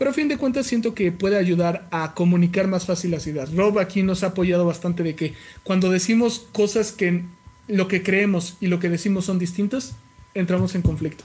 Pero 0.00 0.12
a 0.12 0.14
fin 0.14 0.28
de 0.28 0.38
cuentas 0.38 0.66
siento 0.66 0.94
que 0.94 1.12
puede 1.12 1.36
ayudar 1.36 1.86
a 1.90 2.14
comunicar 2.14 2.66
más 2.68 2.86
fácil 2.86 3.10
las 3.10 3.26
ideas. 3.26 3.54
Rob 3.54 3.78
aquí 3.78 4.02
nos 4.02 4.22
ha 4.22 4.28
apoyado 4.28 4.64
bastante 4.64 5.02
de 5.02 5.14
que 5.14 5.34
cuando 5.62 5.90
decimos 5.90 6.46
cosas 6.52 6.90
que 6.90 7.24
lo 7.68 7.86
que 7.86 8.02
creemos 8.02 8.56
y 8.62 8.68
lo 8.68 8.78
que 8.80 8.88
decimos 8.88 9.26
son 9.26 9.38
distintas, 9.38 9.94
entramos 10.32 10.74
en 10.74 10.80
conflicto. 10.80 11.24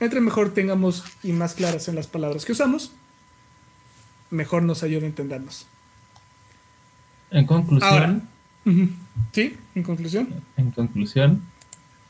Entre 0.00 0.20
mejor 0.20 0.52
tengamos 0.52 1.04
y 1.22 1.30
más 1.30 1.54
claras 1.54 1.86
en 1.86 1.94
las 1.94 2.08
palabras 2.08 2.44
que 2.44 2.50
usamos, 2.50 2.90
mejor 4.28 4.64
nos 4.64 4.82
ayuda 4.82 5.04
a 5.04 5.06
entendernos. 5.06 5.68
En 7.30 7.46
conclusión, 7.46 7.92
Ahora. 7.92 8.20
¿Sí? 9.30 9.56
En 9.76 9.84
conclusión, 9.84 10.42
en 10.56 10.72
conclusión, 10.72 11.42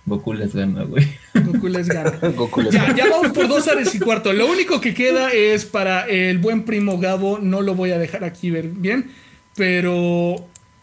Goku 0.07 0.35
les 0.35 0.55
gana, 0.55 0.83
güey. 0.85 1.07
Goku 1.35 1.69
les 1.69 1.89
gana. 1.89 2.11
Goku 2.37 2.61
les 2.63 2.73
Ya, 2.75 2.95
ya 2.95 3.09
vamos 3.09 3.33
por 3.33 3.49
dos 3.49 3.67
horas 3.69 3.95
y 3.95 3.99
cuarto. 4.01 4.33
Lo 4.33 4.47
único 4.51 4.81
que 4.81 4.93
queda 4.93 5.31
es 5.33 5.65
para 5.65 6.07
el 6.07 6.39
buen 6.39 6.65
primo 6.65 6.99
Gabo. 6.99 7.39
No 7.41 7.63
lo 7.63 7.75
voy 7.75 7.93
a 7.93 7.99
dejar 7.99 8.23
aquí 8.25 8.51
ver 8.51 8.69
bien. 8.69 9.11
Pero, 9.57 10.37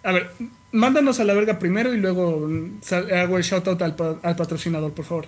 a 0.03 0.11
ver, 0.11 0.31
mándanos 0.71 1.19
a 1.19 1.23
la 1.23 1.33
verga 1.33 1.59
primero 1.59 1.93
y 1.93 1.97
luego 1.97 2.47
hago 3.15 3.37
el 3.37 3.43
shout 3.43 3.67
out 3.67 3.81
al, 3.81 3.95
al 4.23 4.35
patrocinador, 4.35 4.91
por 4.93 5.05
favor. 5.05 5.25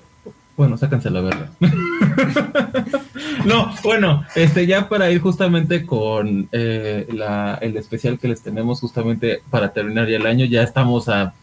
Bueno, 0.56 0.78
sácanse 0.78 1.10
la 1.10 1.22
verga. 1.22 1.50
no, 3.46 3.74
bueno, 3.84 4.24
este 4.36 4.66
ya 4.68 4.88
para 4.90 5.10
ir 5.12 5.20
justamente 5.22 5.86
con 5.86 6.48
eh, 6.52 7.08
la- 7.12 7.58
el 7.62 7.76
especial 7.78 8.20
que 8.20 8.28
les 8.28 8.42
tenemos 8.42 8.80
justamente 8.80 9.42
para 9.50 9.74
terminar 9.74 10.08
ya 10.08 10.18
el 10.18 10.26
año, 10.28 10.46
ya 10.46 10.64
estamos 10.64 11.10
a 11.10 11.34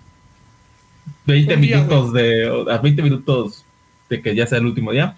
20 1.27 1.55
Un 1.55 1.61
día, 1.61 1.77
minutos 1.77 2.13
de 2.13 2.67
a 2.71 2.79
20 2.79 3.03
minutos 3.03 3.65
de 4.09 4.23
que 4.23 4.35
ya 4.35 4.47
sea 4.47 4.59
el 4.59 4.67
último 4.67 4.93
día. 4.93 5.17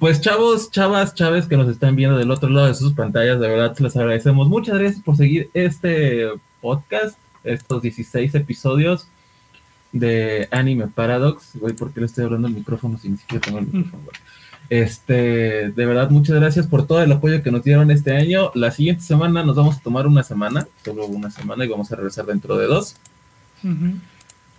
Pues 0.00 0.20
chavos, 0.20 0.72
chavas, 0.72 1.14
chaves 1.14 1.46
que 1.46 1.56
nos 1.56 1.68
están 1.68 1.94
viendo 1.94 2.18
del 2.18 2.32
otro 2.32 2.48
lado 2.48 2.66
de 2.66 2.74
sus 2.74 2.92
pantallas, 2.92 3.38
de 3.38 3.46
verdad 3.46 3.78
les 3.78 3.96
agradecemos. 3.96 4.48
Muchas 4.48 4.76
gracias 4.78 5.00
por 5.00 5.16
seguir 5.16 5.48
este 5.54 6.28
podcast, 6.60 7.16
estos 7.44 7.80
16 7.80 8.34
episodios 8.34 9.06
de 9.92 10.48
Anime 10.50 10.88
Paradox. 10.88 11.52
Güey, 11.54 11.74
¿por 11.74 11.92
qué 11.92 12.00
le 12.00 12.06
estoy 12.06 12.24
hablando 12.24 12.48
al 12.48 12.54
micrófono 12.54 12.98
si 12.98 13.10
ni 13.10 13.18
siquiera 13.18 13.42
tengo 13.42 13.58
el 13.60 13.66
micrófono? 13.66 14.02
güey? 14.02 14.16
Este, 14.70 15.70
de 15.70 15.86
verdad, 15.86 16.10
muchas 16.10 16.36
gracias 16.36 16.66
por 16.66 16.86
todo 16.86 17.02
el 17.02 17.10
apoyo 17.10 17.42
que 17.42 17.50
nos 17.50 17.64
dieron 17.64 17.90
este 17.90 18.16
año. 18.16 18.52
La 18.54 18.70
siguiente 18.70 19.02
semana 19.02 19.44
nos 19.44 19.56
vamos 19.56 19.76
a 19.76 19.82
tomar 19.82 20.06
una 20.06 20.22
semana, 20.22 20.66
solo 20.84 21.06
una 21.06 21.30
semana, 21.30 21.64
y 21.64 21.68
vamos 21.68 21.90
a 21.90 21.96
regresar 21.96 22.26
dentro 22.26 22.56
de 22.56 22.66
dos. 22.66 22.96
Ujú. 23.64 23.94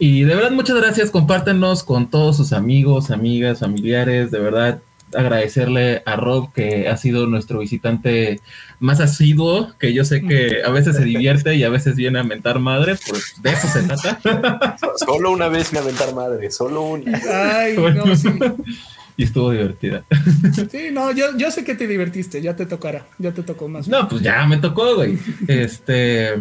Y 0.03 0.23
de 0.23 0.33
verdad, 0.33 0.49
muchas 0.49 0.77
gracias. 0.77 1.11
Compártenos 1.11 1.83
con 1.83 2.09
todos 2.09 2.35
sus 2.35 2.53
amigos, 2.53 3.11
amigas, 3.11 3.59
familiares. 3.59 4.31
De 4.31 4.39
verdad, 4.39 4.81
agradecerle 5.13 6.01
a 6.07 6.15
Rob, 6.15 6.51
que 6.53 6.89
ha 6.89 6.97
sido 6.97 7.27
nuestro 7.27 7.59
visitante 7.59 8.41
más 8.79 8.99
asiduo, 8.99 9.73
que 9.77 9.93
yo 9.93 10.03
sé 10.03 10.23
que 10.23 10.63
a 10.65 10.71
veces 10.71 10.95
se 10.95 11.03
divierte 11.03 11.53
y 11.53 11.63
a 11.63 11.69
veces 11.69 11.95
viene 11.95 12.17
a 12.17 12.23
mentar 12.23 12.57
madre, 12.57 12.97
pues 13.07 13.35
de 13.43 13.51
eso 13.51 13.67
se 13.67 13.83
trata. 13.83 14.75
Solo 15.05 15.33
una 15.33 15.49
vez 15.49 15.71
me 15.71 15.77
aventar 15.77 16.15
madre, 16.15 16.49
solo 16.49 16.81
una. 16.81 17.21
Ay, 17.31 17.77
no, 17.77 18.15
sí. 18.15 18.29
Y 19.17 19.25
estuvo 19.25 19.51
divertida. 19.51 20.03
Sí, 20.71 20.87
no, 20.91 21.11
yo, 21.11 21.37
yo 21.37 21.51
sé 21.51 21.63
que 21.63 21.75
te 21.75 21.85
divertiste. 21.85 22.41
Ya 22.41 22.55
te 22.55 22.65
tocará. 22.65 23.05
Ya 23.19 23.31
te 23.31 23.43
tocó 23.43 23.67
más. 23.67 23.87
No, 23.87 24.09
pues 24.09 24.23
ya 24.23 24.47
me 24.47 24.57
tocó, 24.57 24.95
güey. 24.95 25.19
Este, 25.47 26.39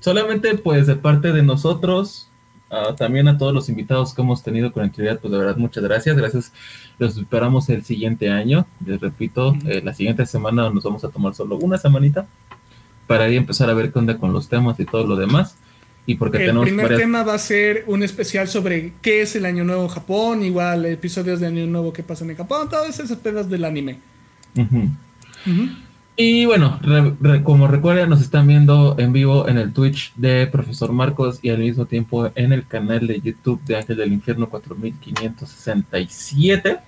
solamente 0.00 0.58
pues 0.58 0.86
de 0.86 0.96
parte 0.96 1.32
de 1.32 1.42
nosotros, 1.42 2.27
ah, 2.70 2.94
también 2.96 3.28
a 3.28 3.38
todos 3.38 3.54
los 3.54 3.68
invitados 3.68 4.14
que 4.14 4.22
hemos 4.22 4.42
tenido 4.42 4.72
con 4.72 4.84
actividad, 4.84 5.18
pues 5.20 5.32
de 5.32 5.38
verdad 5.38 5.56
muchas 5.56 5.82
gracias. 5.84 6.16
Gracias. 6.16 6.52
Los 6.98 7.16
esperamos 7.16 7.68
el 7.68 7.84
siguiente 7.84 8.30
año. 8.30 8.66
Les 8.84 9.00
repito, 9.00 9.54
eh, 9.66 9.80
la 9.84 9.94
siguiente 9.94 10.26
semana 10.26 10.70
nos 10.70 10.84
vamos 10.84 11.04
a 11.04 11.08
tomar 11.08 11.34
solo 11.34 11.56
una 11.56 11.78
semanita 11.78 12.26
para 13.06 13.24
ahí 13.24 13.36
empezar 13.36 13.70
a 13.70 13.74
ver 13.74 13.92
qué 13.92 13.98
onda 13.98 14.18
con 14.18 14.32
los 14.32 14.48
temas 14.48 14.78
y 14.78 14.84
todo 14.84 15.06
lo 15.06 15.16
demás. 15.16 15.56
Y 16.06 16.14
porque 16.14 16.38
El 16.38 16.46
tenemos 16.46 16.64
primer 16.64 16.84
varias... 16.84 17.00
tema 17.00 17.22
va 17.22 17.34
a 17.34 17.38
ser 17.38 17.84
un 17.86 18.02
especial 18.02 18.48
sobre 18.48 18.94
qué 19.02 19.22
es 19.22 19.36
el 19.36 19.44
Año 19.44 19.64
Nuevo 19.64 19.88
Japón, 19.88 20.42
igual 20.42 20.86
episodios 20.86 21.38
de 21.38 21.46
Año 21.46 21.66
Nuevo 21.66 21.92
que 21.92 22.02
pasan 22.02 22.30
en 22.30 22.36
Japón, 22.36 22.68
todas 22.70 22.98
esas 22.98 23.18
pedas 23.18 23.50
del 23.50 23.64
anime. 23.64 23.98
Ujú. 24.56 24.88
Ujú. 25.46 25.68
Y 26.20 26.46
bueno, 26.46 26.80
re- 26.82 27.14
re- 27.20 27.42
como 27.44 27.68
recuerden, 27.68 28.10
nos 28.10 28.20
están 28.20 28.48
viendo 28.48 28.96
en 28.98 29.12
vivo 29.12 29.48
en 29.48 29.56
el 29.56 29.72
Twitch 29.72 30.12
de 30.16 30.48
Profesor 30.48 30.92
Marcos 30.92 31.38
y 31.42 31.50
al 31.50 31.58
mismo 31.58 31.86
tiempo 31.86 32.28
en 32.34 32.52
el 32.52 32.66
canal 32.66 33.06
de 33.06 33.20
YouTube 33.20 33.62
de 33.64 33.76
Ángel 33.76 33.96
del 33.98 34.12
Infierno 34.12 34.48
4567. 34.50 36.78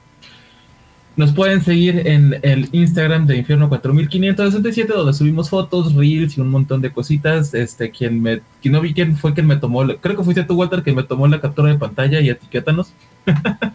Nos 1.17 1.33
pueden 1.33 1.63
seguir 1.63 2.09
en 2.09 2.39
el 2.43 2.69
Instagram 2.73 3.27
de 3.27 3.37
Infierno 3.37 3.69
4567, 3.69 4.93
donde 4.93 5.13
subimos 5.13 5.49
fotos, 5.49 5.95
reels 5.95 6.37
y 6.37 6.41
un 6.41 6.51
montón 6.51 6.81
de 6.81 6.91
cositas. 6.91 7.55
Este, 7.55 7.91
quien 7.93 8.21
me, 8.21 8.41
quien 8.61 8.73
no 8.73 8.81
vi 8.81 8.93
quién 8.95 9.17
fue 9.17 9.33
quien 9.33 9.47
me 9.47 9.57
tomó, 9.57 9.85
la- 9.85 9.95
creo 9.97 10.17
que 10.17 10.25
fuiste 10.25 10.43
tú, 10.43 10.55
Walter, 10.55 10.83
que 10.83 10.93
me 10.93 11.05
tomó 11.05 11.29
la 11.29 11.41
captura 11.41 11.71
de 11.71 11.79
pantalla 11.79 12.21
y 12.21 12.31
etiquétanos. 12.31 12.93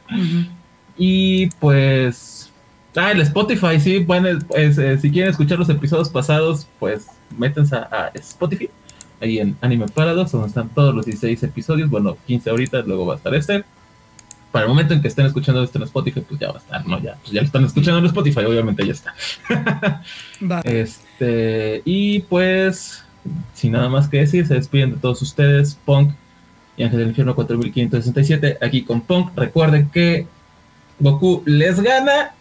Y 0.97 1.47
pues. 1.59 2.34
Ah, 2.95 3.11
el 3.11 3.21
Spotify, 3.21 3.79
sí. 3.79 3.99
Bueno, 3.99 4.29
pues, 4.47 4.77
eh, 4.77 4.97
si 4.97 5.11
quieren 5.11 5.31
escuchar 5.31 5.59
los 5.59 5.69
episodios 5.69 6.09
pasados, 6.09 6.67
pues 6.79 7.07
métanse 7.37 7.75
a, 7.75 7.87
a 7.91 8.11
Spotify. 8.15 8.69
Ahí 9.21 9.39
en 9.39 9.55
Anime 9.61 9.87
Paradox, 9.87 10.31
donde 10.31 10.47
están 10.47 10.69
todos 10.69 10.93
los 10.93 11.05
16 11.05 11.43
episodios. 11.43 11.89
Bueno, 11.89 12.17
15 12.27 12.49
ahorita, 12.49 12.81
luego 12.81 13.05
va 13.05 13.13
a 13.13 13.17
estar 13.17 13.33
este. 13.33 13.63
Para 14.51 14.65
el 14.65 14.69
momento 14.69 14.93
en 14.93 15.01
que 15.01 15.09
estén 15.09 15.25
escuchando 15.25 15.61
esto 15.63 15.77
en 15.77 15.83
Spotify, 15.83 16.21
pues 16.21 16.39
ya 16.39 16.47
va 16.47 16.55
a 16.55 16.59
estar, 16.59 16.87
¿no? 16.87 17.01
Ya, 17.01 17.17
pues 17.21 17.31
ya 17.31 17.41
lo 17.41 17.45
están 17.45 17.65
escuchando 17.65 17.99
en 17.99 18.05
Spotify, 18.05 18.45
obviamente 18.45 18.85
ya 18.85 18.93
está. 18.93 19.13
Este, 20.63 21.81
y 21.83 22.19
pues, 22.21 23.03
sin 23.53 23.73
nada 23.73 23.89
más 23.89 24.07
que 24.07 24.19
decir, 24.19 24.47
se 24.47 24.53
despiden 24.53 24.91
de 24.91 24.97
todos 24.97 25.21
ustedes, 25.21 25.77
Punk 25.83 26.13
y 26.77 26.83
Ángel 26.83 26.99
del 26.99 27.09
Infierno 27.09 27.35
4567, 27.35 28.59
aquí 28.61 28.83
con 28.83 29.01
Punk. 29.01 29.31
Recuerden 29.35 29.89
que 29.89 30.27
Goku 30.99 31.43
les 31.45 31.81
gana, 31.81 32.34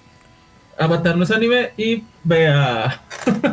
Avatar 0.78 1.16
no 1.16 1.24
es 1.24 1.30
anime 1.30 1.70
y 1.76 2.02
vea 2.22 3.02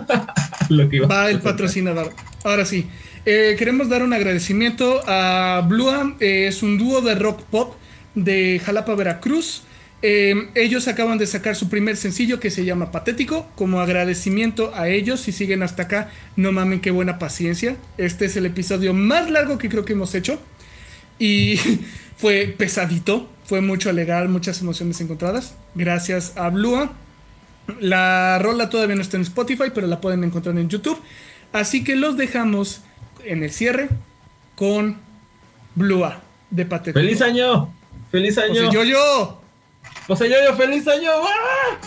lo 0.69 0.89
que 0.89 0.97
iba 0.97 1.07
Va 1.07 1.29
el 1.29 1.37
a 1.37 1.41
patrocinador. 1.41 2.13
Ahora 2.43 2.65
sí. 2.65 2.87
Eh, 3.25 3.55
queremos 3.57 3.87
dar 3.87 4.01
un 4.01 4.13
agradecimiento 4.13 5.01
a 5.07 5.63
Blua. 5.67 6.15
eh, 6.19 6.47
es 6.47 6.63
un 6.63 6.77
dúo 6.77 7.01
de 7.01 7.13
rock 7.15 7.43
pop 7.43 7.75
de 8.15 8.59
Jalapa, 8.63 8.95
Veracruz. 8.95 9.63
Eh, 10.03 10.49
ellos 10.55 10.87
acaban 10.87 11.19
de 11.19 11.27
sacar 11.27 11.55
su 11.55 11.69
primer 11.69 11.95
sencillo 11.95 12.39
que 12.39 12.49
se 12.49 12.65
llama 12.65 12.91
Patético. 12.91 13.47
Como 13.55 13.79
agradecimiento 13.79 14.73
a 14.75 14.89
ellos, 14.89 15.19
si 15.21 15.31
siguen 15.31 15.61
hasta 15.61 15.83
acá, 15.83 16.09
no 16.35 16.51
mamen, 16.51 16.81
qué 16.81 16.89
buena 16.89 17.19
paciencia. 17.19 17.75
Este 17.97 18.25
es 18.25 18.35
el 18.35 18.47
episodio 18.47 18.93
más 18.93 19.29
largo 19.29 19.59
que 19.59 19.69
creo 19.69 19.85
que 19.85 19.93
hemos 19.93 20.15
hecho. 20.15 20.39
Y 21.19 21.57
fue 22.17 22.47
pesadito, 22.57 23.29
fue 23.45 23.61
mucho 23.61 23.91
alegar, 23.91 24.27
muchas 24.29 24.61
emociones 24.61 24.99
encontradas. 25.01 25.53
Gracias 25.75 26.33
a 26.35 26.49
Blua. 26.49 26.93
La 27.79 28.39
rola 28.39 28.69
todavía 28.69 28.95
no 28.95 29.01
está 29.01 29.17
en 29.17 29.23
Spotify, 29.23 29.71
pero 29.73 29.87
la 29.87 30.01
pueden 30.01 30.23
encontrar 30.23 30.57
en 30.57 30.69
YouTube. 30.69 30.99
Así 31.53 31.83
que 31.83 31.95
los 31.95 32.17
dejamos 32.17 32.81
en 33.23 33.43
el 33.43 33.51
cierre 33.51 33.89
con 34.55 34.99
Blua 35.75 36.21
de 36.49 36.65
Patético. 36.65 36.99
¡Feliz 36.99 37.21
año! 37.21 37.73
¡Feliz 38.11 38.37
José 38.37 38.37
año! 38.37 38.71
Yo-Yo. 38.71 39.41
José 40.07 40.29
Yoyo, 40.29 40.55
feliz 40.55 40.87
año! 40.87 41.11
¡Ah! 41.23 41.79